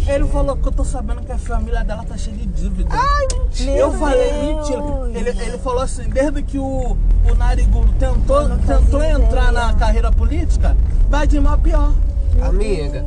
Ele 0.07 0.25
falou 0.29 0.57
que 0.57 0.69
eu 0.69 0.73
tô 0.73 0.85
sabendo 0.85 1.21
que 1.23 1.33
a 1.33 1.39
família 1.39 1.83
dela 1.83 2.05
tá 2.05 2.17
cheia 2.17 2.37
de 2.37 2.47
dívida. 2.47 2.89
Ai, 2.93 3.27
mentira. 3.39 3.73
Eu 3.73 3.93
falei, 3.93 4.33
Deus. 4.33 4.71
mentira. 4.71 5.19
Ele, 5.19 5.43
ele 5.43 5.59
falou 5.59 5.83
assim, 5.83 6.09
desde 6.09 6.43
que 6.43 6.59
o, 6.59 6.97
o 7.29 7.35
Narigudo 7.37 7.93
tentou, 7.99 8.49
tentou 8.59 9.03
entrar 9.03 9.51
ideia. 9.51 9.53
na 9.53 9.75
carreira 9.75 10.13
política, 10.13 10.77
vai 11.09 11.27
de 11.27 11.41
mal 11.41 11.59
pior. 11.59 11.93
Amiga, 12.41 13.05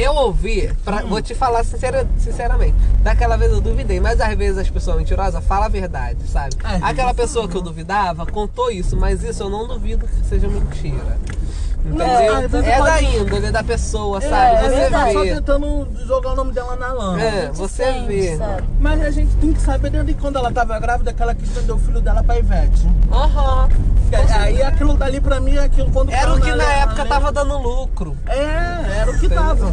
eu 0.00 0.14
ouvi, 0.14 0.72
pra- 0.84 1.02
vou 1.02 1.20
te 1.22 1.34
falar 1.34 1.64
sincera- 1.64 2.06
sinceramente, 2.18 2.74
daquela 3.02 3.36
vez 3.36 3.52
eu 3.52 3.60
duvidei, 3.60 4.00
mas 4.00 4.20
às 4.20 4.34
vezes 4.36 4.58
as 4.58 4.70
pessoas 4.70 4.96
mentirosas 4.96 5.44
falam 5.44 5.64
a 5.64 5.68
verdade, 5.68 6.18
sabe? 6.28 6.56
É, 6.64 6.78
Aquela 6.82 7.12
pessoa 7.14 7.48
que 7.48 7.56
eu 7.56 7.62
duvidava 7.62 8.24
contou 8.26 8.70
isso, 8.70 8.96
mas 8.96 9.22
isso 9.22 9.42
eu 9.42 9.48
não 9.50 9.66
duvido 9.66 10.06
que 10.06 10.26
seja 10.26 10.48
mentira. 10.48 11.16
Entendeu? 11.84 12.48
vezes 12.48 12.66
É, 12.68 12.78
da 12.78 12.84
pode- 12.92 13.16
índole 13.16 13.50
da 13.50 13.62
pessoa, 13.62 14.20
sabe? 14.20 14.56
é, 14.56 14.62
você 14.62 14.68
verdade. 14.76 15.12
só 15.12 15.20
vê. 15.22 15.34
tentando 15.36 15.88
jogar 16.06 16.32
o 16.32 16.36
nome 16.36 16.52
dela 16.52 16.76
na 16.76 16.92
lama. 16.92 17.22
É, 17.22 17.48
você 17.54 17.84
Sente, 17.84 18.06
vê. 18.06 18.36
sabe? 18.36 18.64
Mas 18.80 19.00
a 19.00 19.10
gente 19.10 19.34
tem 19.36 19.52
que 19.52 19.60
saber 19.60 19.90
desde 19.90 20.12
quando 20.14 20.36
ela 20.36 20.52
tava 20.52 20.78
grávida 20.80 21.12
que 21.12 21.22
ela 21.22 21.34
quis 21.34 21.48
vender 21.50 21.72
o 21.72 21.78
filho 21.78 22.00
dela 22.00 22.22
pra 22.22 22.36
Ivete. 22.38 22.86
Aham. 23.10 23.68
Aí 24.40 24.60
aquilo 24.62 24.94
dali 24.94 25.20
pra 25.20 25.38
mim 25.40 25.54
é 25.54 25.60
aquilo 25.64 25.90
quando 25.90 26.10
Era 26.10 26.32
o 26.34 26.40
que 26.40 26.50
na 26.52 26.64
ela- 26.64 26.82
época 26.82 27.04
tava 27.06 27.30
dando 27.32 27.56
lucro. 27.58 28.16
É, 28.26 28.98
era 29.00 29.10
o 29.10 29.18
que 29.18 29.28
tava. 29.28 29.72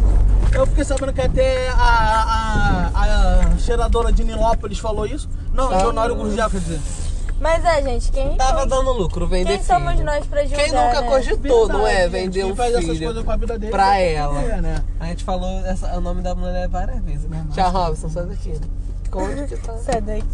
Eu 0.52 0.66
fiquei 0.66 0.84
sabendo 0.84 1.12
que 1.12 1.20
até 1.20 1.68
a, 1.70 2.90
a, 2.94 3.52
a 3.54 3.58
cheiradora 3.58 4.10
de 4.12 4.24
Nilópolis 4.24 4.78
falou 4.78 5.06
isso. 5.06 5.28
Não, 5.52 5.68
Tá. 5.68 5.78
Leonardo 5.78 6.14
Gurgel, 6.16 6.48
quer 6.50 6.60
dizer. 6.60 6.80
Mas 7.38 7.62
é, 7.66 7.82
gente, 7.82 8.10
quem, 8.10 8.34
Tava 8.36 8.64
dando 8.66 8.92
lucro, 8.92 9.26
vender 9.26 9.56
quem 9.58 9.62
somos 9.62 9.92
filho. 9.92 10.06
nós 10.06 10.24
pra 10.26 10.42
julgar, 10.44 10.56
Quem 10.64 10.72
nunca 10.72 11.00
né? 11.02 11.06
cogitou, 11.08 11.68
não 11.68 11.86
é? 11.86 12.08
Verdade, 12.08 12.10
Vender 12.24 12.40
quem 12.42 12.52
um 12.52 12.56
faz 12.56 12.72
essas 12.74 12.84
filho 12.86 13.04
coisas 13.04 13.24
com 13.24 13.30
a 13.30 13.36
vida 13.36 13.58
dele, 13.58 13.72
pra 13.72 13.92
que 13.96 14.02
ela. 14.14 14.34
fazer, 14.40 14.62
né? 14.62 14.84
A 14.98 15.06
gente 15.06 15.22
falou 15.24 15.66
essa- 15.66 15.98
o 15.98 16.00
nome 16.00 16.22
da 16.22 16.34
mulher 16.34 16.66
várias 16.68 17.02
vezes. 17.02 17.28
Tchau, 17.52 17.70
Robson, 17.70 18.08
sai 18.08 18.24
daqui. 18.24 18.58
Onde 19.12 19.46
que 19.46 19.56
tá? 19.58 19.74
Sai 19.76 20.00
daqui. 20.00 20.24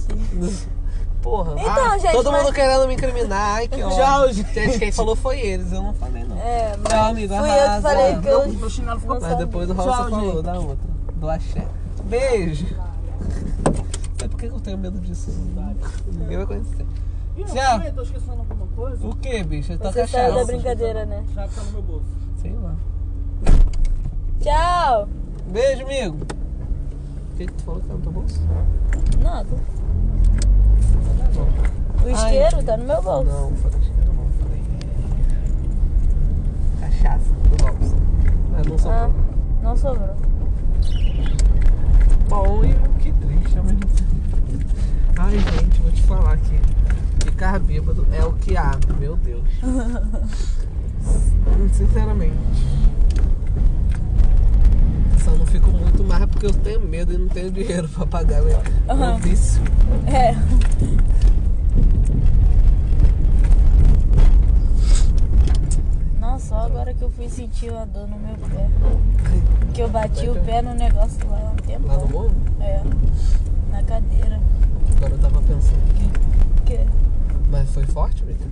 Porra. 1.23 1.55
Então, 1.57 1.73
ah, 1.93 1.99
gente, 1.99 2.13
Todo 2.13 2.33
mas- 2.33 2.43
mundo 2.43 2.53
querendo 2.53 2.89
me 2.89 2.95
incriminar. 2.95 3.55
Ai, 3.57 3.69
que 3.69 3.81
ódio. 3.85 4.35
Gente. 4.35 4.53
Gente, 4.55 4.79
quem 4.81 4.93
falou 4.93 5.15
foi 5.15 5.39
eles, 5.41 5.73
eu 5.73 5.81
não 5.83 5.95
falei 5.95 6.25
não. 6.25 6.37
É, 6.37 6.77
mas 6.77 6.93
Tchau, 6.93 7.05
amigo, 7.11 7.35
fui 7.35 7.39
eu 7.43 7.45
que 7.55 7.61
arrasa. 7.61 7.83
falei 7.89 8.19
que 8.21 8.29
eu... 8.29 8.39
Meu, 8.49 8.59
meu 8.59 8.71
chinelo 8.71 9.01
ficou 9.01 9.21
Mas 9.21 9.39
depois 9.39 9.71
o 9.71 9.75
Tchau, 9.75 9.85
falou 9.85 10.33
gente. 10.33 10.43
da 10.43 10.55
outra, 10.59 10.91
do 11.15 11.31
axé. 11.31 11.67
Beijo. 12.05 12.67
Sabe 14.19 14.29
por 14.31 14.39
que 14.41 14.47
eu 14.47 14.61
tenho 14.61 14.79
medo 14.79 14.99
disso? 14.99 15.31
Ninguém 16.13 16.37
vai 16.39 16.47
conhecer. 16.47 16.87
Ih, 17.37 17.45
Tchau. 17.45 17.81
eu 17.83 17.93
tô 17.95 18.03
esquecendo 18.03 18.33
alguma 18.33 18.67
coisa. 18.75 19.07
O 19.07 19.15
que, 19.17 19.43
bicho? 19.45 19.79
Tá 19.79 19.93
Você 19.93 20.07
saiu 20.07 20.35
da 20.35 20.45
brincadeira, 20.45 21.07
né? 21.07 21.25
Já 21.35 21.47
tá 21.49 21.63
no 21.63 21.71
meu 21.73 21.83
bolso. 21.83 22.05
Sei 22.41 22.53
lá. 22.53 22.75
Tchau! 24.41 25.09
Beijo, 25.47 25.83
amigo. 25.85 26.17
O 27.33 27.37
que, 27.37 27.47
que 27.47 27.53
tu 27.53 27.63
falou 27.63 27.81
que 27.81 27.87
tá 27.87 27.95
no 27.95 28.01
teu 28.01 28.13
bolso? 28.13 28.41
Nada. 29.23 29.49
O 32.05 32.11
isqueiro 32.11 32.63
tá 32.65 32.77
no 32.77 32.85
meu 32.85 33.01
bolso. 33.03 33.25
Não, 33.25 33.51
falei 33.57 33.81
isqueiro 33.81 34.13
não, 34.13 34.27
falei. 34.41 34.63
Cachaça 36.81 37.33
do 37.33 37.57
bolso. 37.65 37.97
Mas 38.51 38.67
não 38.67 38.79
sobrou. 38.79 38.95
Ah, 38.95 39.11
não 39.63 39.77
sobrou. 39.77 40.17
Bom, 42.29 42.65
e 42.65 42.75
que 43.01 43.13
triste 43.13 43.59
ao 43.59 43.65
mesmo 43.65 43.81
tempo. 43.81 44.03
Ai, 45.19 45.39
gente, 45.39 45.81
vou 45.81 45.93
te 45.93 46.03
falar 46.03 46.33
aqui. 46.33 46.59
Ficar 47.25 47.59
bêbado 47.61 48.05
é 48.13 48.25
o 48.25 48.33
que 48.33 48.57
há, 48.57 48.73
meu 48.99 49.17
Deus. 49.17 49.45
Sinceramente. 51.73 52.37
Só 55.25 55.31
não 55.31 55.47
fico 55.47 55.71
muito 55.71 56.03
mais 56.05 56.27
porque 56.27 56.47
eu 56.47 56.53
tenho 56.53 56.81
medo 56.81 57.13
e 57.13 57.19
não 57.19 57.29
tenho 57.29 57.51
dinheiro 57.51 57.89
pra 57.89 58.07
pagar 58.07 58.43
meu, 58.43 58.61
Aham. 58.89 59.17
vício. 59.19 59.63
É. 60.07 60.35
Nossa, 66.21 66.47
só 66.49 66.57
agora 66.67 66.93
que 66.95 67.03
eu 67.03 67.11
fui 67.11 67.29
sentir 67.29 67.73
a 67.73 67.85
dor 67.85 68.09
no 68.09 68.17
meu 68.19 68.35
pé. 68.37 68.69
Que 69.75 69.83
eu 69.83 69.89
bati 69.89 70.29
o 70.29 70.35
pé 70.43 70.63
no 70.63 70.75
negócio 70.75 71.19
lá 71.29 71.39
há 71.39 71.51
um 71.53 71.57
tempo. 71.57 71.87
Lá 71.87 71.97
no 71.99 72.09
morro? 72.09 72.33
É. 72.61 72.83
Na 73.71 73.83
cadeira. 73.83 74.41
Agora 74.97 75.13
eu 75.13 75.19
tava 75.19 75.41
pensando 75.43 75.81
aqui. 75.91 76.11
Que? 76.65 76.81
Mas 77.51 77.71
foi 77.71 77.85
forte, 77.85 78.25
Vitor? 78.25 78.47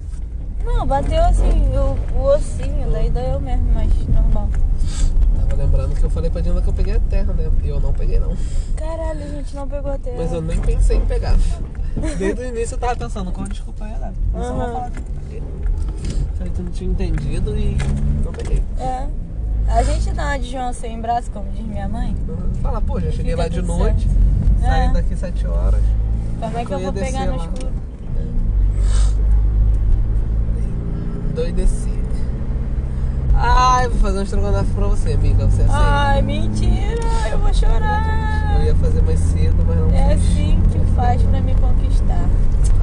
Não, 0.64 0.86
bateu 0.86 1.22
assim, 1.24 1.62
o, 1.76 2.18
o 2.18 2.22
ossinho, 2.34 2.90
daí 2.92 3.10
doeu 3.10 3.40
mesmo, 3.40 3.66
mas 3.74 3.90
normal. 4.08 4.48
Tava 5.48 5.62
lembrando 5.62 5.94
que 5.94 6.04
eu 6.04 6.10
falei 6.10 6.30
pra 6.30 6.40
Dina 6.40 6.60
que 6.62 6.68
eu 6.68 6.72
peguei 6.72 6.94
a 6.96 7.00
terra, 7.00 7.32
né? 7.32 7.50
E 7.62 7.68
eu 7.68 7.80
não 7.80 7.92
peguei 7.92 8.18
não. 8.20 8.36
Caralho, 8.76 9.22
a 9.24 9.28
gente 9.28 9.54
não 9.56 9.66
pegou 9.68 9.90
a 9.90 9.98
terra. 9.98 10.16
Mas 10.18 10.32
eu 10.32 10.40
nem 10.42 10.58
pensei 10.60 10.96
em 10.98 11.06
pegar. 11.06 11.36
Desde 12.18 12.40
o 12.40 12.44
início 12.46 12.74
eu 12.74 12.78
tava 12.78 12.96
pensando 12.96 13.32
qual 13.32 13.46
desculpa 13.48 13.86
ia 13.86 13.98
dar. 13.98 14.12
Eu 14.34 14.42
só 14.44 14.52
vou 14.54 14.64
falar 14.72 14.90
que 14.90 14.98
eu. 15.34 15.42
Falei 16.36 16.52
que 16.52 16.62
não 16.62 16.70
tinha 16.70 16.90
entendido 16.90 17.56
e 17.58 17.76
não 18.24 18.32
peguei. 18.32 18.62
É. 18.78 19.06
A 19.68 19.82
gente 19.82 20.10
dá 20.12 20.24
uma 20.24 20.38
de 20.38 20.50
João 20.50 20.72
sem 20.72 21.00
braço, 21.00 21.30
como 21.30 21.50
diz 21.52 21.64
minha 21.66 21.88
mãe. 21.88 22.16
Uhum. 22.28 22.54
Fala, 22.62 22.80
pô, 22.80 22.98
já 23.00 23.10
cheguei 23.10 23.34
lá 23.36 23.46
de 23.46 23.60
noite, 23.62 24.08
certo. 24.08 24.60
saí 24.62 24.86
É. 24.88 24.92
daqui 24.92 25.16
7 25.16 25.46
horas. 25.46 25.82
Como 26.40 26.58
é 26.58 26.64
que 26.64 26.72
Eu 26.72 26.78
vou 26.80 26.92
pegar 26.92 27.26
no 27.26 27.36
lá. 27.36 27.44
escuro? 27.44 27.72
Doideci. 31.40 31.88
Ai, 33.34 33.88
fazer 33.88 34.18
um 34.18 34.22
estrogonofe 34.22 34.70
pra 34.74 34.86
você, 34.88 35.12
amiga. 35.14 35.46
Você 35.46 35.62
aceita? 35.62 35.72
Ai, 35.74 36.20
mentira, 36.20 37.00
eu 37.32 37.38
vou 37.38 37.48
Eu 37.48 37.54
chorar. 37.54 38.60
ia 38.62 38.74
fazer 38.76 39.02
mais 39.02 39.18
cedo, 39.20 39.64
mas 39.66 39.78
não 39.78 39.88
É 39.90 40.18
fiz. 40.18 40.30
assim 40.32 40.60
que 40.70 40.78
faz 40.94 41.22
pra 41.22 41.40
me 41.40 41.54
conquistar. 41.54 42.28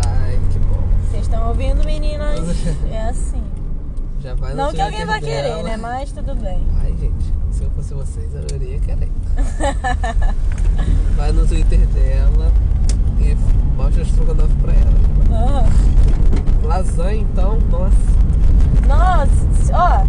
Ai, 0.08 0.40
que 0.52 0.58
bom. 0.58 0.82
Vocês 1.08 1.22
estão 1.24 1.48
ouvindo, 1.50 1.84
meninas? 1.86 2.40
É 2.92 3.04
assim. 3.10 3.44
Já 4.22 4.34
vai 4.34 4.56
Não 4.56 4.72
que 4.74 4.82
alguém 4.82 5.06
vai 5.06 5.20
querer, 5.20 5.44
dela. 5.44 5.64
né? 5.64 5.78
Mas 5.78 6.12
tudo 6.12 6.34
bem. 6.36 6.66
Ai, 6.82 6.96
gente, 7.00 7.32
se 7.52 7.64
eu 7.64 7.70
fosse 7.70 7.94
vocês, 7.94 8.34
eu 8.34 8.42
iria 8.60 8.80
querer. 8.80 9.12
vai 11.16 11.32
no 11.32 11.46
Twitter 11.46 11.86
dela 11.90 12.52
e 13.20 13.38
mostra 13.76 14.02
estrogonofe 14.02 14.54
pra 14.62 14.74
ela. 14.74 14.94
Ah. 15.32 15.66
Lasanha, 16.64 17.22
então, 17.22 17.60
nossa. 17.70 18.18
Nossa, 18.88 19.74
ó, 19.74 20.04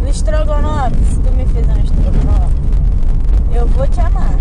no 0.00 0.08
estrogonofe, 0.08 0.96
se 1.04 1.18
tu 1.20 1.32
me 1.34 1.44
fizer 1.46 1.72
um 1.72 1.80
estrogonofe, 1.80 2.54
eu 3.52 3.66
vou 3.68 3.86
te 3.86 4.00
amar. 4.00 4.36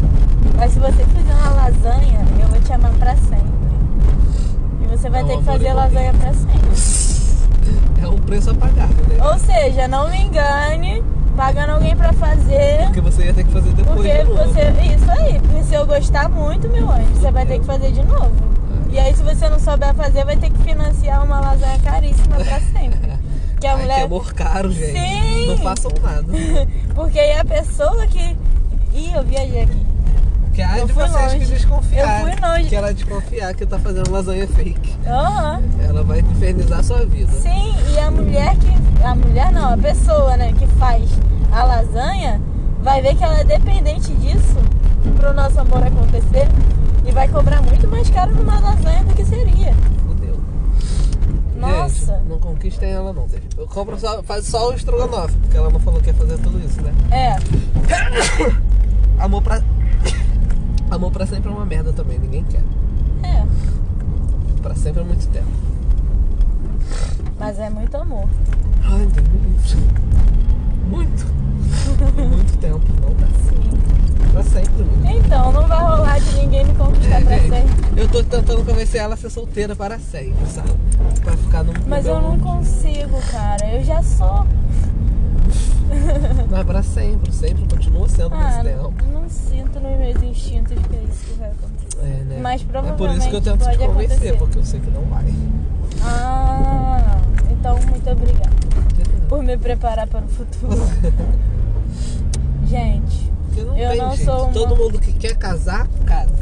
Mas 0.58 0.72
se 0.72 0.80
você 0.80 1.06
fizer 1.06 1.34
uma 1.34 1.52
lasanha, 1.52 2.26
eu 2.42 2.48
vou 2.48 2.60
te 2.60 2.74
amar 2.74 2.92
pra 2.94 3.16
sempre. 3.16 3.48
E 4.82 4.88
você 4.88 5.10
vai 5.10 5.24
ter 5.24 5.38
que 5.38 5.44
fazer 5.44 5.74
lasanha 5.74 6.14
pra 6.14 6.34
sempre. 6.34 6.58
É 8.02 8.08
um 8.08 8.16
preço 8.18 8.52
a 8.52 8.54
pagar, 8.54 8.88
né? 8.88 9.18
Ou 9.22 9.38
seja, 9.40 9.88
não 9.88 10.08
me 10.10 10.22
engane, 10.22 11.04
pagando 11.38 11.74
alguém 11.74 11.96
pra 11.96 12.12
fazer. 12.14 12.80
Porque 12.86 13.00
você 13.02 13.26
ia 13.26 13.34
ter 13.34 13.44
que 13.46 13.52
fazer 13.52 13.70
depois 13.74 13.96
Porque 13.96 14.18
de 14.18 14.24
você. 14.26 14.96
Isso 14.96 15.12
aí, 15.12 15.40
porque 15.40 15.64
se 15.64 15.76
eu 15.76 15.86
gostar 15.86 16.28
muito, 16.28 16.68
meu 16.68 16.92
anjo, 16.92 17.06
você 17.14 17.32
vai 17.32 17.46
ter 17.46 17.60
que 17.60 17.66
fazer 17.66 17.92
de 17.92 18.04
novo. 18.04 18.34
E 18.90 18.98
aí, 18.98 19.16
se 19.16 19.22
você 19.22 19.48
não 19.48 19.60
souber 19.60 19.94
fazer, 19.94 20.26
vai 20.26 20.36
ter 20.36 20.50
que 20.50 20.58
financiar 20.64 21.24
uma 21.24 21.40
lasanha 21.40 21.78
caríssima 21.80 22.36
pra 22.38 22.60
sempre. 22.60 23.08
Que 23.60 23.66
a 23.66 23.74
Ai, 23.74 23.82
mulher. 23.82 23.96
que 23.98 24.04
amor 24.04 24.34
caro, 24.36 24.72
gente. 24.72 24.92
Sim. 25.00 25.48
Não 25.48 25.58
façam 25.58 25.92
nada. 26.04 26.28
Porque 26.94 27.20
aí 27.20 27.40
a 27.40 27.44
pessoa 27.44 28.06
que. 28.06 28.38
Ih, 28.94 29.14
eu 29.16 29.24
viajei 29.24 29.64
aqui. 29.64 29.86
Que 30.54 30.62
há 30.62 30.78
Eu 30.78 30.86
de 30.86 30.94
fui 30.94 31.04
vocês 31.08 31.32
que 31.34 31.40
longe. 31.40 31.54
desconfiar. 31.54 32.22
Eu 32.22 32.28
fui 32.28 32.48
longe. 32.48 32.70
Que 32.70 32.76
ela 32.76 32.94
desconfiar 32.94 33.56
que 33.56 33.66
tá 33.66 33.80
fazendo 33.80 34.12
lasanha 34.12 34.48
fake. 34.48 34.96
Aham. 35.08 35.64
Ela 35.90 36.04
vai 36.04 36.20
infernizar 36.20 36.80
a 36.82 36.84
sua 36.84 37.04
vida. 37.08 37.32
Sim, 37.32 37.74
e 37.96 37.98
a 37.98 38.12
mulher 38.12 38.56
que. 38.58 39.04
A 39.04 39.16
mulher 39.16 39.52
não, 39.52 39.74
a 39.74 39.78
pessoa, 39.78 40.38
né, 40.38 40.54
que 40.54 40.68
faz 40.78 41.10
a 41.58 41.64
lasanha, 41.64 42.40
vai 42.82 43.02
ver 43.02 43.16
que 43.16 43.24
ela 43.24 43.40
é 43.40 43.44
dependente 43.44 44.14
disso 44.14 44.56
pro 45.18 45.34
nosso 45.34 45.60
amor 45.60 45.84
acontecer. 45.84 46.48
E 47.06 47.12
vai 47.12 47.28
cobrar 47.28 47.62
muito 47.62 47.88
mais 47.88 48.10
caro 48.10 48.36
numa 48.36 48.60
lasanha 48.60 49.04
do 49.06 49.16
que 49.16 49.26
seria. 49.26 49.74
Fudeu. 50.06 50.38
Nossa. 51.56 52.18
Gente, 52.18 52.28
não 52.30 52.38
conquistem 52.40 52.92
ela 52.92 53.14
não. 53.14 53.28
gente. 53.28 53.48
Eu 53.58 53.66
compro 53.66 53.98
só, 53.98 54.22
faz 54.24 54.46
só 54.46 54.70
o 54.70 54.74
estrogonofe, 54.74 55.36
porque 55.38 55.58
ela 55.58 55.70
não 55.70 55.80
falou 55.80 56.02
que 56.02 56.08
ia 56.08 56.14
fazer 56.14 56.38
tudo 56.38 56.60
isso, 56.60 56.80
né? 56.82 56.94
É. 57.12 57.38
Amor 59.24 59.42
pra. 59.42 59.64
Amor 60.92 61.12
pra 61.12 61.26
sempre 61.26 61.50
é 61.50 61.52
uma 61.52 61.66
merda 61.66 61.92
também, 61.94 62.20
ninguém 62.20 62.44
quer. 62.44 62.64
É. 63.24 63.44
Pra 64.62 64.76
sempre 64.76 65.02
é 65.02 65.06
muito 65.06 65.28
tempo. 65.30 65.48
Mas 67.40 67.58
é 67.60 67.70
muito 67.70 67.96
amor. 67.96 68.28
Ai, 68.84 69.06
Deus 69.06 69.28
me 69.28 69.40
livre. 69.40 69.78
Muito. 70.90 71.26
muito 72.30 72.58
tempo, 72.60 72.82
não. 73.02 73.18
Pra 74.32 74.44
sempre, 74.44 74.84
muito. 74.84 75.26
Então, 75.26 75.52
não 75.52 75.68
vai 75.68 75.80
rolar 75.80 76.20
de 76.20 76.36
ninguém 76.36 76.66
me 76.66 76.74
conquistar 76.76 77.22
É, 77.22 77.22
pra 77.24 77.38
gente, 77.40 77.50
sempre. 77.50 78.02
eu 78.02 78.08
tô 78.08 78.24
tentando 78.24 78.64
convencer 78.66 79.02
ela 79.02 79.16
a 79.16 79.18
ser 79.18 79.30
solteira 79.32 79.76
para 79.76 79.98
sempre, 80.00 80.46
sabe? 80.48 80.70
Pra 81.24 81.36
ficar 81.36 81.64
no. 81.64 81.74
Mas 81.88 82.06
eu 82.06 82.22
não 82.22 82.38
consigo, 82.40 83.20
cara. 83.32 83.66
Eu 83.72 83.84
já 83.84 84.02
sou. 84.04 84.46
Não 86.50 86.58
é 86.58 86.64
pra 86.64 86.84
sempre, 86.84 87.32
sempre 87.34 87.66
continua 87.68 88.08
sendo 88.10 88.36
Ah, 88.36 88.44
nesse 88.44 88.62
tempo. 88.64 88.94
não 89.12 89.30
sinto 89.30 89.80
nos 89.80 89.98
meus 89.98 90.22
instintos 90.22 90.74
que 90.88 90.96
é 90.96 91.04
isso 91.04 91.26
que 91.26 91.34
vai 91.40 91.50
acontecer. 91.50 92.00
É, 92.04 92.24
né? 92.26 92.40
Mas 92.42 92.62
É 92.62 92.92
por 92.92 93.10
isso 93.10 93.30
que 93.30 93.36
eu 93.36 93.42
provavelmente 93.42 93.42
tento 93.42 93.60
te 93.72 93.78
convencer, 93.78 93.86
acontecer. 93.88 94.38
porque 94.38 94.60
eu 94.60 94.66
sei 94.66 94.80
que 94.82 94.90
não 94.92 95.02
vai. 95.04 95.24
Ah, 96.04 97.18
então 97.50 97.80
muito 97.90 98.10
obrigada 98.10 98.50
por 99.28 99.44
me 99.44 99.58
preparar 99.58 100.08
para 100.08 100.26
o 100.26 100.28
futuro. 100.28 100.78
Gente, 102.68 103.32
Porque 103.48 103.64
não 103.64 103.78
Eu 103.78 103.90
tem, 103.92 103.98
não 104.02 104.12
gente. 104.12 104.26
sou 104.26 104.44
uma- 104.44 104.54
Todo 104.54 104.76
mundo 104.76 105.00
que 105.00 105.14
quer 105.14 105.36
casar, 105.38 105.88
casa. 106.06 106.34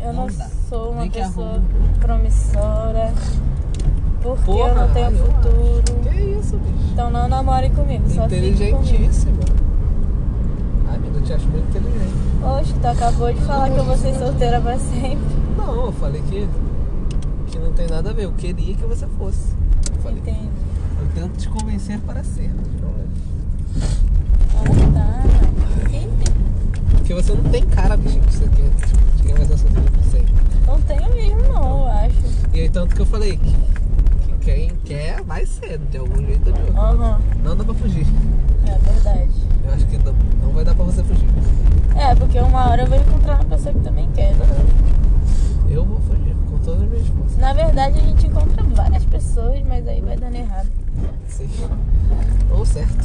eu 0.00 0.12
não, 0.12 0.26
dá. 0.28 0.46
sou 0.68 0.92
uma 0.92 1.00
Nem 1.02 1.10
pessoa 1.10 1.60
promissora. 2.00 3.12
Porque 4.22 4.50
eu 4.50 4.54
Porra, 4.54 4.74
não 4.86 4.94
tenho 4.94 5.10
eu 5.10 5.26
futuro. 5.26 5.82
Que 6.08 6.20
isso, 6.38 6.56
bicho? 6.58 6.90
Então 6.92 7.10
não 7.10 7.28
namore 7.28 7.68
comigo, 7.70 8.08
só. 8.10 8.26
Inteligentíssima. 8.26 9.38
Ai, 10.88 10.96
amiga, 10.96 11.18
eu 11.18 11.22
te 11.22 11.32
acho 11.32 11.46
muito 11.48 11.68
inteligente. 11.76 12.14
Oxe, 12.60 12.74
tu 12.74 12.86
acabou 12.86 13.32
de 13.32 13.40
falar 13.40 13.70
que 13.70 13.76
eu 13.78 13.84
vou 13.84 13.96
ser 13.96 14.14
solteira 14.14 14.60
pra 14.60 14.78
sempre. 14.78 15.18
Não, 15.56 15.86
eu 15.86 15.92
falei 15.92 16.22
que, 16.22 16.48
que 17.48 17.58
não 17.58 17.72
tem 17.72 17.88
nada 17.88 18.10
a 18.10 18.12
ver. 18.12 18.24
Eu 18.26 18.32
queria 18.32 18.74
que 18.76 18.84
você 18.84 19.06
fosse. 19.18 19.52
Eu 19.92 20.00
falei, 20.00 20.18
Entende? 20.18 20.48
Tento 21.14 21.36
te 21.38 21.48
convencer 21.48 21.98
para 22.00 22.22
ser. 22.24 22.50
Entendi. 25.76 26.24
Porque 26.92 27.14
você 27.14 27.32
não 27.34 27.44
tem 27.50 27.62
cara, 27.66 27.96
bicho, 27.96 28.18
que 28.20 28.32
você 28.34 28.48
quer, 28.48 28.70
de 29.16 29.22
quem 29.22 29.34
vai 29.34 29.44
ser 29.46 29.58
sempre. 29.58 29.82
Não 30.66 30.80
tenho 30.82 31.08
mesmo 31.14 31.52
não, 31.52 31.80
eu 31.82 31.88
acho. 31.88 32.16
E 32.54 32.60
aí, 32.60 32.68
tanto 32.68 32.94
que 32.94 33.02
eu 33.02 33.06
falei 33.06 33.36
que, 33.36 33.50
que 34.26 34.32
quem 34.40 34.70
quer 34.84 35.22
vai 35.22 35.44
ser, 35.46 35.78
de 35.78 35.98
algum 35.98 36.18
jeito 36.24 36.48
ou 36.48 36.52
de 36.52 36.60
outro. 36.60 36.80
Aham, 36.80 37.20
Não 37.42 37.56
dá 37.56 37.64
pra 37.64 37.74
fugir. 37.74 38.06
é 38.66 38.78
verdade. 38.78 39.30
Eu 39.64 39.72
acho 39.74 39.86
que 39.86 39.98
não, 39.98 40.12
não 40.42 40.52
vai 40.52 40.64
dar 40.64 40.74
pra 40.74 40.84
você 40.84 41.02
fugir. 41.02 41.28
É, 41.96 42.14
porque 42.14 42.38
uma 42.38 42.68
hora 42.70 42.82
eu 42.82 42.86
vou 42.88 42.98
encontrar 42.98 43.34
uma 43.36 43.44
pessoa 43.44 43.74
que 43.74 43.80
também 43.80 44.08
quer. 44.14 44.34
né? 44.34 44.46
Eu 45.70 45.84
vou 45.84 46.00
fugir 46.00 46.34
com 46.50 46.58
todas 46.58 46.82
as 46.82 46.88
minhas 46.88 47.06
forças. 47.08 47.36
Na 47.38 47.52
verdade, 47.52 47.98
a 47.98 48.02
gente 48.02 48.26
encontra 48.26 48.62
várias 48.64 49.04
pessoas, 49.04 49.62
mas 49.66 49.86
aí 49.86 50.00
vai 50.00 50.16
dando 50.16 50.34
errado. 50.36 50.68
Sim. 51.28 51.48
Ou 52.50 52.64
certo. 52.66 53.04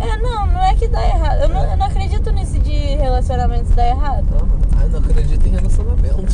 É, 0.00 0.16
não, 0.18 0.46
não 0.46 0.62
é 0.62 0.74
que 0.74 0.86
dá 0.88 1.02
errado. 1.06 1.40
Eu 1.42 1.48
não, 1.48 1.64
eu 1.70 1.76
não 1.76 1.86
acredito 1.86 2.30
nisso 2.30 2.58
de 2.58 2.72
relacionamentos 2.96 3.70
dar 3.74 3.88
errado. 3.88 4.26
Não, 4.30 4.78
ai, 4.80 4.88
não 4.88 4.98
acredito 4.98 5.46
em 5.46 5.50
relacionamento. 5.50 6.26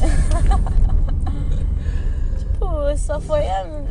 Tipo, 2.38 2.96
só 2.98 3.20
foi. 3.20 3.40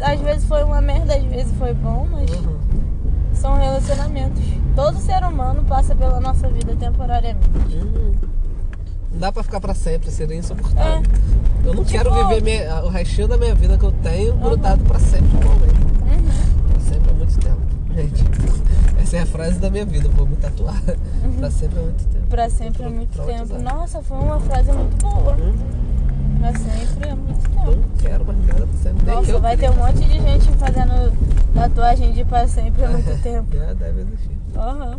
Às 0.01 0.19
vezes 0.21 0.45
foi 0.45 0.63
uma 0.63 0.81
merda, 0.81 1.15
às 1.15 1.23
vezes 1.23 1.51
foi 1.57 1.73
bom, 1.73 2.07
mas 2.11 2.29
Uhum. 2.31 2.57
são 3.33 3.57
relacionamentos. 3.57 4.41
Todo 4.75 4.97
ser 4.99 5.23
humano 5.23 5.63
passa 5.63 5.95
pela 5.95 6.19
nossa 6.19 6.47
vida 6.49 6.75
temporariamente. 6.75 7.49
Uhum. 7.75 8.11
Não 9.11 9.19
dá 9.19 9.31
pra 9.31 9.43
ficar 9.43 9.59
pra 9.59 9.73
sempre, 9.73 10.11
seria 10.11 10.37
insuportável. 10.37 11.01
É. 11.65 11.67
Eu 11.67 11.73
não 11.73 11.83
Tipo- 11.83 11.97
quero 12.03 12.13
viver 12.27 12.41
minha- 12.41 12.83
o 12.85 12.89
restinho 12.89 13.27
da 13.27 13.37
minha 13.37 13.53
vida 13.55 13.77
que 13.77 13.83
eu 13.85 13.91
tenho 13.91 14.35
grudado 14.35 14.83
pra 14.85 14.99
sempre 14.99 15.29
com 15.29 15.49
alguém. 15.51 15.69
Uhum. 15.69 16.71
Pra 16.71 16.79
sempre 16.81 17.09
é 17.11 17.13
muito 17.13 17.37
Gente, 17.99 18.23
essa 19.01 19.17
é 19.17 19.21
a 19.21 19.25
frase 19.25 19.59
da 19.59 19.69
minha 19.69 19.85
vida, 19.85 20.07
vou 20.09 20.25
me 20.27 20.35
tatuar. 20.37 20.81
Pra 21.37 21.51
sempre 21.51 21.79
é 21.79 21.81
muito 21.83 22.05
tempo. 22.07 22.27
Pra 22.29 22.49
sempre 22.49 22.83
é 22.83 22.89
muito 22.89 23.21
tempo. 23.25 23.59
Nossa, 23.61 24.01
foi 24.01 24.17
uma 24.17 24.39
frase 24.39 24.71
muito 24.71 24.97
boa. 24.97 25.33
Uhum. 25.35 25.57
Pra 26.39 26.51
sempre 26.53 27.09
é 27.09 27.15
muito 27.15 27.49
tempo. 27.49 27.65
Não 27.71 27.97
quero 27.97 28.25
mais 28.25 28.39
nada 28.47 28.67
pra 28.67 28.77
sempre. 28.81 29.05
Nossa, 29.05 29.31
eu 29.31 29.41
vai 29.41 29.57
ter 29.57 29.69
um 29.69 29.75
monte 29.75 29.97
de 29.99 30.13
gente 30.19 30.49
fazendo 30.57 31.13
tatuagem 31.53 32.13
de 32.13 32.23
pra 32.23 32.47
sempre 32.47 32.85
há 32.85 32.87
muito 32.89 33.21
tempo. 33.21 33.57
Já 33.57 33.73
deve 33.73 34.01
existir. 34.01 34.37
Aham. 34.55 34.97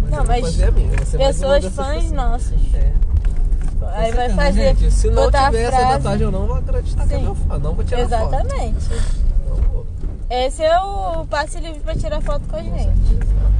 Mas 0.00 0.10
Não, 0.10 0.24
mas 0.24 0.56
Pessoas 1.10 1.64
fãs 1.66 1.94
pessoas. 1.96 2.10
nossos. 2.12 2.74
É. 2.74 2.92
Aí 3.94 4.12
vai 4.12 4.30
fazer. 4.30 4.74
Gente, 4.74 4.90
se 4.90 5.10
não 5.10 5.26
tiver 5.30 5.38
a 5.38 5.60
essa 5.60 5.70
frase. 5.76 5.92
tatuagem, 5.92 6.22
eu 6.22 6.30
não 6.32 6.46
vou 6.46 6.56
acreditar 6.56 7.06
que 7.06 7.14
é 7.14 7.18
Sim. 7.18 7.24
meu 7.24 7.34
fã. 7.34 7.58
Não 7.58 7.74
vou 7.74 7.84
tirar 7.84 8.08
foto. 8.08 8.34
Exatamente. 8.34 8.88
Esse 10.28 10.62
é 10.64 10.78
o 10.80 11.24
passe 11.26 11.60
livre 11.60 11.78
pra 11.80 11.94
tirar 11.94 12.20
foto 12.20 12.42
com 12.48 12.56
a 12.56 12.62
gente. 12.62 12.88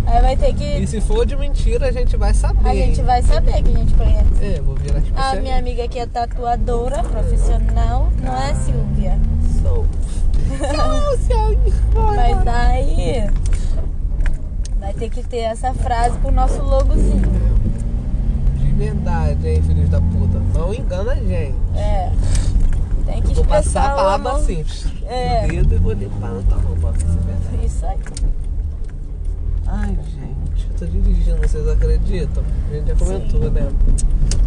Aí 0.07 0.21
vai 0.21 0.37
ter 0.37 0.51
E 0.51 0.55
que. 0.81 0.87
se 0.87 1.01
for 1.01 1.25
de 1.25 1.37
mentira, 1.37 1.89
a 1.89 1.93
gente 1.93 2.17
vai 2.17 2.35
saber. 2.35 2.69
A 2.69 2.75
gente 2.75 3.03
vai 3.03 3.23
saber 3.23 3.63
que 3.63 3.71
a 3.71 3.79
gente 3.79 3.95
conhece. 3.95 4.27
É, 4.45 4.61
vou 4.61 4.75
virar 4.75 4.99
A 4.99 5.01
especialista. 5.01 5.43
minha 5.43 5.59
amiga 5.59 5.89
que 5.89 5.99
é 5.99 6.07
tatuadora 6.07 7.03
profissional, 7.05 8.09
não 8.21 8.37
é 8.37 8.55
Silvia. 8.55 9.19
Sou. 9.63 9.85
Mas 12.15 12.45
daí 12.45 13.29
vai 14.81 14.93
ter 14.95 15.11
que 15.11 15.23
ter 15.23 15.39
essa 15.39 15.73
frase 15.75 16.19
com 16.19 16.29
o 16.29 16.33
nosso 16.33 16.63
logozinho. 16.63 17.23
De 18.57 18.71
verdade, 18.73 19.49
hein, 19.49 19.63
filhos 19.63 19.89
da 19.89 20.01
puta. 20.01 20.39
Não 20.55 20.73
engana 20.75 21.13
a 21.13 21.17
gente. 21.17 21.55
É. 21.77 22.11
Tem 23.07 23.23
que 23.23 23.35
Vou 23.35 23.43
expressar 23.45 23.81
passar 23.81 23.91
a 23.91 23.93
o 23.93 23.97
palavra 23.97 24.31
amor. 24.31 24.41
assim, 24.43 24.65
É. 25.07 25.43
no 25.47 25.49
dedo 25.53 25.75
e 25.75 25.79
vou 25.79 25.93
limpar 25.93 26.31
na 26.33 26.43
tua 26.43 26.59
ser 26.93 27.07
verdade. 27.07 27.65
Isso 27.67 27.87
aí. 27.87 27.99
Ai, 29.69 29.99
gente, 30.15 30.69
eu 30.71 30.79
tô 30.79 30.87
dirigindo, 30.87 31.37
vocês 31.39 31.69
acreditam? 31.69 32.43
A 32.71 32.75
gente 32.75 32.87
já 32.89 32.95
comentou, 32.97 33.51
né? 33.51 33.69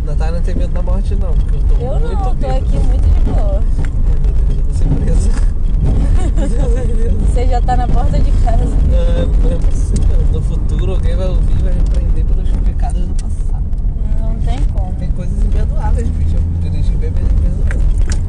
Natália 0.05 0.35
não 0.35 0.41
tem 0.41 0.55
medo 0.55 0.73
da 0.73 0.81
morte, 0.81 1.15
não, 1.15 1.33
porque 1.33 1.55
eu 1.57 1.61
tô 1.63 1.75
Eu 1.83 1.99
muito 1.99 2.13
não, 2.15 2.23
tô 2.23 2.33
bêbado. 2.35 2.57
aqui 2.65 2.77
muito 2.79 3.09
de 3.09 3.19
boa. 3.31 3.61
Ai, 3.61 4.05
meu 4.09 4.19
Deus, 4.23 4.49
eu 4.49 4.63
vou 4.63 4.73
ser 4.73 4.85
presa. 5.03 5.29
Você 7.33 7.47
já 7.47 7.61
tá 7.61 7.75
na 7.77 7.87
porta 7.87 8.19
de 8.19 8.31
casa. 8.43 8.63
Ah, 8.63 9.25
não 9.43 9.51
é 9.51 9.55
possível. 9.57 10.17
No 10.31 10.41
futuro 10.41 10.91
alguém 10.93 11.15
vai 11.15 11.27
ouvir 11.27 11.51
e 11.59 11.63
vai 11.63 11.73
me 11.73 11.81
prender 11.83 12.25
pelos 12.25 12.49
pecados 12.49 13.01
do 13.07 13.13
passado. 13.15 13.63
Não 14.19 14.35
tem 14.41 14.59
como. 14.73 14.93
Tem 14.95 15.11
coisas 15.11 15.43
imperdoáveis, 15.43 16.07
bicho. 16.09 16.35
Eu 16.63 16.69
dirigir 16.71 16.97
bebê 16.97 17.19
imperdoável. 17.21 17.79
É. 17.79 18.28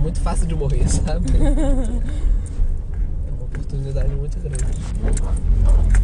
muito 0.00 0.20
fácil 0.20 0.46
de 0.46 0.54
morrer, 0.54 0.86
sabe? 0.88 1.26
é 1.36 3.30
uma 3.32 3.44
oportunidade 3.44 4.14
muito 4.14 4.38
grande. 4.40 4.64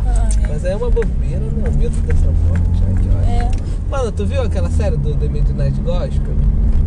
Ai, 0.06 0.48
Mas 0.48 0.64
é 0.64 0.77
uma 0.77 0.90
bobeira, 0.90 1.40
não. 1.40 1.73
Medo 1.73 2.01
dessa 2.02 2.31
morte. 2.31 3.28
É. 3.28 3.51
Mano, 3.90 4.12
tu 4.12 4.27
viu 4.27 4.43
aquela 4.43 4.70
série 4.70 4.97
do 4.97 5.14
The 5.14 5.28
Midnight 5.28 5.81
Gospel? 5.81 6.35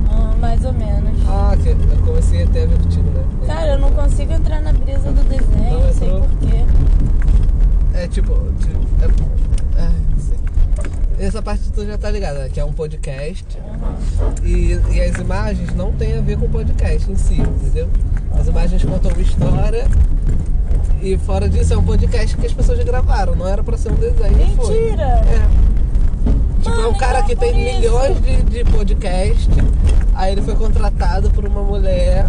Ah, 0.09 0.35
mais 0.39 0.63
ou 0.65 0.73
menos. 0.73 1.19
Ah, 1.27 1.55
que 1.61 1.69
eu 1.69 1.75
comecei 2.05 2.43
até 2.43 2.63
a 2.63 2.67
ver 2.67 2.77
contigo, 2.77 3.09
né? 3.11 3.23
Cara, 3.47 3.73
eu 3.73 3.79
não 3.79 3.91
consigo 3.91 4.33
entrar 4.33 4.61
na 4.61 4.73
brisa 4.73 5.11
do 5.11 5.23
desenho, 5.29 5.71
Não 5.71 5.85
não 5.85 5.93
sei 5.93 6.09
porquê. 6.09 6.65
É 7.93 8.07
tipo. 8.07 8.33
tipo 8.59 8.79
é, 9.77 9.81
ai, 9.81 9.91
sei. 9.91 10.08
Essa 11.19 11.41
parte 11.41 11.69
tu 11.71 11.85
já 11.85 11.97
tá 11.97 12.09
ligada, 12.09 12.39
né? 12.39 12.49
Que 12.49 12.59
é 12.59 12.65
um 12.65 12.71
podcast. 12.71 13.45
E, 14.43 14.79
e 14.91 15.01
as 15.01 15.17
imagens 15.17 15.75
não 15.75 15.91
tem 15.91 16.17
a 16.17 16.21
ver 16.21 16.37
com 16.37 16.45
o 16.45 16.49
podcast 16.49 17.11
em 17.11 17.15
si, 17.15 17.41
entendeu? 17.41 17.89
As 18.39 18.47
imagens 18.47 18.83
contam 18.83 19.11
uma 19.11 19.21
história. 19.21 19.85
E 21.01 21.17
fora 21.17 21.49
disso, 21.49 21.73
é 21.73 21.77
um 21.77 21.83
podcast 21.83 22.35
que 22.37 22.45
as 22.45 22.53
pessoas 22.53 22.77
já 22.77 22.83
gravaram, 22.83 23.35
não 23.35 23.47
era 23.47 23.61
pra 23.63 23.77
ser 23.77 23.91
um 23.91 23.95
desenho. 23.95 24.37
Mentira! 24.37 25.03
É. 25.03 25.69
Tipo, 26.61 26.69
é 26.75 26.79
um 26.79 26.81
Mano, 26.83 26.97
cara 26.97 27.23
que 27.23 27.33
então 27.33 27.47
tem 27.47 27.53
por 27.53 27.61
isso. 27.69 27.79
milhões 27.79 28.21
de, 28.21 28.43
de 28.43 28.63
podcast. 28.71 29.49
Aí 30.13 30.31
ele 30.33 30.41
foi 30.41 30.55
contratado 30.55 31.29
por 31.31 31.45
uma 31.45 31.63
mulher 31.63 32.25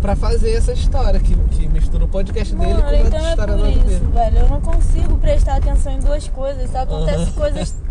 pra 0.00 0.14
fazer 0.16 0.52
essa 0.52 0.72
história, 0.72 1.18
que, 1.20 1.34
que 1.50 1.68
mistura 1.68 2.04
o 2.04 2.08
podcast 2.08 2.54
dele 2.54 2.72
Mano, 2.74 2.82
com 2.82 2.94
então 3.06 3.26
é 3.26 3.30
história 3.30 3.54
por 3.54 3.62
nada 3.64 3.68
a 3.80 3.82
ver. 3.84 3.92
isso, 3.92 4.04
velho. 4.06 4.38
Eu 4.38 4.48
não 4.48 4.60
consigo 4.60 5.16
prestar 5.18 5.56
atenção 5.56 5.92
em 5.92 5.98
duas 6.00 6.28
coisas. 6.28 6.74
Acontecem 6.74 7.22
Aham. 7.22 7.32
coisas 7.32 7.74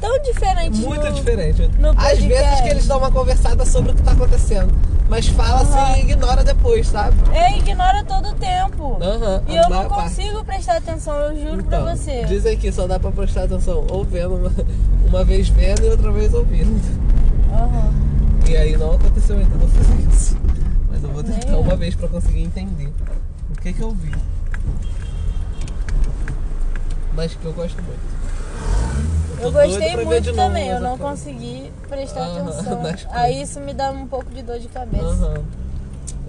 tão 0.00 0.22
diferentes 0.22 0.80
Muito 0.80 1.04
no... 1.04 1.12
diferente. 1.12 1.68
no 1.78 1.90
Às 1.90 2.18
vezes 2.18 2.60
que 2.62 2.68
eles 2.68 2.86
dão 2.86 2.98
uma 2.98 3.10
conversada 3.10 3.64
sobre 3.66 3.92
o 3.92 3.94
que 3.94 4.02
tá 4.02 4.12
acontecendo. 4.12 4.72
Mas 5.08 5.26
fala 5.26 5.60
Aham. 5.62 5.82
assim 5.92 6.00
e 6.00 6.02
ignora 6.04 6.44
depois, 6.44 6.86
sabe? 6.86 7.16
É, 7.36 7.58
ignora 7.58 8.04
todo 8.04 8.28
o 8.28 8.34
tempo. 8.34 8.96
Aham, 9.02 9.42
E 9.48 9.56
eu 9.56 9.62
não 9.64 9.70
maior 9.70 9.88
parte. 9.88 10.14
consigo 10.14 10.44
prestar 10.44 10.76
atenção, 10.76 11.14
eu 11.16 11.36
juro 11.36 11.60
Então, 11.62 11.82
pra 11.82 11.96
você. 11.96 12.24
dizem 12.26 12.56
que 12.56 12.70
só 12.70 12.86
dá 12.86 12.98
pra 12.98 13.10
prestar 13.10 13.42
atenção 13.44 13.84
ou 13.90 14.04
vendo, 14.04 14.36
uma, 14.36 14.52
uma 15.08 15.24
vez 15.24 15.48
vendo 15.48 15.84
e 15.84 15.88
outra 15.88 16.12
vez 16.12 16.32
ouvindo. 16.32 16.80
Aham. 17.52 17.92
E 18.48 18.56
aí 18.56 18.76
não 18.76 18.92
aconteceu 18.94 19.36
ainda, 19.36 19.56
não 19.56 19.68
fiz 19.68 19.88
isso. 20.14 20.36
Mas 20.90 21.02
eu 21.02 21.10
vou 21.10 21.22
tentar 21.24 21.52
eu. 21.52 21.60
uma 21.60 21.76
vez 21.76 21.94
pra 21.96 22.06
conseguir 22.08 22.42
entender 22.42 22.92
o 23.50 23.60
que 23.60 23.72
que 23.72 23.80
eu 23.82 23.90
vi. 23.90 24.12
Mas 27.14 27.34
que 27.34 27.44
eu 27.44 27.52
gosto 27.52 27.82
muito. 27.82 28.19
Eu 29.40 29.52
gostei 29.52 29.96
muito 29.96 30.20
de 30.20 30.32
novo, 30.32 30.48
também, 30.48 30.68
eu 30.68 30.80
não 30.80 30.98
tô- 30.98 31.04
consegui 31.04 31.72
prestar 31.88 32.20
Aham, 32.20 32.48
atenção. 32.50 33.10
Aí 33.12 33.40
isso 33.42 33.60
me 33.60 33.72
dá 33.72 33.90
um 33.90 34.06
pouco 34.06 34.30
de 34.30 34.42
dor 34.42 34.58
de 34.58 34.68
cabeça. 34.68 35.04
Aham. 35.04 35.34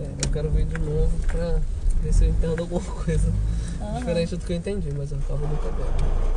É, 0.02 0.26
eu 0.26 0.32
quero 0.32 0.50
ver 0.50 0.66
de 0.66 0.78
novo 0.80 1.12
pra 1.28 1.60
ver 2.02 2.14
se 2.14 2.24
eu 2.26 2.30
entendo 2.30 2.60
alguma 2.62 2.82
coisa 3.04 3.32
Aham. 3.82 4.00
diferente 4.00 4.36
do 4.38 4.46
que 4.46 4.54
eu 4.54 4.58
entendi, 4.58 4.92
mas 4.96 5.12
eu 5.12 5.18
acabo 5.20 5.46
não 5.46 5.54
entendendo. 5.54 6.32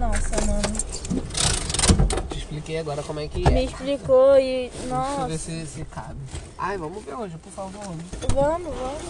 Nossa, 0.00 0.46
mano. 0.46 2.22
Te 2.28 2.38
expliquei 2.38 2.78
agora 2.78 3.02
como 3.02 3.20
é 3.20 3.28
que 3.28 3.38
Me 3.50 3.60
é. 3.60 3.64
explicou 3.64 4.36
e. 4.36 4.68
Deixa 4.70 4.84
eu 4.84 4.88
ver 4.88 4.88
Nossa. 4.88 5.38
se, 5.38 5.66
se 5.66 5.84
cabe. 5.84 6.18
Ai, 6.58 6.76
vamos 6.76 7.04
ver 7.04 7.14
hoje, 7.14 7.36
por 7.38 7.52
favor. 7.52 7.94
Vamos, 8.34 8.74
vamos. 8.74 9.02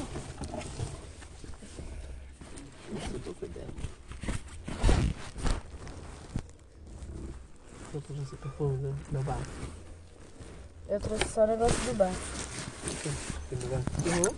Eu 3.12 3.20
tô 3.20 3.32
fedendo. 3.40 3.73
Eu 7.94 8.00
tô 8.00 8.12
esse 8.14 8.34
perfume 8.34 8.76
né? 8.78 8.94
meu 9.12 9.22
bar. 9.22 9.38
Eu 10.88 10.98
trouxe 10.98 11.28
só 11.28 11.44
o 11.44 11.46
negócio 11.46 11.78
do 11.84 11.94
bar. 11.94 12.12
Tem 13.48 13.58
lugar 13.60 13.80
não? 14.20 14.34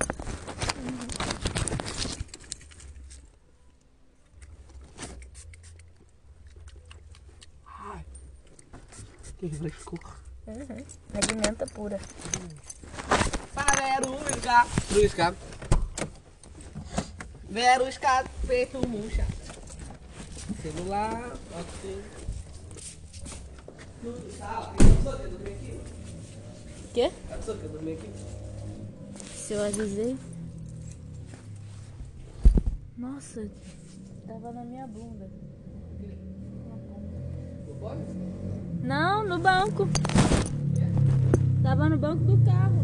Ai. 7.67 8.05
Que 9.39 9.49
frescor. 9.49 10.01
Uhum. 10.47 10.85
Alimenta 11.15 11.67
pura. 11.69 11.99
Verusca. 13.97 14.67
Verusca. 14.91 15.35
Verusca, 17.49 18.25
feito 18.47 18.87
murcha. 18.87 19.27
Celular, 20.63 21.33
ok. 21.55 21.57
Tá, 21.57 21.65
ó, 21.65 21.85
tem 21.87 21.95
pessoa 21.97 22.05
que 22.05 22.05
dormir 22.05 22.11
aqui? 22.11 22.16
Quê? 26.95 27.11
Se 29.35 29.53
eu 29.53 29.65
avisei. 29.65 30.17
Nossa, 32.97 33.47
tava 34.27 34.53
na 34.53 34.65
minha 34.65 34.87
bunda. 34.87 35.29
Não, 38.83 39.25
no 39.25 39.39
banco. 39.39 39.89
Tava 41.63 41.89
no 41.89 41.99
banco 41.99 42.25
do 42.25 42.45
carro. 42.45 42.77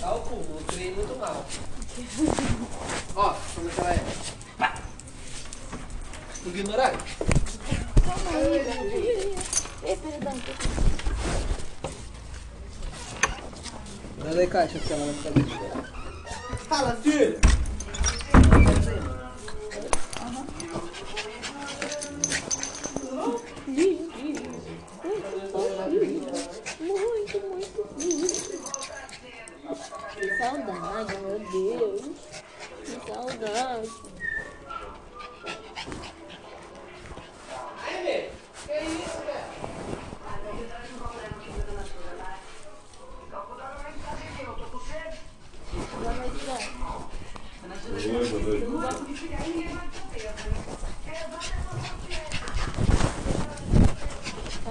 Tá 0.00 0.14
o 0.14 0.20
cu, 0.20 0.34
eu 0.34 0.62
criei 0.66 0.94
muito 0.94 1.18
mal. 1.18 1.44
Ó, 3.16 3.34
como 3.54 3.68
é 3.68 3.70
que 3.72 3.80
ela 3.80 3.92
é? 3.92 4.00
Pá. 4.58 4.74
Ignorante. 6.46 7.16
Calma 8.04 8.30
aí. 8.38 9.34
Ei, 9.82 9.96
perdão. 9.96 10.36
Manda 14.18 14.40
aí, 14.40 14.46
caixa, 14.46 14.78
que 14.78 14.92
ela 14.92 15.04
vai 15.06 15.14
ficar 15.14 15.30
deixando. 15.30 15.84
Fala, 16.68 16.96
filho! 16.96 17.40
Muito, 26.80 27.40
muito, 27.40 27.78
muito. 27.98 28.58
Que 30.14 30.26
saudade, 30.38 31.14
meu 31.18 31.38
Deus. 31.38 32.02
Que 32.84 32.94
saudade. 33.06 33.88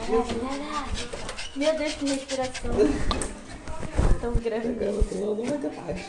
Vamos 0.08 0.28
tirar. 0.28 0.88
Meu 1.56 1.74
Deus, 1.78 1.94
que 1.94 2.06
respiração. 2.06 2.72
Tão 4.28 4.36
grande. 4.36 4.68
Não 4.68 5.36
vai 5.36 5.58
ter 5.58 5.70
paz. 5.70 6.06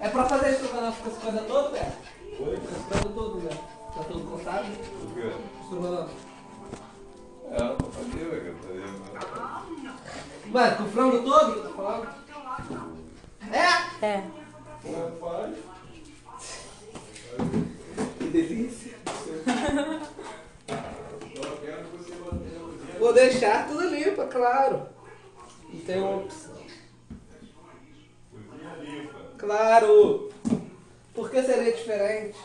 É 0.00 0.08
pra 0.08 0.24
fazer 0.24 0.50
estrogonofe 0.50 1.02
com 1.02 1.10
essa 1.10 1.20
coisa 1.20 1.42
toda, 1.42 1.68
velho? 1.70 1.92
Oi? 2.40 2.58
Frango 2.88 3.08
todo, 3.10 3.38
velho. 3.38 3.60
Tá 3.94 4.02
todo 4.02 4.24
cortado? 4.28 4.66
O 4.66 5.14
quê? 5.14 5.32
Estrogonofe. 5.62 6.14
É, 7.52 7.62
eu 7.62 7.76
vou 7.78 7.90
fazer, 7.92 8.56
fazer. 8.60 8.82
Mano, 10.46 10.76
com 10.76 10.82
o 10.82 10.88
frango 10.88 11.22
todo 11.22 11.52
que 11.52 11.58
eu 11.58 11.68
tô 11.68 11.74
falando? 11.76 12.08
É? 13.52 14.06
É. 14.06 14.24
Pô, 14.82 14.90
faz. 15.20 15.56
Que 18.18 18.24
delícia. 18.24 18.98
Vou 22.98 23.12
deixar 23.12 23.68
tudo 23.68 23.88
claro. 24.26 24.88
Não 25.72 25.80
tem 25.82 26.00
uma 26.00 26.16
opção. 26.16 26.49
Claro! 29.40 30.28
Por 31.14 31.30
que 31.30 31.42
seria 31.42 31.72
diferente? 31.72 32.36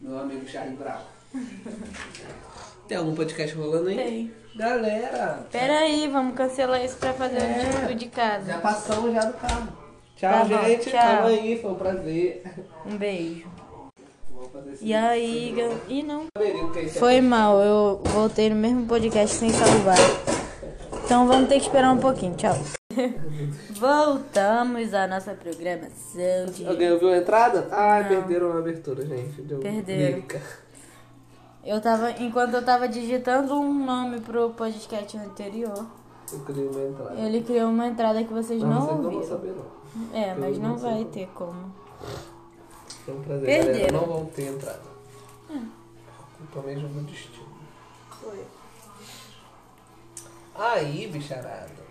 Meu 0.00 0.18
amigo 0.18 0.46
Charlie 0.46 0.76
Bravo. 0.76 1.04
Tem 2.86 2.98
algum 2.98 3.14
podcast 3.14 3.56
rolando 3.56 3.88
aí? 3.88 3.96
Tem. 3.96 4.32
Galera! 4.54 5.46
Pera 5.50 5.78
aí, 5.78 6.06
vamos 6.06 6.36
cancelar 6.36 6.84
isso 6.84 6.96
pra 6.98 7.14
fazer 7.14 7.38
o 7.38 7.80
tipo 7.80 7.94
de 7.94 8.04
Já 8.04 8.10
casa. 8.10 8.58
passamos 8.58 9.14
já 9.14 9.22
do 9.24 9.32
carro. 9.38 9.68
Tchau, 10.16 10.30
Tá 10.30 10.44
bom, 10.44 10.64
gente. 10.64 10.90
tchau. 10.90 11.00
Tamo 11.16 11.26
aí, 11.28 11.58
foi 11.60 11.70
um 11.70 11.74
prazer. 11.74 12.42
Um 12.86 12.96
beijo. 12.96 13.46
Vou 14.30 14.48
fazer 14.50 14.72
esse 14.74 14.84
E 14.84 14.94
aí, 14.94 15.54
gal- 15.56 15.74
Ih, 15.88 16.02
não. 16.02 16.26
É. 16.38 16.88
Foi 16.88 17.20
mal, 17.22 17.60
eu 17.62 18.00
voltei 18.04 18.50
no 18.50 18.56
mesmo 18.56 18.86
podcast 18.86 19.34
sem 19.36 19.48
salvar. 19.50 19.96
Então 21.04 21.26
vamos 21.26 21.48
ter 21.48 21.56
que 21.58 21.66
esperar 21.66 21.90
um 21.92 21.98
pouquinho, 21.98 22.36
tchau. 22.36 22.54
Voltamos 23.78 24.94
à 24.94 25.06
nossa 25.06 25.34
programação 25.34 26.46
de. 26.52 26.66
Alguém 26.66 26.92
ouviu 26.92 27.10
a 27.10 27.18
entrada? 27.18 27.68
Ah, 27.70 28.04
perderam 28.06 28.52
a 28.52 28.58
abertura, 28.58 29.04
gente. 29.06 29.42
Deu 29.42 29.58
Perderam. 29.58 30.16
lírica. 30.16 30.40
Eu 31.64 31.80
tava. 31.80 32.10
Enquanto 32.12 32.54
eu 32.54 32.64
tava 32.64 32.88
digitando 32.88 33.54
um 33.54 33.84
nome 33.84 34.20
pro 34.20 34.50
podcast 34.50 35.16
anterior, 35.16 35.86
Eu 36.32 36.40
criei 36.40 36.68
uma 36.68 36.82
entrada. 36.82 37.20
ele 37.20 37.42
criou 37.42 37.70
uma 37.70 37.86
entrada 37.86 38.22
que 38.24 38.32
vocês 38.32 38.62
Mas 38.62 38.70
não 38.70 38.80
vocês 38.80 38.96
não 38.96 39.02
vão 39.02 39.12
ouviram. 39.14 39.36
saber, 39.36 39.54
não. 39.54 40.18
É, 40.18 40.34
mas 40.34 40.58
não 40.58 40.68
não 40.70 40.76
vai 40.78 40.92
como. 40.98 41.04
ter 41.06 41.26
como. 41.34 41.74
Foi 43.04 43.14
um 43.14 43.22
prazer, 43.22 43.46
Perderam. 43.46 43.72
galera. 43.78 43.92
Não 43.92 44.06
vão 44.06 44.24
ter 44.26 44.46
entrada. 44.48 44.94
Culpa 46.52 46.66
mesmo 46.68 46.88
do 46.88 47.00
destino. 47.02 47.46
Foi. 48.20 48.44
Aí, 50.56 51.06
bicharada. 51.08 51.83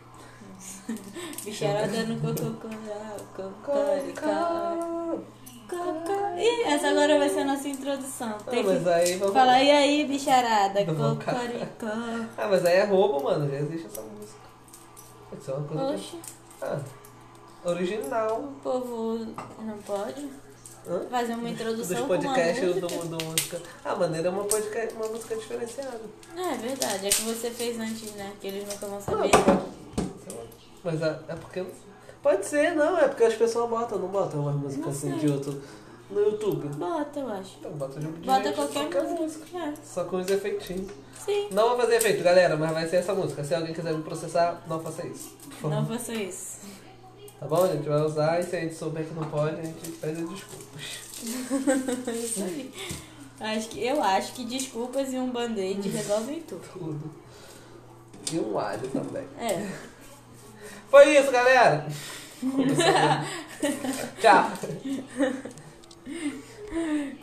Bicharada 1.44 2.03
no 2.03 2.19
cococoral, 2.19 3.18
cocoricó. 3.35 5.19
Cocó. 5.69 6.35
Ih, 6.38 6.64
essa 6.65 6.90
agora 6.90 7.18
vai 7.18 7.30
ser 7.30 7.40
a 7.40 7.45
nossa 7.45 7.68
introdução. 7.68 8.35
Ah, 8.40 8.49
Tem 8.52 8.64
mas 8.64 8.84
que 8.84 8.90
aí 8.90 9.15
vamos... 9.18 9.34
falar, 9.34 9.64
e 9.64 9.72
aí, 9.72 10.06
bicharada, 10.06 10.85
cocoricó. 10.85 11.88
Ah, 12.38 12.48
mas 12.49 12.65
aí 12.65 12.77
é 12.77 12.84
roubo, 12.85 13.23
mano. 13.23 13.49
Já 13.49 13.57
existe 13.57 13.88
essa 13.88 14.02
música. 14.02 14.40
Pode 15.30 15.44
ser 15.44 15.52
uma 15.53 15.68
coisa. 15.68 15.94
Oxe, 15.94 16.18
Ah, 16.61 16.80
original. 17.65 18.41
o 18.41 18.48
povo 18.61 19.26
não 19.61 19.77
pode 19.80 20.30
Hã? 20.85 20.99
fazer 21.10 21.34
uma 21.34 21.44
Dos 21.44 21.52
introdução 21.52 22.02
com 22.02 22.07
podcasts 22.07 22.64
uma 22.64 22.73
do, 22.73 22.81
música. 22.81 23.06
do 23.18 23.26
música. 23.26 23.61
Ah, 23.85 23.95
maneira 23.95 24.27
é 24.27 24.31
uma, 24.31 24.44
podcast, 24.44 24.94
uma 24.95 25.07
música 25.07 25.35
diferenciada. 25.38 26.02
É 26.38 26.56
verdade, 26.57 27.07
é 27.07 27.10
que 27.10 27.22
você 27.22 27.49
fez 27.49 27.80
antes, 27.80 28.11
né? 28.15 28.34
Que 28.41 28.48
eles 28.48 28.68
nunca 28.68 28.85
vão 28.85 29.02
saber. 29.02 29.30
pode- 29.31 29.82
Mas 30.83 31.01
é, 31.01 31.19
é 31.27 31.35
porque. 31.35 31.65
Pode 32.21 32.45
ser, 32.45 32.73
não, 32.73 32.97
é 32.97 33.07
porque 33.07 33.25
as 33.25 33.33
pessoas 33.33 33.69
botam, 33.69 33.99
não 33.99 34.07
botam 34.07 34.41
uma 34.41 34.51
música 34.53 34.89
assim 34.89 35.17
de 35.17 35.29
outro 35.29 35.61
no 36.09 36.21
YouTube. 36.21 36.67
Bota, 36.75 37.19
eu 37.19 37.29
acho. 37.29 37.57
Então 37.59 37.71
bota 37.71 37.99
de 37.99 38.07
Bota 38.07 38.43
gente, 38.43 38.55
qualquer, 38.55 39.03
música. 39.03 39.57
É. 39.57 39.73
Só 39.83 40.05
com 40.05 40.17
os 40.17 40.29
efeitinhos. 40.29 40.91
Sim. 41.25 41.47
Não 41.51 41.69
vai 41.69 41.85
fazer 41.85 41.95
efeito, 41.97 42.23
galera, 42.23 42.55
mas 42.55 42.71
vai 42.71 42.87
ser 42.87 42.97
essa 42.97 43.13
música. 43.13 43.43
Se 43.43 43.53
alguém 43.55 43.73
quiser 43.73 43.93
me 43.93 44.03
processar, 44.03 44.61
não 44.67 44.79
faça 44.79 45.05
isso. 45.07 45.35
Não 45.61 45.85
faça 45.85 46.13
isso. 46.13 46.59
Tá 47.39 47.47
bom? 47.47 47.63
A 47.63 47.67
gente 47.67 47.87
vai 47.87 48.01
usar 48.01 48.39
e 48.39 48.43
se 48.43 48.55
a 48.55 48.59
gente 48.61 48.75
souber 48.75 49.05
que 49.05 49.13
não 49.13 49.23
pode, 49.25 49.59
a 49.59 49.63
gente 49.63 49.91
pede 49.91 50.23
desculpas. 50.23 51.03
Isso 52.07 52.43
aí. 52.43 52.73
Acho 53.39 53.69
que, 53.69 53.85
eu 53.85 54.01
acho 54.01 54.33
que 54.33 54.45
desculpas 54.45 55.11
e 55.11 55.17
um 55.17 55.29
band-aid 55.29 55.87
resolvem 55.89 56.41
tudo. 56.41 56.61
Tudo. 56.71 57.11
E 58.31 58.39
um 58.39 58.57
alho 58.57 58.87
também. 58.89 59.23
É. 59.37 59.69
Foi 60.94 61.18
isso, 61.18 61.32
galera! 61.32 61.88
Tchau! 64.22 64.52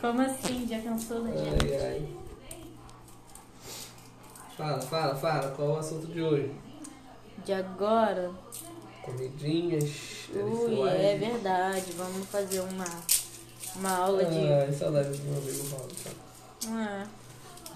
Como 0.01 0.21
assim? 0.21 0.67
Já 0.67 0.81
cansou 0.81 1.23
da 1.23 1.31
gente? 1.31 1.73
Ai, 1.73 1.79
ai. 1.81 2.07
Fala, 4.57 4.81
fala, 4.81 5.15
fala, 5.15 5.51
qual 5.51 5.69
é 5.69 5.71
o 5.71 5.77
assunto 5.77 6.07
de 6.07 6.21
hoje? 6.21 6.51
De 7.45 7.53
agora? 7.53 8.29
Comidinhas, 9.03 10.27
Ui, 10.35 10.89
é 10.89 11.15
verdade. 11.17 11.93
Vamos 11.93 12.27
fazer 12.27 12.59
uma, 12.59 12.85
uma 13.77 13.97
aula 13.99 14.25
de. 14.25 14.51
Ai, 14.51 14.69
saudade 14.73 15.17
do 15.17 15.23
meu 15.23 15.37
amigo 15.41 15.65
Robson. 15.69 16.09
Ah, 16.67 17.05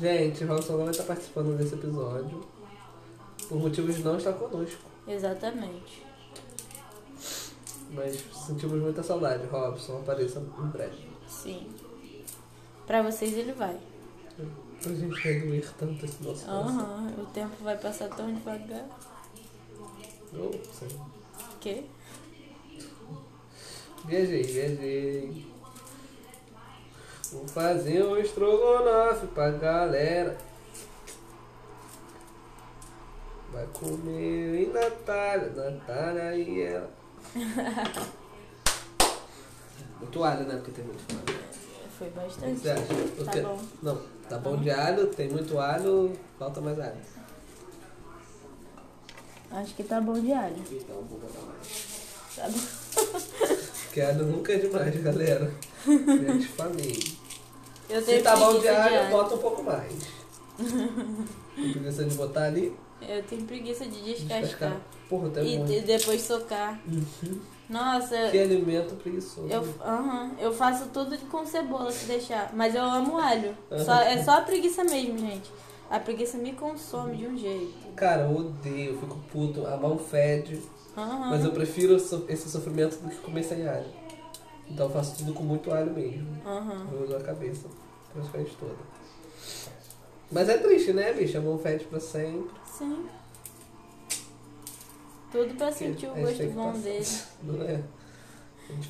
Gente, 0.01 0.43
o 0.43 0.47
Robson 0.49 0.73
não 0.73 0.81
vai 0.81 0.91
estar 0.91 1.05
participando 1.05 1.57
desse 1.57 1.75
episódio 1.75 2.45
por 3.47 3.59
motivos 3.59 3.95
de 3.95 4.03
não 4.03 4.17
estar 4.17 4.33
conosco. 4.33 4.94
Exatamente. 5.07 6.03
Mas 7.91 8.23
sentimos 8.45 8.79
muita 8.81 9.03
saudade, 9.03 9.45
Robson. 9.47 9.99
Apareça 9.99 10.39
em 10.39 10.67
breve. 10.67 11.07
Sim. 11.27 11.67
Pra 12.85 13.01
vocês 13.01 13.33
ele 13.33 13.53
vai. 13.53 13.77
Pra 14.81 14.93
gente 14.93 15.23
vai 15.23 15.39
doer 15.39 15.73
tanto 15.77 16.05
esse 16.05 16.23
nosso. 16.23 16.49
Aham, 16.49 17.13
o 17.17 17.25
tempo 17.27 17.63
vai 17.63 17.77
passar 17.77 18.09
tão 18.09 18.33
devagar. 18.33 18.85
Oh, 20.33 20.51
sim. 20.73 20.99
Que? 21.59 21.85
Viajei, 24.05 24.43
viajei. 24.43 25.45
Vou 27.31 27.47
fazer 27.47 28.05
um 28.05 28.17
estrogonofe 28.17 29.27
pra 29.27 29.51
galera. 29.51 30.37
Vai 33.55 33.65
comer 33.67 34.63
e 34.63 34.65
Natália, 34.65 35.49
Natália 35.55 36.35
e 36.35 36.61
ela. 36.61 36.89
muito 39.97 40.23
alho, 40.25 40.45
né? 40.45 40.55
Porque 40.57 40.71
tem 40.71 40.83
muito 40.83 41.05
alho. 41.09 41.39
Foi 41.97 42.09
bastante. 42.09 42.59
você 42.59 42.69
acha? 42.71 42.93
O 42.93 43.23
Tá 43.23 43.41
bom. 43.41 43.61
Não, 43.81 44.01
tá 44.27 44.37
bom 44.39 44.57
de 44.57 44.69
alho, 44.69 45.07
tem 45.07 45.29
muito 45.29 45.57
alho, 45.57 46.11
falta 46.37 46.59
mais 46.59 46.77
alho. 46.77 46.97
Acho 49.51 49.73
que 49.73 49.83
tá 49.85 50.01
bom 50.01 50.19
de 50.19 50.33
alho. 50.33 50.61
Então 50.69 50.95
vou 51.03 51.17
botar 51.17 51.39
mais. 51.47 52.35
Tá 52.35 52.49
bom. 52.49 52.59
Porque 53.85 54.01
alho 54.01 54.25
nunca 54.25 54.51
é 54.51 54.57
demais, 54.57 55.01
galera. 55.01 55.49
Já 55.85 56.37
te 56.37 56.47
falei. 56.49 56.99
Eu 57.89 58.01
Se 58.01 58.21
tá 58.21 58.35
bom 58.35 58.55
de 58.55 58.59
preguiça 58.59 58.83
alho, 58.83 59.11
bota 59.11 59.35
um 59.35 59.37
pouco 59.37 59.63
mais. 59.63 59.93
Tem 60.57 61.71
preguiça 61.71 62.03
de 62.03 62.15
botar 62.15 62.43
ali? 62.47 62.75
Eu 63.01 63.21
tenho 63.23 63.43
preguiça 63.43 63.85
de 63.85 64.01
Descascar. 64.01 64.41
descascar. 64.41 64.81
Porra, 65.09 65.27
E 65.43 65.81
depois 65.81 66.21
socar. 66.21 66.79
Nossa, 67.69 68.29
Que 68.29 68.39
alimento 68.39 68.95
preguiçoso. 68.95 69.47
eu, 69.47 69.61
aham, 69.83 70.31
eu 70.39 70.53
faço 70.53 70.87
tudo 70.93 71.17
com 71.29 71.45
cebola 71.45 71.91
se 71.91 72.05
deixar. 72.05 72.51
Mas 72.53 72.75
eu 72.75 72.83
amo 72.83 73.17
alho. 73.17 73.55
Só, 73.83 73.95
é 74.01 74.23
só 74.23 74.37
a 74.37 74.41
preguiça 74.41 74.83
mesmo, 74.83 75.17
gente. 75.17 75.51
A 75.89 75.99
preguiça 75.99 76.37
me 76.37 76.53
consome 76.53 77.17
de 77.17 77.27
um 77.27 77.37
jeito. 77.37 77.73
Cara, 77.95 78.23
eu 78.23 78.35
odeio, 78.35 78.93
eu 78.93 78.99
fico 78.99 79.19
puto, 79.31 79.65
a 79.67 79.77
mão 79.77 79.97
fede. 79.97 80.61
Mas 80.95 81.43
eu 81.43 81.51
prefiro 81.51 81.95
esse 81.97 82.49
sofrimento 82.49 82.97
do 82.97 83.09
que 83.09 83.17
comer 83.17 83.43
sem 83.43 83.67
alho. 83.67 83.85
Então 84.67 84.87
eu 84.87 84.91
faço 84.91 85.17
tudo 85.17 85.33
com 85.33 85.43
muito 85.43 85.71
alho 85.71 85.91
mesmo. 85.93 86.27
Aham. 86.45 86.87
Eu 86.91 87.03
uso 87.03 87.15
a 87.15 87.19
cabeça 87.21 87.67
praticamente 88.13 88.55
toda. 88.59 88.75
Mas 90.31 90.49
é 90.49 90.57
triste, 90.57 90.91
né, 90.93 91.13
bicho? 91.13 91.37
A 91.37 91.41
mão 91.41 91.57
fede 91.57 91.85
pra 91.85 91.99
sempre. 91.99 92.51
Sim. 92.65 93.07
Tudo 95.31 95.53
pra 95.55 95.71
sentir 95.71 96.07
o 96.07 96.15
gosto 96.15 96.47
bom 96.51 96.71
passar. 96.71 96.81
dele. 96.83 97.07
Não 97.43 97.61
é? 97.63 97.83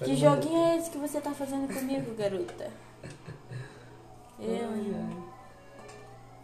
Que 0.03 0.15
joguinho 0.15 0.65
é 0.65 0.77
esse 0.77 0.89
que 0.89 0.97
você 0.97 1.19
tá 1.19 1.33
fazendo 1.33 1.67
comigo, 1.73 2.15
garota? 2.15 2.71
Eu, 4.39 4.75
hein? 4.75 5.23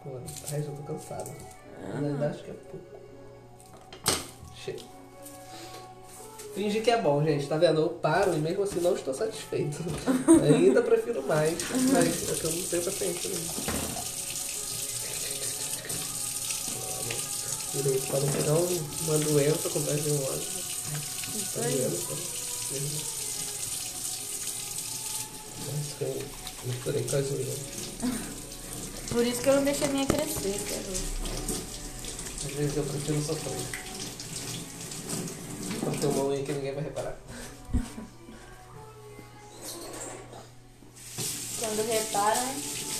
Pô, 0.02 0.10
ai, 0.52 0.62
já 0.62 0.70
tô 0.72 0.82
cansado. 0.82 1.30
Ah. 1.78 1.98
Mas 2.00 2.22
acho 2.22 2.44
que 2.44 2.50
é 2.50 2.54
pouco. 2.54 2.86
Chega. 4.54 4.82
Finge 6.54 6.80
que 6.80 6.90
é 6.90 7.00
bom, 7.00 7.22
gente. 7.24 7.46
Tá 7.48 7.56
vendo? 7.56 7.80
Eu 7.80 7.88
paro 7.90 8.34
e 8.34 8.38
mesmo 8.38 8.62
assim 8.64 8.80
não 8.80 8.94
estou 8.94 9.14
satisfeito. 9.14 9.78
Ainda 10.44 10.82
prefiro 10.82 11.22
mais, 11.26 11.56
mas 11.92 12.28
é 12.30 12.34
que 12.34 12.44
eu 12.44 12.50
não 12.50 12.62
tenho 12.62 12.84
paciência 12.84 13.30
mesmo. 13.30 14.11
Direito, 17.74 18.06
para 18.06 18.20
não 18.20 18.28
pegar 18.32 18.52
um- 18.52 18.88
uma 19.04 19.18
doença 19.18 19.68
com 19.70 19.82
pés 19.82 20.04
de 20.04 20.10
um 20.10 20.24
óleo. 20.24 20.42
Isso 21.34 21.60
aí. 21.60 21.88
que 25.98 26.04
eu 26.04 26.24
misturei 26.66 27.02
com 27.04 27.16
as 27.16 27.26
unhas. 27.30 27.58
Por 29.08 29.26
isso 29.26 29.40
que 29.40 29.48
eu 29.48 29.56
não 29.56 29.64
deixo 29.64 29.84
a 29.84 29.88
minha 29.88 30.06
crescer. 30.06 30.60
Às 32.44 32.52
vezes 32.52 32.76
eu 32.76 32.84
prefiro 32.84 33.24
sofrer. 33.24 33.56
Pra 35.80 35.92
ter 35.92 36.06
uma 36.06 36.24
unha 36.24 36.42
que 36.44 36.52
ninguém 36.52 36.74
vai 36.74 36.84
reparar. 36.84 37.18
Quando 41.60 41.86
reparam, 41.86 42.48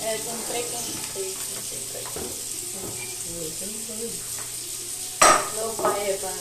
é 0.03 0.19
com 0.19 0.39
preconceito. 0.39 1.53
Não 3.35 3.43
sei 3.53 4.62
pra 5.23 5.43
quê. 5.43 5.57
Meu 5.57 5.71
pai 5.75 6.05
repara. 6.07 6.35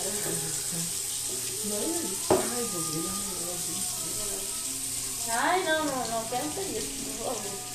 Ai, 5.29 5.63
não, 5.63 5.85
não, 5.85 6.07
não 6.07 6.25
pensa 6.25 6.61
isso, 6.61 6.89
por 7.17 7.35
favor. 7.35 7.71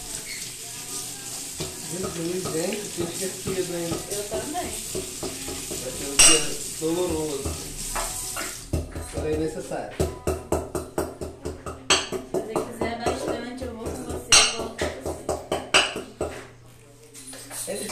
Gente, 2.52 2.90
tinha 2.94 3.08
esquecido, 3.08 3.74
hein? 3.76 3.90
Eu 4.10 4.24
também. 4.28 4.68
Vai 5.70 5.92
ser 5.92 6.06
um 6.10 6.16
dia 6.16 6.42
doloroso. 6.80 7.50
Porém 9.14 9.38
necessário. 9.38 10.15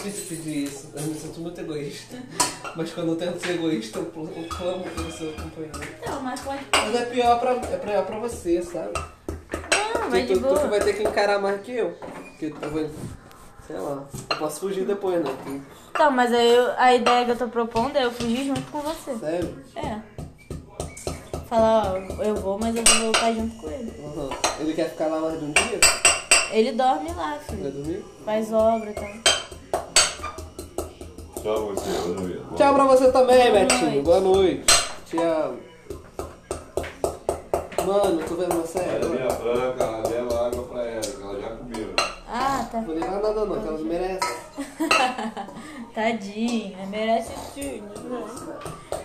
Difícil 0.05 0.37
pedir 0.37 0.65
isso, 0.65 0.91
eu 0.95 1.03
me 1.03 1.15
sinto 1.15 1.41
muito 1.41 1.61
egoísta. 1.61 2.17
Mas 2.77 2.93
quando 2.93 3.09
eu 3.13 3.17
tento 3.17 3.41
ser 3.45 3.55
egoísta, 3.55 3.99
eu 3.99 4.05
eu 4.37 4.49
clamo 4.49 4.85
pelo 4.85 5.11
seu 5.13 5.33
companheiro. 5.33 5.81
Então, 6.01 6.21
mas 6.23 6.41
pode. 6.41 6.61
Mas 6.73 6.95
é 6.95 7.05
pior 7.07 7.41
pra, 7.41 7.53
é 7.53 7.77
pior 7.79 8.05
pra 8.07 8.19
você, 8.19 8.63
sabe? 8.63 8.93
Não, 9.95 10.11
vai 10.11 10.23
tu, 10.27 10.35
de 10.35 10.41
tu 10.41 10.41
boa. 10.41 10.67
vai 10.69 10.81
ter 10.81 10.93
que 10.95 11.03
encarar 11.03 11.39
mais 11.41 11.61
que 11.63 11.73
eu. 11.73 11.93
Porque 11.93 12.53
eu 12.61 12.71
vou. 12.71 12.91
Sei 13.67 13.77
lá. 13.79 14.05
Eu 14.31 14.37
posso 14.37 14.61
fugir 14.61 14.85
depois, 14.85 15.25
né? 15.25 15.31
Então, 15.91 16.11
mas 16.11 16.33
aí 16.33 16.55
eu- 16.55 16.73
a 16.77 16.95
ideia 16.95 17.25
que 17.25 17.31
eu 17.31 17.37
tô 17.39 17.49
propondo 17.49 17.97
é 17.97 18.05
eu 18.05 18.11
fugir 18.13 18.45
junto 18.47 18.61
com 18.71 18.81
você. 18.81 19.15
Sério? 19.17 19.59
É. 19.77 20.01
Falar, 21.49 21.93
ó, 21.95 22.23
eu 22.23 22.35
vou, 22.37 22.59
mas 22.59 22.75
eu 22.77 22.83
vou 22.85 22.95
voltar 23.05 23.33
junto 23.33 23.57
com 23.57 23.71
ele. 23.71 23.93
Aham. 24.05 24.31
Ele 24.61 24.75
quer 24.75 24.91
ficar 24.91 25.07
lá 25.07 25.21
mais 25.21 25.39
de 25.39 25.45
um 25.47 25.53
dia? 25.53 25.81
Ele 26.51 26.73
dorme 26.73 27.09
lá, 27.15 27.31
Vai 27.31 27.39
filho. 27.41 27.71
dormir? 27.71 28.05
Faz 28.25 28.53
obra 28.53 28.91
e 28.91 28.95
tal. 28.95 29.34
Tchau, 31.45 31.75
você. 31.75 31.91
Tchau 32.57 32.75
pra 32.75 32.85
você 32.85 33.13
também, 33.13 33.51
Boa 33.51 33.61
Betinho. 33.61 33.83
noite. 33.91 34.01
Boa 34.03 34.21
noite. 34.21 34.65
Te 35.05 35.19
amo. 35.19 35.59
Mano, 37.87 38.23
tô 38.27 38.35
vendo 38.37 38.55
uma 38.55 38.67
série. 38.67 38.89
Ela 38.89 38.97
é 38.97 39.01
Não 39.01 39.11
minha 39.11 39.29
branca, 39.29 39.85
ela 39.85 40.09
leva 40.09 40.47
água 40.47 40.63
pra 40.65 40.83
ela, 40.87 41.03
que 41.03 41.23
ela 41.23 41.39
já 41.39 41.49
comeu. 41.51 41.95
Ah, 42.27 42.67
tá. 42.73 42.81
vou 42.81 42.95
levar 42.95 43.21
nada 43.21 43.45
não, 43.45 43.61
que 43.61 43.69
ela 43.69 43.77
não 43.79 43.85
merece. 43.85 44.35
Tadinha, 45.95 46.87
merece 46.87 47.33
tudo. 47.53 47.63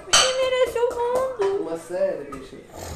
Ninguém 0.08 0.36
merece 0.42 0.80
o 0.80 0.90
mundo. 0.96 1.62
Uma 1.64 1.78
série, 1.78 2.32
bicho. 2.32 2.56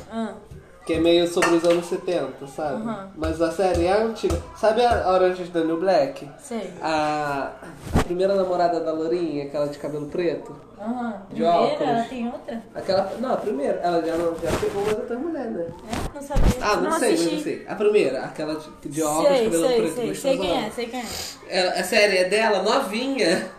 Ah, 0.10 0.36
Que 0.85 0.93
é 0.93 0.99
meio 0.99 1.26
sobre 1.27 1.51
os 1.55 1.64
anos 1.64 1.85
70, 1.85 2.45
sabe? 2.47 2.81
Aham. 2.84 3.10
Mas 3.15 3.41
a 3.41 3.49
série 3.51 3.85
é 3.85 3.93
antiga. 4.01 4.38
Sabe 4.57 4.85
a 4.85 5.10
Orange 5.11 5.45
the 5.45 5.61
New 5.64 5.80
Black? 5.80 6.30
sei. 6.38 6.73
A, 6.81 7.53
a 7.97 8.03
primeira 8.03 8.35
namorada 8.35 8.81
da 8.81 8.91
Lourinha, 8.91 9.45
aquela 9.45 9.68
de 9.68 9.77
cabelo 9.77 10.07
preto. 10.07 10.53
Aham. 10.77 11.11
De 11.30 11.35
Primeira, 11.35 11.55
óculos. 11.57 11.89
ela 11.89 12.03
tem 12.03 12.27
outra? 12.27 12.61
Aquela. 12.76 13.14
Não, 13.22 13.34
a 13.34 13.38
primeira. 13.38 13.80
Ela 13.81 14.05
já, 14.05 14.18
não, 14.18 14.35
já 14.35 14.51
pegou 14.60 14.84
uma 14.84 14.91
outra 14.91 15.18
mulher, 15.18 15.45
né? 15.51 15.65
É? 15.89 16.15
Não 16.15 16.22
sabia. 16.22 16.43
Ah, 16.61 16.76
não, 16.76 16.99
sei, 16.99 17.14
assisti. 17.14 17.26
mas 17.30 17.35
não 17.38 17.43
sei. 17.43 17.65
A 17.69 17.76
primeira, 17.76 18.19
aquela 18.26 18.55
de, 18.55 18.89
de 18.89 19.01
óculos, 19.03 19.27
Sei, 19.38 19.45
cabelo 19.45 19.68
sei, 19.68 19.77
preto, 19.81 19.95
sei. 19.95 20.15
Sei 20.15 20.38
quem 20.38 20.65
é, 20.65 20.69
sei 20.69 20.85
quem 20.88 20.99
é. 20.99 21.05
Ela- 21.47 21.72
a 21.80 21.84
série 21.85 22.18
é 22.18 22.23
dela, 22.26 22.61
novinha. 22.61 23.49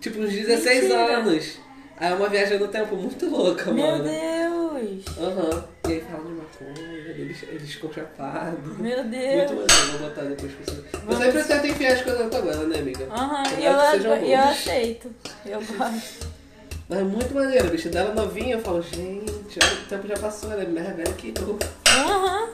Tipo, 0.00 0.20
uns 0.20 0.32
16 0.32 0.82
Mentira. 0.84 1.18
anos. 1.18 1.58
Aí 1.98 2.10
é 2.10 2.14
uma 2.14 2.28
viagem 2.28 2.58
no 2.58 2.68
tempo 2.68 2.96
muito 2.96 3.28
louca, 3.28 3.70
Meu 3.70 3.86
mano. 3.86 4.04
Deus. 4.04 5.04
Aham. 5.18 5.64
E 5.86 5.92
aí 5.92 6.00
fala 6.00 6.24
de 6.24 6.32
eles 7.42 7.72
ficam 7.74 7.92
chapados. 7.92 8.78
Meu 8.78 8.96
Muito 8.98 9.10
Deus. 9.10 9.50
maneiro, 9.50 9.66
vou 9.98 10.08
botar 10.08 10.22
depois 10.22 10.52
pra 10.52 10.74
você. 10.74 10.82
Eu 11.08 11.16
sempre 11.32 11.44
tento 11.44 11.66
enfiar 11.66 11.92
as 11.94 12.02
coisas 12.02 12.22
na 12.24 12.28
tua 12.30 12.40
goela, 12.40 12.64
né, 12.64 12.78
amiga? 12.78 13.04
Aham, 13.10 13.42
Tomara 13.42 13.50
e 13.60 13.64
eu, 13.64 14.16
e 14.16 14.32
eu 14.32 14.38
boas. 14.38 14.50
aceito. 14.50 15.14
Eu 15.46 15.60
gosto. 15.62 16.34
Mas 16.88 16.98
é 16.98 17.02
muito 17.02 17.34
maneiro, 17.34 17.68
bicho. 17.70 17.88
Dela 17.88 18.14
novinha, 18.14 18.56
eu 18.56 18.60
falo, 18.60 18.82
gente, 18.82 19.58
olha, 19.62 19.72
o 19.72 19.88
tempo 19.88 20.06
já 20.06 20.16
passou, 20.18 20.52
ela 20.52 20.62
é 20.62 20.66
mais 20.66 20.94
velha 20.94 21.12
que 21.14 21.32
eu. 21.40 21.58
Aham. 21.88 22.48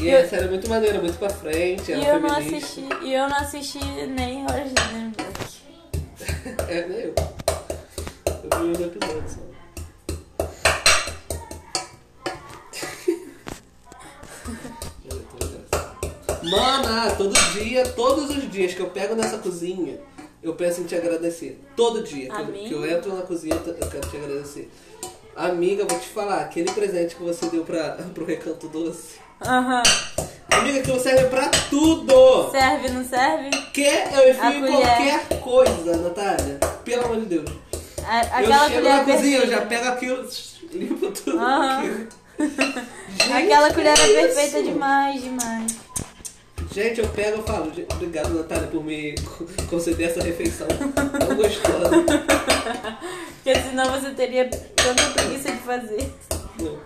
E 0.00 0.08
Eu- 0.08 0.20
a 0.20 0.28
série 0.28 0.44
é 0.44 0.48
muito 0.48 0.68
maneira, 0.68 1.00
muito 1.00 1.18
pra 1.18 1.28
frente, 1.28 1.90
E 1.90 1.94
ela 1.94 2.04
eu 2.04 2.20
não 2.20 2.36
assisti. 2.36 2.86
E 3.02 3.12
eu 3.14 3.28
não 3.28 3.36
assisti 3.36 3.78
nem 4.06 4.44
New 4.44 4.46
Black. 4.46 5.58
É, 6.68 6.86
nem 6.86 6.98
eu. 7.00 7.14
Eu 7.16 8.74
vi 8.76 8.82
um 8.82 8.86
episódio 8.86 9.24
só. 9.28 9.47
Mana, 16.50 17.10
todo 17.16 17.32
dia, 17.52 17.84
todos 17.90 18.30
os 18.30 18.50
dias 18.50 18.74
que 18.74 18.80
eu 18.80 18.90
pego 18.90 19.14
nessa 19.14 19.38
cozinha, 19.38 19.98
eu 20.42 20.54
penso 20.54 20.80
em 20.80 20.84
te 20.84 20.94
agradecer. 20.94 21.60
Todo 21.76 22.02
dia 22.02 22.28
que 22.28 22.40
eu, 22.40 22.46
que 22.52 22.72
eu 22.72 22.90
entro 22.96 23.14
na 23.14 23.22
cozinha, 23.22 23.54
eu 23.54 23.88
quero 23.88 24.08
te 24.08 24.16
agradecer. 24.16 24.70
Amiga, 25.36 25.84
vou 25.84 25.98
te 25.98 26.08
falar, 26.08 26.40
aquele 26.40 26.70
presente 26.72 27.14
que 27.14 27.22
você 27.22 27.46
deu 27.46 27.64
pra, 27.64 27.90
pro 28.14 28.24
Recanto 28.24 28.68
Doce. 28.68 29.16
Aham. 29.44 29.82
Amiga, 30.50 30.80
aquilo 30.80 30.98
serve 30.98 31.26
pra 31.26 31.48
tudo! 31.70 32.50
Serve, 32.50 32.88
não 32.90 33.04
serve? 33.04 33.50
Que 33.72 33.82
eu 33.82 34.30
enfio 34.30 34.50
em 34.50 34.60
colher. 34.60 34.72
qualquer 34.86 35.40
coisa, 35.40 35.96
Natália. 35.98 36.58
Pelo 36.84 37.04
amor 37.04 37.20
de 37.20 37.26
Deus. 37.26 37.50
A- 38.04 38.24
eu 38.24 38.46
aquela 38.46 38.68
chego 38.68 38.74
colher 38.82 38.96
na 38.96 39.04
cozinha, 39.04 39.38
eu 39.38 39.46
já 39.50 39.60
perfeita. 39.60 39.66
pego 39.66 39.88
aquilo, 39.88 40.28
limpo 40.72 41.10
tudo 41.12 41.38
Aham. 41.38 41.78
aquilo. 41.78 42.08
Aquela 43.34 43.74
colher 43.74 43.94
que 43.94 44.00
é 44.00 44.26
isso? 44.26 44.36
perfeita 44.36 44.62
demais, 44.62 45.20
demais. 45.22 45.72
Gente, 46.78 47.00
eu 47.00 47.08
pego 47.08 47.40
e 47.40 47.42
falo, 47.42 47.74
"Gente, 47.74 47.92
obrigado, 47.92 48.32
Natália, 48.34 48.68
por 48.68 48.84
me 48.84 49.12
conceder 49.68 50.10
essa 50.10 50.22
refeição 50.22 50.68
tão 51.18 51.34
gostosa. 51.34 51.90
Porque 53.42 53.52
senão 53.62 53.90
você 53.90 54.10
teria 54.12 54.48
tanta 54.48 55.10
preguiça 55.12 55.50
de 55.50 55.58
fazer. 55.58 56.08
Não. 56.60 56.78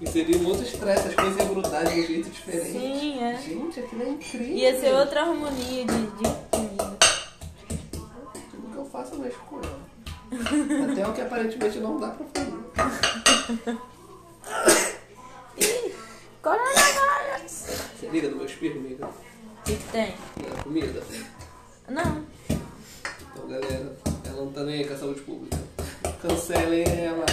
E 0.00 0.06
seria 0.08 0.38
muito 0.38 0.62
estresse, 0.62 1.08
as 1.08 1.14
coisas 1.16 1.36
iam 1.36 1.48
grudar 1.48 1.84
de 1.84 2.00
um 2.00 2.06
jeito 2.06 2.30
diferente. 2.30 2.70
Sim, 2.70 3.18
é. 3.24 3.38
Gente, 3.38 3.80
aquilo 3.80 4.02
é 4.04 4.08
incrível. 4.10 4.56
Ia 4.56 4.80
ser 4.80 4.94
outra 4.94 5.22
harmonia 5.22 5.84
de, 5.84 6.06
de 6.06 6.30
comida. 6.52 6.96
Tudo 8.52 8.70
que 8.72 8.76
eu 8.76 8.84
faço 8.84 9.14
eu 9.14 9.18
mexo 9.18 9.40
com 9.48 9.56
ela. 9.56 9.80
Até 10.92 11.08
o 11.08 11.12
que 11.12 11.20
aparentemente 11.22 11.80
não 11.80 11.98
dá 11.98 12.10
pra 12.10 12.24
fazer. 12.34 13.78
Ih, 15.58 15.92
coronavírus. 16.40 17.64
Você 17.98 18.06
liga 18.12 18.28
do 18.28 18.36
meu 18.36 18.46
espirro, 18.46 18.78
amiga? 18.78 19.08
Que, 19.70 19.76
que 19.76 19.92
tem? 19.92 20.14
Na 20.36 20.62
comida. 20.64 21.00
Não. 21.88 22.24
Então, 22.48 23.48
galera, 23.48 23.96
ela 24.26 24.36
não 24.44 24.50
tá 24.50 24.64
nem 24.64 24.80
aí 24.80 24.84
com 24.84 24.94
a 24.94 24.96
saúde 24.96 25.20
pública. 25.20 25.58
Cancelem 26.20 26.82
ela. 26.82 27.24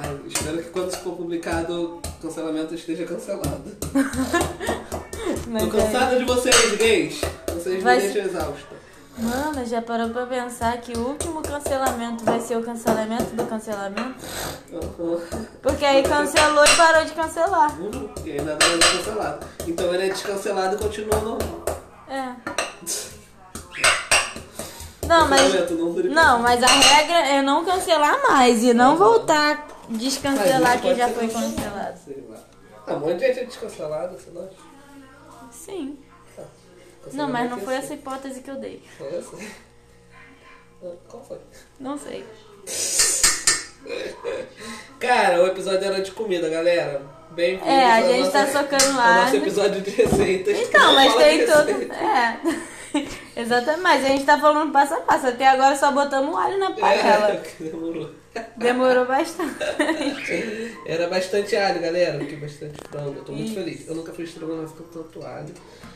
Ai, 0.00 0.18
espero 0.26 0.62
que 0.62 0.70
quando 0.70 0.88
isso 0.88 1.00
for 1.00 1.14
publicado, 1.14 1.96
o 1.96 2.22
cancelamento 2.22 2.74
esteja 2.74 3.04
cancelado. 3.04 3.64
Mas 5.48 5.62
Tô 5.62 5.70
cansada 5.70 6.18
de 6.18 6.24
vocês, 6.24 6.76
gays. 6.78 7.20
Vocês 7.52 7.82
Vai 7.82 7.96
me 7.96 8.02
deixam 8.04 8.22
exausta. 8.22 8.77
Mano, 9.20 9.66
já 9.66 9.82
parou 9.82 10.10
pra 10.10 10.26
pensar 10.26 10.78
que 10.78 10.92
o 10.92 11.08
último 11.08 11.42
cancelamento 11.42 12.24
vai 12.24 12.40
ser 12.40 12.56
o 12.56 12.62
cancelamento 12.62 13.34
do 13.34 13.44
cancelamento? 13.46 14.14
Porque 15.60 15.84
aí 15.84 16.02
cancelou 16.04 16.64
e 16.64 16.76
parou 16.76 17.04
de 17.04 17.12
cancelar. 17.12 17.80
Uhum. 17.80 18.08
E 18.24 18.30
ainda 18.30 18.56
não 18.60 18.74
é 18.74 18.78
descancelado. 18.78 19.46
Então 19.66 19.94
ele 19.94 20.06
é 20.06 20.08
descancelado 20.10 20.76
e 20.76 20.78
continua 20.78 21.20
normal. 21.20 21.64
É. 22.08 22.32
Não, 25.08 25.26
mas. 25.26 25.70
Não 26.10 26.38
mas 26.40 26.62
a 26.62 26.66
regra 26.66 27.18
é 27.28 27.40
não 27.40 27.64
cancelar 27.64 28.20
mais 28.28 28.62
e 28.62 28.74
não 28.74 28.94
voltar 28.94 29.54
a 29.56 29.92
descancelar 29.96 30.82
quem 30.82 30.94
já 30.94 31.08
foi 31.08 31.28
cancelado, 31.28 31.54
cancelado. 31.56 31.98
Sei 32.04 32.24
lá. 32.28 32.36
Ah, 32.86 32.94
um 32.94 32.98
monte 33.00 33.16
de 33.16 33.26
gente 33.26 33.40
é 33.40 33.44
descancelado, 33.44 34.18
você 34.18 34.30
não 34.30 34.42
acha? 34.42 34.52
Sim. 35.50 35.98
Não, 37.12 37.28
mas 37.28 37.50
não 37.50 37.58
é 37.58 37.60
foi 37.60 37.74
essa 37.74 37.94
hipótese 37.94 38.40
que 38.40 38.50
eu 38.50 38.56
dei. 38.56 38.82
Foi 38.96 39.08
essa? 39.16 39.36
Qual 41.08 41.24
foi? 41.24 41.38
Não 41.80 41.98
sei. 41.98 42.24
Cara, 44.98 45.42
o 45.42 45.46
episódio 45.46 45.84
era 45.84 46.00
de 46.00 46.10
comida, 46.12 46.48
galera. 46.48 47.00
Bem-vindos 47.30 47.68
É, 47.68 47.84
a 47.92 48.02
gente 48.02 48.18
nosso- 48.20 48.32
tá 48.32 48.46
socando 48.46 48.96
lá. 48.96 49.22
nosso 49.24 49.36
episódio 49.36 49.80
de 49.80 49.90
receitas. 49.90 50.58
Então, 50.58 50.94
mas 50.94 51.14
tem 51.14 51.46
tudo. 51.46 51.92
É. 51.92 52.38
Exatamente. 53.40 53.82
Mas 53.82 54.04
a 54.04 54.08
gente 54.08 54.24
tá 54.24 54.38
falando 54.40 54.72
passo 54.72 54.94
a 54.94 55.00
passo. 55.00 55.26
Até 55.28 55.46
agora 55.46 55.76
só 55.76 55.92
botamos 55.92 56.36
alho 56.36 56.58
na 56.58 56.70
panela. 56.72 57.40
É, 57.60 57.62
demorou. 57.64 58.10
Demorou 58.56 59.04
bastante. 59.06 59.56
Era 60.86 61.08
bastante 61.08 61.56
alho, 61.56 61.80
galera. 61.80 62.22
Aqui 62.22 62.36
bastante 62.36 62.74
frango. 62.88 63.14
Eu 63.16 63.24
tô 63.24 63.32
muito 63.32 63.46
Isso. 63.46 63.54
feliz. 63.54 63.88
Eu 63.88 63.94
nunca 63.96 64.12
fiz 64.12 64.28
estrogonofe 64.30 64.74
com 64.74 64.84
tanto 64.84 65.24
alho. 65.26 65.52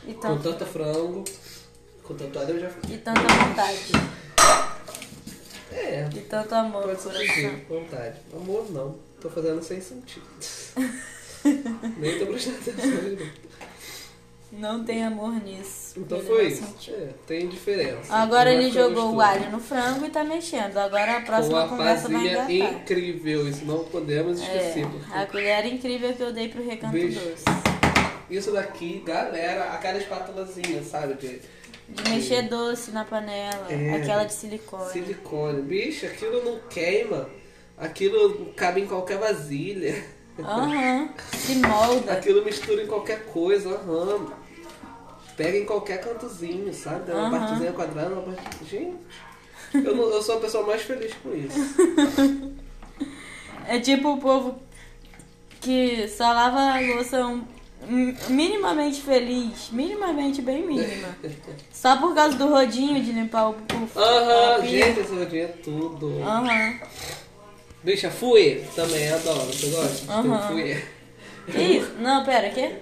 E, 0.07 0.13
Com 0.13 0.19
tanto, 0.21 0.43
tanto 0.43 0.65
frango. 0.65 1.23
Com 2.03 2.13
tanto 2.15 2.37
alho 2.39 2.49
eu 2.55 2.59
já 2.59 2.69
e 2.89 2.97
tanta 2.97 3.21
vontade. 3.21 3.91
É, 5.71 6.07
E 6.13 6.19
tanto 6.21 6.53
amor. 6.53 6.83
pode 6.83 7.01
ser 7.01 7.65
vontade. 7.69 8.19
Amor 8.35 8.71
não. 8.71 8.95
Tô 9.21 9.29
fazendo 9.29 9.63
sem 9.63 9.79
sentido. 9.81 10.25
Nem 11.97 12.19
tô 12.19 12.25
prestando 12.27 12.57
atenção. 12.57 13.27
Não 14.51 14.83
tem 14.83 15.03
amor 15.03 15.33
nisso. 15.43 15.93
Então 15.97 16.21
foi 16.21 16.47
isso. 16.47 16.63
É, 16.89 17.09
tem 17.25 17.47
diferença. 17.47 18.13
Agora 18.13 18.53
Eu 18.53 18.61
ele 18.61 18.69
jogou 18.71 19.15
o 19.15 19.19
alho 19.21 19.49
no 19.49 19.59
frango 19.59 20.05
e 20.05 20.09
tá 20.11 20.23
mexendo. 20.23 20.77
Agora 20.77 21.17
a 21.17 21.19
Com 21.21 21.25
próxima 21.25 21.63
a 21.63 21.67
conversa 21.67 22.07
vai 22.07 22.27
engatar. 22.27 22.51
incrível, 22.51 23.47
isso 23.49 23.65
não 23.65 23.83
podemos 23.85 24.39
esquecer. 24.39 24.83
É, 24.85 24.87
porque 24.87 25.13
a 25.15 25.25
colher 25.25 25.65
incrível 25.65 26.13
que 26.13 26.21
eu 26.21 26.31
dei 26.31 26.49
pro 26.49 26.63
recanto 26.63 26.93
Beijo. 26.93 27.19
doce. 27.19 27.43
Isso 28.35 28.51
daqui, 28.51 29.03
galera, 29.05 29.65
aquela 29.73 29.97
espátulazinha, 29.97 30.81
sabe? 30.83 31.13
De 31.15 31.39
De 31.89 32.09
mexer 32.09 32.43
doce 32.49 32.91
na 32.91 33.05
panela. 33.05 33.67
É. 33.71 33.95
Aquela 33.95 34.23
de 34.23 34.33
silicone. 34.33 34.91
silicone. 34.91 35.61
Bicho, 35.61 36.05
aquilo 36.05 36.43
não 36.43 36.59
queima. 36.69 37.29
Aquilo 37.77 38.53
cabe 38.55 38.81
em 38.81 38.87
qualquer 38.87 39.17
vasilha. 39.17 40.03
Aham. 40.39 41.09
Se 41.33 41.55
molda. 41.55 42.13
Aquilo 42.13 42.43
mistura 42.43 42.81
em 42.83 42.87
qualquer 42.87 43.25
coisa, 43.25 43.69
aham. 43.69 44.31
Pega 45.37 45.57
em 45.57 45.65
qualquer 45.65 45.99
cantozinho, 46.01 46.73
sabe? 46.73 47.11
Uma 47.11 47.27
Aham. 47.27 47.31
partezinha 47.39 47.71
quadrada, 47.73 48.13
uma 48.15 48.21
parte... 48.21 48.65
Gente, 48.65 48.95
eu, 49.73 49.95
não- 49.95 50.09
eu 50.11 50.21
sou 50.21 50.37
a 50.37 50.39
pessoa 50.41 50.65
mais 50.65 50.81
feliz 50.83 51.13
com 51.21 51.33
isso. 51.35 52.53
É 53.65 53.79
tipo 53.79 54.09
o 54.13 54.17
povo 54.19 54.59
que 55.61 56.05
só 56.09 56.33
lava 56.33 56.59
a 56.59 56.79
louça 56.81 57.25
um- 57.25 57.45
minimamente 58.29 59.01
feliz. 59.01 59.69
Minimamente 59.71 60.41
bem 60.41 60.65
mínima. 60.65 61.09
Só 61.71 61.97
por 61.97 62.13
causa 62.15 62.37
do 62.37 62.47
rodinho 62.47 63.01
de 63.03 63.11
limpar 63.11 63.49
o, 63.49 63.51
o 63.53 63.99
Aham, 63.99 64.61
pia. 64.61 64.69
gente, 64.85 64.99
essa 65.01 65.13
rodinha 65.13 65.43
é 65.43 65.47
tudo. 65.47 66.21
Aham. 66.23 66.79
Bicha, 67.83 68.09
fouet 68.09 68.63
também, 68.75 69.09
adoro. 69.09 69.45
Você 69.51 69.67
gosta? 69.67 70.11
Aham. 70.11 70.47
fouet? 70.47 70.83
Que 71.51 71.61
isso? 71.61 71.91
Não, 71.99 72.23
pera, 72.23 72.49
que? 72.49 72.75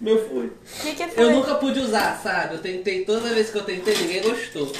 Meu. 0.00 0.16
O 0.16 0.50
que, 0.82 0.94
que 0.94 1.02
é 1.02 1.06
Eu 1.06 1.12
foi? 1.14 1.32
nunca 1.32 1.54
pude 1.56 1.80
usar, 1.80 2.18
sabe? 2.22 2.54
Eu 2.54 2.60
tentei, 2.62 3.04
toda 3.04 3.28
vez 3.34 3.50
que 3.50 3.58
eu 3.58 3.64
tentei, 3.64 3.94
ninguém 3.96 4.22
gostou. 4.22 4.70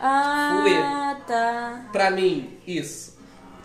Ah, 0.00 1.16
tá. 1.26 1.86
Pra 1.92 2.10
mim, 2.10 2.58
isso. 2.66 3.13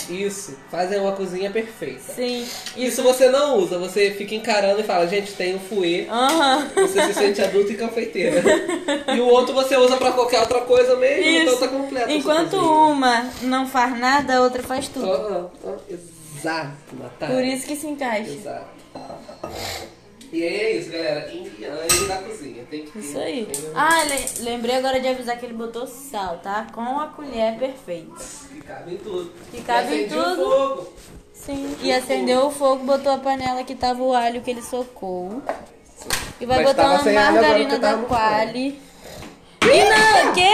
Isso. 0.10 0.58
Fazem 0.72 1.00
uma 1.00 1.12
cozinha 1.12 1.52
perfeita. 1.52 2.14
Sim. 2.14 2.48
Isso 2.76 3.04
você 3.04 3.30
não 3.30 3.58
usa, 3.58 3.78
você 3.78 4.12
fica 4.12 4.36
encarando 4.36 4.80
e 4.80 4.84
fala, 4.84 5.08
gente, 5.08 5.34
tem 5.34 5.56
um 5.56 5.60
fouet. 5.60 6.08
Aham. 6.10 6.70
Você 6.76 7.06
se 7.08 7.14
sente 7.14 7.42
adulta 7.42 7.74
e 7.74 7.78
confeiteira. 7.78 8.42
E 9.16 9.20
o 9.20 9.26
outro 9.26 9.54
você 9.54 9.76
usa 9.78 9.98
pra 9.98 10.12
qualquer 10.12 10.40
outra 10.42 10.62
coisa 10.62 10.96
mesmo, 10.96 11.24
então 11.24 11.54
Isso. 11.54 11.60
tá 11.60 11.68
completo. 11.68 12.12
Enquanto 12.12 12.54
uma 12.56 13.30
não 13.42 13.68
faz 13.68 13.98
nada, 14.00 14.38
a 14.38 14.42
outra 14.42 14.64
faz 14.64 14.88
tudo. 14.88 15.52
Exato, 15.90 16.96
Natália. 16.98 17.36
Por 17.36 17.44
isso 17.44 17.68
que 17.68 17.76
se 17.76 17.88
encaixa. 17.88 18.32
Exato. 18.32 18.80
E 20.32 20.44
é 20.44 20.72
isso, 20.78 20.92
galera. 20.92 21.32
Indiane 21.34 22.08
na 22.08 22.18
cozinha. 22.18 22.64
Tem 22.70 22.86
que 22.86 23.00
Isso 23.00 23.18
aí. 23.18 23.48
Ah, 23.74 24.04
le- 24.04 24.44
lembrei 24.44 24.76
agora 24.76 25.00
de 25.00 25.08
avisar 25.08 25.38
que 25.40 25.46
ele 25.46 25.54
botou 25.56 25.88
sal, 25.88 26.38
tá? 26.38 26.68
Com 26.74 27.00
a 27.00 27.08
colher 27.08 27.58
perfeita. 27.58 28.14
Que 28.52 28.62
cabe 28.62 28.94
em 28.94 28.98
tudo. 28.98 29.34
Que 29.52 29.62
cabe 29.62 29.88
E 29.96 30.02
em 30.02 30.06
acende 30.06 30.16
o 30.20 30.24
tudo. 30.24 30.44
fogo. 30.44 30.94
Sim. 31.34 31.76
E 31.82 31.92
acendeu 31.92 32.46
o 32.48 32.52
fogo, 32.52 32.84
botou 32.84 33.12
a 33.14 33.18
panela 33.18 33.64
que 33.64 33.74
tava 33.74 34.04
o 34.04 34.14
alho 34.14 34.42
que 34.42 34.52
ele 34.52 34.62
socou. 34.62 35.42
E 36.40 36.46
vai 36.46 36.58
Mas 36.64 36.68
botar 36.68 36.92
uma 37.02 37.12
margarina 37.12 37.80
da 37.80 37.98
Quali. 37.98 38.80
E 39.64 39.84
não, 39.84 40.34
quê? 40.34 40.54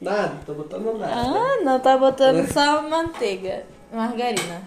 Nada, 0.00 0.40
tô 0.46 0.54
botando 0.54 0.96
nada. 0.98 1.12
Ah, 1.14 1.58
não, 1.62 1.80
tá 1.80 1.96
botando 1.98 2.50
só 2.52 2.80
manteiga. 2.82 3.64
Margarina. 3.92 4.62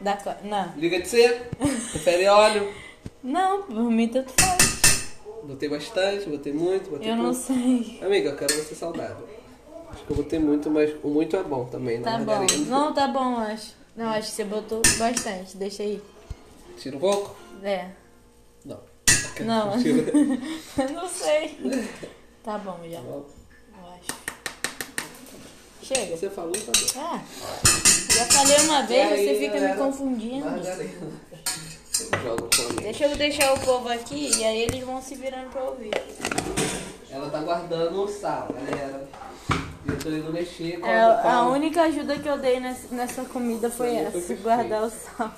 Da. 0.00 0.16
Não. 0.44 0.72
Liga 0.76 1.00
de 1.00 1.08
ser. 1.08 1.50
Prefere 1.58 2.26
óleo. 2.28 2.72
Não, 3.22 3.62
por 3.62 3.90
mim 3.90 4.08
tanto 4.08 4.32
faz. 4.32 5.12
Botei 5.44 5.68
bastante, 5.68 6.28
botei 6.28 6.52
muito, 6.52 6.90
botei 6.90 7.10
Eu 7.10 7.16
não 7.16 7.24
pouco. 7.34 7.38
sei. 7.40 7.98
Amiga, 8.02 8.30
eu 8.30 8.36
quero 8.36 8.54
você 8.54 8.74
saudável. 8.74 9.28
Acho 9.90 10.04
que 10.04 10.10
eu 10.12 10.16
botei 10.16 10.38
muito, 10.38 10.70
mas 10.70 10.90
o 11.02 11.08
muito 11.08 11.36
é 11.36 11.42
bom 11.42 11.64
também, 11.66 11.98
na 11.98 12.12
Tá 12.12 12.18
bom. 12.18 12.24
margarina. 12.24 12.66
Não, 12.66 12.94
tá 12.94 13.08
bom, 13.08 13.32
eu 13.34 13.38
acho. 13.38 13.74
Não, 13.96 14.08
acho 14.08 14.28
que 14.30 14.34
você 14.36 14.44
botou 14.44 14.80
bastante. 14.98 15.56
Deixa 15.56 15.82
aí. 15.82 16.00
Tira 16.78 16.96
um 16.96 17.00
pouco? 17.00 17.36
É. 17.62 17.88
Não. 18.64 18.80
Não. 19.40 19.78
Tira. 19.82 20.10
Eu 20.78 20.88
não 20.94 21.08
sei. 21.08 21.58
Tá 22.42 22.56
bom 22.58 22.78
já. 22.88 23.00
Tá. 23.00 23.04
Eu 23.06 23.26
acho. 23.92 24.22
Chega. 25.82 26.16
Você 26.16 26.30
falou, 26.30 26.52
tá 26.52 26.72
bom. 26.72 27.00
Ah, 27.00 27.22
já 28.14 28.24
falei 28.26 28.56
uma 28.68 28.82
vez, 28.82 29.10
E 29.10 29.14
aí, 29.14 29.26
você 29.28 29.34
fica 29.40 29.54
me 29.54 29.60
galera? 29.60 29.76
confundindo. 29.76 30.44
Margarina. 30.46 31.31
Eu 32.00 32.20
jogo 32.22 32.48
Deixa 32.80 33.06
eu 33.06 33.16
deixar 33.16 33.52
o 33.52 33.60
povo 33.60 33.88
aqui 33.88 34.30
e 34.38 34.44
aí 34.44 34.62
eles 34.62 34.82
vão 34.82 35.02
se 35.02 35.14
virando 35.14 35.50
pra 35.50 35.64
ouvir. 35.64 35.90
Ela 37.10 37.28
tá 37.30 37.40
guardando 37.40 38.02
o 38.02 38.08
sal, 38.08 38.48
galera. 38.52 39.06
Eu 39.86 39.98
tô 39.98 40.08
indo 40.08 40.32
mexer 40.32 40.80
com 40.80 40.86
É, 40.86 41.00
a, 41.02 41.32
a 41.34 41.48
única 41.50 41.82
ajuda 41.82 42.18
que 42.18 42.28
eu 42.28 42.38
dei 42.38 42.60
nessa, 42.60 42.94
nessa 42.94 43.24
comida 43.24 43.68
foi 43.70 43.88
foi 43.88 43.96
essa, 43.96 44.34
guardar 44.36 44.84
o 44.84 44.90
sal. 44.90 45.32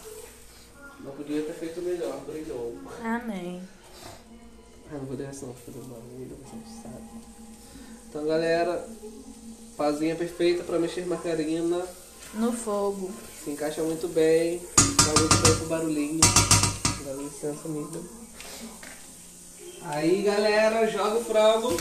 Não 1.01 1.13
podia 1.13 1.43
ter 1.43 1.53
feito 1.55 1.83
melhor, 1.83 2.19
brilhou. 2.21 2.77
Amém. 3.03 3.61
Ah, 4.91 4.95
não 4.95 5.07
vou 5.07 5.17
deixar 5.17 5.33
senão 5.33 5.55
fazer 5.55 5.79
barulho, 5.81 6.39
você 6.45 6.57
não 6.57 6.83
sabe. 6.83 7.05
Então, 8.09 8.27
galera, 8.27 8.87
pazinha 9.77 10.15
perfeita 10.15 10.63
pra 10.63 10.79
mexer 10.79 11.05
margarina. 11.05 11.85
No 12.35 12.53
fogo. 12.53 13.11
Se 13.43 13.51
encaixa 13.51 13.83
muito 13.83 14.09
bem. 14.09 14.61
Dá 14.77 15.21
muito 15.21 15.43
pouco 15.43 15.67
barulhinho. 15.67 16.21
Dá 17.05 17.13
licença, 17.13 17.67
amiga. 17.69 18.01
Aí, 19.87 20.23
galera, 20.23 20.87
joga 20.89 21.19
o 21.19 21.25
frango. 21.25 21.77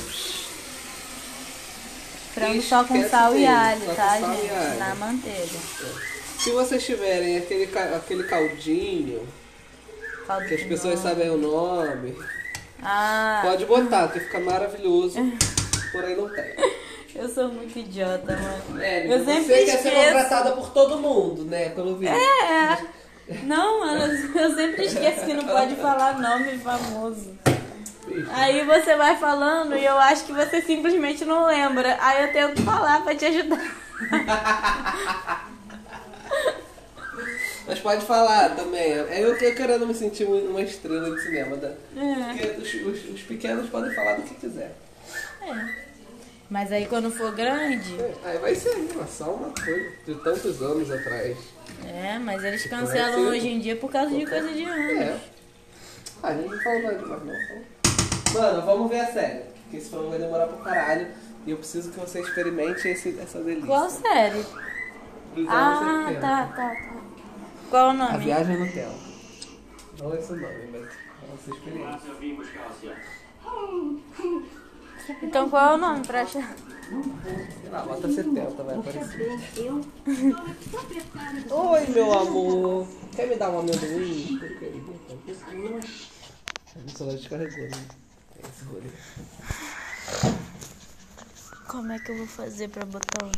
Frango 2.34 2.62
só 2.62 2.84
com 2.84 3.08
sal 3.08 3.36
e 3.36 3.46
alho, 3.46 3.86
só 3.86 3.94
tá, 3.94 4.16
gente? 4.20 4.50
alho. 4.52 4.80
Na 4.80 4.96
manteiga. 4.96 5.60
Se 6.40 6.52
vocês 6.52 6.86
tiverem 6.86 7.38
aquele, 7.38 7.70
aquele 7.96 8.24
caldinho, 8.24 9.26
Caldo 10.28 10.48
que 10.48 10.56
as 10.56 10.64
pessoas 10.64 11.00
sabem 11.00 11.30
o 11.30 11.38
nome, 11.38 12.18
Ah, 12.82 13.42
pode 13.44 13.66
botar, 13.66 14.10
que 14.10 14.20
fica 14.20 14.40
maravilhoso. 14.40 15.16
Porém, 15.94 16.16
não 16.18 16.28
tem. 16.30 16.73
Eu 17.16 17.30
sou 17.30 17.48
muito 17.50 17.78
idiota, 17.80 18.36
mano. 18.36 18.82
É, 18.82 19.06
Eu 19.08 19.24
sempre 19.26 19.44
você 19.44 19.66
quer 19.66 19.78
ser 19.78 19.88
esqueço. 19.90 20.06
contratada 20.08 20.52
por 20.54 20.70
todo 20.72 20.98
mundo, 21.00 21.46
né? 21.46 21.70
Pelo 21.70 21.96
vídeo. 21.98 22.14
É. 22.16 22.78
Não, 23.44 23.80
mano, 23.80 24.04
eu 24.38 24.56
sempre 24.56 24.86
esqueço 24.86 25.26
que 25.26 25.34
não 25.34 25.46
pode 25.46 25.76
falar 25.76 26.20
nome 26.20 26.58
famoso. 26.58 27.32
Aí 28.34 28.66
você 28.66 28.96
vai 28.98 29.16
falando 29.18 29.76
e 29.78 29.86
eu 29.86 29.98
acho 29.98 30.26
que 30.26 30.34
você 30.34 30.62
simplesmente 30.62 31.24
não 31.24 31.46
lembra. 31.46 31.98
Aí 32.02 32.26
eu 32.26 32.34
tento 32.34 32.62
falar 32.64 33.02
pra 33.04 33.16
te 33.16 33.26
ajudar. 33.26 33.62
Mas 37.66 37.80
pode 37.80 38.06
falar 38.06 38.56
também. 38.56 38.82
É 38.92 39.20
eu, 39.24 39.36
eu 39.36 39.56
querendo 39.56 39.88
me 39.88 39.94
sentir 39.94 40.26
uma 40.26 40.62
estrela 40.62 41.10
de 41.16 41.22
cinema. 41.24 41.56
Tá? 41.58 41.70
É. 41.96 42.34
Porque 42.34 42.62
os, 42.62 42.74
os- 43.04 43.10
os 43.16 43.22
pequenos 43.22 43.70
podem 43.70 43.94
falar 43.96 44.16
do 44.16 44.24
que 44.24 44.36
quiser. 44.36 44.76
Mas 46.54 46.72
aí 46.72 46.86
quando 46.86 47.10
for 47.10 47.32
grande. 47.32 48.00
É, 48.00 48.14
Aí 48.26 48.38
vai 48.38 48.54
ser 48.54 48.70
animação 48.76 49.34
uma 49.34 49.50
coisa 49.50 49.90
de 50.06 50.14
tantos 50.14 50.62
anos 50.62 50.92
atrás. 50.92 51.36
É, 51.84 52.20
mas 52.20 52.44
eles 52.44 52.62
Tipo, 52.62 52.76
cancelam 52.76 53.22
hoje 53.30 53.48
em 53.48 53.60
dia 53.60 53.76
por 53.76 53.92
causa 53.92 54.16
de 54.16 54.24
coisa 54.24 54.52
de 54.54 54.64
ano. 54.64 55.02
É. 55.02 55.20
Ah, 56.22 56.28
a 56.28 56.36
gente 56.36 56.50
não 56.50 56.60
falou 56.62 56.82
nada 56.84 56.96
demais, 57.00 57.24
não. 57.26 58.40
Mano, 58.40 58.62
vamos 58.68 58.92
ver 58.92 59.00
a 59.00 59.12
série. 59.12 59.40
Porque 59.64 59.78
esse 59.78 59.90
filme 59.90 60.10
vai 60.12 60.20
demorar 60.20 60.46
pra 60.46 60.58
caralho. 60.58 61.08
E 61.48 61.50
eu 61.50 61.58
preciso 61.58 61.90
que 61.90 62.00
você 62.00 62.22
experimente 62.22 62.88
esse, 62.88 63.20
essa 63.20 63.40
delícia. 63.42 63.66
Qual 63.66 63.90
série? 63.90 64.46
Anos 65.36 65.48
Ah, 65.50 66.06
70. 66.10 66.22
tá, 66.22 66.46
tá, 66.46 66.54
tá. 66.56 66.76
Qual 67.72 67.88
o 67.88 67.90
A 67.90 67.94
nome? 67.94 68.26
Viagem 68.26 68.58
no 68.60 68.72
Tempo. 68.72 69.00
Não 70.00 70.14
é 70.14 70.20
esse 70.20 70.32
o 70.32 70.36
nome, 70.36 70.70
mas 70.72 70.84
é 70.84 71.34
essa 71.34 71.50
experiência. 71.50 72.94
Então 75.22 75.50
qual 75.50 75.72
é 75.72 75.76
o 75.76 75.78
nome 75.78 76.06
pra 76.06 76.22
achar? 76.22 76.56
Sei 77.62 77.70
lá, 77.70 77.84
bota 77.84 78.08
70, 78.08 78.64
vai 78.64 78.76
aparecer. 78.76 79.40
Oi, 81.50 81.88
meu 81.88 82.14
amor. 82.14 82.88
Quer 83.16 83.28
me 83.28 83.36
dar 83.36 83.50
um 83.50 83.60
amendoim? 83.60 84.40
O 86.76 86.90
celular 86.90 87.16
descarregou, 87.18 87.70
né? 87.70 87.86
É 88.38 88.48
esse 88.48 88.66
rolê. 88.66 88.90
Como 91.68 91.92
é 91.92 92.00
que 92.00 92.12
eu 92.12 92.18
vou 92.18 92.28
fazer 92.28 92.70
pra 92.70 92.86
botar 92.86 93.26
o. 93.26 93.32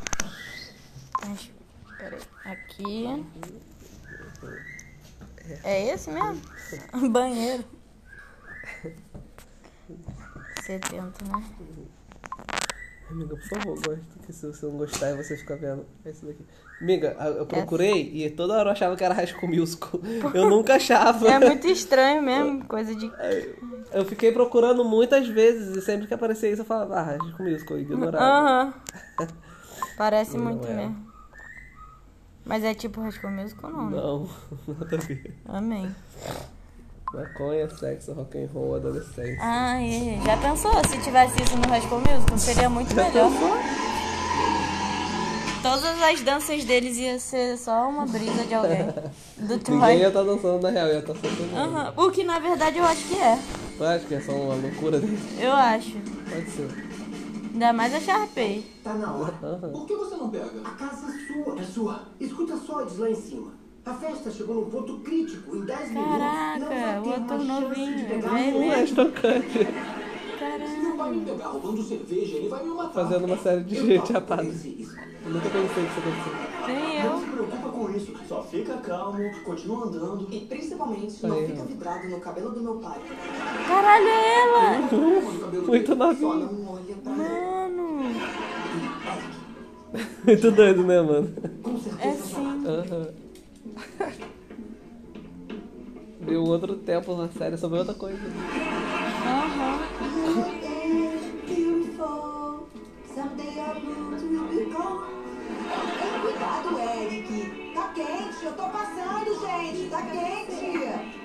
Ai, 1.23 1.37
Peraí. 1.97 2.21
Aqui. 2.45 3.25
É 5.63 5.93
esse 5.93 6.09
mesmo? 6.09 6.41
Banheiro. 7.11 7.63
70, 10.65 11.25
né? 11.25 11.43
Amiga, 13.11 13.35
por 13.35 13.47
favor, 13.47 13.75
gosta, 13.75 14.01
que 14.25 14.33
se 14.33 14.47
você 14.47 14.65
não 14.65 14.77
gostar 14.77 15.11
e 15.11 15.17
você 15.17 15.37
ficar 15.37 15.57
vendo 15.57 15.85
é 16.03 16.09
esse 16.09 16.25
daqui. 16.25 16.43
Amiga, 16.81 17.15
eu 17.37 17.45
procurei 17.45 18.11
e 18.13 18.29
toda 18.31 18.55
hora 18.55 18.69
eu 18.69 18.73
achava 18.73 18.95
que 18.95 19.03
era 19.03 19.13
High 19.13 19.27
School 19.27 19.47
Musical. 19.47 20.01
Eu 20.33 20.49
nunca 20.49 20.75
achava. 20.75 21.25
É 21.27 21.39
muito 21.39 21.67
estranho 21.67 22.21
mesmo, 22.21 22.65
coisa 22.65 22.93
de. 22.95 23.09
Eu 23.93 24.03
fiquei 24.05 24.31
procurando 24.31 24.83
muitas 24.83 25.27
vezes 25.27 25.77
e 25.77 25.81
sempre 25.81 26.07
que 26.07 26.13
aparecia 26.13 26.49
isso 26.49 26.63
eu 26.63 26.65
falava, 26.65 26.95
ah, 26.95 27.03
High 27.03 27.19
School 27.19 27.49
Musical, 27.49 27.79
ignorava. 27.79 28.25
Aham. 28.25 28.73
Parece 29.97 30.35
Não 30.35 30.45
muito 30.45 30.67
é. 30.67 30.73
mesmo. 30.73 31.07
Mas 32.43 32.63
é 32.63 32.73
tipo 32.73 32.99
High 33.01 33.11
School 33.11 33.31
Musical 33.31 33.71
não, 33.71 33.89
né? 33.89 33.97
Não, 33.97 34.29
nada 34.79 34.95
a 34.95 34.99
ver. 34.99 35.35
Amém. 35.45 35.95
Maconha, 37.13 37.69
sexo, 37.69 38.13
rock 38.13 38.37
and 38.37 38.47
roll, 38.53 38.75
adolescente. 38.75 39.37
Ah, 39.39 39.81
é. 39.81 40.19
Já 40.25 40.37
pensou 40.37 40.71
se 40.89 40.97
tivesse 41.01 41.41
isso 41.41 41.55
no 41.57 41.67
High 41.69 41.81
School 41.81 42.01
Musical? 42.01 42.37
Seria 42.37 42.69
muito 42.69 42.93
melhor. 42.95 43.31
Todas 45.61 46.01
as 46.01 46.21
danças 46.21 46.63
deles 46.63 46.97
ia 46.97 47.17
ser 47.19 47.57
só 47.57 47.89
uma 47.89 48.05
brisa 48.05 48.43
de 48.45 48.53
alguém. 48.53 48.85
Do 49.37 49.53
Ninguém 49.55 49.59
Troy. 49.59 49.97
ia 49.97 50.07
estar 50.09 50.23
dançando 50.23 50.61
na 50.61 50.69
real, 50.69 50.87
ia 50.87 50.99
estar 50.99 51.13
soltando. 51.15 51.55
Aham. 51.55 51.93
O 51.97 52.11
que 52.11 52.23
na 52.23 52.37
verdade 52.39 52.77
eu 52.77 52.83
acho 52.85 53.07
que 53.07 53.15
é. 53.17 53.39
Tu 53.77 53.83
acha 53.83 54.05
que 54.05 54.15
é 54.15 54.21
só 54.21 54.31
uma 54.33 54.55
loucura 54.55 54.99
dele? 54.99 55.17
Eu 55.39 55.51
acho. 55.53 55.91
Pode 56.29 56.49
ser. 56.51 56.69
Ainda 57.53 57.73
mais 57.73 57.93
a 57.95 57.99
Sharpay. 58.01 58.65
Tá 58.83 58.93
na 58.93 59.13
hora. 59.13 59.31
Por 59.71 59.85
que 59.87 59.95
você 59.95 60.15
não 60.17 60.29
pega? 60.29 60.45
A 60.65 60.71
casa 60.71 61.07
é 61.07 61.33
sua. 61.33 61.59
É 61.59 61.63
sua. 61.63 62.03
Escuta 62.19 62.57
só 62.57 62.81
eles 62.81 62.97
lá 62.97 63.09
em 63.09 63.15
cima. 63.15 63.51
A 63.85 63.93
festa 63.93 64.31
chegou 64.31 64.55
num 64.55 64.69
ponto 64.69 64.97
crítico. 64.99 65.55
Em 65.55 65.61
10 65.65 65.89
minutos, 65.89 66.09
não 66.11 66.19
Caraca, 66.19 66.65
vai 66.69 66.99
o 66.99 67.03
ter 67.03 67.09
outro 67.09 67.27
mais 67.37 67.47
chance 67.47 67.61
novinho. 67.61 67.97
de 67.97 68.03
pegar 68.03 68.29
Vem 68.29 68.51
fogo. 68.53 68.67
Mais 68.67 68.91
tocante. 68.91 69.59
Se 70.67 70.79
meu 70.81 70.97
pai 70.97 71.11
me 71.11 71.25
pegar 71.25 71.47
roubando 71.47 71.83
cerveja, 71.83 72.37
ele 72.37 72.49
vai 72.49 72.63
me 72.63 72.69
matar. 72.73 72.93
Fazendo 72.93 73.25
uma 73.25 73.37
série 73.37 73.63
de 73.63 73.75
gente 73.75 74.07
chapada. 74.11 74.41
risco. 74.43 74.95
Eu 75.25 75.31
nunca 75.31 75.49
pensei 75.49 75.67
que 75.67 75.89
isso 75.89 75.99
acontecesse. 75.99 76.67
Nem 76.67 77.03
Não 77.03 77.13
eu. 77.13 77.19
se 77.19 77.25
preocupa 77.31 77.69
com 77.69 77.91
isso. 77.91 78.13
Só 78.27 78.43
fica 78.43 78.73
calmo, 78.77 79.19
continua 79.43 79.85
andando. 79.85 80.27
E 80.31 80.39
principalmente, 80.41 81.25
Aí, 81.25 81.29
não 81.31 81.47
fica 81.47 81.63
vidrado 81.63 82.09
no 82.09 82.19
cabelo 82.19 82.51
do 82.51 82.61
meu 82.61 82.75
pai. 82.75 82.99
Caralho, 83.67 84.07
é 84.07 84.41
ela! 84.41 84.79
Muito 85.67 85.89
Só 85.89 85.95
novinho. 85.95 86.39
não. 87.05 87.15
Mano. 87.15 88.03
Muito 90.25 90.51
doido, 90.51 90.83
né, 90.83 91.01
mano? 91.01 91.33
Com 91.63 91.75
É 91.75 91.77
certeza. 91.77 92.23
sim. 92.23 92.63
Aham. 92.67 93.24
Viu 96.21 96.43
outro 96.43 96.75
tempo 96.77 97.15
na 97.15 97.29
série 97.29 97.57
sobre 97.57 97.79
outra 97.79 97.93
coisa. 97.93 98.19
Aham. 99.25 99.79
Beautiful. 101.47 102.67
Cuidado, 106.21 106.79
Eric. 106.79 107.73
Tá 107.73 107.87
quente, 107.93 108.45
eu 108.45 108.53
tô 108.53 108.63
passando, 108.69 109.39
gente. 109.39 109.89
Tá 109.89 110.01
quente. 110.01 110.79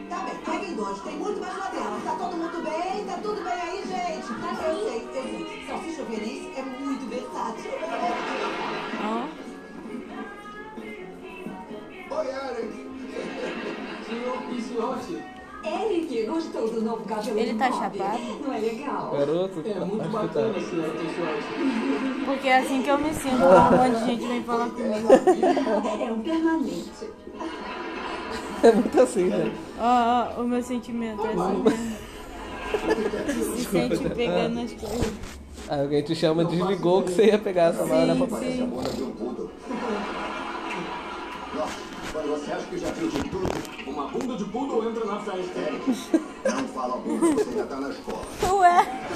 Tá 0.09 0.19
bem, 0.25 0.37
peguem 0.45 0.75
dois. 0.77 1.01
Tem 1.03 1.17
muito 1.17 1.41
mais 1.41 1.55
dentro. 1.71 2.01
Tá 2.05 2.15
todo 2.19 2.37
mundo 2.37 2.63
bem? 2.63 3.05
Tá 3.07 3.19
tudo 3.23 3.43
bem 3.43 3.53
aí, 3.53 3.83
gente? 3.87 4.29
Tá 4.41 4.51
eu 4.67 4.75
sei, 4.89 5.09
eu 5.15 5.23
sei. 5.23 5.67
Salsicha 5.67 6.05
Venice 6.05 6.51
é 6.57 6.63
muito 6.63 7.09
versátil. 7.09 7.71
Eric. 15.63 16.27
Gostou 16.27 16.69
do 16.71 16.81
novo 16.83 17.05
cabelo 17.05 17.39
Ele 17.39 17.55
tá 17.55 17.71
chapado? 17.71 18.19
Não 18.43 18.53
é 18.55 18.59
legal? 18.59 19.11
Garoto, 19.11 19.63
É 19.65 19.81
muito 19.81 20.01
acho 20.01 20.11
que 20.11 20.17
bacana, 20.17 20.55
tá. 20.55 20.61
senhor 20.61 20.91
Pisciotti. 20.91 22.25
Porque 22.25 22.49
é 22.49 22.59
assim 22.59 22.83
que 22.83 22.89
eu 22.91 22.99
me 22.99 23.13
sinto 23.13 23.37
quando 23.39 23.75
um 23.75 23.77
monte 23.77 23.99
de 23.99 24.07
gente 24.07 24.27
vem 24.27 24.43
falar 24.43 24.71
comigo. 24.71 25.09
É 26.01 26.13
um 26.13 26.23
permanente. 26.23 26.91
É 28.63 28.73
muito 28.73 29.01
assim, 29.01 29.25
né? 29.25 29.53
Ó, 29.79 30.39
ó, 30.39 30.43
o 30.43 30.49
meu 30.49 30.63
sentimento 30.63 31.25
é 31.25 31.29
assim 31.29 31.63
mesmo. 31.63 31.97
Se 33.57 33.65
sente 33.65 34.09
pegando 34.11 34.61
as 34.61 34.73
coisas. 34.73 35.13
Aí 35.69 35.81
alguém 35.81 36.03
te 36.03 36.15
chama, 36.15 36.45
desligou 36.45 37.03
que 37.03 37.13
você 37.13 37.27
ia 37.27 37.39
pegar 37.39 37.71
essa 37.71 37.85
mala 37.87 38.15
pra 38.27 38.39
Sim, 38.39 38.53
sim. 38.53 38.71
Quando 42.13 42.29
você 42.29 42.53
acha 42.53 42.67
que 42.67 42.79
já 42.79 42.91
viu 42.91 43.09
de 43.09 43.23
tudo, 43.31 43.47
Uma 43.87 44.09
bunda 44.09 44.37
de 44.37 44.45
poodle 44.45 44.91
entra 44.91 45.05
na 45.05 45.21
festa. 45.21 45.61
Não 46.45 46.69
fala 46.69 46.97
bunda, 46.97 47.27
você 47.35 47.51
ainda 47.51 47.67
tá 47.67 47.77
na 47.77 47.89
escola. 47.91 48.25
Ué. 48.59 49.07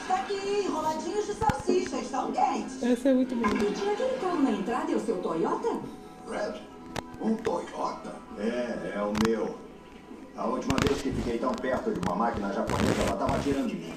Está 0.00 0.14
aqui, 0.14 0.64
enroladinhos 0.66 1.26
de 1.26 1.34
salsicha, 1.34 1.96
estão 1.96 2.32
quentes. 2.32 2.82
Essa 2.82 3.08
é 3.10 3.14
muito 3.14 3.34
boa. 3.34 3.54
E 3.54 3.72
tinha 3.72 3.92
aquele 3.92 4.18
carro 4.18 4.42
na 4.42 4.50
entrada 4.52 4.90
e 4.90 4.94
o 4.94 5.00
seu 5.00 5.16
Toyota? 5.18 5.68
Red, 6.30 6.62
um 7.20 7.34
Toyota? 7.36 8.14
É, 8.38 8.92
é 8.96 9.02
o 9.02 9.12
meu. 9.26 9.54
A 10.36 10.46
última 10.46 10.76
vez 10.86 11.02
que 11.02 11.10
fiquei 11.10 11.38
tão 11.38 11.52
perto 11.52 11.90
de 11.92 12.00
uma 12.06 12.16
máquina 12.16 12.52
japonesa, 12.52 13.02
ela 13.06 13.16
tava 13.16 13.36
atirando 13.36 13.70
em 13.70 13.76
mim. 13.76 13.94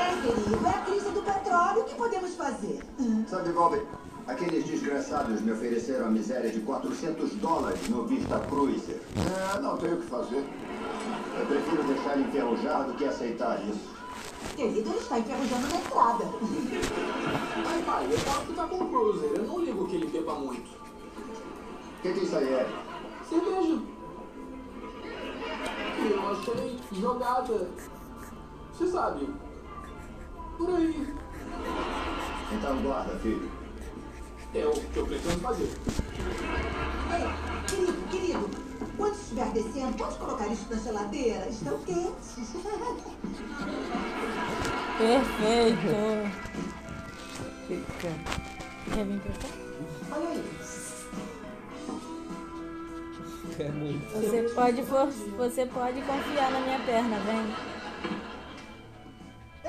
É, 0.00 0.22
querido, 0.22 0.66
é 0.66 0.70
a 0.70 0.80
crise 0.84 1.10
do 1.10 1.22
petróleo. 1.22 1.80
O 1.82 1.84
que 1.84 1.94
podemos 1.94 2.34
fazer? 2.34 2.80
Sabe, 3.28 3.52
Bob, 3.52 3.82
aqueles 4.26 4.64
desgraçados 4.64 5.40
me 5.42 5.52
ofereceram 5.52 6.06
a 6.06 6.10
miséria 6.10 6.50
de 6.50 6.60
400 6.60 7.34
dólares 7.36 7.86
no 7.88 8.06
Vista 8.06 8.38
Cruiser. 8.40 9.00
É, 9.56 9.60
não 9.60 9.76
tenho 9.76 9.96
o 9.96 10.00
que 10.00 10.06
fazer. 10.06 10.44
Eu 11.38 11.46
prefiro 11.46 11.82
deixar 11.84 12.14
ele 12.14 12.28
enferrujar 12.28 12.86
do 12.86 12.94
que 12.94 13.04
aceitar 13.04 13.62
isso. 13.68 13.90
Querido, 14.56 14.88
ele 14.88 14.98
está 14.98 15.18
enferrujando 15.18 15.68
na 15.68 15.76
entrada. 15.76 16.24
Ai, 17.66 17.82
pai, 17.82 18.06
eu 18.10 18.18
posso 18.18 18.46
ficar 18.46 18.68
com 18.68 18.76
o 18.76 18.88
Cruiser. 18.88 19.30
Eu 19.36 19.42
não 19.44 19.60
ligo 19.60 19.86
que 19.86 19.96
ele 19.96 20.06
beba 20.06 20.34
muito. 20.34 20.70
O 20.70 22.02
que, 22.02 22.12
que 22.12 22.24
isso 22.24 22.36
aí 22.36 22.48
é? 22.48 22.66
Cerveja. 23.28 23.78
Eu 26.10 26.30
achei 26.30 26.78
jogada. 26.92 27.68
Você 28.72 28.86
sabe. 28.90 29.28
Por 30.60 30.76
aí. 30.76 31.08
Então 32.52 32.82
guarda, 32.82 33.18
filho. 33.20 33.50
É 34.54 34.66
o 34.66 34.72
que 34.72 34.96
eu 34.98 35.06
pretendo 35.06 35.40
fazer. 35.40 35.70
Ei, 37.14 37.24
querido, 37.66 37.94
querido, 38.10 38.50
quando 38.94 39.14
estiver 39.14 39.50
descendo, 39.52 39.96
pode 39.96 40.18
colocar 40.18 40.48
isso 40.48 40.66
na 40.68 40.76
geladeira? 40.76 41.48
Estão 41.48 41.78
quentes. 41.78 42.36
Perfeito. 44.98 45.88
Quer 48.92 49.06
vir 49.06 49.20
pra 49.20 49.32
cá? 49.32 49.48
Olha 50.12 50.28
aí. 50.28 50.44
É 53.60 53.68
muito. 53.70 54.12
Você 54.12 54.42
pode, 54.54 54.82
for... 54.82 55.06
Você 55.38 55.64
pode 55.66 56.02
confiar 56.02 56.50
na 56.50 56.60
minha 56.60 56.80
perna, 56.80 57.18
vem. 57.20 57.54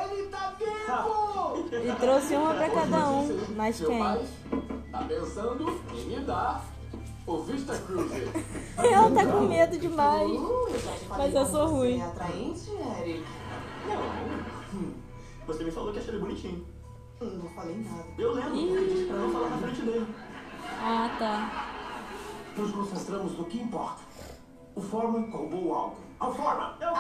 Ele 0.10 0.28
tá 0.30 0.54
vivo! 0.58 1.68
E 1.72 1.96
trouxe 2.00 2.36
uma 2.36 2.54
pra 2.54 2.70
cada 2.70 3.10
um, 3.10 3.46
mas 3.56 3.76
Seu 3.76 3.90
pai 3.98 4.28
quem? 4.50 4.62
tá 4.92 5.00
pensando 5.04 5.82
em 5.94 6.06
me 6.06 6.20
dar 6.22 6.64
o 7.28 7.38
Vista 7.44 7.78
Cruiser. 7.80 8.28
Ela 8.78 9.12
tá 9.12 9.26
com 9.32 9.42
medo 9.42 9.78
demais. 9.78 10.30
Uh, 10.30 10.34
eu 10.70 10.82
Mas 11.10 11.34
eu 11.34 11.46
sou 11.46 11.68
você 11.68 11.74
ruim. 11.74 12.00
É 12.00 12.04
atraente, 12.06 12.72
Eric. 13.00 13.24
Você 15.48 15.64
me 15.64 15.72
falou 15.72 15.94
que 15.94 16.00
achei 16.00 16.12
ele 16.14 16.22
bonitinho. 16.22 16.66
Hum, 17.22 17.40
Não 17.44 17.50
falei 17.52 17.78
nada. 17.78 18.06
Eu 18.18 18.34
lembro, 18.34 18.52
porque 18.52 18.86
disse 18.94 19.06
pra 19.06 19.18
não 19.18 19.32
falar 19.32 19.50
na 19.50 19.58
frente 19.58 19.82
dele. 19.82 20.08
Ah, 20.82 21.10
tá. 21.20 21.68
Nos 22.58 22.72
concentramos 22.72 23.38
no 23.38 23.46
que 23.46 23.60
importa. 23.62 24.02
O 24.76 24.82
Foreman 24.82 25.30
roubou 25.30 25.66
o 25.68 25.74
álbum. 25.74 25.96
Ao 26.20 26.34
Foreman! 26.34 26.74
É 26.80 26.90
o 26.90 26.94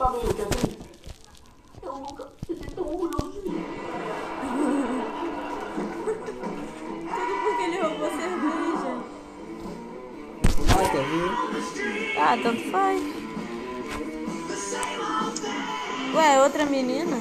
Sabe 0.00 0.16
o 0.16 0.20
que 0.20 0.40
é 0.40 0.44
assim? 0.46 0.78
Eu 1.82 1.92
nunca 1.92 2.32
fiquei 2.46 2.70
tão 2.74 2.86
orgulhoso 2.86 3.32
de 3.42 3.50
mim. 3.50 3.64
Tudo 7.04 7.34
porque 7.44 7.62
ele 7.64 7.82
roubou 7.82 8.08
cerveja. 8.08 8.92
Ah, 10.70 10.88
quer 10.90 11.04
ver? 11.04 12.18
Ah, 12.18 12.38
tanto 12.42 12.70
faz. 12.70 13.02
Ué, 16.14 16.42
outra 16.44 16.64
menina? 16.64 17.18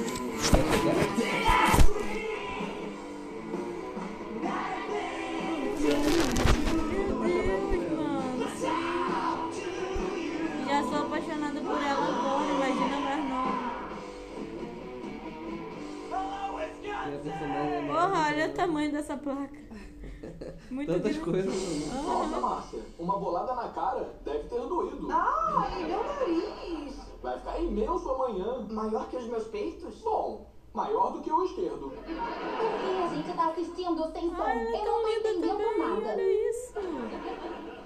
Olha 18.30 18.49
o 18.49 18.53
tamanho 18.53 18.91
dessa 18.91 19.18
placa. 19.18 19.60
Muito 20.69 20.91
Tantas 20.91 21.18
grande. 21.18 21.31
coisas. 21.47 21.88
né? 21.88 22.01
Nossa, 22.01 22.39
Márcia, 22.39 22.80
uma 22.99 23.18
bolada 23.19 23.56
na 23.56 23.69
cara 23.69 24.14
deve 24.23 24.43
ter 24.49 24.60
doído. 24.61 25.07
Ai, 25.11 25.84
meu 25.85 26.03
nariz. 26.03 26.95
Vai 27.22 27.38
ficar 27.39 27.60
imenso 27.60 28.10
amanhã. 28.10 28.68
Maior 28.69 29.10
que 29.10 29.18
os 29.18 29.26
meus 29.27 29.45
peitos? 29.47 29.95
Bom, 30.01 30.49
maior 30.73 31.11
do 31.14 31.22
que 31.22 31.31
o 31.31 31.43
esquerdo. 31.45 31.89
Por 31.89 32.03
que 32.03 32.11
a 32.14 33.15
gente 33.15 33.35
tá 33.35 33.49
assistindo 33.49 34.11
sem 34.11 34.30
som? 34.35 34.43
É 34.43 34.68
Eu 34.68 34.72
tão 34.72 34.85
não 34.85 35.01
tô 35.01 35.07
entendendo 35.10 35.57
também, 35.57 35.80
nada. 35.80 36.07
olha 36.10 36.49
isso. 36.49 36.73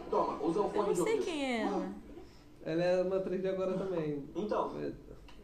Toma, 0.10 0.44
usa 0.44 0.62
o 0.62 0.64
Eu 0.66 0.70
fone 0.70 0.88
não 0.88 0.94
de 0.94 1.02
sei 1.04 1.14
ouvido. 1.14 1.26
quem 1.26 1.46
é 1.46 1.62
ela. 1.62 1.88
Ela 2.66 2.84
é 2.84 3.02
uma 3.04 3.18
atriz 3.18 3.42
de 3.42 3.48
agora 3.48 3.74
também. 3.78 4.30
Então, 4.36 4.72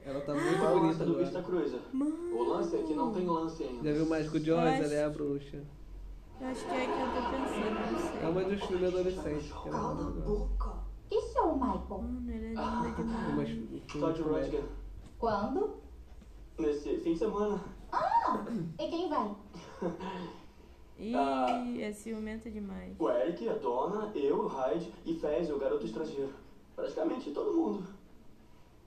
Ela 0.10 0.22
tá 0.22 0.34
muito 0.34 0.48
é 0.48 0.69
o 0.69 0.80
lance 0.80 0.80
bonita 0.80 1.06
do 1.06 1.11
agora. 1.11 1.23
Vista 1.23 1.44
Cruiser? 1.44 1.80
O 1.94 2.44
lance 2.44 2.76
é 2.76 2.81
que 2.81 2.94
não 2.95 3.14
tem 3.14 3.27
lance 3.27 3.64
ainda. 3.64 3.84
Já 3.84 3.94
viu 3.95 4.06
o 4.06 4.10
Mágico 4.10 4.40
de 4.40 4.52
Oz? 4.52 4.64
Ela 4.64 4.94
é 4.94 5.03
a 5.03 5.10
bruxa. 5.10 5.64
Eu 6.41 6.48
acho 6.48 6.65
que 6.65 6.72
é 6.72 6.86
que 6.86 6.91
eu 6.91 7.07
tô 7.07 7.30
pensando, 7.30 7.91
não 7.91 7.99
sei. 7.99 8.22
É 8.22 8.27
uma 8.27 8.44
dos 8.44 8.64
filmes 8.64 8.88
adolescentes. 8.88 9.52
é 9.52 9.69
Cala 9.69 10.07
a 10.07 10.11
boca. 10.11 10.73
Que 11.10 11.22
show, 11.22 11.53
Michael? 11.53 12.02
Mano, 12.02 12.31
ele 12.31 12.45
é 12.45 12.49
linda 12.49 12.91
demais. 12.95 13.49
De 13.49 13.80
Todd. 13.81 14.22
Rudger. 14.22 14.64
Quando? 15.19 15.76
Nesse 16.57 16.98
fim 16.98 17.14
de 17.14 17.19
semana. 17.19 17.61
Ah! 17.91 18.45
E 18.80 18.88
quem 18.88 19.10
vai? 19.10 19.36
Ih, 20.98 21.81
é 21.84 21.91
ciumenta 21.94 22.49
demais. 22.49 22.95
O 22.99 23.10
Eric, 23.10 23.48
a 23.48 23.53
Donna, 23.53 24.11
eu, 24.15 24.40
o 24.40 24.48
Hyde 24.48 24.94
e 25.06 25.14
Fez, 25.19 25.49
o 25.52 25.60
garoto 25.60 25.86
estrangeiro. 25.86 26.34
Praticamente 26.76 27.31
todo 27.31 27.56
mundo. 27.56 27.98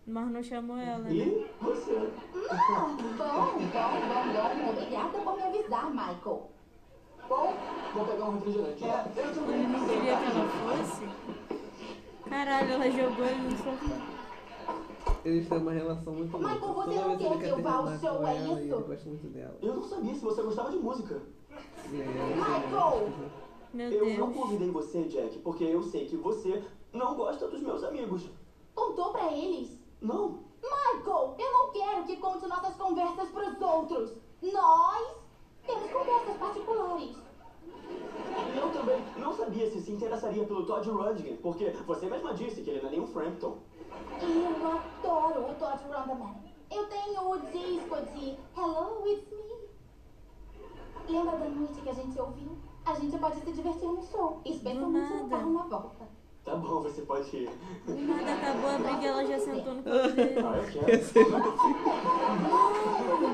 Mas 0.07 0.31
não 0.31 0.43
chamou 0.43 0.77
ela, 0.77 0.99
né? 0.99 1.12
E 1.12 1.47
você. 1.61 2.11
Ah, 2.51 2.87
bom, 2.89 2.97
bom, 2.97 3.16
bom, 3.16 4.65
bom. 4.65 4.70
Obrigada 4.70 5.19
por 5.19 5.37
me 5.37 5.43
avisar, 5.43 5.91
Michael. 5.91 6.51
Bom, 7.29 7.55
vou 7.95 8.05
pegar 8.05 8.24
um 8.24 8.35
refrigerante. 8.35 8.85
É, 8.85 9.05
eu 9.16 9.23
Ele 9.24 9.35
também 9.35 9.69
não 9.69 9.87
queria 9.87 10.16
que 10.16 10.24
ela 10.24 10.49
fosse? 10.77 12.29
Caralho, 12.29 12.73
ela 12.73 12.91
jogou 12.91 13.24
ele 13.27 13.43
no 13.43 13.57
sofá. 13.59 14.12
Eles 15.24 15.49
têm 15.49 15.59
uma 15.59 15.73
relação 15.73 16.12
muito 16.15 16.33
boa. 16.33 16.49
Michael, 16.53 16.74
você 16.74 16.91
Toda 16.95 17.01
não 17.01 17.16
vez 17.16 17.19
quer 17.19 17.27
ele 17.37 17.39
que 17.45 17.51
eu 17.51 17.62
vá 17.62 17.73
ao 17.74 17.99
show, 17.99 18.27
é 18.27 18.37
ela 18.37 18.61
isso? 18.61 18.74
ele 18.74 18.83
gosta 18.83 19.09
muito 19.09 19.27
dela. 19.29 19.59
Eu 19.62 19.74
não 19.77 19.83
sabia 19.85 20.15
se 20.15 20.20
você 20.20 20.43
gostava 20.43 20.70
de 20.73 20.79
música. 20.79 21.23
Aí 21.51 22.01
ela 22.01 22.59
Michael! 22.59 23.12
Meu 23.73 23.91
Eu 23.91 24.19
não 24.19 24.33
convidei 24.33 24.70
você, 24.70 25.05
Jack, 25.05 25.39
porque 25.39 25.65
eu 25.65 25.83
sei 25.83 26.07
que 26.07 26.16
você 26.16 26.62
não 26.93 27.15
gosta 27.15 27.49
dos 27.49 27.62
meus 27.62 27.85
amigos. 27.85 28.29
Contou 28.74 29.12
pra 29.12 29.33
eles? 29.33 29.82
Não. 30.03 30.41
Michael, 30.61 31.37
eu 31.39 31.53
não 31.53 31.73
quero 31.73 32.05
que 32.05 32.16
conte 32.16 32.47
nossas 32.49 32.74
conversas 32.74 33.29
pros 33.31 33.61
outros. 33.61 34.12
Nós 34.43 35.16
temos 35.65 35.91
conversas 35.93 36.37
particulares. 36.39 37.16
Eu 38.57 38.73
também 38.73 39.05
não 39.16 39.33
sabia 39.33 39.70
se 39.70 39.81
se 39.81 39.93
interessaria 39.93 40.45
pelo 40.45 40.66
Todd 40.66 40.91
Rundgren, 40.91 41.37
porque 41.37 41.70
você 41.87 42.07
mesma 42.07 42.35
disse 42.35 42.62
que 42.62 42.70
ele 42.70 42.81
não 42.81 42.89
é 42.89 42.93
nenhum 42.93 43.07
Frampton. 43.07 43.59
Eu 44.20 44.66
adoro 44.66 45.51
o 45.51 45.55
Todd 45.55 45.83
Rundgren. 45.85 46.43
Eu 46.70 46.89
tenho 46.89 47.31
o 47.31 47.39
disco 47.39 47.97
de 48.12 48.37
Hello, 48.57 49.07
It's 49.07 49.31
Me. 49.31 49.62
Lembra 51.09 51.37
da 51.37 51.49
noite 51.49 51.81
que 51.81 51.89
a 51.89 51.95
gente 51.95 52.20
ouviu? 52.20 52.57
A 52.85 52.95
gente 52.95 53.16
pode 53.19 53.41
se 53.41 53.53
divertir 53.53 53.89
no 53.89 54.03
show, 54.03 54.41
especialmente 54.45 55.12
no 55.12 55.29
carro 55.29 55.53
na 55.53 55.62
volta. 55.65 56.22
Tá 56.44 56.56
bom, 56.56 56.82
você 56.82 57.02
pode 57.02 57.36
ir. 57.36 57.51
Nada 57.86 58.32
acabou 58.35 58.70
a 58.70 58.78
briga 58.78 59.06
ela 59.06 59.24
já 59.27 59.39
sentou 59.39 59.74
no 59.74 59.82
colo 59.82 60.10
dele. 60.12 60.40
Ah, 60.44 60.56
eu 60.56 60.64
quero. 60.73 60.86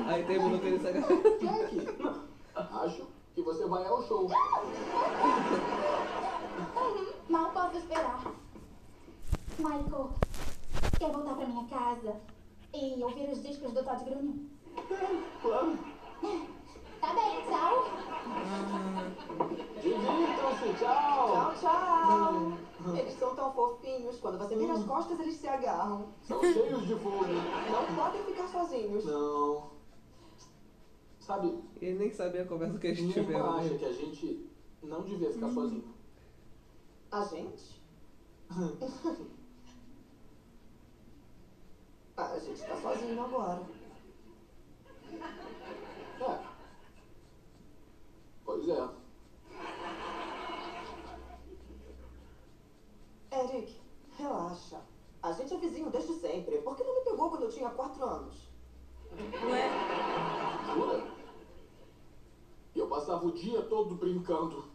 Aí 0.07 0.23
terminou 0.25 0.59
com 0.59 0.67
ele 0.67 0.79
não. 1.99 2.19
Acho 2.83 3.07
que 3.33 3.41
você 3.41 3.65
vai 3.67 3.85
ao 3.85 4.03
show. 4.03 4.25
Uhum, 6.75 7.07
Mal 7.29 7.51
posso 7.51 7.77
esperar. 7.77 8.21
Michael, 9.57 10.09
quer 10.99 11.11
voltar 11.11 11.33
pra 11.33 11.47
minha 11.47 11.65
casa 11.67 12.15
e 12.73 13.03
ouvir 13.03 13.29
os 13.29 13.41
discos 13.41 13.73
do 13.73 13.83
Todd 13.83 14.03
Grunion? 14.05 14.35
Claro. 15.41 15.79
Tá 17.01 17.13
bem, 17.13 17.41
tchau. 17.47 17.89
Divirtam-se, 19.81 20.73
tchau. 20.79 21.27
Tchau, 21.29 21.53
tchau. 21.59 22.68
Eles 22.97 23.13
são 23.19 23.35
tão 23.35 23.53
fofinhos. 23.53 24.19
Quando 24.19 24.37
você 24.37 24.55
vira 24.55 24.73
as 24.73 24.83
costas, 24.85 25.19
eles 25.19 25.35
se 25.35 25.47
agarram. 25.47 26.07
São 26.21 26.41
cheios 26.41 26.87
de 26.87 26.95
fogo. 26.95 27.25
Não 27.25 27.95
podem 27.95 28.23
ficar 28.23 28.47
sozinhos. 28.47 29.05
Não. 29.05 29.71
Sabe, 31.19 31.61
Ele 31.81 31.99
nem 31.99 32.11
sabia 32.11 32.41
a 32.41 32.47
conversa 32.47 32.79
que 32.79 32.91
minha 32.93 33.13
tiveram. 33.13 33.39
irmã 33.39 33.59
acha 33.59 33.77
que 33.77 33.85
a 33.85 33.91
gente 33.91 34.49
não 34.81 35.01
devia 35.03 35.31
ficar 35.31 35.51
sozinho. 35.51 35.93
A 37.11 37.23
gente? 37.25 37.79
Ah, 42.17 42.33
a 42.33 42.39
gente 42.39 42.61
tá 42.61 42.75
sozinho 42.75 43.23
agora. 43.23 43.61
É. 46.19 46.39
Pois 48.43 48.67
é. 48.67 48.89
Eric, 53.31 53.75
relaxa. 54.17 54.81
A 55.21 55.31
gente 55.33 55.53
é 55.53 55.57
vizinho 55.57 55.89
desde 55.89 56.13
sempre. 56.13 56.57
Por 56.59 56.75
que 56.75 56.83
não 56.83 56.95
me 56.95 57.01
pegou 57.01 57.29
quando 57.29 57.43
eu 57.43 57.49
tinha 57.49 57.69
quatro 57.69 58.03
anos? 58.03 58.49
Ué, 59.11 59.69
Jura? 60.73 61.03
Eu 62.75 62.87
passava 62.87 63.25
o 63.25 63.31
dia 63.31 63.61
todo 63.63 63.95
brincando. 63.95 64.65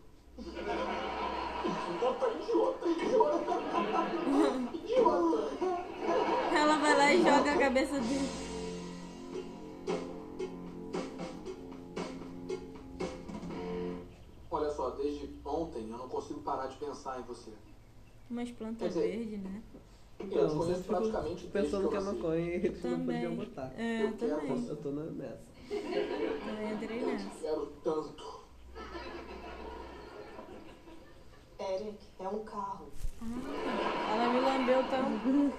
Idiota, 1.64 2.28
idiota, 2.28 2.88
idiota. 2.88 3.52
Idiota. 4.74 5.48
ela 6.54 6.78
vai 6.78 6.96
lá 6.96 7.12
e 7.14 7.22
joga 7.22 7.52
a 7.52 7.58
cabeça 7.58 8.00
dele. 8.00 8.28
Olha 14.50 14.70
só, 14.70 14.90
desde 14.90 15.40
ontem 15.44 15.90
eu 15.90 15.98
não 15.98 16.08
consigo 16.08 16.40
parar 16.42 16.66
de 16.66 16.76
pensar 16.76 17.18
em 17.18 17.22
você. 17.22 17.52
Umas 18.30 18.50
plantas 18.52 18.88
dizer, 18.94 19.16
verdes, 19.16 19.42
né? 19.42 19.62
Eu 20.18 20.26
Então, 20.26 20.48
você 20.48 20.56
conheço 20.58 20.82
ficou 20.82 20.96
praticamente 20.96 21.46
pensando 21.48 21.88
que 21.88 21.94
eu 21.96 22.00
é 22.00 22.04
maconha 22.04 22.40
e 22.40 22.54
eles 22.54 22.82
não 22.84 22.90
Também. 22.92 23.16
podiam 23.16 23.36
botar. 23.36 23.72
É, 23.76 24.02
Eu 24.04 24.12
quero 24.12 24.36
também. 24.40 24.66
Eu 24.68 24.76
tô 24.76 24.90
na- 24.90 25.04
nessa. 25.04 25.40
Também 25.68 26.72
entrei 26.74 27.00
nessa. 27.04 27.30
Quero 27.40 27.66
tanto. 27.82 28.44
Eric, 31.58 31.98
é 32.20 32.28
um 32.28 32.44
carro. 32.44 32.86
Ela 33.22 34.32
me 34.32 34.40
lambeu 34.40 34.84
tão... 34.90 35.50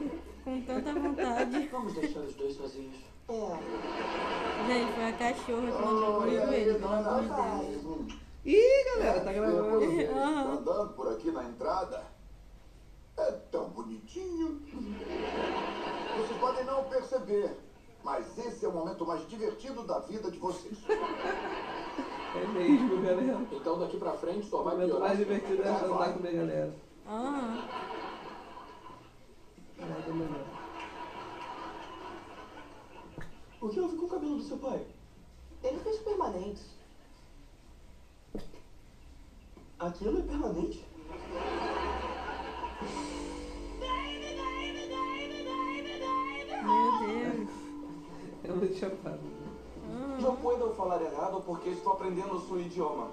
com 0.44 0.62
tanta 0.62 0.94
vontade. 0.94 1.68
Vamos 1.72 1.94
deixar 1.94 2.20
os 2.20 2.36
dois 2.36 2.56
sozinhos. 2.56 2.96
É. 3.28 3.58
Gente, 4.68 4.94
foi 4.94 5.06
a 5.06 5.14
cachorra 5.14 5.72
que 5.72 5.86
mandou 5.86 6.22
comigo 6.22 6.52
ele, 6.54 6.74
pelo 6.80 6.94
amor 6.94 7.22
de 7.24 7.28
Deus. 7.82 8.20
Ih, 8.46 8.84
galera, 8.86 9.22
tá 9.22 9.34
gravando. 9.34 9.86
Aham. 10.12 10.52
Andando 10.60 10.94
por 10.94 11.12
aqui 11.12 11.32
na 11.32 11.44
entrada. 11.46 12.15
É 13.18 13.32
tão 13.52 13.70
bonitinho. 13.70 14.62
Vocês 16.18 16.40
podem 16.40 16.66
não 16.66 16.84
perceber, 16.86 17.58
mas 18.04 18.38
esse 18.38 18.66
é 18.66 18.68
o 18.68 18.74
momento 18.74 19.06
mais 19.06 19.28
divertido 19.28 19.84
da 19.84 20.00
vida 20.00 20.30
de 20.30 20.38
vocês. 20.38 20.78
É 20.90 22.48
mesmo, 22.48 23.02
galera. 23.02 23.42
Então 23.52 23.80
daqui 23.80 23.98
pra 23.98 24.12
frente 24.14 24.48
só 24.48 24.60
O 24.60 24.64
vai 24.66 24.74
momento 24.74 24.90
piorar. 24.90 25.08
mais 25.08 25.18
divertido 25.20 25.64
é 25.64 25.68
andar 25.70 25.88
com 25.88 26.20
a 26.20 26.22
minha 26.22 26.34
galera. 26.34 26.76
Aham. 27.08 27.68
Nada 29.78 30.14
melhor. 30.14 30.46
O 33.62 33.70
que 33.70 33.80
houve 33.80 33.96
com 33.96 34.06
o 34.06 34.10
cabelo 34.10 34.36
do 34.38 34.44
seu 34.44 34.58
pai? 34.58 34.86
Ele 35.64 35.80
fez 35.80 35.98
permanente. 36.00 36.62
Aquilo 39.80 40.20
é 40.20 40.22
permanente? 40.24 40.86
Meu 46.66 47.00
Deus. 47.00 47.50
É 48.44 48.52
muito 48.52 48.76
chapado. 48.76 49.20
Não 50.20 50.36
puedo 50.38 50.74
falar 50.74 51.02
errado 51.02 51.42
porque 51.46 51.70
estou 51.70 51.94
aprendendo 51.94 52.36
o 52.36 52.42
seu 52.48 52.60
idioma. 52.60 53.08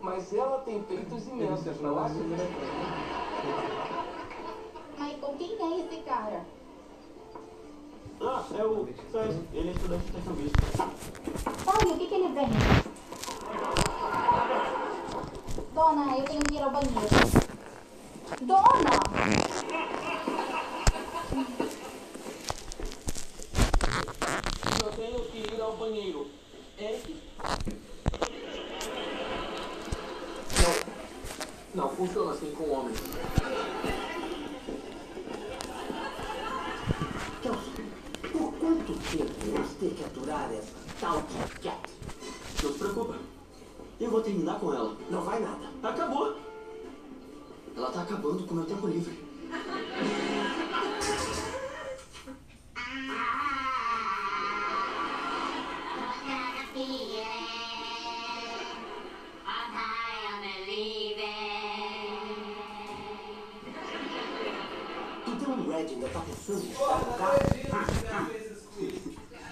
Mas 0.00 0.32
ela 0.32 0.58
tem 0.60 0.82
peitos 0.82 1.26
imensos, 1.26 1.80
não 1.80 1.94
fala 1.94 2.06
acha? 2.06 2.14
de 2.14 2.20
Michael, 4.98 5.34
quem 5.38 5.56
é 5.60 5.80
esse 5.80 6.02
cara? 6.02 6.46
Ah, 8.20 8.44
é 8.56 8.64
o 8.64 8.86
Fez. 8.86 9.36
Ele 9.52 9.68
é 9.68 9.72
estudante 9.72 10.08
intercambista. 10.08 10.62
Olha, 11.66 11.94
o 11.94 11.98
que, 11.98 12.06
que 12.06 12.14
ele 12.14 12.28
vem? 12.28 12.48
Dona, 15.72 16.18
eu 16.18 16.24
tenho 16.24 16.42
que 16.42 16.54
ir 16.54 16.62
ao 16.62 16.70
banheiro. 16.70 16.98
Dona! 18.42 19.97
tenho 24.98 25.24
que 25.26 25.38
ir 25.38 25.60
ao 25.60 25.76
banheiro. 25.76 26.26
É 26.76 26.94
Eric? 26.94 27.16
Não. 30.60 30.74
Não 31.74 31.88
funciona 31.94 32.32
assim 32.32 32.50
com 32.50 32.68
homens. 32.70 32.98
Por 38.32 38.52
quanto 38.54 38.92
tempo 38.92 39.32
vamos 39.52 39.70
ter 39.74 39.94
que 39.94 40.04
aturar 40.04 40.52
essa 40.52 40.74
tal 41.00 41.22
de 41.22 41.60
Cat? 41.60 41.78
Não 42.62 42.72
se 42.72 42.78
preocupa. 42.78 43.16
Eu 44.00 44.10
vou 44.10 44.20
terminar 44.20 44.58
com 44.58 44.74
ela. 44.74 44.96
Não 45.08 45.22
vai 45.22 45.38
nada. 45.40 45.70
Acabou. 45.82 46.36
Ela 47.76 47.92
tá 47.92 48.02
acabando 48.02 48.44
com 48.44 48.54
o 48.54 48.56
meu 48.56 48.66
tempo 48.66 48.88
livre. 48.88 49.28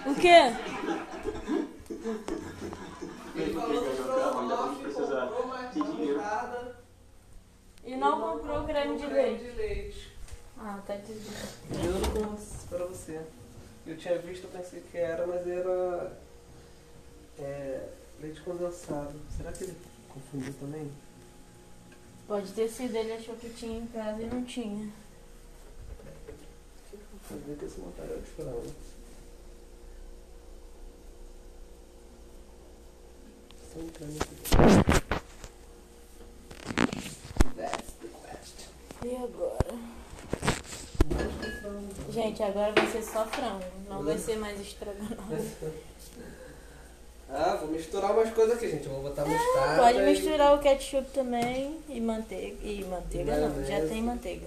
O 0.07 0.15
quê? 0.15 0.55
Ele 3.35 3.53
falou 3.53 3.83
que 3.83 3.89
a 3.91 4.69
gente 4.69 4.83
precisa 4.83 5.31
de 5.75 5.83
dinheiro. 5.83 6.23
E 7.85 7.97
não 7.97 8.19
comprou 8.21 8.65
creme 8.65 8.99
de 8.99 9.07
leite. 9.09 9.45
de. 9.45 10.09
Ah, 10.59 10.81
tá 10.87 10.97
dizendo. 10.97 11.83
Juro 11.83 12.39
pra 12.71 12.87
você. 12.87 13.21
Eu 13.87 13.99
tinha 13.99 14.19
visto, 14.19 14.45
eu 14.45 14.51
pensei 14.51 14.81
que 14.81 14.97
era, 14.97 15.27
mas 15.27 15.47
era. 15.47 16.19
É, 17.39 17.89
leite 18.23 18.41
condensado. 18.41 19.21
Será 19.37 19.53
que 19.53 19.65
ele 19.65 19.77
confundiu 20.09 20.55
também? 20.55 20.91
Pode 22.27 22.51
ter 22.53 22.71
sido, 22.71 22.97
ele 22.97 23.13
achou 23.13 23.37
que 23.37 23.51
tinha 23.51 23.79
em 23.79 23.87
casa 23.87 24.23
e 24.23 24.27
não 24.27 24.43
tinha. 24.45 24.91
Fazer 27.29 27.57
com 27.59 27.67
esse 27.67 27.81
material 27.81 28.19
de 28.19 28.31
aqui. 28.31 28.73
That's 37.57 37.93
the 38.01 38.09
question. 38.23 38.69
E 39.05 39.17
agora? 39.17 39.75
Gente, 42.11 42.43
agora 42.43 42.73
vai 42.73 42.87
ser 42.91 43.03
só 43.03 43.27
frango. 43.27 43.65
Não 43.89 44.03
vai 44.03 44.19
ser 44.19 44.37
mais 44.37 44.61
estrogonofe. 44.61 45.67
Ah, 47.29 47.57
vou 47.57 47.69
misturar 47.71 48.13
umas 48.13 48.31
coisas 48.33 48.57
aqui, 48.57 48.71
gente. 48.71 48.87
Eu 48.87 48.93
vou 48.93 49.03
botar 49.03 49.27
mostarda. 49.27 49.83
Pode 49.83 49.99
e- 49.99 50.03
misturar 50.05 50.55
o 50.55 50.61
ketchup 50.61 51.11
também 51.11 51.77
e 51.89 52.01
manteiga. 52.01 52.57
E 52.63 52.85
manteiga 52.85 53.37
não, 53.37 53.65
já 53.65 53.81
tem 53.85 54.01
manteiga. 54.01 54.47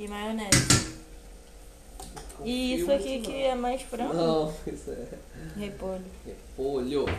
E 0.00 0.08
maionese. 0.08 0.85
E 2.44 2.74
isso 2.76 2.90
aqui 2.92 3.20
que 3.20 3.42
é 3.42 3.54
mais 3.54 3.82
frango? 3.82 4.14
Não, 4.14 4.52
isso 4.66 4.90
é. 4.90 5.06
Repolho. 5.58 6.04
Repolho. 6.26 7.04
Vou 7.06 7.14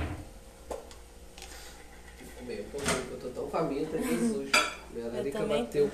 comer 2.40 2.62
um 2.68 2.70
pouquinho, 2.72 3.02
porque 3.10 3.14
eu 3.28 3.34
tô 3.34 3.42
tão 3.42 3.50
faminta, 3.50 3.98
Jesus. 3.98 4.52
Minha 4.94 5.08
larica 5.08 5.44
bateu. 5.46 5.90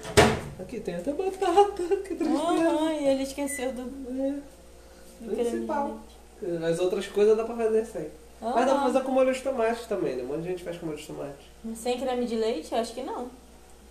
Aqui 0.59 0.79
tem 0.79 0.95
até 0.95 1.11
batata. 1.13 1.83
Que 2.03 2.15
tristeza. 2.15 2.29
Aham, 2.41 2.91
e 2.93 3.07
ele 3.07 3.23
esqueceu 3.23 3.71
do, 3.73 3.83
do 3.83 4.05
creme 4.05 4.41
de 5.21 5.35
Principal. 5.35 5.99
As 6.69 6.79
outras 6.79 7.07
coisas 7.07 7.35
dá 7.37 7.43
pra 7.45 7.55
fazer 7.55 7.85
sem. 7.85 8.09
Mas 8.41 8.65
dá 8.65 8.73
pra 8.75 8.83
fazer 8.83 9.01
com 9.03 9.11
molho 9.13 9.33
de 9.33 9.41
tomate 9.41 9.87
também, 9.87 10.17
né? 10.17 10.23
Um 10.23 10.27
monte 10.27 10.41
de 10.41 10.49
gente 10.49 10.63
faz 10.63 10.77
com 10.77 10.85
molho 10.85 10.97
de 10.97 11.07
tomate. 11.07 11.49
Sem 11.75 11.97
creme 11.97 12.25
de 12.25 12.35
leite? 12.35 12.73
Eu 12.73 12.79
acho 12.79 12.93
que 12.93 13.01
não. 13.01 13.29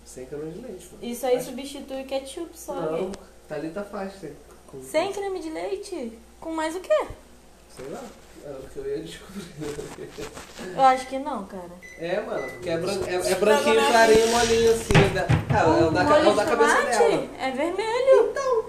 Sem 0.05 0.25
creme 0.27 0.51
de 0.51 0.59
leite. 0.59 0.85
pô. 0.87 0.95
Isso 1.01 1.25
aí 1.25 1.37
Acho- 1.37 1.45
substitui 1.47 2.03
ketchup 2.03 2.49
só. 2.57 2.75
Não? 2.75 3.11
Thalita 3.47 3.83
faz, 3.83 4.13
sem. 4.19 4.31
Com- 4.73 4.81
Sem 4.81 5.13
creme 5.13 5.39
de 5.39 5.49
leite? 5.49 6.17
Com 6.41 6.51
mais 6.51 6.75
o 6.75 6.79
quê? 6.79 7.05
Sei 7.75 7.87
lá. 7.89 8.01
Era 8.43 8.55
o 8.55 8.69
que 8.69 8.77
eu 8.77 8.85
ia 8.85 9.03
descobrir. 9.03 9.45
Eu 10.75 10.81
acho 10.81 11.07
que 11.07 11.17
não, 11.17 11.45
cara. 11.45 11.71
É, 11.97 12.19
mano, 12.19 12.43
porque 12.49 12.69
é, 12.69 12.77
bran... 12.77 12.99
é, 13.07 13.31
é 13.31 13.35
branquinho, 13.35 13.87
clarinho, 13.87 14.27
molinho 14.27 14.73
assim. 14.73 14.93
Né? 15.13 15.27
É, 15.49 15.81
é 15.81 15.85
o 15.85 15.91
da, 15.91 16.01
é 16.01 16.27
o 16.27 16.35
da 16.35 16.45
cabeça 16.45 16.75
tomate 16.75 16.97
dela. 16.97 17.29
É 17.39 17.51
vermelho. 17.51 18.29
Então. 18.31 18.65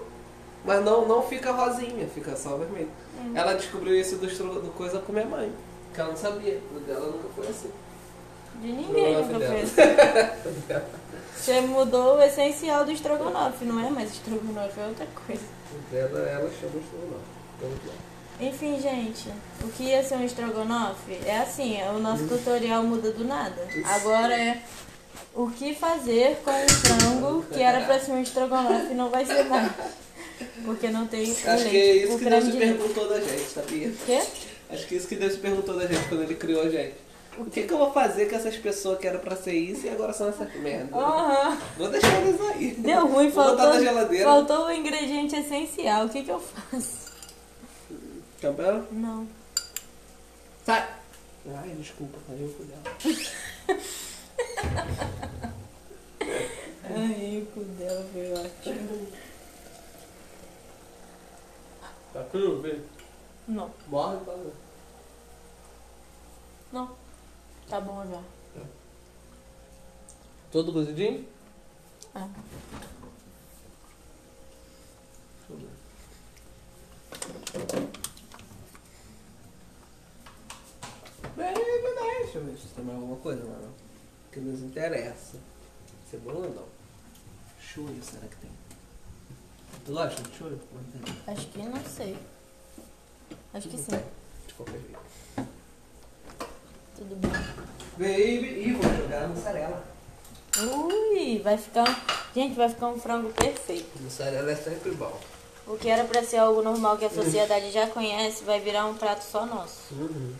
Mas 0.63 0.85
não, 0.85 1.05
não 1.05 1.21
fica 1.23 1.51
rosinha, 1.51 2.07
fica 2.07 2.37
só 2.37 2.55
vermelho. 2.55 2.89
Hum. 3.19 3.33
Ela 3.35 3.55
descobriu 3.55 3.99
isso 3.99 4.15
do, 4.15 4.27
do 4.61 4.71
coisa 4.71 4.99
com 4.99 5.11
minha 5.11 5.25
mãe. 5.25 5.51
Que 5.93 5.99
ela 5.99 6.11
não 6.11 6.17
sabia. 6.17 6.61
O 6.73 6.79
dela 6.79 7.07
nunca 7.07 7.27
foi 7.35 7.47
assim. 7.47 7.71
De 8.61 8.71
ninguém 8.71 9.17
nunca 9.17 9.45
foi 9.45 9.61
assim. 9.61 10.85
Você 11.35 11.61
mudou 11.61 12.15
o 12.15 12.21
essencial 12.23 12.85
do 12.85 12.91
estrogonofe, 12.91 13.65
não 13.65 13.85
é 13.85 13.89
mais 13.89 14.09
estrogonofe, 14.13 14.79
é 14.79 14.87
outra 14.87 15.05
coisa. 15.27 15.43
Dela, 15.91 16.19
ela 16.19 16.51
chama 16.59 16.79
estrogonofe. 16.79 17.25
Vamos 17.61 17.77
lá. 17.85 17.93
Enfim, 18.39 18.81
gente, 18.81 19.29
o 19.63 19.67
que 19.69 19.83
ia 19.83 20.03
ser 20.03 20.15
um 20.15 20.25
estrogonofe 20.25 21.17
é 21.25 21.39
assim, 21.39 21.81
o 21.95 21.99
nosso 21.99 22.27
tutorial 22.27 22.83
muda 22.83 23.11
do 23.11 23.23
nada. 23.23 23.65
Agora 23.85 24.37
é 24.37 24.61
o 25.33 25.49
que 25.49 25.73
fazer 25.73 26.37
com 26.43 26.51
o 26.51 26.69
frango 26.69 27.45
que 27.51 27.61
era 27.61 27.85
pra 27.85 27.99
ser 27.99 28.11
um 28.11 28.21
estrogonofe 28.21 28.91
e 28.91 28.95
não 28.95 29.09
vai 29.09 29.25
ser 29.25 29.43
mais. 29.45 29.71
Porque 30.65 30.89
não 30.89 31.07
tem 31.07 31.31
o 31.31 31.31
Acho 31.31 31.69
que 31.69 31.77
é 31.77 31.95
isso 31.95 32.17
que 32.17 32.25
Deus 32.25 32.45
de 32.45 32.51
leite. 32.51 32.73
perguntou 32.77 33.07
da 33.07 33.19
gente, 33.21 33.49
sabia? 33.49 33.91
Quê? 34.05 34.21
Acho 34.69 34.87
que 34.87 34.95
é 34.95 34.97
isso 34.97 35.07
que 35.07 35.15
Deus 35.15 35.37
perguntou 35.37 35.77
da 35.77 35.85
gente 35.87 36.07
quando 36.09 36.23
ele 36.23 36.35
criou 36.35 36.63
a 36.63 36.69
gente. 36.69 36.95
O 37.37 37.45
que, 37.45 37.63
que 37.63 37.73
eu 37.73 37.77
vou 37.77 37.91
fazer 37.91 38.29
com 38.29 38.35
essas 38.35 38.55
pessoas 38.57 38.97
que 38.99 39.07
eram 39.07 39.19
pra 39.19 39.35
ser 39.35 39.53
isso 39.53 39.85
e 39.85 39.89
agora 39.89 40.13
são 40.13 40.29
essas 40.29 40.53
merda? 40.55 40.95
Aham. 40.95 41.57
Vou 41.77 41.89
deixar 41.89 42.21
eles 42.21 42.39
aí. 42.41 42.71
Deu 42.75 43.07
ruim, 43.07 43.29
Vou 43.29 43.43
botar 43.43 43.57
faltou, 43.63 43.73
na 43.73 43.79
geladeira. 43.79 44.25
faltou 44.25 44.65
o 44.67 44.71
ingrediente 44.71 45.35
essencial. 45.35 46.05
O 46.05 46.09
que 46.09 46.23
que 46.23 46.31
eu 46.31 46.39
faço? 46.39 47.11
Cabelo? 48.41 48.87
Não. 48.91 49.27
Sai! 50.65 50.87
Ai, 51.53 51.69
desculpa, 51.77 52.17
eu 52.29 52.49
fui 52.55 52.65
dela. 52.65 52.81
Ai, 56.89 57.41
o 57.41 57.45
cu 57.53 57.59
dela 57.63 58.05
foi 58.13 58.31
ótimo. 58.33 59.07
Tá 62.13 62.23
cru, 62.31 62.61
vê? 62.61 62.79
Não, 63.47 63.69
Morre, 63.87 64.17
tá 64.25 64.33
não. 66.71 67.04
Tá 67.69 67.81
bom 67.81 68.05
já. 68.05 68.21
Todo 70.51 70.71
cozidinho? 70.71 71.27
É. 72.15 72.19
Deixa 72.19 72.33
eu 75.49 75.57
ver. 75.57 75.69
Bem, 81.35 81.53
bem, 81.53 81.95
bem. 81.95 82.23
Deixa 82.23 82.37
eu 82.37 82.45
ver 82.45 82.57
se 82.57 82.67
tem 82.67 82.85
mais 82.85 82.97
alguma 82.99 83.17
coisa, 83.17 83.43
mano. 83.43 83.73
Que 84.31 84.39
nos 84.39 84.61
interessa. 84.61 85.37
Cebola 86.09 86.47
não. 86.47 86.65
Shoyu, 87.59 88.01
será 88.03 88.27
que 88.27 88.35
tem? 88.37 88.51
Tu 89.85 89.91
gosta 89.91 90.21
de 90.21 90.37
shoyu? 90.37 90.59
Não 90.71 90.83
tem. 91.01 91.33
Acho 91.33 91.47
que 91.47 91.57
não 91.59 91.83
sei. 91.85 92.17
Acho 93.53 93.69
que 93.69 93.77
Não 93.77 93.83
sim. 93.83 94.03
De 94.47 94.53
qualquer 94.53 94.79
jeito. 94.79 95.04
Tudo 96.95 97.15
bem. 97.15 97.31
Baby, 97.97 98.67
e 98.67 98.73
vou 98.73 98.93
jogar 98.95 99.27
mussarela. 99.27 99.83
Ui, 100.57 101.41
vai 101.43 101.57
ficar. 101.57 101.85
Gente, 102.33 102.55
vai 102.55 102.69
ficar 102.69 102.87
um 102.87 102.99
frango 102.99 103.31
perfeito. 103.33 104.01
Mussarela 104.01 104.51
é 104.51 104.55
sempre 104.55 104.91
bom. 104.91 105.19
O 105.67 105.77
que 105.77 105.89
era 105.89 106.03
pra 106.03 106.23
ser 106.23 106.37
algo 106.37 106.61
normal 106.61 106.97
que 106.97 107.05
a 107.05 107.09
sociedade 107.09 107.71
já 107.71 107.87
conhece, 107.87 108.43
vai 108.43 108.59
virar 108.59 108.85
um 108.85 108.95
prato 108.95 109.23
só 109.23 109.45
nosso. 109.45 109.93
Uhum. 109.93 110.33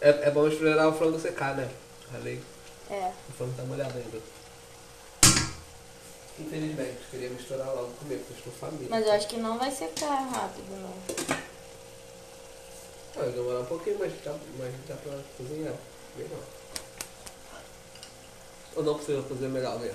É, 0.00 0.08
é 0.28 0.30
bom 0.30 0.46
esperar 0.48 0.88
o 0.88 0.92
frango 0.92 1.18
secar, 1.18 1.56
né? 1.56 1.68
Ali. 2.14 2.42
É. 2.90 3.12
O 3.28 3.32
frango 3.32 3.54
tá 3.56 3.62
molhado 3.64 3.94
ainda. 3.96 4.18
Infelizmente, 6.38 6.98
queria 7.10 7.30
misturar 7.30 7.66
logo 7.66 7.92
comer, 7.98 8.16
porque 8.18 8.32
eu 8.32 8.36
estou 8.38 8.52
família. 8.52 8.86
Mas 8.90 9.06
eu 9.06 9.12
acho 9.12 9.26
que 9.26 9.36
não 9.36 9.58
vai 9.58 9.70
secar 9.70 10.28
rápido, 10.28 10.70
não. 10.80 11.36
Vai 13.18 13.30
demorar 13.30 13.60
um 13.60 13.64
pouquinho, 13.66 13.98
mas 13.98 14.12
dá, 14.24 14.32
mas 14.58 14.72
dá 14.86 14.94
pra 14.94 15.18
cozinhar. 15.36 15.74
Melhor. 16.16 16.40
Ou 18.76 18.82
não 18.84 18.94
precisa 18.94 19.22
fazer 19.22 19.48
melhor, 19.48 19.78
né? 19.80 19.92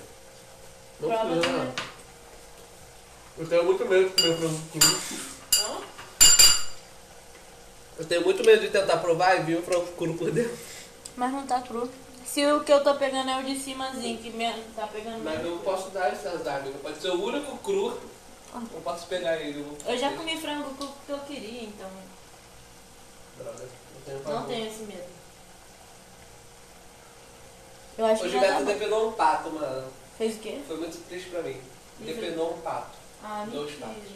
Não 1.00 1.08
precisa, 1.08 1.34
não. 1.34 1.40
Provavelmente. 1.40 1.94
Eu 3.36 3.48
tenho 3.48 3.64
muito 3.64 3.84
medo 3.86 4.08
de 4.10 4.22
comer 4.22 4.36
frango 4.36 4.60
cru. 4.70 5.84
Eu 7.96 8.04
tenho 8.04 8.22
muito 8.22 8.44
medo 8.44 8.60
de 8.60 8.68
tentar 8.68 8.98
provar 8.98 9.40
e 9.40 9.42
vir 9.42 9.58
o 9.58 9.62
frango 9.62 9.86
cru 9.92 10.14
por 10.14 10.30
dentro. 10.30 10.56
Mas 11.16 11.32
não 11.32 11.46
tá 11.46 11.60
cru. 11.62 11.90
Se 12.26 12.44
o 12.46 12.62
que 12.62 12.72
eu 12.72 12.82
tô 12.82 12.94
pegando 12.94 13.30
é 13.30 13.40
o 13.40 13.44
de 13.44 13.58
cimazinho, 13.58 14.18
que 14.18 14.30
me... 14.30 14.52
tá 14.76 14.86
pegando 14.86 15.22
Mas 15.24 15.44
eu 15.44 15.58
posso 15.58 15.90
dar 15.90 16.12
azar, 16.12 16.60
amigo. 16.60 16.78
Pode 16.80 17.00
ser 17.00 17.10
o 17.10 17.24
único 17.24 17.56
cru. 17.58 17.98
Eu 18.54 18.80
posso 18.82 19.06
pegar 19.06 19.36
ele. 19.36 19.66
Eu 19.86 19.98
já 19.98 20.12
comi 20.12 20.36
frango 20.36 20.74
cru 20.74 20.88
que 21.06 21.12
eu 21.12 21.18
queria, 21.20 21.64
então. 21.64 21.88
Droga, 23.38 23.64
não 23.94 24.00
tenho 24.04 24.18
Não 24.18 24.24
favor. 24.24 24.46
tenho 24.46 24.66
esse 24.68 24.82
medo. 24.84 25.14
Eu 27.96 28.06
acho 28.06 28.22
O 28.22 28.26
que 28.26 28.32
já 28.32 28.40
tá 28.40 28.46
Gilberto 28.46 28.64
bom. 28.64 28.72
depenou 28.72 29.08
um 29.08 29.12
pato, 29.12 29.50
mano. 29.50 29.92
Fez 30.18 30.36
o 30.36 30.38
quê? 30.40 30.60
Foi 30.66 30.76
muito 30.78 31.08
triste 31.08 31.30
pra 31.30 31.42
mim. 31.42 31.60
Depenou 32.00 32.54
um 32.54 32.60
pato. 32.60 32.96
Ah, 33.22 33.46
Dois 33.50 33.70
mentira. 33.70 33.86
patos. 33.88 34.10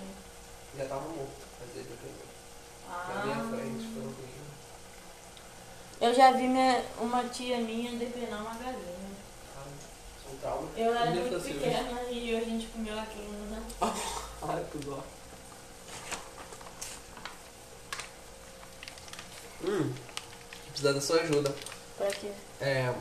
Já 0.77 0.85
tava 0.87 1.01
morto, 1.09 1.31
mas 1.61 1.77
ele 1.77 1.89
depenou. 1.89 2.29
Na 2.89 2.95
Ah. 3.21 3.23
minha 3.25 3.37
frente, 3.37 3.93
foi 3.95 4.03
horrível. 4.03 4.29
Eu 6.01 6.15
já 6.15 6.31
vi 6.33 6.47
minha, 6.49 6.85
uma 7.01 7.25
tia 7.25 7.59
minha 7.59 7.93
depenar 7.99 8.41
uma 8.43 8.55
galinha. 8.55 9.09
Ah, 9.57 9.63
São 10.25 10.37
trauma. 10.39 10.69
Eu 10.77 10.95
era 10.95 11.11
muito 11.11 11.43
pequena 11.45 12.03
e 12.11 12.37
a 12.37 12.41
gente 12.41 12.67
comeu 12.69 12.99
aquilo, 12.99 13.33
né? 13.51 13.63
Ai, 14.43 14.65
que 14.71 14.79
dó. 14.79 14.99
Hum, 19.65 19.93
precisa 20.69 20.93
da 20.95 21.01
sua 21.01 21.21
ajuda. 21.23 21.55
Pra 21.97 22.07
quê? 22.09 22.31
É, 22.61 22.93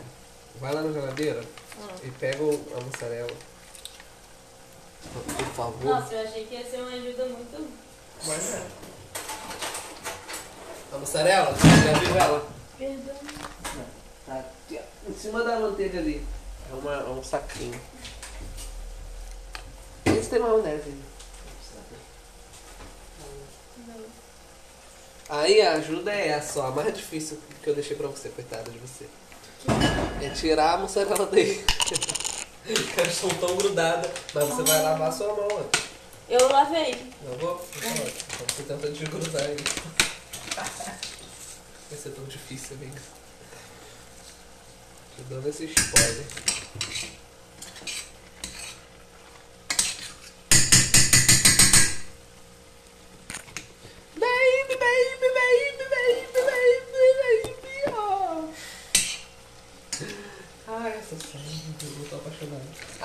vai 0.60 0.74
lá 0.74 0.82
na 0.82 0.92
geladeira 0.92 1.44
Ah. 1.82 1.96
e 2.04 2.10
pega 2.12 2.42
o- 2.44 2.74
a 2.76 2.82
mussarela. 2.84 3.30
Por 5.14 5.46
favor. 5.56 5.84
Nossa, 5.86 6.14
eu 6.16 6.28
achei 6.28 6.46
que 6.46 6.56
ia 6.56 6.70
ser 6.70 6.78
uma 6.82 6.90
ajuda 6.92 7.26
muito 7.26 7.68
Mas 8.26 8.56
é. 8.56 8.68
A 10.94 10.98
mussarela? 10.98 11.54
Já 11.56 12.00
viu 12.00 12.16
ela? 12.18 12.48
Perdão. 12.78 13.16
Tá 14.26 14.40
aqui, 14.40 14.80
ó, 14.82 15.10
em 15.10 15.14
cima 15.18 15.44
da 15.44 15.60
manteiga 15.60 16.00
ali. 16.00 16.26
É, 16.70 16.74
uma, 16.74 16.94
é 16.94 17.10
um 17.10 17.24
saquinho. 17.24 17.80
Esse 20.06 20.30
tem 20.30 20.40
maionese. 20.40 20.94
Aí 25.30 25.62
a 25.62 25.74
ajuda 25.74 26.12
é 26.12 26.30
essa, 26.30 26.62
ó, 26.62 26.68
a 26.68 26.72
mais 26.72 26.94
difícil 26.96 27.38
que 27.62 27.70
eu 27.70 27.76
deixei 27.76 27.98
pra 27.98 28.08
você, 28.08 28.30
coitada 28.30 28.72
de 28.72 28.80
você. 28.80 29.06
É 30.22 30.30
tirar 30.30 30.76
a 30.76 30.78
mussarela 30.78 31.26
daí. 31.26 31.66
Que 32.64 33.00
elas 33.00 33.14
estão 33.14 33.30
tão 33.30 33.56
grudadas, 33.58 34.10
mas 34.34 34.48
você 34.48 34.64
vai 34.64 34.82
lavar 34.82 35.10
a 35.10 35.12
sua 35.12 35.34
mão 35.34 35.48
antes. 35.60 35.84
Eu 36.30 36.50
lavei. 36.50 37.14
Eu 37.26 37.38
vou? 37.38 37.66
Então, 37.78 37.92
então 37.92 38.46
você 38.48 38.64
tenta 38.64 38.90
desgrudar 38.90 39.44
aí. 39.44 39.58
Vai 41.90 42.00
ser 42.00 42.10
tão 42.10 42.26
difícil, 42.26 42.76
amiga. 42.76 43.02
Te 45.16 45.24
dando 45.30 45.48
esse 45.48 45.66
spoiler. 45.66 46.26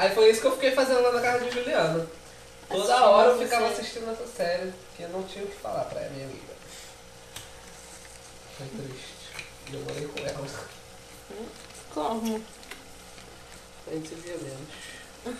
Aí 0.02 0.12
foi 0.12 0.28
isso 0.30 0.40
que 0.40 0.48
eu 0.48 0.52
fiquei 0.54 0.72
fazendo 0.72 1.00
lá 1.00 1.12
na 1.12 1.20
casa 1.20 1.44
de 1.44 1.50
Juliana. 1.52 2.04
Toda 2.68 2.82
Assistindo 2.82 3.04
hora 3.04 3.30
eu 3.30 3.38
ficava 3.38 3.68
série. 3.68 3.80
assistindo 3.80 4.10
essa 4.10 4.26
série, 4.26 4.72
porque 4.72 5.04
eu 5.04 5.08
não 5.10 5.22
tinha 5.22 5.44
o 5.44 5.46
que 5.46 5.54
falar 5.54 5.84
pra 5.84 6.00
minha 6.10 6.24
amiga. 6.24 6.52
Foi 8.58 8.66
triste. 8.66 9.14
E 9.70 9.74
eu 9.74 9.80
morei 9.82 10.08
com 10.08 10.18
ela. 10.26 10.44
Como? 11.94 12.44
A 13.86 13.90
gente 13.94 14.08
se 14.08 14.14
via 14.16 14.36
menos. 14.38 14.68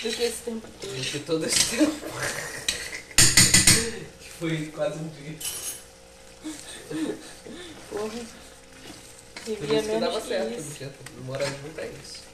Do 0.00 0.12
que 0.16 0.22
esse 0.22 0.42
tempo 0.44 0.68
todo. 0.80 0.88
Durante 0.88 1.18
todo 1.18 1.44
esse 1.46 1.76
tempo. 1.76 1.90
que 4.20 4.30
foi 4.38 4.66
quase 4.66 4.98
um 5.00 5.08
dia. 5.08 5.36
Porra. 7.90 8.20
Por 9.44 9.52
isso 9.52 9.64
que 9.64 9.66
dava 9.66 9.82
menos 9.82 10.22
que 10.22 10.28
certo, 10.28 10.60
isso. 10.60 10.68
porque 10.68 10.86
morar 11.24 11.46
junto 11.46 11.80
é 11.80 11.86
isso. 11.88 12.27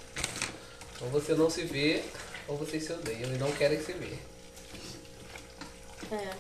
Ou 1.05 1.11
você 1.11 1.35
não 1.35 1.51
se 1.51 1.63
vê, 1.65 2.03
ou 2.49 2.57
vocês 2.57 2.85
se 2.85 2.93
odeiam 2.93 3.33
e 3.35 3.39
não 3.39 3.53
querem 3.53 3.81
se 3.81 3.93
ver. 3.93 4.19
É. 6.11 6.35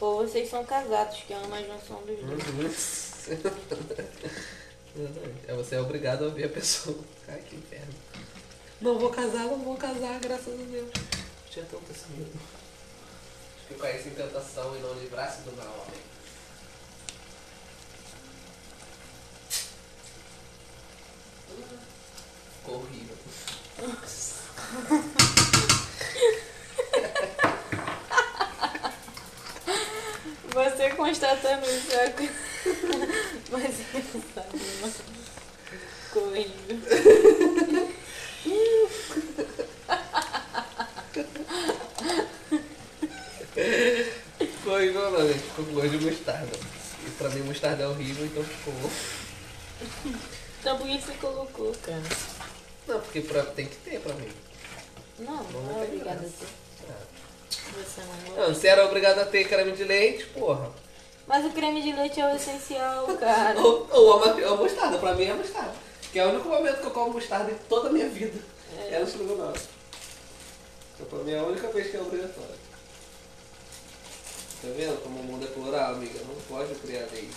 Ou 0.00 0.26
vocês 0.26 0.50
são 0.50 0.64
casados, 0.64 1.22
que 1.26 1.32
amam 1.32 1.54
a 1.54 1.62
junção 1.62 2.02
dos 2.02 2.18
dois. 2.20 3.26
Uhum. 3.28 3.34
Exatamente. 4.96 5.40
É 5.48 5.54
você 5.54 5.74
é 5.76 5.80
obrigado 5.80 6.26
a 6.26 6.28
ver 6.28 6.44
a 6.44 6.48
pessoa. 6.48 6.98
Ai, 7.26 7.40
que 7.40 7.56
inferno. 7.56 7.94
Não 8.80 8.98
vou 8.98 9.10
casar, 9.10 9.44
não 9.44 9.58
vou 9.58 9.76
casar, 9.76 10.20
graças 10.20 10.60
a 10.60 10.64
Deus. 10.64 10.90
Tinha 11.50 11.64
tanto 11.64 11.90
esse 11.90 12.04
medo. 12.10 12.38
Acho 13.56 13.66
que 13.68 13.74
caísse 13.74 14.08
em 14.08 14.14
tentação 14.14 14.76
e 14.76 14.80
não 14.80 14.92
livrasse 14.94 15.42
do 15.42 15.56
mal, 15.56 15.86
homem. 15.86 16.00
Ficou 22.58 22.76
horrível. 22.76 23.16
Você 30.54 30.90
constatando 30.90 31.66
isso 31.66 31.92
é 31.92 32.14
Mas 33.50 33.74
engraçado, 33.92 34.54
horrível. 36.14 36.80
Ficou 44.38 44.74
horrível 44.74 45.10
não, 45.10 45.26
gente. 45.26 45.40
Ficou 45.40 45.64
com 45.64 45.72
gosto 45.72 45.90
de 45.90 46.04
mostarda. 46.04 46.58
E 47.06 47.10
pra 47.10 47.28
mim 47.30 47.42
mostarda 47.42 47.82
é 47.82 47.88
horrível, 47.88 48.26
então 48.26 48.44
ficou. 48.44 48.90
Então 50.60 50.78
por 50.78 50.86
que 50.86 51.00
você 51.00 51.12
colocou, 51.14 51.74
cara? 51.82 52.33
Não, 52.86 53.00
porque 53.00 53.20
pra, 53.20 53.42
tem 53.42 53.66
que 53.66 53.76
ter 53.76 54.00
pra 54.00 54.14
mim. 54.14 54.30
Não, 55.18 55.42
Não 55.44 55.62
não 55.62 55.80
é 55.80 55.84
obrigada 55.84 56.20
a 56.20 56.22
ter. 56.22 56.64
Você 57.72 58.00
não 58.36 58.48
Não, 58.48 58.54
se 58.54 58.66
era 58.66 58.84
obrigado 58.84 59.18
a 59.20 59.24
ter 59.24 59.48
creme 59.48 59.72
de 59.72 59.84
leite, 59.84 60.26
porra. 60.26 60.70
Mas 61.26 61.44
o 61.46 61.50
creme 61.50 61.82
de 61.82 61.92
leite 61.92 62.20
é 62.20 62.32
o 62.32 62.36
essencial, 62.36 63.06
cara. 63.16 63.58
Ou, 63.58 63.88
ou 63.90 64.24
a, 64.24 64.30
a 64.30 64.56
mostarda, 64.56 64.98
pra 64.98 65.14
mim 65.14 65.24
é 65.24 65.30
a 65.30 65.36
mostarda. 65.36 65.74
Que 66.12 66.18
é 66.18 66.26
o 66.26 66.30
único 66.30 66.48
momento 66.48 66.80
que 66.80 66.86
eu 66.86 66.90
como 66.90 67.14
mostarda 67.14 67.50
em 67.50 67.58
toda 67.68 67.88
a 67.88 67.92
minha 67.92 68.08
vida. 68.08 68.38
É, 68.90 68.98
no 68.98 69.04
estrogonofe. 69.06 69.68
Então 70.94 71.06
pra 71.06 71.18
mim 71.20 71.32
é 71.32 71.38
a 71.38 71.44
única 71.44 71.68
vez 71.68 71.90
que 71.90 71.96
é 71.96 72.00
obrigatório. 72.00 72.64
Tá 74.62 74.68
vendo 74.76 75.02
como 75.02 75.20
o 75.20 75.24
mundo 75.24 75.44
é 75.44 75.48
plural, 75.48 75.94
amiga? 75.94 76.20
Não 76.20 76.34
pode 76.48 76.74
criar 76.76 77.06
lei. 77.12 77.28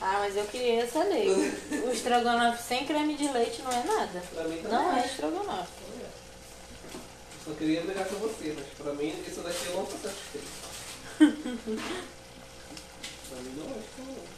Ah, 0.00 0.16
mas 0.20 0.36
eu 0.36 0.44
criei 0.44 0.80
essa 0.80 1.02
lei. 1.04 1.28
O 1.30 1.90
estrogonofe 1.90 2.62
sem 2.62 2.86
creme 2.86 3.14
de 3.16 3.28
leite 3.28 3.62
não 3.62 3.70
é 3.72 3.82
nada. 3.82 4.22
Pra 4.34 4.44
mim 4.44 4.56
também 4.58 4.72
Não 4.72 4.96
é 4.96 5.00
acho. 5.00 5.08
estrogonofe. 5.08 5.72
Só 7.44 7.52
queria 7.54 7.80
brigar 7.82 8.04
com 8.06 8.16
você, 8.16 8.54
mas 8.56 8.66
pra 8.76 8.92
mim 8.94 9.14
isso 9.26 9.40
daqui 9.40 9.66
eu 9.66 9.76
não 9.76 9.84
tô 9.86 9.96
satisfeito. 9.96 10.46
pra 13.28 13.38
mim 13.40 13.54
não 13.56 13.64
é 13.74 13.78
estrogonofe. 13.78 14.36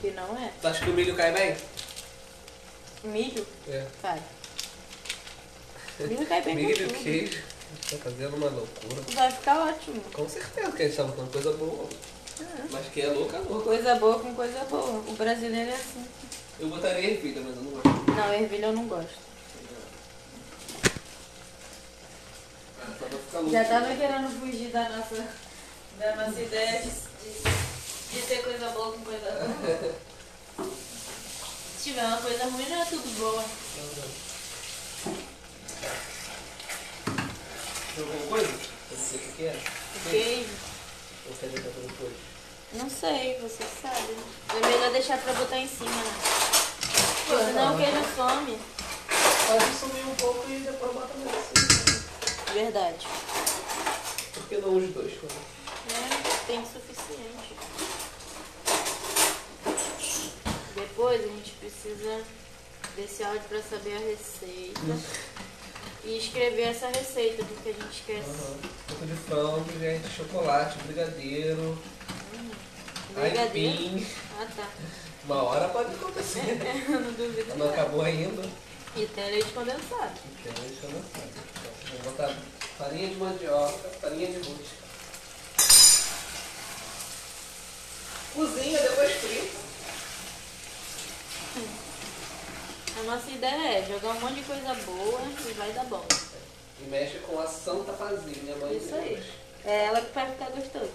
Que 0.00 0.10
não 0.12 0.36
é. 0.38 0.52
Tu 0.60 0.68
acha 0.68 0.84
que 0.84 0.90
o 0.90 0.94
milho 0.94 1.16
cai 1.16 1.32
bem? 1.32 1.56
Milho? 3.02 3.46
É. 3.68 3.86
Cai. 4.02 4.22
Milho 6.00 6.26
cai 6.26 6.42
bem 6.42 6.54
Milho 6.54 6.86
com 6.86 6.94
tudo. 6.94 7.02
queijo. 7.02 7.42
Tá 7.90 7.96
fazendo 7.98 8.36
uma 8.36 8.48
loucura. 8.48 9.02
Vai 9.14 9.30
ficar 9.30 9.68
ótimo. 9.68 10.00
Com 10.12 10.28
certeza 10.28 10.72
que 10.72 10.82
a 10.82 10.86
gente 10.86 10.96
tá 10.96 11.04
botando 11.04 11.32
coisa 11.32 11.52
boa. 11.52 11.88
Mas 12.70 12.86
que 12.88 13.00
é 13.02 13.08
louca, 13.08 13.36
é 13.36 13.40
louca. 13.40 13.64
Coisa 13.64 13.94
boa 13.96 14.18
com 14.20 14.34
coisa 14.34 14.64
boa. 14.64 15.02
O 15.06 15.12
brasileiro 15.14 15.70
é 15.70 15.74
assim. 15.74 16.04
Eu 16.58 16.68
botaria 16.68 17.10
ervilha, 17.10 17.40
mas 17.42 17.56
eu 17.56 17.62
não 17.62 17.70
gosto. 17.70 18.10
Não, 18.12 18.34
ervilha 18.34 18.66
eu 18.66 18.72
não 18.72 18.86
gosto. 18.86 19.18
Pra 23.30 23.40
louco. 23.40 23.52
Já 23.52 23.64
tava 23.64 23.94
querendo 23.96 24.40
fugir 24.40 24.68
da 24.70 24.88
nossa, 24.88 25.26
da 25.98 26.16
nossa 26.16 26.40
ideia 26.40 26.82
de, 26.82 26.90
de, 26.90 28.12
de 28.12 28.26
ter 28.26 28.42
coisa 28.42 28.68
boa 28.70 28.92
com 28.92 29.00
coisa 29.00 29.30
boa. 29.30 29.94
Se 31.80 31.84
tiver 31.84 32.04
uma 32.04 32.18
coisa 32.18 32.44
ruim, 32.44 32.68
não 32.68 32.82
é 32.82 32.84
tudo 32.84 33.18
boa. 33.18 33.44
Tem 37.94 38.04
alguma 38.04 38.26
coisa? 38.28 38.46
Eu 38.46 38.98
não 38.98 39.04
sei 39.04 39.18
o 39.18 39.32
que 39.32 39.44
é. 39.44 39.62
Queijo? 40.10 40.50
Ou 41.26 41.34
quer 41.36 41.48
deixar 41.48 41.70
por 41.70 41.82
depois? 41.82 42.29
Não 42.72 42.88
sei, 42.88 43.36
você 43.40 43.64
sabe. 43.82 44.16
É 44.50 44.66
melhor 44.66 44.92
deixar 44.92 45.18
pra 45.18 45.32
botar 45.32 45.58
em 45.58 45.68
cima, 45.68 45.90
né? 45.90 46.14
Porque 47.26 47.44
senão 47.44 47.70
não. 47.70 47.74
o 47.74 47.78
queijo 47.78 48.04
some. 48.16 48.58
Pode 49.46 49.74
sumir 49.74 50.06
um 50.06 50.14
pouco 50.14 50.48
e 50.48 50.60
depois 50.60 50.92
bota 50.92 51.14
mais 51.18 51.36
assim. 51.36 52.54
Verdade. 52.54 53.06
Por 54.34 54.42
que 54.44 54.56
não 54.58 54.76
os 54.76 54.88
dois? 54.94 55.12
cara? 55.14 55.34
É, 55.90 56.46
tem 56.46 56.64
suficiente. 56.64 57.56
Depois 60.76 61.24
a 61.24 61.26
gente 61.26 61.50
precisa 61.52 62.22
desse 62.96 63.24
áudio 63.24 63.42
pra 63.48 63.62
saber 63.62 63.96
a 63.96 63.98
receita. 63.98 64.80
E 66.04 66.16
escrever 66.16 66.68
essa 66.68 66.86
receita, 66.86 67.44
porque 67.44 67.70
a 67.70 67.72
gente 67.72 67.90
esquece. 67.92 68.30
Aham. 68.30 68.56
Pouco 68.88 69.06
de 69.06 69.14
frango, 69.14 69.78
gente, 69.78 70.08
chocolate, 70.08 70.78
brigadeiro, 70.84 71.76
Brigadeiro? 73.14 73.72
aipim. 73.72 74.06
Ah, 74.38 74.46
tá. 74.56 74.68
Uma 75.24 75.42
hora 75.42 75.68
pode 75.68 75.94
acontecer. 75.94 76.58
Eu 76.88 77.00
não 77.00 77.12
duvido. 77.12 77.56
Não 77.56 77.68
acabou 77.68 78.02
ainda. 78.02 78.42
E 78.96 79.06
tem 79.06 79.30
leite 79.30 79.50
condensado. 79.52 80.18
Então, 80.40 80.52
deixa 80.66 80.86
eu 80.86 80.90
lançar. 80.90 82.02
Vou 82.02 82.12
botar 82.12 82.36
farinha 82.78 83.08
de 83.08 83.16
mandioca, 83.16 83.88
farinha 84.00 84.26
de 84.26 84.36
rústica. 84.38 84.80
Cozinha, 88.34 88.80
depois 88.80 89.12
frita. 89.12 89.60
A 92.98 93.02
nossa 93.04 93.30
ideia 93.30 93.78
é 93.78 93.86
jogar 93.86 94.10
um 94.10 94.20
monte 94.20 94.34
de 94.34 94.42
coisa 94.42 94.74
boa 94.84 95.20
e 95.48 95.52
vai 95.52 95.72
dar 95.72 95.84
bom. 95.84 96.04
E 96.80 96.88
mexe 96.88 97.18
com 97.18 97.40
a 97.40 97.46
Santa 97.46 97.92
Fazinha, 97.92 98.56
mãe 98.56 98.76
Isso 98.76 98.94
aí. 98.94 99.22
É 99.64 99.84
ela 99.86 100.00
que 100.00 100.12
vai 100.14 100.30
ficar 100.30 100.50
gostoso. 100.50 100.90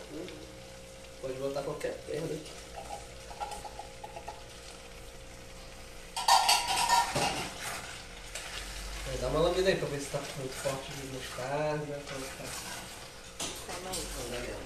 Pode 1.25 1.39
botar 1.39 1.63
qualquer 1.63 1.97
perna 2.05 2.27
aqui. 2.27 2.51
Vai 9.07 9.17
Dá 9.17 9.27
uma 9.29 9.39
lambida 9.39 9.69
aí 9.69 9.75
pra 9.75 9.87
ver 9.87 10.01
se 10.01 10.09
tá 10.11 10.21
muito 10.37 10.53
forte 10.53 10.91
de 10.91 11.07
mostarda. 11.07 11.99
Como 12.07 12.25
tá. 12.25 12.45
Calma 13.65 13.89
aí. 13.89 14.05
Não, 14.19 14.29
dá 14.29 14.39
mesmo. 14.39 14.65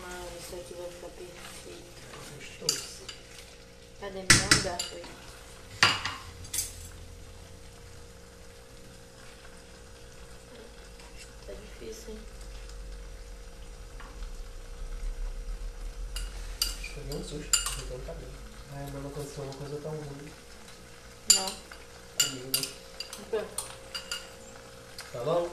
Mano, 0.00 0.28
isso 0.40 0.54
aqui 0.56 0.74
vai 0.74 0.90
ficar 0.90 1.10
perfeito. 1.10 1.94
Gostoso. 2.34 3.04
Cadê? 4.00 4.22
Me 4.22 4.26
dá 4.26 4.56
um 4.56 4.62
garfo 4.64 4.94
aí. 4.96 5.04
Tá 11.46 11.52
difícil, 11.52 12.14
hein? 12.14 12.18
Peguei 16.96 17.20
um 17.20 17.22
susto, 17.22 17.58
peguei 17.76 17.96
um 17.98 18.00
cabelo. 18.00 18.32
Ai, 18.72 18.86
mas 18.90 19.02
não 19.02 19.10
aconteceu 19.10 19.44
uma 19.44 19.52
coisa 19.52 19.76
tão 19.82 19.90
ruim 19.90 20.32
Não. 21.34 21.52
comigo. 22.18 22.74
Então. 23.20 23.46
Tá 25.12 25.20
bom? 25.24 25.50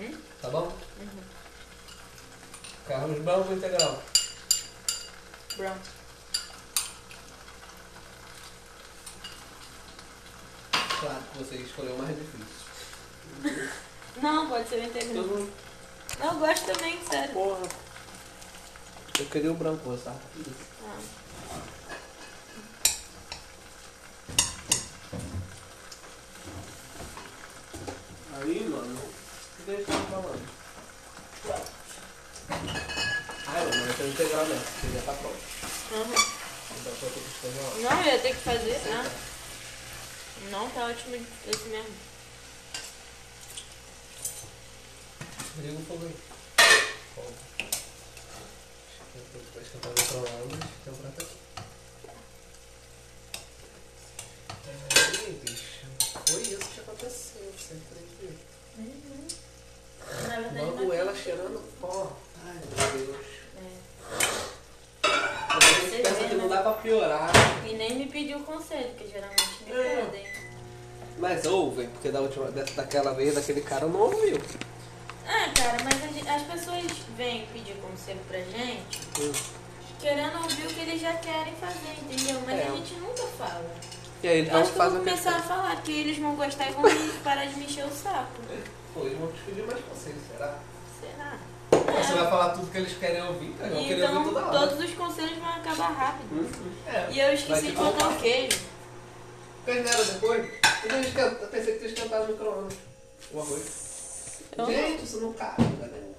Hum? 0.00 0.20
Tá 0.40 0.48
bom? 0.48 0.78
Uhum. 0.98 1.22
Carlos 2.88 3.22
branco 3.22 3.48
ou 3.50 3.56
integral? 3.56 4.02
Brown. 5.58 5.76
Claro 11.00 11.22
que 11.32 11.38
você 11.38 11.56
escolheu 11.56 11.94
o 11.94 11.98
mais 11.98 12.16
difícil. 12.16 13.68
Não, 14.22 14.48
pode 14.48 14.68
ser 14.70 14.76
o 14.76 14.84
integral. 14.84 15.24
Todo 15.24 15.52
Não, 16.18 16.32
eu 16.32 16.38
gosto 16.38 16.64
também, 16.64 16.98
sério. 17.04 17.34
Porra. 17.34 17.68
Eu 19.18 19.26
queria 19.26 19.52
o 19.52 19.54
branco, 19.54 19.96
tá? 19.98 20.14
Ah. 20.84 20.98
Aí, 28.40 28.68
mano, 28.68 28.98
o 28.98 29.64
que 29.64 29.70
a 29.70 29.74
gente 29.76 29.86
tava 29.86 30.22
falando? 30.22 30.48
Ai, 33.46 33.64
mano, 33.66 33.84
vai 33.86 33.96
ser 33.96 34.08
integral 34.08 34.46
mesmo, 34.46 34.64
porque 34.64 34.96
já 34.96 35.02
tá 35.02 35.12
pronto. 35.12 35.36
Uhum. 35.92 36.14
Então 36.80 36.92
foi 36.94 37.10
tudo 37.10 37.22
que 37.22 37.46
escolheu. 37.46 37.82
Não, 37.82 38.00
eu 38.00 38.06
ia 38.06 38.18
ter 38.18 38.34
que 38.34 38.42
fazer. 38.42 38.80
Ah. 38.88 39.10
Não, 40.50 40.70
tá 40.70 40.86
ótimo 40.86 41.16
esse 41.46 41.68
mesmo. 41.68 41.94
Liga 45.58 45.78
o 45.78 45.84
fogo 45.84 46.06
aí. 46.06 46.16
Fogo. 47.14 47.51
Depois 49.14 49.68
que 49.68 49.74
eu 49.74 49.80
tava 49.80 49.94
controlando, 49.94 50.56
tem 50.84 50.92
um 50.92 50.96
prato 50.96 51.22
aqui. 51.22 51.36
Aí, 55.26 55.32
bicho. 55.44 55.86
Foi 56.28 56.40
isso 56.42 56.58
que 56.74 56.80
aconteceu, 56.80 57.52
você 57.56 57.74
acredita? 57.74 58.52
Na 60.28 60.36
verdade, 60.40 60.64
Logo 60.66 60.82
não. 60.84 60.92
ela 60.92 61.14
cheirando 61.14 61.60
pó. 61.80 62.12
Ai, 62.44 62.54
meu 62.54 63.06
Deus. 63.06 63.16
É. 63.58 63.60
Gente 65.90 66.02
pensa 66.02 66.28
que 66.28 66.34
não 66.34 66.48
dá 66.48 66.62
pra 66.62 66.72
piorar. 66.74 67.30
E 67.68 67.74
nem 67.74 67.96
me 67.98 68.06
pediu 68.06 68.40
conselho, 68.40 68.94
que 68.94 69.08
geralmente 69.08 69.64
me 69.66 69.72
É. 69.72 70.04
pedem. 70.06 70.26
Mas 71.18 71.44
ouvem, 71.44 71.88
porque 71.90 72.10
da 72.10 72.20
última, 72.20 72.50
daquela 72.50 73.12
vez, 73.12 73.34
daquele 73.34 73.60
cara 73.60 73.86
não 73.86 74.00
ouviu. 74.00 74.38
Ah, 75.26 75.48
cara, 75.54 75.76
mas 75.84 76.12
gente- 76.14 76.28
as 76.28 76.42
pessoas 76.42 76.82
vêm 77.16 77.46
pedir 77.52 77.74
conselho 77.76 78.20
pra 78.28 78.38
gente 78.38 79.00
Hum. 79.20 79.32
querendo 80.00 80.36
ouvir 80.42 80.66
o 80.66 80.68
que 80.68 80.80
eles 80.80 81.00
já 81.00 81.12
querem 81.14 81.54
fazer, 81.56 81.96
entendeu? 82.02 82.40
Mas 82.46 82.58
É. 82.60 82.62
a 82.68 82.70
gente 82.70 82.94
nunca 82.94 83.22
fala. 83.38 83.70
E 84.22 84.28
aí, 84.28 84.38
Eu 84.40 84.44
então 84.44 84.60
acho 84.60 84.72
que 84.72 84.78
eu 84.78 84.84
vou 84.90 84.96
a 84.96 84.98
começar 85.04 85.36
a 85.36 85.42
falar, 85.42 85.76
porque 85.76 85.92
eles 85.92 86.18
vão 86.18 86.34
gostar 86.36 86.68
e 86.70 86.72
vão 86.72 86.82
parar 87.24 87.44
de 87.46 87.56
me 87.56 87.64
encher 87.64 87.84
o 87.84 87.90
saco. 87.90 88.40
Pô, 88.94 89.00
eles 89.06 89.18
vão 89.18 89.28
te 89.32 89.40
pedir 89.46 89.66
mais 89.66 89.80
conselho, 89.84 90.16
será? 90.30 90.58
Será? 91.00 91.38
Você 91.70 92.12
vai 92.14 92.30
falar 92.30 92.50
tudo 92.50 92.70
que 92.70 92.78
eles 92.78 92.96
querem 92.98 93.22
ouvir, 93.22 93.52
cara. 93.58 93.70
Vão 93.74 93.84
querer 93.84 94.02
ouvir 94.04 94.18
Então 94.30 94.32
toda 94.34 94.58
todos 94.68 94.84
os 94.84 94.94
conselhos 94.94 95.38
vão 95.38 95.48
acabar 95.48 95.90
rápido. 95.92 96.32
Uhum. 96.32 96.72
É. 96.86 97.08
E 97.10 97.20
eu 97.20 97.32
esqueci 97.32 97.66
de 97.68 97.72
botar 97.72 98.08
o 98.08 98.16
queijo. 98.20 98.60
Fez 99.64 99.84
nada 99.84 100.04
depois? 100.04 100.50
Então, 100.84 101.22
Eu 101.24 101.48
pensei 101.48 101.74
que 101.74 101.78
tu 101.80 101.86
esquentava 101.86 102.24
no 102.26 102.32
micro-ondas. 102.32 102.74
O 103.32 103.40
arroz. 103.40 103.81
Eu 104.56 104.64
não. 104.66 104.72
Gente, 104.72 105.04
isso 105.04 105.20
não 105.20 105.32
cabe, 105.32 105.62
né? 105.62 106.12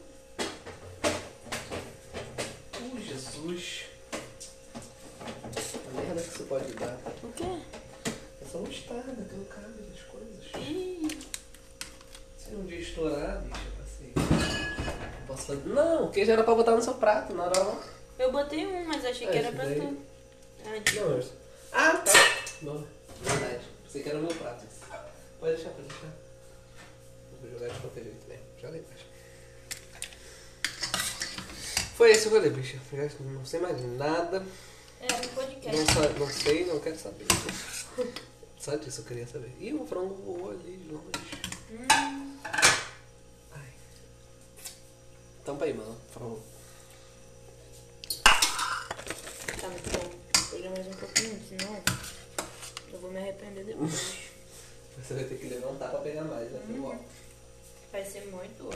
Uh, 2.81 2.99
Jesus. 2.99 3.83
A 5.21 6.01
merda 6.01 6.21
que 6.21 6.27
isso 6.29 6.43
pode 6.45 6.71
dar. 6.73 6.97
O 7.23 7.31
quê? 7.33 7.43
É 8.41 8.45
só 8.51 8.57
mostarda 8.59 9.11
que 9.11 9.35
não 9.35 9.45
cabe 9.45 9.81
das 9.83 10.01
coisas. 10.03 10.67
Ih, 10.67 11.17
Se 12.37 12.55
um 12.55 12.65
dia 12.65 12.79
estourar, 12.79 13.41
bicho, 13.41 13.61
eu 13.65 13.83
passei. 13.83 14.13
Não 15.19 15.27
posso 15.27 15.45
fazer. 15.47 15.65
Não, 15.67 16.05
o 16.05 16.11
queijo 16.11 16.31
era 16.31 16.43
pra 16.43 16.55
botar 16.55 16.71
no 16.75 16.81
seu 16.81 16.95
prato, 16.95 17.33
não 17.33 17.45
era 17.45 17.59
lá. 17.63 17.81
eu 18.19 18.31
botei 18.31 18.65
um, 18.65 18.85
mas 18.87 19.05
achei 19.05 19.27
que 19.27 19.33
É, 19.33 19.37
era 19.39 19.47
esse 19.49 19.55
pra 19.55 19.65
daí. 19.65 19.79
tu. 19.79 19.97
Ah, 20.65 20.77
de- 20.79 20.99
Não. 20.99 21.21
Ah, 21.71 21.97
tá. 21.97 22.11
Não, 22.61 22.87
verdade. 23.21 23.63
Pensei 23.83 24.03
que 24.03 24.09
era 24.09 24.17
o 24.19 24.21
meu 24.23 24.35
prato. 24.35 24.65
Pode 25.39 25.55
deixar, 25.55 25.69
pode 25.71 25.87
deixar. 25.87 26.22
Jogar 27.51 27.67
de 27.69 28.03
jeito 28.03 28.27
mesmo. 28.27 28.45
Joga 28.61 28.73
aí 28.75 28.79
embaixo. 28.79 29.05
Foi 31.95 32.11
esse 32.11 32.27
o 32.27 32.31
rolê, 32.31 32.49
bicho. 32.49 32.79
Já 32.91 33.09
Não 33.19 33.45
sei 33.45 33.59
mais 33.59 33.79
nada. 33.97 34.45
Era 34.99 35.15
um 35.15 35.27
podcast. 35.29 35.77
Não, 35.77 35.85
sa- 35.85 36.09
não 36.19 36.29
sei, 36.29 36.65
não 36.65 36.79
quero 36.79 36.97
saber. 36.97 37.25
Só 38.57 38.75
disso 38.77 39.01
eu 39.01 39.05
queria 39.05 39.27
saber. 39.27 39.51
Ih, 39.59 39.73
o 39.73 39.85
frango 39.85 40.15
voou 40.15 40.51
ali 40.51 40.77
de 40.77 40.89
longe. 40.91 41.05
Hum, 41.71 42.39
Ai. 43.51 43.73
Tampa 45.45 45.65
aí, 45.65 45.73
mano. 45.73 45.95
Frango. 46.11 46.41
tá 48.23 49.67
muito 49.69 49.89
bom. 49.91 50.09
Pegar 50.51 50.69
mais 50.69 50.87
um 50.87 50.91
pouquinho, 50.93 51.41
senão 51.49 51.83
eu 52.93 52.99
vou 52.99 53.11
me 53.11 53.17
arrepender 53.19 53.65
depois. 53.65 53.91
Você 54.97 55.13
vai 55.15 55.23
ter 55.25 55.37
que 55.37 55.47
levantar 55.47 55.89
pra 55.89 55.99
pegar 56.01 56.23
mais, 56.23 56.49
né? 56.51 56.61
Foi 56.65 56.75
bom. 56.75 57.05
Vai 57.93 58.03
ser 58.03 58.25
muito. 58.25 58.69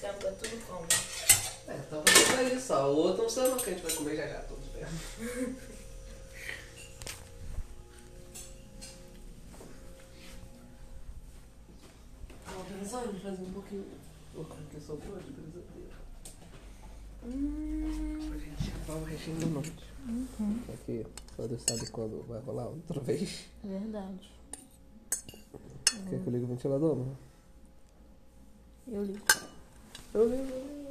Tampa 0.00 0.30
tudo 0.32 0.66
como? 0.68 0.86
É, 1.68 1.76
então 1.78 2.00
vamos 2.04 2.20
fazer 2.28 2.54
isso, 2.54 2.72
ó. 2.72 2.86
O 2.92 2.96
outro 2.96 3.22
não 3.24 3.28
sei 3.30 3.48
não, 3.48 3.56
que 3.58 3.70
a 3.70 3.72
gente 3.72 3.82
vai 3.82 3.92
comer 3.92 4.16
já 4.16 4.28
já 4.28 4.40
todos 4.44 4.64
mesmo. 4.72 5.56
Tava 12.44 12.64
pensando 12.64 13.16
em 13.16 13.20
fazer 13.20 13.42
um 13.42 13.52
pouquinho. 13.52 13.84
Vou 14.34 14.44
que 14.44 14.80
sobrou 14.80 15.18
de 15.18 15.30
brisadeiro. 15.32 15.96
Hum, 17.24 18.30
A 18.32 18.38
gente 18.38 18.70
vai 18.86 18.96
o 18.96 19.04
restinho 19.04 19.40
da 19.40 19.46
noite. 19.46 19.72
uhum. 20.08 20.60
Aqui, 20.72 21.06
você 21.36 21.58
sabe 21.58 21.90
quando 21.90 22.24
vai 22.28 22.40
rolar 22.40 22.66
outra 22.66 23.00
vez? 23.00 23.46
Verdade. 23.64 24.35
Quer 26.08 26.20
que 26.20 26.26
eu 26.28 26.32
ligue 26.32 26.44
o 26.44 26.48
ventilador, 26.48 26.94
mano? 26.96 27.18
Eu 28.86 29.02
ligo. 29.02 29.18
Eu 30.14 30.28
ligo, 30.28 30.42
eu 30.44 30.60
ligo. 30.60 30.86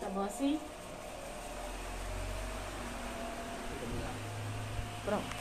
Tá 0.00 0.08
bom 0.14 0.20
assim? 0.20 0.60
Pronto. 5.04 5.38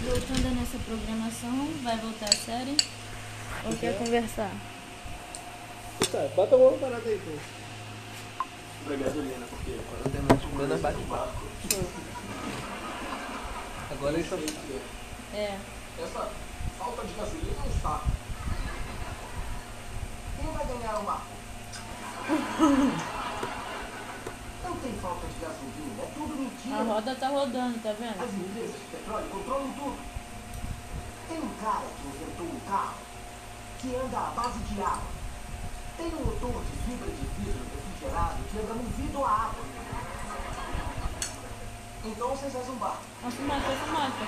Voltando 0.00 0.46
a 0.46 0.50
nossa 0.52 0.78
programação, 0.78 1.66
vai 1.82 1.96
voltar 1.98 2.28
a 2.28 2.32
série? 2.32 2.76
Ou 3.66 3.76
quer 3.76 3.97
conversar? 4.08 4.50
Tá, 6.10 6.28
bota 6.34 6.54
a 6.54 6.58
mão 6.58 6.78
parada 6.78 7.06
aí, 7.06 7.18
pô. 7.18 7.32
Obrigado, 8.86 9.20
Lina, 9.20 9.46
porque 9.50 9.72
Quando 9.72 10.12
terminar 10.12 10.36
de 10.38 10.46
comer, 10.46 10.66
nós 10.68 10.80
bate 10.80 11.02
papo. 11.02 11.42
Agora 13.90 14.14
eles 14.14 14.24
estão. 14.24 14.38
É. 15.34 15.58
essa 16.02 16.30
falta 16.78 17.06
de 17.06 17.12
gasolina 17.12 17.52
não 17.58 17.66
está. 17.66 18.00
Quem 20.40 20.50
vai 20.52 20.66
ganhar 20.66 20.98
uma? 21.00 21.20
Não 24.64 24.76
tem 24.76 24.92
falta 25.00 25.26
de 25.26 25.38
gasolina, 25.40 26.02
é 26.02 26.10
tudo 26.14 26.32
A 26.34 26.36
mentira. 26.36 26.82
roda 26.82 27.14
tá 27.14 27.28
rodando, 27.28 27.78
tá 27.82 27.94
vendo? 27.98 28.22
As 28.22 28.34
empresas 28.34 28.72
de 28.72 28.86
petróleo 28.90 29.26
controlam 29.30 29.72
tudo. 29.72 29.96
Tem 31.28 31.38
um 31.38 31.54
cara 31.62 31.86
que 31.86 32.06
inventou 32.06 32.46
um 32.46 32.60
carro 32.68 32.94
que 33.78 33.94
anda 33.94 34.18
à 34.18 34.30
base 34.30 34.58
de 34.58 34.82
água. 34.82 35.18
Tem 35.96 36.06
um 36.06 36.24
motor 36.24 36.62
de 36.64 36.76
fibra 36.82 37.08
de 37.08 37.26
vidro 37.38 37.64
refrigerado 37.74 38.42
que 38.50 38.58
anda 38.58 38.74
movido 38.74 39.24
a 39.24 39.30
água. 39.30 39.64
Então 42.04 42.28
vocês 42.30 42.52
fazem 42.52 42.70
um 42.70 42.76
bar. 42.76 42.98
A 43.24 43.30
fumaça, 43.30 43.66
a 43.66 43.76
fumaça. 43.76 44.26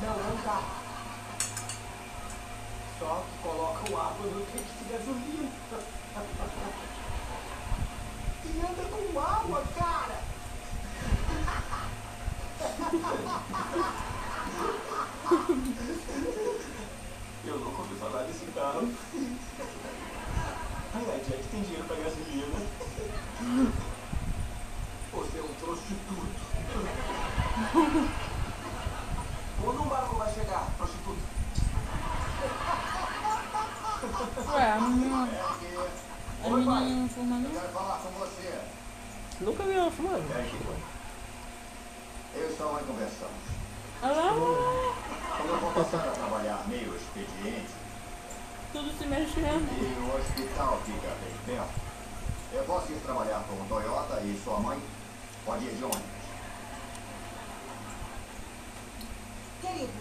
Não, 0.00 0.10
é 0.10 0.32
um 0.32 0.36
carro. 0.42 0.82
Só 2.98 3.24
que 3.26 3.38
coloca 3.42 3.90
o 3.90 3.96
água 3.96 4.26
no 4.26 4.46
tanque 4.46 4.72
de 4.78 4.84
gasolina. 4.92 5.50
E 8.44 8.58
anda 8.58 8.82
com 8.90 9.20
água, 9.20 9.62
cara! 9.78 10.18
Eu 17.44 17.58
nunca 17.58 17.82
ouvi 17.82 17.94
falar 17.96 18.22
desse 18.24 18.46
carro. 18.46 18.88
Ai, 20.94 21.04
ai, 21.08 21.20
Jack 21.28 21.41
tem 21.52 21.60
dinheiro 21.62 21.84
pra 21.84 21.96
gasolina. 21.96 22.46
Você 25.12 25.38
é 25.38 25.42
um 25.42 25.54
prostituto. 25.54 26.26
Quando 29.62 29.82
um 29.82 29.86
barco 29.86 30.16
vai 30.16 30.32
chegar, 30.32 30.66
prostituto? 30.78 31.18
Ué, 34.54 34.72
a 34.72 34.80
menina. 34.80 35.28
A 36.42 36.48
Oi, 36.48 36.64
pai. 36.64 36.80
menina 36.80 37.00
não 37.02 37.08
fuma 37.10 37.36
Eu 37.36 37.40
não? 37.42 37.50
quero 37.50 37.68
falar 37.72 37.98
com 37.98 38.08
você. 38.18 38.60
Nunca 39.40 39.62
vi 39.64 39.72
ela 39.74 39.90
fumando. 39.90 40.24
Eu 42.34 42.50
e 42.50 42.56
sua 42.56 42.72
mãe 42.72 42.84
conversamos. 42.84 43.52
Olha 44.02 44.12
lá, 44.14 44.28
Como 44.32 45.48
eu 45.50 45.60
vou 45.60 45.72
passar 45.72 46.08
a 46.08 46.12
trabalhar 46.12 46.64
meio 46.66 46.96
expediente 46.96 47.82
tudo 48.72 48.90
se 48.98 49.04
mexendo. 49.06 49.68
e 49.78 50.00
o 50.00 50.16
hospital 50.18 50.80
fica 50.86 51.08
bem 51.20 51.36
perto, 51.44 51.74
eu 52.54 52.64
posso 52.64 52.90
ir 52.90 52.96
trabalhar 53.04 53.44
com 53.46 53.52
o 53.54 53.66
Toyota 53.68 54.18
e 54.22 54.40
sua 54.42 54.58
mãe 54.60 54.80
pode 55.44 55.66
ir 55.66 55.74
de 55.76 55.84
ônibus. 55.84 56.02
Querido, 59.60 59.92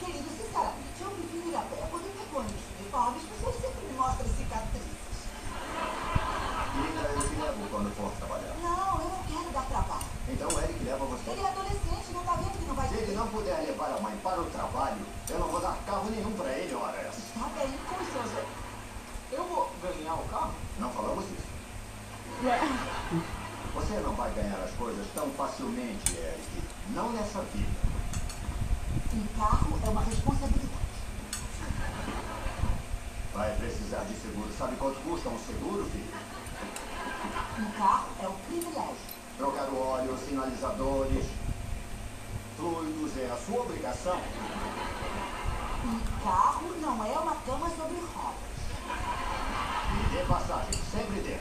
querido, 0.00 0.28
sinceramente, 0.30 0.98
eu 1.02 1.10
prefiro 1.10 1.48
ir 1.50 1.56
a 1.56 1.60
pé. 1.60 1.86
Quando 1.90 2.04
eu 2.06 2.12
pego 2.24 2.38
ônibus 2.40 2.56
de 2.56 2.82
uniforme, 2.82 3.18
as 3.18 3.24
pessoas 3.28 3.54
sempre 3.60 3.84
me 3.86 3.92
mostram 3.98 4.26
cicatrizes. 4.28 4.96
Querida, 6.72 7.00
eu 7.12 7.20
te 7.28 7.34
levo 7.36 7.68
quando 7.70 7.94
for 7.96 8.10
trabalhar. 8.18 8.54
Não, 8.62 9.00
eu 9.00 9.08
não 9.10 9.22
quero 9.28 9.50
dar 9.52 9.66
trabalho. 9.68 10.06
Então 10.28 10.48
o 10.48 10.58
Eric 10.60 10.82
leva 10.84 11.04
você. 11.04 11.30
Ele 11.30 11.40
é 11.40 11.46
adolescente, 11.48 12.12
não 12.12 12.24
tá 12.24 12.32
vendo 12.34 12.58
que 12.58 12.64
não 12.66 12.74
vai 12.74 12.88
Se 12.88 12.94
ele 12.96 13.14
não 13.14 13.28
puder 13.28 13.60
levar 13.62 13.92
a 13.96 14.00
mãe 14.00 14.16
para 14.24 14.40
o 14.40 14.44
trabalho, 14.50 14.98
eu 15.30 15.38
não 15.38 15.48
vou 15.48 15.60
dar 15.60 15.76
carro 15.86 16.10
nenhum 16.10 16.32
para 16.32 16.50
ele, 16.50 16.74
ora 16.74 16.96
essa. 16.98 17.20
Tá 17.38 17.48
bem, 17.56 17.70
Com 17.88 17.96
licença. 18.02 18.44
Eu 19.30 19.44
vou 19.44 19.70
ganhar 19.82 20.14
o 20.14 20.24
carro? 20.28 20.52
Não 20.80 20.90
falamos 20.90 21.24
isso. 21.26 21.46
Ué, 22.44 22.60
Você 23.74 23.94
não 24.00 24.14
vai 24.14 24.30
ganhar 24.32 24.58
as 24.58 24.70
coisas 24.72 25.06
tão 25.14 25.30
facilmente, 25.30 26.12
Eric. 26.16 26.62
Não 26.90 27.10
nessa 27.12 27.40
vida. 27.52 27.70
um 29.14 29.26
carro 29.38 29.78
é 29.84 29.88
uma 29.88 30.02
responsabilidade. 30.02 30.86
Vai 33.32 33.54
precisar 33.56 34.04
de 34.04 34.14
seguro. 34.16 34.50
Sabe 34.58 34.76
quanto 34.76 34.98
custa 35.00 35.28
um 35.28 35.38
seguro, 35.38 35.84
filho? 35.90 36.12
Um 37.58 37.70
carro 37.78 38.08
é 38.22 38.28
um 38.28 38.34
privilégio. 38.48 39.16
Trocar 39.36 39.68
o 39.68 39.78
óleo, 39.78 40.16
sinalizadores, 40.26 41.26
fluidos 42.56 43.16
é 43.18 43.30
a 43.30 43.36
sua 43.36 43.60
obrigação. 43.60 44.18
Um 45.84 46.00
carro 46.24 46.68
não 46.80 47.04
é 47.04 47.18
uma 47.18 47.36
cama 47.44 47.68
sobre 47.68 47.98
rodas. 48.14 48.46
E 49.92 50.16
dê 50.16 50.24
passagem, 50.24 50.72
sempre 50.90 51.20
dê. 51.20 51.36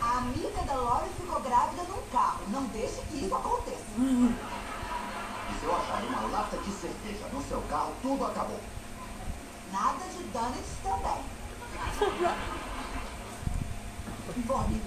A 0.00 0.18
amiga 0.18 0.62
da 0.66 0.74
Lori 0.74 1.08
ficou 1.16 1.40
grávida 1.40 1.82
num 1.84 2.02
carro. 2.12 2.40
Não 2.48 2.64
deixe 2.64 3.00
que 3.02 3.24
isso 3.24 3.34
aconteça. 3.34 3.84
E 3.98 5.60
se 5.60 5.64
eu 5.64 5.76
achar 5.76 6.02
uma 6.02 6.22
lata 6.36 6.56
de 6.56 6.70
cerveja 6.72 7.28
no 7.32 7.42
seu 7.44 7.60
carro, 7.70 7.92
tudo 8.02 8.24
acabou. 8.26 8.60
Nada 9.72 10.04
de 10.08 10.24
donuts 10.24 10.78
também. 10.82 11.22
Bom, 14.46 14.56
amigos, 14.60 14.82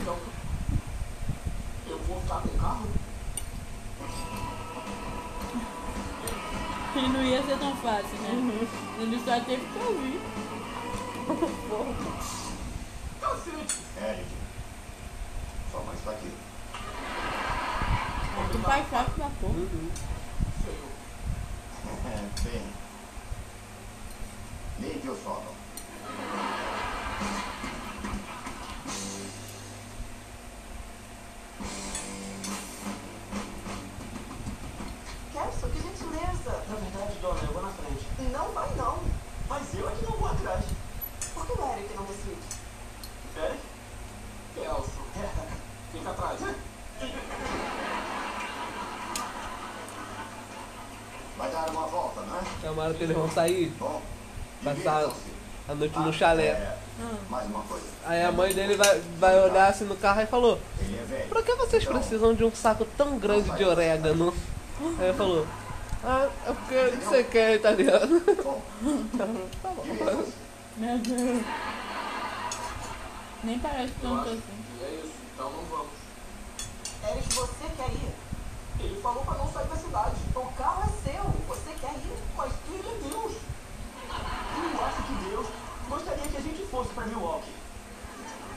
Então, 0.00 0.16
eu 1.86 1.98
vou 2.06 2.20
ficar 2.20 2.40
com 2.40 2.48
o 2.48 2.58
carro? 2.58 2.86
e 6.96 7.08
não 7.08 7.22
ia 7.22 7.42
ser 7.42 7.58
tão 7.58 7.76
fácil, 7.76 8.18
né? 8.22 8.68
Ele 9.46 9.62
só 9.62 9.67
Fica 45.92 46.10
atrás. 46.10 46.40
Vai 51.36 51.50
dar 51.50 51.70
uma 51.70 51.86
volta, 51.86 52.20
né? 52.22 52.40
Chamaram 52.62 52.94
que 52.94 53.04
eles 53.04 53.16
vão 53.16 53.30
sair, 53.30 53.68
Bom, 53.78 54.02
passar 54.64 55.08
a 55.68 55.74
noite 55.74 55.94
Ah, 55.96 56.00
no 56.00 56.12
chalé. 56.12 56.46
é, 56.48 56.76
mais 57.30 57.46
uma 57.46 57.62
coisa. 57.62 57.84
Aí 58.06 58.24
a 58.24 58.32
mãe 58.32 58.52
dele 58.52 58.74
vai, 58.76 59.00
vai 59.18 59.38
olhar 59.44 59.68
assim 59.68 59.84
no 59.84 59.96
carro 59.96 60.20
e 60.20 60.26
falou: 60.26 60.58
é. 61.12 61.26
Pra 61.28 61.42
que 61.42 61.54
vocês 61.54 61.84
Então, 61.84 61.94
precisam 61.98 62.34
de 62.34 62.44
um 62.44 62.52
saco 62.54 62.84
tão 62.96 63.18
grande 63.18 63.50
de 63.56 63.64
orégano? 63.64 64.34
Aí 64.98 65.08
ele 65.08 65.16
falou: 65.16 65.46
Ah, 66.04 66.28
é 66.46 66.52
porque 66.52 66.96
você 67.04 67.24
quer 67.24 67.54
italiano. 67.56 68.20
Bom, 68.42 68.62
Tá 69.62 69.68
bom. 69.70 70.24
Meu 70.76 70.98
Deus. 70.98 71.42
Nem 73.44 73.58
parece 73.60 73.92
Eu 74.02 74.08
tanto 74.10 74.28
assim. 74.30 74.42
que 74.78 74.84
é 74.84 74.88
isso, 75.04 75.12
então 75.32 75.50
não 75.50 75.62
vamos. 75.70 75.86
Eric, 77.10 77.34
você 77.34 77.68
quer 77.76 77.90
ir? 77.90 78.14
Ele 78.80 79.00
falou 79.00 79.24
pra 79.24 79.38
não 79.38 79.52
sair 79.52 79.66
da 79.66 79.76
cidade. 79.76 80.16
O 80.34 80.52
carro 80.52 80.82
é 80.84 81.10
seu. 81.10 81.24
Você 81.48 81.72
quer 81.80 81.94
ir? 81.94 82.16
Mas 82.36 82.52
ele 82.68 82.88
é 82.88 83.08
Deus. 83.08 83.32
Eu 84.74 84.84
acho 84.84 85.02
que 85.02 85.30
Deus 85.30 85.46
gostaria 85.88 86.28
que 86.28 86.36
a 86.36 86.40
gente 86.40 86.66
fosse 86.66 86.90
pra 86.90 87.06
Milwaukee. 87.06 87.52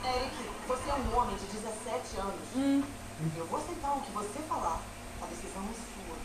Eric, 0.04 0.36
você 0.68 0.90
é 0.90 0.94
um 0.94 1.16
homem 1.16 1.36
de 1.36 1.46
17 1.46 2.16
anos. 2.18 2.48
Hum, 2.56 2.82
Eu 3.36 3.46
vou 3.46 3.58
aceitar 3.58 3.92
o 3.96 4.00
que 4.00 4.12
você 4.12 4.38
falar. 4.48 4.80
A 5.22 5.26
decisão 5.26 5.62
é 5.62 5.74
sua. 5.74 6.16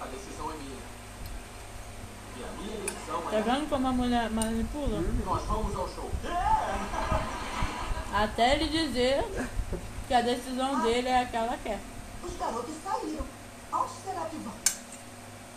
A 0.00 0.06
decisão 0.06 0.50
é 0.52 0.56
minha. 0.56 0.78
E 2.36 2.44
a 2.44 2.62
minha 2.62 2.80
decisão 2.82 3.22
tá 3.22 3.36
é... 3.36 3.42
vendo 3.42 3.68
como 3.68 3.88
a 3.88 3.92
mulher 3.92 4.30
manipula? 4.30 5.00
Nós 5.24 5.42
vamos 5.44 5.76
ao 5.76 5.88
show. 5.88 6.10
Até 8.14 8.54
ele 8.54 8.68
dizer 8.68 9.24
que 10.08 10.14
a 10.14 10.22
decisão 10.22 10.80
dele 10.80 11.08
é 11.08 11.20
a 11.20 11.26
que 11.26 11.36
ela 11.36 11.58
quer. 11.62 11.78
Os 12.24 12.36
garotos 12.38 12.74
saíram. 12.82 13.24
Onde 13.70 13.92
será 14.02 14.24
que 14.24 14.36
vão? 14.36 14.54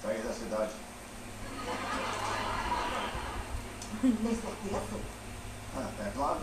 Sair 0.03 0.21
da 0.21 0.33
cidade. 0.33 0.71
Tem 4.01 4.35
certeza? 4.35 4.99
Ah, 5.77 5.89
é 6.05 6.11
claro. 6.13 6.41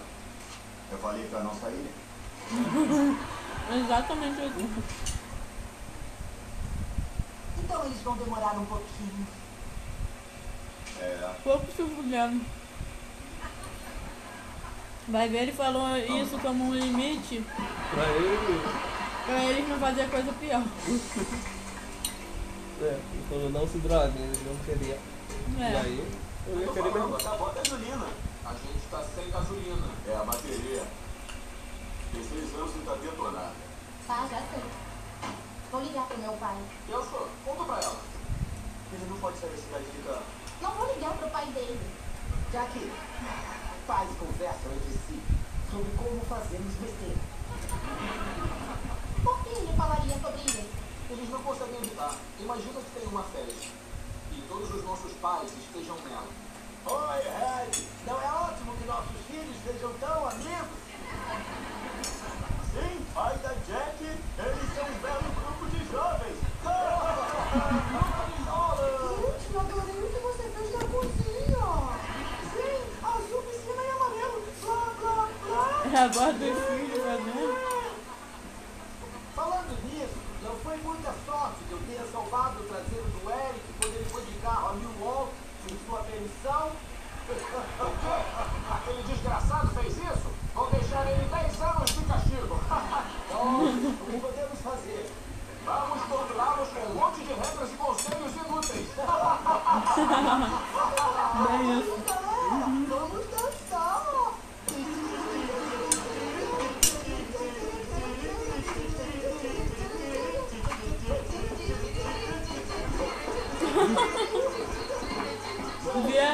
Eu 0.90 0.98
falei 0.98 1.28
pra 1.28 1.40
não 1.40 1.54
sair. 1.54 1.90
Exatamente 3.84 4.40
assim. 4.40 4.84
Então 7.58 7.84
eles 7.84 8.00
vão 8.00 8.16
demorar 8.16 8.58
um 8.58 8.64
pouquinho. 8.64 9.26
É, 10.98 11.34
Pouco 11.44 11.66
se 11.66 11.82
fudendo. 11.82 12.40
Vai 15.08 15.28
ver, 15.28 15.42
ele 15.42 15.52
falou 15.52 15.96
isso 15.96 16.38
como 16.38 16.64
um 16.64 16.74
limite 16.74 17.42
Pra 17.90 18.04
ele. 18.08 18.60
pra 19.24 19.44
eles 19.44 19.68
não 19.68 19.78
fazer 19.78 20.08
coisa 20.10 20.32
pior. 20.34 20.62
É, 22.80 22.84
ele 22.94 23.24
falou: 23.28 23.50
Não 23.50 23.66
se 23.66 23.78
droguem, 23.78 24.22
ele 24.22 24.38
não 24.46 24.56
queria. 24.64 24.96
E 25.58 25.62
É. 25.62 25.80
aí, 25.80 26.08
eu 26.46 26.60
ia 26.60 26.68
querer 26.72 26.94
mesmo. 26.94 27.16
acabou 27.16 27.48
a 27.48 27.52
gasolina. 27.52 28.06
A 28.44 28.50
gente 28.52 28.86
tá 28.88 29.02
sem 29.16 29.28
gasolina. 29.32 29.84
É 30.06 30.14
a 30.14 30.22
bateria. 30.22 30.84
Tem 32.12 32.22
seis 32.22 32.54
anos 32.54 32.70
e 32.76 32.78
tá 32.86 32.94
detonada. 32.94 33.50
Tá, 34.06 34.28
já 34.30 34.38
sei. 34.38 34.62
Vou 35.72 35.80
ligar 35.82 36.06
pro 36.06 36.18
meu 36.18 36.32
pai. 36.34 36.56
Eu 36.88 37.04
conta 37.44 37.64
pra 37.64 37.80
ela. 37.82 37.96
Ele 38.92 39.06
não 39.10 39.16
pode 39.18 39.38
sair 39.38 39.50
da 39.50 39.56
cidade 39.56 39.84
de 39.84 40.02
carro. 40.06 40.22
Não 40.62 40.70
vou 40.70 40.94
ligar 40.94 41.14
pro 41.14 41.28
pai 41.30 41.46
dele. 41.46 41.80
Jack, 42.52 42.78
pais 43.88 44.10
conversam 44.20 44.70
entre 44.74 44.92
si 44.92 45.18
sobre 45.70 45.90
como 45.96 46.20
fazemos 46.28 46.74
besteira. 46.74 47.16
Por 49.24 49.42
que 49.42 49.48
ele 49.48 49.72
falaria 49.78 50.14
sobre 50.20 50.42
isso? 50.42 50.68
Eles 51.08 51.30
não 51.30 51.42
conseguem 51.42 51.78
evitar. 51.78 52.14
Imagina 52.38 52.80
que 52.82 53.00
tem 53.00 53.08
uma 53.08 53.22
festa 53.22 53.66
e 54.30 54.42
todos 54.46 54.74
os 54.74 54.84
nossos 54.84 55.12
pais 55.22 55.50
estejam 55.56 55.96
nela. 56.04 56.28
Oi, 56.84 57.22
Red. 57.24 57.82
Não 58.06 58.20
é 58.20 58.30
ótimo 58.30 58.76
que 58.76 58.84
nossos 58.84 59.16
filhos 59.26 59.56
sejam 59.64 59.90
tão 59.94 60.28
amigos? 60.28 60.78
Sim, 62.74 63.06
pai 63.14 63.38
da 63.38 63.54
blá. 76.08 76.28
É 76.28 76.84
a 76.84 76.87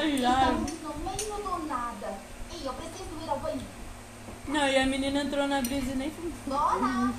Estamos 0.06 0.70
no 0.82 0.94
meio 0.98 1.42
do 1.42 1.66
nada. 1.66 2.18
E 2.52 2.66
eu 2.66 2.74
preciso 2.74 3.24
ir 3.24 3.28
ao 3.30 3.38
banheiro. 3.38 3.64
Não, 4.46 4.68
e 4.68 4.76
a 4.76 4.86
menina 4.86 5.22
entrou 5.22 5.48
na 5.48 5.62
brisa 5.62 5.92
e 5.92 5.96
nem 5.96 6.12
Bora! 6.46 7.14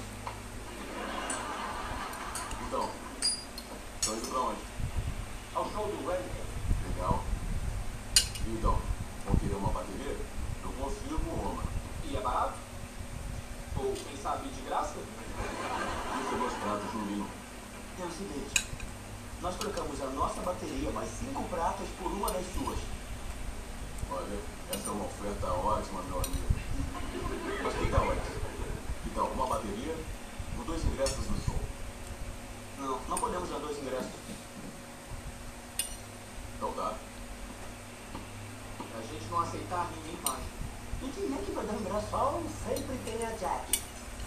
Então, 2.67 2.89
estão 3.99 4.15
indo 4.15 4.27
pra 4.29 4.39
onde? 4.39 4.59
Ao 5.55 5.71
show 5.71 5.87
do 5.87 6.07
Red. 6.07 6.21
Legal. 6.87 7.23
Então, 8.45 8.79
vão 9.25 9.35
querer 9.37 9.55
uma 9.55 9.69
bateria? 9.69 10.17
Eu 10.63 10.71
consigo 10.73 11.19
uma. 11.31 11.63
E 12.07 12.15
é 12.15 12.21
barato? 12.21 12.53
Ou, 13.77 13.93
quem 13.93 14.17
sabe, 14.21 14.47
de 14.49 14.61
graça? 14.61 14.93
Isso 14.99 16.35
é 16.35 16.37
mostrado, 16.37 16.91
Julinho. 16.93 17.27
É 17.99 18.05
o 18.05 18.11
seguinte, 18.11 18.65
nós 19.41 19.54
trocamos 19.65 19.99
a 19.99 20.05
nossa 20.11 20.41
bateria 20.41 20.91
mais 20.91 21.09
cinco 21.09 21.41
pratas 21.45 21.87
por 21.97 22.11
uma 22.11 22.29
das 22.29 22.45
suas. 22.53 22.77
Olha, 24.11 24.39
essa 24.71 24.87
é 24.87 24.91
uma 24.91 25.05
oferta 25.05 25.47
ótima, 25.47 26.03
meu 26.03 26.21
amigo. 26.21 26.47
Mas 27.63 27.73
que 27.73 27.89
tal 27.89 28.11
essa? 28.11 28.31
Que 29.03 29.09
tal 29.15 29.25
uma 29.25 29.47
bateria 29.47 29.95
por 30.55 30.65
dois 30.65 30.85
ingressos 30.85 31.27
no 31.27 31.41
show? 31.41 31.59
Não, 32.77 32.99
não 33.09 33.17
podemos 33.17 33.49
dar 33.49 33.57
dois 33.57 33.75
ingressos. 33.79 34.11
Então 36.57 36.71
dá. 36.77 36.93
A 38.93 39.01
gente 39.01 39.25
não 39.31 39.39
aceitar 39.39 39.89
ninguém 39.95 40.19
mais. 40.21 40.43
E 41.01 41.09
quem 41.09 41.33
é 41.33 41.43
que 41.43 41.51
vai 41.53 41.65
dar 41.65 41.73
ingresso? 41.73 42.07
Oh, 42.13 42.69
sempre 42.69 42.99
tem 43.03 43.25
a 43.25 43.31
Jack. 43.31 43.81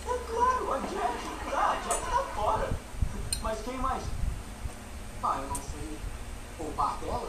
É 0.05 0.19
claro, 0.33 0.73
a 0.73 0.79
Jack. 0.81 1.55
Ah, 1.55 1.71
a 1.71 1.89
Jack 1.89 2.11
tá 2.11 2.23
fora. 2.35 2.71
Mas 3.41 3.61
quem 3.61 3.79
mais? 3.79 4.18
Ah, 5.23 5.39
eu 5.43 5.49
não 5.49 5.57
sei. 5.57 5.99
O 6.61 6.73
par 6.73 6.97
dela? 6.99 7.29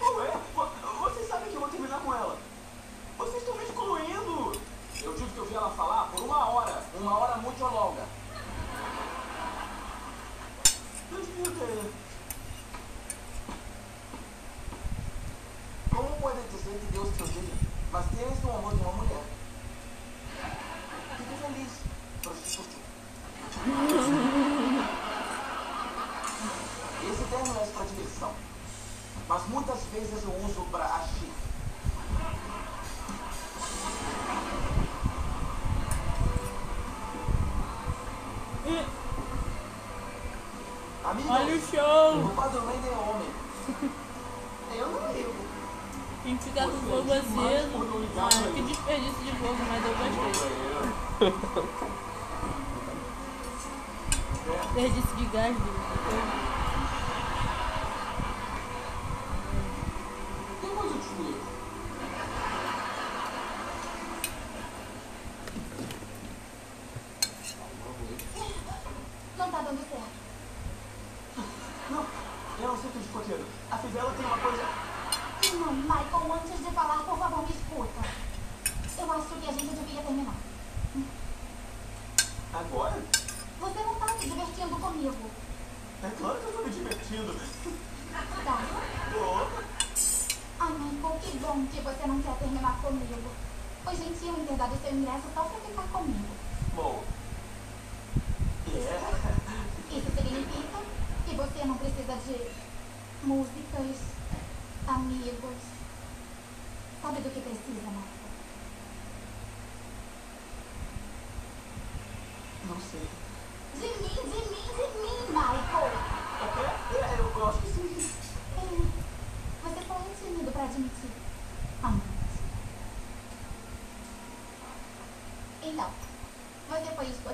Ué, 0.00 0.32
vo- 0.54 0.68
vocês 1.00 1.28
sabem 1.28 1.48
que 1.48 1.54
eu 1.54 1.60
vou 1.60 1.68
terminar 1.68 2.00
com 2.00 2.14
ela. 2.14 2.36
Vocês 3.18 3.36
estão 3.42 3.54
me 3.56 3.64
excluindo. 3.64 4.52
Eu 5.02 5.14
tive 5.16 5.30
que 5.32 5.40
ouvir 5.40 5.54
ela 5.54 5.70
falar 5.70 6.08
por 6.10 6.20
uma 6.22 6.48
hora. 6.48 6.82
Uma 6.94 7.18
hora 7.18 7.36
muito 7.36 7.60
longa. 7.64 7.91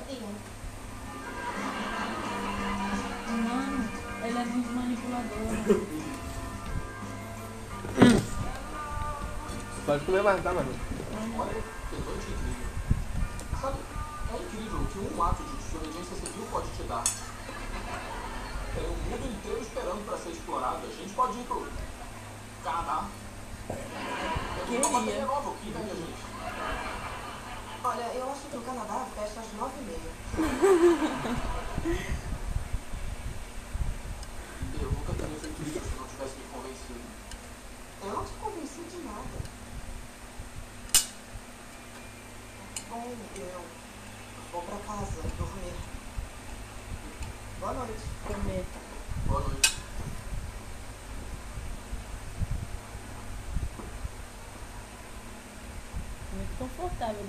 Escoteiro? 0.09 0.27
Mano, 3.29 3.89
ele 4.25 4.39
é 4.39 4.45
muito 4.45 4.73
manipulador. 4.73 5.29
Pode 9.87 10.05
comer 10.05 10.23
mais, 10.23 10.43
tá, 10.43 10.53
mano? 10.53 10.78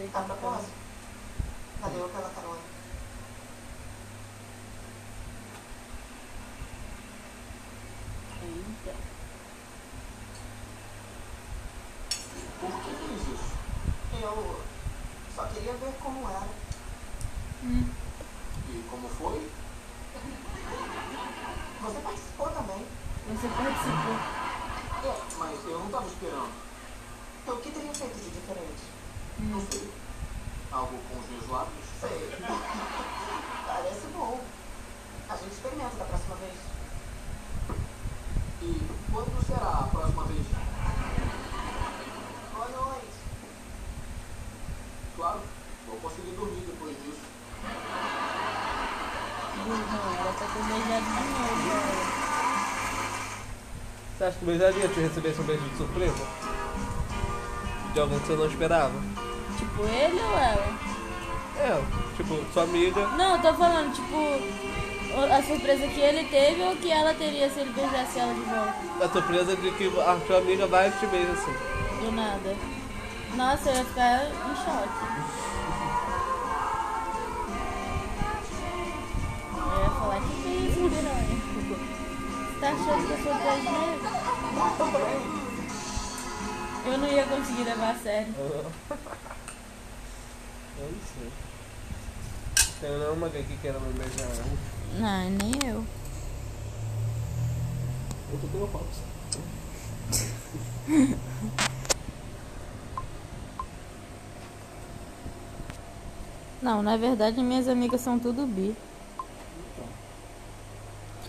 A 0.02 0.22
propósito, 0.22 0.72
valeu 1.82 2.08
pela 2.08 2.30
carona. 2.30 2.62
Eita. 8.42 8.96
Por 12.62 12.72
que 12.72 12.92
fez 12.96 13.22
isso? 13.28 13.58
Eu 14.22 14.62
só 15.36 15.46
queria 15.48 15.74
ver 15.74 15.94
como 16.02 16.30
era. 16.30 16.48
E 17.62 18.84
como 18.90 19.10
foi? 19.10 19.52
Você 21.82 22.00
participou 22.00 22.50
também. 22.52 22.86
Você 23.28 23.48
participou. 23.50 24.16
É, 25.04 25.22
mas 25.38 25.66
eu 25.66 25.80
não 25.80 25.90
tava 25.90 26.08
esperando. 26.08 26.54
Então, 27.44 27.56
o 27.56 27.62
que 27.62 27.72
teria 27.72 27.94
feito 27.94 28.16
de 28.16 28.30
diferente? 28.30 29.00
Não 29.40 29.62
sei. 29.72 29.90
Algo 30.72 30.98
com 31.10 31.18
os 31.18 31.30
meus 31.30 31.50
lábios? 31.50 31.86
Sei. 32.02 32.30
Parece 33.66 34.08
bom. 34.14 34.40
A 35.30 35.36
gente 35.38 35.54
experimenta 35.54 35.96
da 35.96 36.06
próxima 36.06 36.36
vez. 36.36 36.56
E 38.62 38.82
quando 39.12 39.46
será 39.48 39.70
a 39.70 39.84
próxima 39.84 40.24
vez? 40.26 40.46
Boa 42.54 42.68
noite. 42.68 43.18
Claro, 45.16 45.42
vou 45.88 45.98
conseguir 45.98 46.32
dormir 46.32 46.66
depois 46.68 46.98
disso. 46.98 47.22
Burrão, 49.64 50.14
era 50.20 50.34
pra 50.34 50.48
ter 50.48 50.64
beijado 50.64 51.06
de 51.06 51.12
novo. 51.30 51.72
ela. 51.72 52.20
Você 54.20 54.26
acha 54.26 54.38
que 54.38 54.46
beijaria 54.46 54.90
se 54.90 55.00
recebesse 55.00 55.40
um 55.40 55.46
beijo 55.46 55.64
de 55.64 55.78
surpresa? 55.78 56.28
De 57.94 58.00
alguém 58.02 58.20
que 58.20 58.28
você 58.28 58.34
não 58.34 58.48
esperava? 58.48 58.91
Tipo 59.58 59.84
ele 59.84 60.20
ou 60.20 60.38
ela? 60.38 60.78
É, 61.58 61.82
tipo, 62.18 62.38
sua 62.54 62.64
amiga. 62.64 63.00
Não, 63.16 63.38
eu 63.38 63.41
tô 63.41 63.54
falando, 63.54 63.94
tipo, 63.94 65.24
a 65.24 65.41
surpresa 65.41 65.88
que 65.88 66.02
ele 66.02 66.26
teve 66.26 66.62
ou 66.64 66.76
que 66.76 66.91
ela 66.91 67.14
teria 67.14 67.50
se 67.50 67.62
ele 67.62 67.72
beijasse 67.72 68.20
ela 68.20 68.34
de 68.34 68.41
volta. 68.41 69.06
A 69.06 69.08
surpresa 69.08 69.56
de 69.56 69.72
que 69.72 69.88
a 69.88 70.20
sua 70.28 70.38
amiga 70.40 70.68
vai 70.68 70.90
e 70.90 70.91
te 70.91 71.08
beija 71.08 71.32
assim. 71.32 71.54
Do 72.02 72.12
nada. 72.12 72.58
Nossa, 73.36 73.70
eu 73.70 73.76
ia 73.78 73.86
ficar 73.86 74.26
em 74.26 74.56
choque. 74.66 75.28
Eu 86.85 86.97
não 86.97 87.07
ia 87.07 87.26
conseguir 87.26 87.64
levar 87.64 87.91
a 87.91 87.95
sério. 87.95 88.34
Eu 88.38 88.64
não 90.80 90.99
sei. 91.14 91.31
Tem 92.80 92.89
nenhuma 92.97 93.27
alguém 93.27 93.43
que 93.43 93.57
queira 93.57 93.80
me 93.80 93.93
beijar. 93.93 94.27
Não, 94.97 95.30
nem 95.30 95.51
eu. 95.69 95.85
Eu 98.31 98.39
tô 98.39 98.47
tendo 98.47 98.68
fotos. 98.68 98.99
Não, 106.61 106.84
na 106.84 106.97
verdade 106.97 107.41
minhas 107.41 107.69
amigas 107.69 108.01
são 108.01 108.19
tudo 108.19 108.45
bi. 108.45 108.76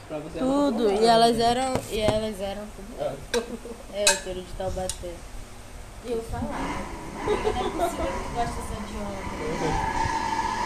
Pra 0.09 0.19
você 0.19 0.39
é 0.39 0.41
Tudo. 0.41 0.91
E 0.91 1.05
elas 1.05 1.39
eram. 1.39 1.73
E 1.91 2.01
elas 2.01 2.41
eram 2.41 2.67
tudo. 2.75 3.77
É, 3.95 4.03
hétero 4.03 4.43
de 4.43 4.53
Taubaté. 4.55 5.15
Eu 6.03 6.23
falava. 6.23 6.49
Não 6.51 7.33
é 7.33 7.37
possível 7.37 8.13
que 8.13 8.29
gosta 8.35 8.61
só 8.69 8.75
de 8.81 8.97
homem. 8.97 9.25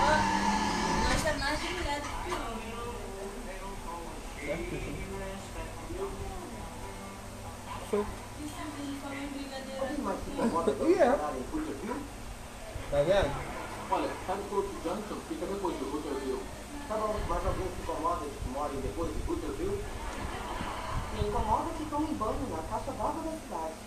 Ó, 0.01 0.15
Gosta 1.09 1.31
mais 1.39 1.61
de 1.61 1.69
mulher 1.75 2.01
do 2.01 2.09
que 2.09 2.31
homem. 2.33 2.75
Foi. 7.91 8.05
Em 8.41 8.47
em 9.95 10.49
Hooterville? 11.53 12.05
Tá 12.91 13.03
vendo? 13.03 13.31
Olha, 13.91 14.11
Hadfield 14.29 14.69
Junction 14.85 15.19
fica 15.29 15.47
depois 15.47 15.79
de 15.79 15.85
Hooterville. 15.85 16.43
Tá 16.89 16.95
bom, 16.97 17.17
mas 17.29 17.47
alguém 17.47 17.67
se 17.67 17.83
incomoda 17.83 18.25
de 18.25 18.37
que 18.37 18.49
morem 18.51 18.81
depois 18.81 19.11
de 19.13 19.31
Hooterville? 19.31 19.85
Me 21.15 21.29
incomoda 21.29 21.71
que 21.77 21.85
tomem 21.87 22.15
banho 22.15 22.49
na 22.51 22.63
caixa 22.71 22.93
d'água 22.93 23.23
da 23.23 23.31
cidade. 23.33 23.84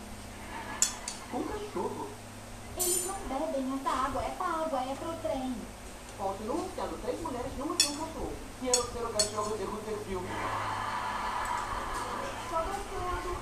Com 1.31 1.43
cachorro. 1.43 2.07
Eles 2.77 3.05
não 3.05 3.15
bebem 3.27 3.79
essa 3.79 3.89
água, 3.89 4.23
essa 4.23 4.43
água 4.43 4.79
é 4.79 4.95
pro 4.95 5.13
trem. 5.21 5.55
Continuam 6.17 6.69
sendo 6.75 7.01
três 7.03 7.21
mulheres 7.21 7.51
numa 7.57 7.75
de 7.75 7.87
um 7.87 7.97
cachorro. 7.97 8.33
Eu 8.63 8.73
ser 8.73 9.03
o 9.03 9.09
cachorro 9.09 9.57
de 9.57 9.63
Hooterville. 9.63 10.27
Só 12.49 12.57
gostando. 12.57 13.37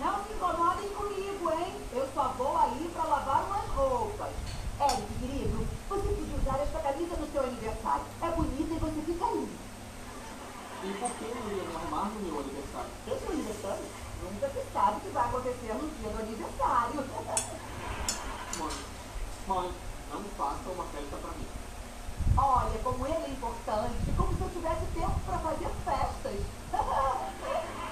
Não 0.00 0.24
se 0.24 0.32
incomodem 0.32 0.88
comigo, 0.88 1.52
hein? 1.52 1.80
Eu 1.92 2.08
só 2.12 2.34
vou 2.36 2.56
aí 2.58 2.90
pra 2.92 3.04
lavar 3.04 3.44
umas 3.44 3.68
roupas. 3.70 4.32
Eric, 4.80 5.14
querido, 5.20 5.66
você 5.88 6.08
podia 6.08 6.36
usar 6.36 6.58
esta 6.60 6.78
camisa 6.80 7.16
no 7.16 7.30
seu 7.30 7.42
aniversário. 7.44 8.04
É 8.20 8.30
bonita 8.30 8.74
e 8.74 8.78
você 8.78 9.00
fica 9.02 9.24
lindo. 9.26 9.58
E 10.82 10.92
por 10.98 11.10
que 11.12 11.24
eu 11.24 11.34
não 11.36 11.56
ia 11.56 11.62
me 11.62 11.76
arrumar 11.76 12.10
no 12.10 12.20
meu 12.20 12.40
aniversário? 12.40 12.90
Eu 13.06 13.20
sou 13.20 13.30
aniversário. 13.30 13.84
Nunca 14.22 14.48
se 14.48 14.72
sabe 14.72 14.96
o 14.96 15.00
que 15.00 15.08
vai 15.10 15.24
acontecer 15.24 15.74
no 15.74 15.88
dia 15.88 16.10
do 16.10 16.18
aniversário. 16.18 17.04
Mãe, 18.58 18.76
não 19.52 20.24
faça 20.38 20.70
uma 20.70 20.84
festa 20.84 21.16
pra 21.18 21.30
mim. 21.32 21.46
Olha, 22.38 22.78
como 22.82 23.06
ele 23.06 23.24
é 23.24 23.28
importante. 23.28 24.12
Como 24.16 24.34
se 24.34 24.40
eu 24.40 24.48
tivesse 24.50 24.86
tempo 24.94 25.20
pra 25.26 25.38
fazer 25.38 25.68
festas. 25.84 26.40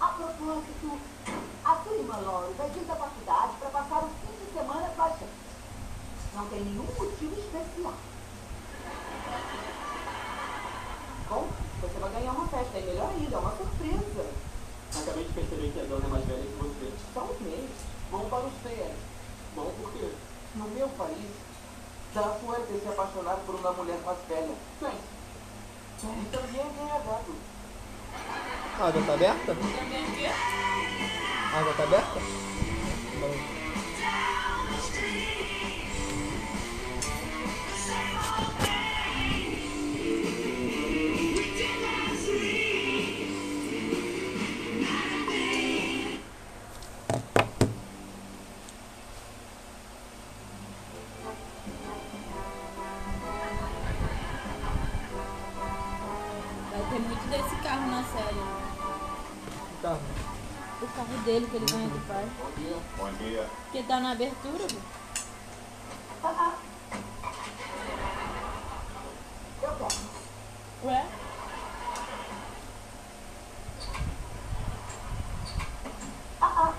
A 0.00 0.06
propósito, 0.08 0.98
a 1.64 1.76
sua 1.82 1.94
irmã 1.94 2.16
Lori 2.18 2.54
vai 2.54 2.70
vir 2.70 2.84
da 2.84 2.94
faculdade 2.96 3.52
para 3.58 3.70
passar 3.70 3.98
o 3.98 4.08
fim 4.08 4.44
de 4.44 4.52
semana 4.52 4.88
com 4.96 5.02
a 5.02 5.08
gente. 5.10 5.26
Não 6.34 6.46
tem 6.46 6.60
nenhum 6.60 6.84
motivo 6.84 7.34
especial. 7.38 7.94
Bom, 11.28 11.48
você 11.80 11.98
vai 11.98 12.10
ganhar 12.12 12.32
uma 12.32 12.48
festa. 12.48 12.78
É 12.78 12.80
melhor 12.82 13.10
ainda, 13.10 13.36
é 13.36 13.38
uma 13.38 13.56
surpresa. 13.56 14.30
Acabei 14.96 15.24
de 15.24 15.32
perceber 15.32 15.72
que 15.72 15.80
a 15.80 15.84
dona 15.84 16.06
é 16.06 16.08
mais 16.08 16.24
velha 16.26 16.42
que 16.42 16.56
você. 16.62 16.92
Só 17.12 17.22
um 17.22 17.40
mês. 17.42 17.70
Bom 18.10 18.28
para 18.28 18.38
você, 18.38 18.68
Eric. 18.68 19.18
Bom 19.54 19.72
por 19.80 19.92
quê? 19.92 20.12
No 20.68 20.74
meu 20.74 20.88
país, 20.90 21.30
já 22.14 22.22
suerte 22.22 22.78
se 22.78 22.88
apaixonar 22.88 23.36
por 23.46 23.54
uma 23.54 23.72
mulher 23.72 23.98
mais 24.04 24.18
velha. 24.28 24.54
Quem? 24.78 24.90
E 24.90 26.26
também 26.30 26.60
é 26.60 26.64
ganhado. 26.78 27.34
A 28.78 28.86
água 28.86 29.02
tá 29.06 29.14
aberta? 29.14 29.54
Também 29.54 30.04
o 30.04 30.12
quê? 30.12 30.26
A 30.26 31.58
água 31.58 31.72
tá 31.72 31.84
aberta? 31.84 32.20
Não. 33.18 33.58
Tá 63.98 64.00
na 64.00 64.12
abertura, 64.12 64.66
viu? 64.68 64.80
Eu 69.62 69.70
quero. 69.76 69.88
Ué? 70.84 71.06
Ah, 76.40 76.46
ah. 76.56 76.74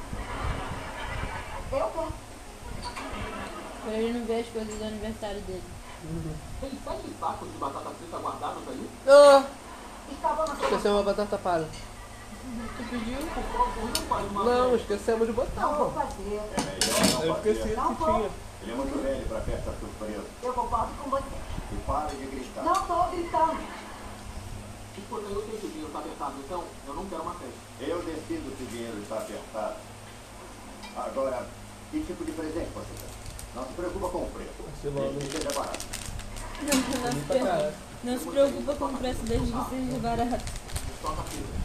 Eu 1.73 1.91
quero. 1.93 2.13
Pra 3.83 3.93
ele 3.93 4.19
não 4.19 4.25
ver 4.25 4.39
as 4.39 4.47
coisas 4.47 4.75
do 4.75 4.83
aniversário 4.85 5.41
dele. 5.41 5.63
Tem 6.61 6.69
sete 6.69 7.15
sacos 7.19 7.51
de 7.51 7.57
batata 7.57 7.89
frita 7.89 8.17
guardados 8.17 8.63
aí? 8.69 8.89
Ah, 9.07 9.43
Estava 10.09 10.47
na 10.47 10.53
esquecemos 10.53 11.01
a 11.01 11.03
batata 11.03 11.37
palha. 11.37 11.67
Tu 12.77 12.83
pediu? 12.89 13.19
Não 14.33 14.67
uma 14.69 14.75
esquecemos 14.77 15.27
de 15.27 15.33
botar, 15.33 15.61
Não 15.61 15.75
vou 15.75 15.91
fazer. 15.91 16.78
Eu 17.23 17.35
esqueci 17.35 17.69
que 17.69 17.95
tinha. 18.05 18.29
Ele 18.61 18.71
é 18.71 18.75
muito 18.75 19.01
velho 19.01 19.25
para 19.27 19.41
festa 19.41 19.73
surpresa. 19.79 20.25
Eu 20.43 20.53
concordo 20.53 20.93
com 21.01 21.09
você. 21.09 21.23
E 21.71 21.75
pare 21.85 22.15
de 22.15 22.25
gritar. 22.25 22.63
Não 22.63 22.73
tô 22.73 23.03
gritando. 23.11 23.57
Escuta, 24.97 25.25
eu 25.29 25.45
sei 25.45 25.59
que 25.59 25.65
o 25.65 25.69
dinheiro 25.69 25.91
tá 25.93 25.99
apertado, 25.99 26.33
então 26.43 26.63
eu 26.87 26.93
não 26.93 27.05
quero 27.05 27.21
uma 27.21 27.33
festa. 27.35 27.55
Eu 27.79 28.01
decido 28.03 28.57
se 28.57 28.63
o 28.63 28.67
dinheiro 28.67 28.97
está 29.01 29.15
apertado. 29.17 29.75
Agora, 30.97 31.47
que 31.91 32.03
tipo 32.03 32.25
de 32.25 32.31
presente 32.33 32.69
você 32.73 32.93
quer? 32.99 33.55
Não 33.55 33.65
se 33.65 33.73
preocupa 33.73 34.09
com 34.09 34.23
o 34.23 34.29
preço. 34.31 34.51
Desde 34.83 35.19
que 35.19 35.37
seja 35.37 35.59
barato. 35.59 35.85
Não, 36.61 36.75
não, 36.75 37.11
se 37.13 37.25
preocupa, 37.25 37.73
não 38.03 38.19
se 38.19 38.27
preocupa 38.27 38.75
com 38.75 38.85
o 38.85 38.97
preço 38.97 39.19
desde 39.23 39.51
que 39.51 39.69
seja 39.69 39.99
barato. 39.99 40.43
Toca 41.01 41.23
fita. 41.23 41.59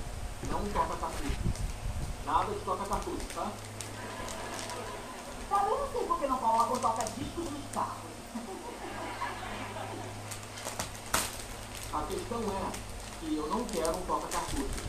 Não 0.51 0.61
toca 0.67 0.97
cartucho. 0.97 1.41
Nada 2.25 2.53
de 2.53 2.61
toca 2.61 2.85
cartucho, 2.85 3.27
tá? 3.35 3.51
Sabe, 5.55 5.71
eu 5.71 5.79
não 5.79 5.93
sei 5.93 6.03
por 6.03 6.19
que 6.19 6.27
não 6.27 6.37
colocam 6.39 6.77
toca-discos 6.79 7.45
nos 7.45 7.73
carros. 7.73 8.03
A 11.93 12.03
questão 12.03 12.41
é 12.41 12.73
que 13.21 13.37
eu 13.37 13.47
não 13.47 13.65
quero 13.67 13.97
um 13.97 14.03
toca 14.03 14.27
cartucho. 14.27 14.85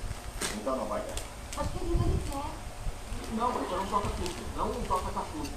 Então 0.55 0.75
não 0.75 0.85
vai 0.85 1.01
dar. 1.01 1.15
Mas 1.55 1.69
querido, 1.69 2.03
ele 2.03 2.19
quer. 2.31 3.35
Não, 3.35 3.49
eu 3.49 3.69
quero 3.69 3.81
um 3.83 3.85
toca 3.85 4.09
fita, 4.09 4.41
não 4.57 4.71
um 4.71 4.83
toca 4.87 5.11
cartucho. 5.11 5.51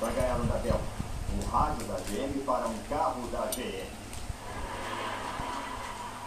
Vai 0.00 0.12
ganhar 0.12 0.40
um 0.40 0.46
da 0.46 0.56
Delta. 0.56 0.98
Um 1.30 1.48
rádio 1.48 1.86
da 1.86 1.94
GM 1.98 2.44
para 2.44 2.66
um 2.66 2.78
carro 2.88 3.28
da 3.28 3.46
GM. 3.46 3.90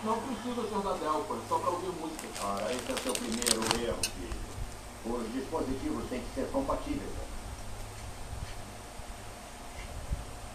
Não 0.05 0.21
precisa 0.21 0.69
ser 0.69 0.81
da 0.83 0.93
Delco, 0.93 1.35
é 1.35 1.39
só 1.49 1.59
pra 1.59 1.69
ouvir 1.69 1.91
música. 1.99 2.27
Ora, 2.45 2.73
esse 2.73 2.91
é 2.91 2.93
o 2.93 2.97
seu 2.99 3.13
primeiro 3.13 3.61
erro, 3.85 3.99
filho. 4.03 4.41
Os 5.03 5.33
dispositivos 5.33 6.09
têm 6.09 6.21
que 6.21 6.35
ser 6.35 6.49
compatíveis. 6.51 7.11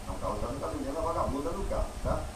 Não 0.06 0.55
está 0.66 0.78
usando 0.78 0.94
gasolina 0.94 1.01
vagabunda 1.01 1.51
no 1.52 1.64
carro, 1.64 1.93
tá? 2.02 2.36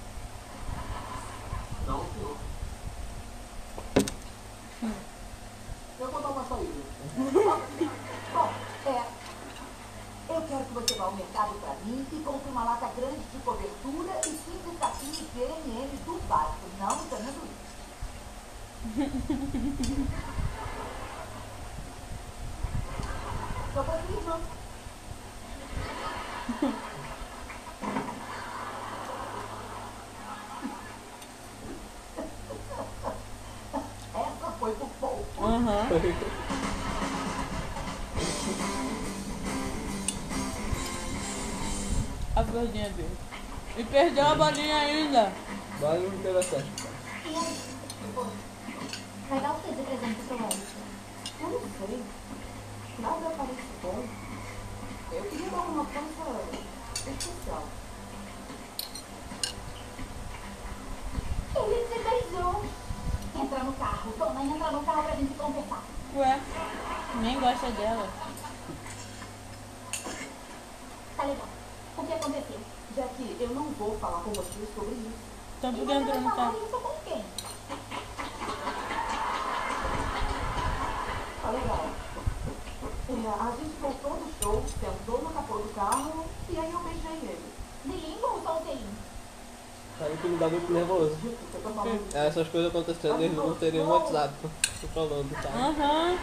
Perdeu 44.01 44.27
a 44.27 44.35
bolinha 44.35 44.77
ainda. 44.77 45.33
Vale 45.79 46.07
um 46.07 46.15
interessante. 46.15 46.71
E 47.27 47.29
aí? 47.29 47.57
Vai 49.29 49.41
dar 49.41 49.53
o 49.53 49.61
que 49.61 49.75
de 49.75 49.83
presente 49.83 50.21
pro 50.27 50.37
Eric? 50.37 50.57
Eu 51.41 51.49
não 51.51 51.61
sei. 51.61 52.03
Nada 52.99 53.31
parece 53.37 53.61
bom. 53.83 54.05
Eu 55.13 55.23
queria 55.25 55.51
dar 55.51 55.57
uma 55.59 55.85
coisa 55.85 56.09
especial. 56.95 57.63
Ele 61.57 61.85
te 61.89 61.99
beijou. 61.99 62.65
Entra 63.37 63.59
no 63.65 63.73
carro. 63.75 64.13
Toma, 64.19 64.43
entra 64.43 64.71
no 64.71 64.83
carro 64.83 65.03
pra 65.03 65.17
gente 65.17 65.35
conversar. 65.35 65.83
Ué, 66.17 66.41
nem 67.21 67.39
gosta 67.41 67.71
dela. 67.73 68.09
Tá 71.17 71.23
legal. 71.25 71.49
O 71.99 72.07
que 72.07 72.13
aconteceu? 72.15 72.61
Já 72.97 73.05
que 73.05 73.37
eu 73.39 73.49
não 73.51 73.71
vou 73.79 73.97
falar 73.99 74.21
com 74.23 74.33
você 74.33 74.67
sobre 74.75 74.95
isso. 74.95 75.13
Então 75.59 75.71
E 75.71 75.77
por 75.77 75.87
você 75.87 75.93
dentro 75.95 76.07
vai 76.13 76.21
no 76.21 76.31
falar 76.31 76.37
carro. 76.53 76.65
isso 76.67 76.77
com 76.81 76.95
quem? 77.09 77.25
Tá 81.43 81.51
legal. 81.51 81.87
É, 83.11 83.13
a 83.13 83.51
gente 83.57 83.81
voltou 83.81 84.11
do 84.13 84.43
show, 84.43 84.65
sentou 84.81 85.23
no 85.23 85.31
capô 85.31 85.55
do 85.59 85.75
carro 85.75 86.25
e 86.49 86.59
aí 86.59 86.73
eu 86.73 86.79
beijei 86.81 87.12
ele. 87.31 87.53
De 87.85 87.93
língua 87.93 88.31
ou 88.31 88.43
só 88.43 88.59
o 88.59 88.62
selinho? 88.65 89.11
Aí 90.01 90.17
que 90.17 90.29
me 90.29 90.39
dá 90.39 90.49
muito 90.49 90.73
nervoso. 90.73 91.17
Eu 91.23 91.39
tô 91.62 91.70
falando 91.70 92.01
É, 92.15 92.27
Essas 92.27 92.40
coisas 92.51 92.70
acontecendo, 92.70 93.23
eles 93.23 93.37
não 93.37 93.55
teriam 93.55 93.87
um 93.87 93.91
WhatsApp. 93.91 94.35
Tô 94.81 94.87
falando, 94.89 95.31
tá? 95.43 95.49
Aham. 95.49 96.19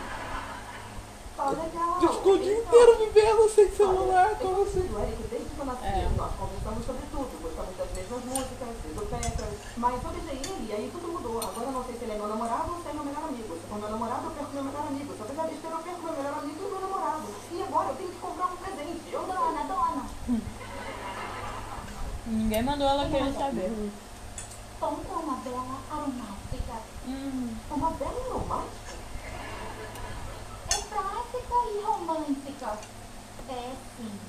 Legal. 1.37 2.01
Eu 2.01 2.13
fico 2.13 2.29
o 2.31 2.39
dia 2.39 2.57
inteiro 2.57 2.97
vivendo 2.97 3.49
sem 3.53 3.69
celular, 3.69 4.29
como 4.41 4.63
assim? 4.63 4.89
Desde 5.29 5.49
que 5.53 5.59
eu 5.59 5.65
nasci, 5.65 5.85
É. 5.85 6.09
nós 6.17 6.31
conversamos 6.33 6.83
sobre 6.83 7.03
tudo. 7.13 7.29
Gostamos 7.43 7.77
das 7.77 7.89
mesmas 7.93 8.25
músicas, 8.25 8.73
bibliotecas. 8.83 9.53
Mas 9.77 10.03
eu 10.03 10.09
beijei 10.09 10.41
ele 10.41 10.65
e 10.67 10.71
aí 10.73 10.89
tudo 10.91 11.07
mudou. 11.13 11.37
Agora 11.37 11.67
eu 11.67 11.71
não 11.73 11.83
sei 11.85 11.93
se 11.95 12.03
ele 12.05 12.13
é 12.13 12.15
meu 12.17 12.27
namorado 12.27 12.73
ou 12.73 12.81
se 12.81 12.89
é 12.89 12.93
meu 12.93 13.05
melhor 13.05 13.23
amigo. 13.29 13.53
Se 13.53 13.67
for 13.69 13.77
meu 13.79 13.89
namorado, 13.89 14.25
eu 14.25 14.31
perco 14.31 14.51
meu 14.53 14.63
melhor 14.63 14.87
amigo. 14.87 15.13
Se 15.13 15.19
eu 15.21 15.27
fizer 15.27 15.45
besteira, 15.45 15.75
eu 15.77 15.83
perco 15.85 16.01
meu 16.01 16.13
melhor 16.17 16.33
amigo 16.41 16.57
e 16.57 16.69
meu 16.73 16.81
namorado. 16.81 17.27
E 17.53 17.61
agora 17.61 17.87
eu 17.89 17.95
tenho 17.95 18.09
que 18.09 18.17
comprar 18.17 18.45
um 18.47 18.57
presente. 18.57 19.05
Eu 19.13 19.21
não... 19.21 19.35
Dona, 19.37 19.63
dona. 19.69 20.03
Ninguém 22.25 22.63
mandou 22.63 22.87
ela 22.89 23.07
querer 23.09 23.33
saber. 23.33 23.91
Compra 24.79 25.15
uma 25.21 25.35
vela. 25.45 25.76
Hum. 27.07 27.55
Uma 27.71 27.91
vela 27.91 28.33
romântica? 28.33 28.97
É 30.67 30.75
prática 30.89 31.55
e 31.71 31.81
romântica. 31.85 32.79
É 33.47 33.75
sim. 33.95 34.19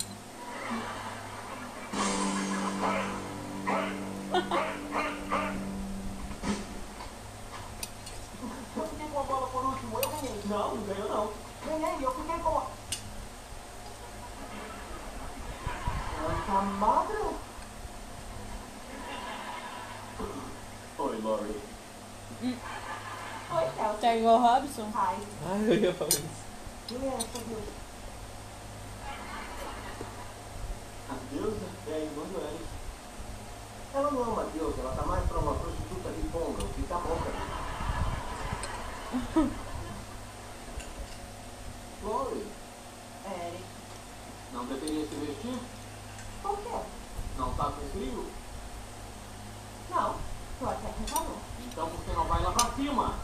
Eu 8.76 8.86
fiquei 8.86 9.08
com 9.08 9.18
a 9.18 9.23
bola 9.24 9.47
por 9.48 9.65
último, 9.65 9.98
eu 10.00 10.08
ganhei. 10.10 10.40
Não, 10.44 10.76
não 10.76 10.82
ganhou 10.84 11.08
não. 11.08 11.32
Ganhei, 11.66 12.07
eu 12.07 12.15
fiquei 12.15 12.39
com 12.39 12.58
a... 12.58 12.66
Santa 16.47 16.62
madre? 16.62 17.16
Oi, 20.98 21.67
Oi, 22.41 22.57
Celso. 23.76 23.99
Tá 24.00 24.15
igual 24.15 24.36
o 24.36 24.42
Robson? 24.42 24.91
Ai, 24.94 25.17
Ai, 25.50 25.60
eu 25.67 25.75
ia 25.75 25.94
falar 25.94 26.08
isso. 26.10 26.23
quem 26.86 26.99
é 26.99 27.08
essa 27.15 27.26
Deus? 27.47 27.65
A 31.10 31.15
deusa 31.33 31.67
é 31.89 31.92
a 31.94 31.99
irmã 31.99 32.23
do 32.23 32.39
Eric. 32.41 32.65
Ela 33.94 34.10
não 34.10 34.20
é 34.20 34.25
uma 34.28 34.44
deusa, 34.44 34.81
ela 34.81 34.94
tá 34.94 35.02
mais 35.02 35.25
pra 35.26 35.39
uma 35.39 35.55
prostituta 35.55 36.10
de 36.10 36.28
ponga, 36.28 36.62
o 36.62 36.68
que 36.68 36.83
tá 36.83 36.97
bom 36.99 37.17
pra 37.17 37.33
mim. 39.41 39.50
Chloe, 42.00 42.47
Eric. 43.26 43.65
não 44.52 44.65
deveria 44.67 45.07
se 45.08 45.15
vestir? 45.17 45.58
Por 46.42 46.57
quê? 46.58 46.78
Não 47.36 47.52
tá 47.55 47.65
com 47.65 47.89
frio? 47.91 48.26
Não, 49.91 50.15
tô 50.60 50.67
até 50.68 50.89
com 50.92 51.05
calor. 51.12 51.36
Então 51.78 51.90
por 51.90 52.05
que 52.05 52.10
não 52.10 52.24
vai 52.24 52.42
lá 52.42 52.50
pra 52.50 52.70
cima? 52.73 53.15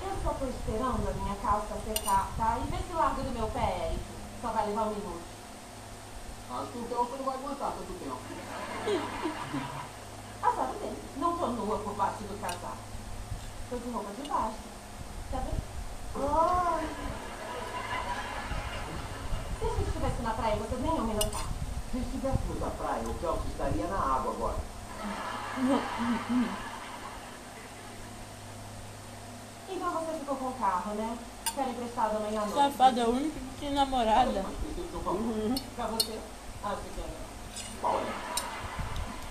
Eu 0.00 0.16
só 0.24 0.32
tô 0.32 0.46
esperando 0.46 1.06
a 1.06 1.12
minha 1.12 1.36
calça 1.36 1.76
secar, 1.84 2.30
tá? 2.34 2.58
E 2.58 2.70
vê 2.70 2.78
se 2.78 2.94
larga 2.94 3.22
do 3.22 3.30
meu 3.30 3.46
pé, 3.48 3.90
Eric. 3.90 4.00
Só 4.40 4.48
vai 4.48 4.68
levar 4.68 4.84
um 4.84 4.94
minuto. 4.94 5.20
Acho 6.50 6.72
que 6.72 6.78
o 6.78 6.84
Kelso 6.88 7.16
não 7.18 7.24
vai 7.26 7.34
aguentar 7.34 7.72
tanto 7.72 7.92
tempo. 8.00 8.16
Ah, 10.42 10.52
sabe 10.54 10.78
bem, 10.78 10.96
não 11.16 11.36
tô 11.36 11.46
nua 11.48 11.78
por 11.78 11.94
baixo 11.94 12.22
do 12.22 12.40
casaco. 12.40 12.76
Tô 13.68 13.76
de 13.76 13.90
roupa 13.90 14.10
de 14.12 14.28
baixo. 14.28 14.54
Tá 15.32 15.38
vendo? 15.38 15.62
Ai. 16.16 16.88
Se 19.58 19.64
a 19.64 19.68
gente 19.68 19.88
estivesse 19.88 20.22
na 20.22 20.30
praia, 20.34 20.56
vocês 20.56 20.80
nem 20.80 20.94
iam 20.94 21.04
me 21.04 21.14
notar. 21.14 21.46
Se 21.90 21.98
estivéssemos 21.98 22.60
na 22.60 22.70
praia, 22.70 23.08
o 23.08 23.14
Kelso 23.14 23.42
estaria 23.48 23.86
na 23.88 23.98
água 23.98 24.32
agora. 24.32 24.65
Então 29.68 29.90
você 29.90 30.18
ficou 30.18 30.36
com 30.36 30.48
o 30.48 30.52
carro, 30.52 30.94
né? 30.94 31.16
Quero 31.54 31.70
emprestado 31.70 32.16
amanhã 32.16 32.42
à 32.42 32.44
noite. 32.44 32.60
Safada, 32.60 33.08
única 33.08 33.40
que 33.40 33.60
tem 33.60 33.72
namorada. 33.72 34.42
Tá 34.42 35.10
uhum. 35.10 35.54
Pra 35.74 35.86
você? 35.86 36.18
Ah, 36.62 36.74
você 36.74 36.90
quer. 36.94 37.08
Olha, 37.82 38.04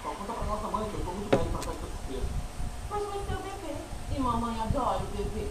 só 0.01 0.09
então 0.11 0.15
conta 0.15 0.33
pra 0.33 0.45
nossa 0.45 0.67
mãe 0.69 0.89
que 0.89 0.95
eu 0.95 1.05
tô 1.05 1.11
muito 1.11 1.29
velho 1.29 1.51
pra 1.51 1.61
festa 1.61 1.85
surpresa. 1.85 2.25
Mas 2.89 3.03
vai 3.03 3.19
ser 3.19 3.33
o 3.35 3.37
bebê. 3.37 3.75
E 4.15 4.19
mamãe 4.19 4.59
adora 4.61 5.03
o 5.03 5.17
bebê. 5.17 5.47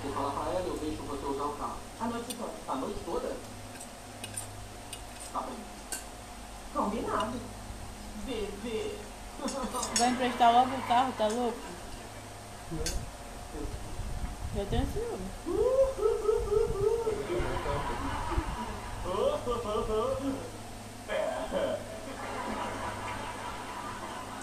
Você 0.00 0.12
fala 0.14 0.30
pra 0.30 0.52
ela, 0.52 0.64
eu 0.64 0.76
deixo 0.76 1.02
você 1.02 1.26
usar 1.26 1.44
o 1.44 1.56
carro. 1.56 1.76
A 2.00 2.04
noite 2.04 2.36
toda? 2.36 2.52
A 2.68 2.74
noite 2.76 3.00
toda? 3.04 3.36
Tá 5.32 5.40
bem. 5.40 5.56
Combinado. 6.72 7.61
Bebê. 8.24 8.96
Vai 9.98 10.08
emprestar 10.10 10.52
logo 10.52 10.70
o 10.76 10.82
carro, 10.86 11.12
tá 11.18 11.26
louco? 11.26 11.58
Eu 14.54 14.66
tenho 14.66 14.86
ciúme. 14.92 15.30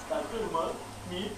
Tá 0.10 0.24
filmando? 0.32 0.76
Me 1.10 1.32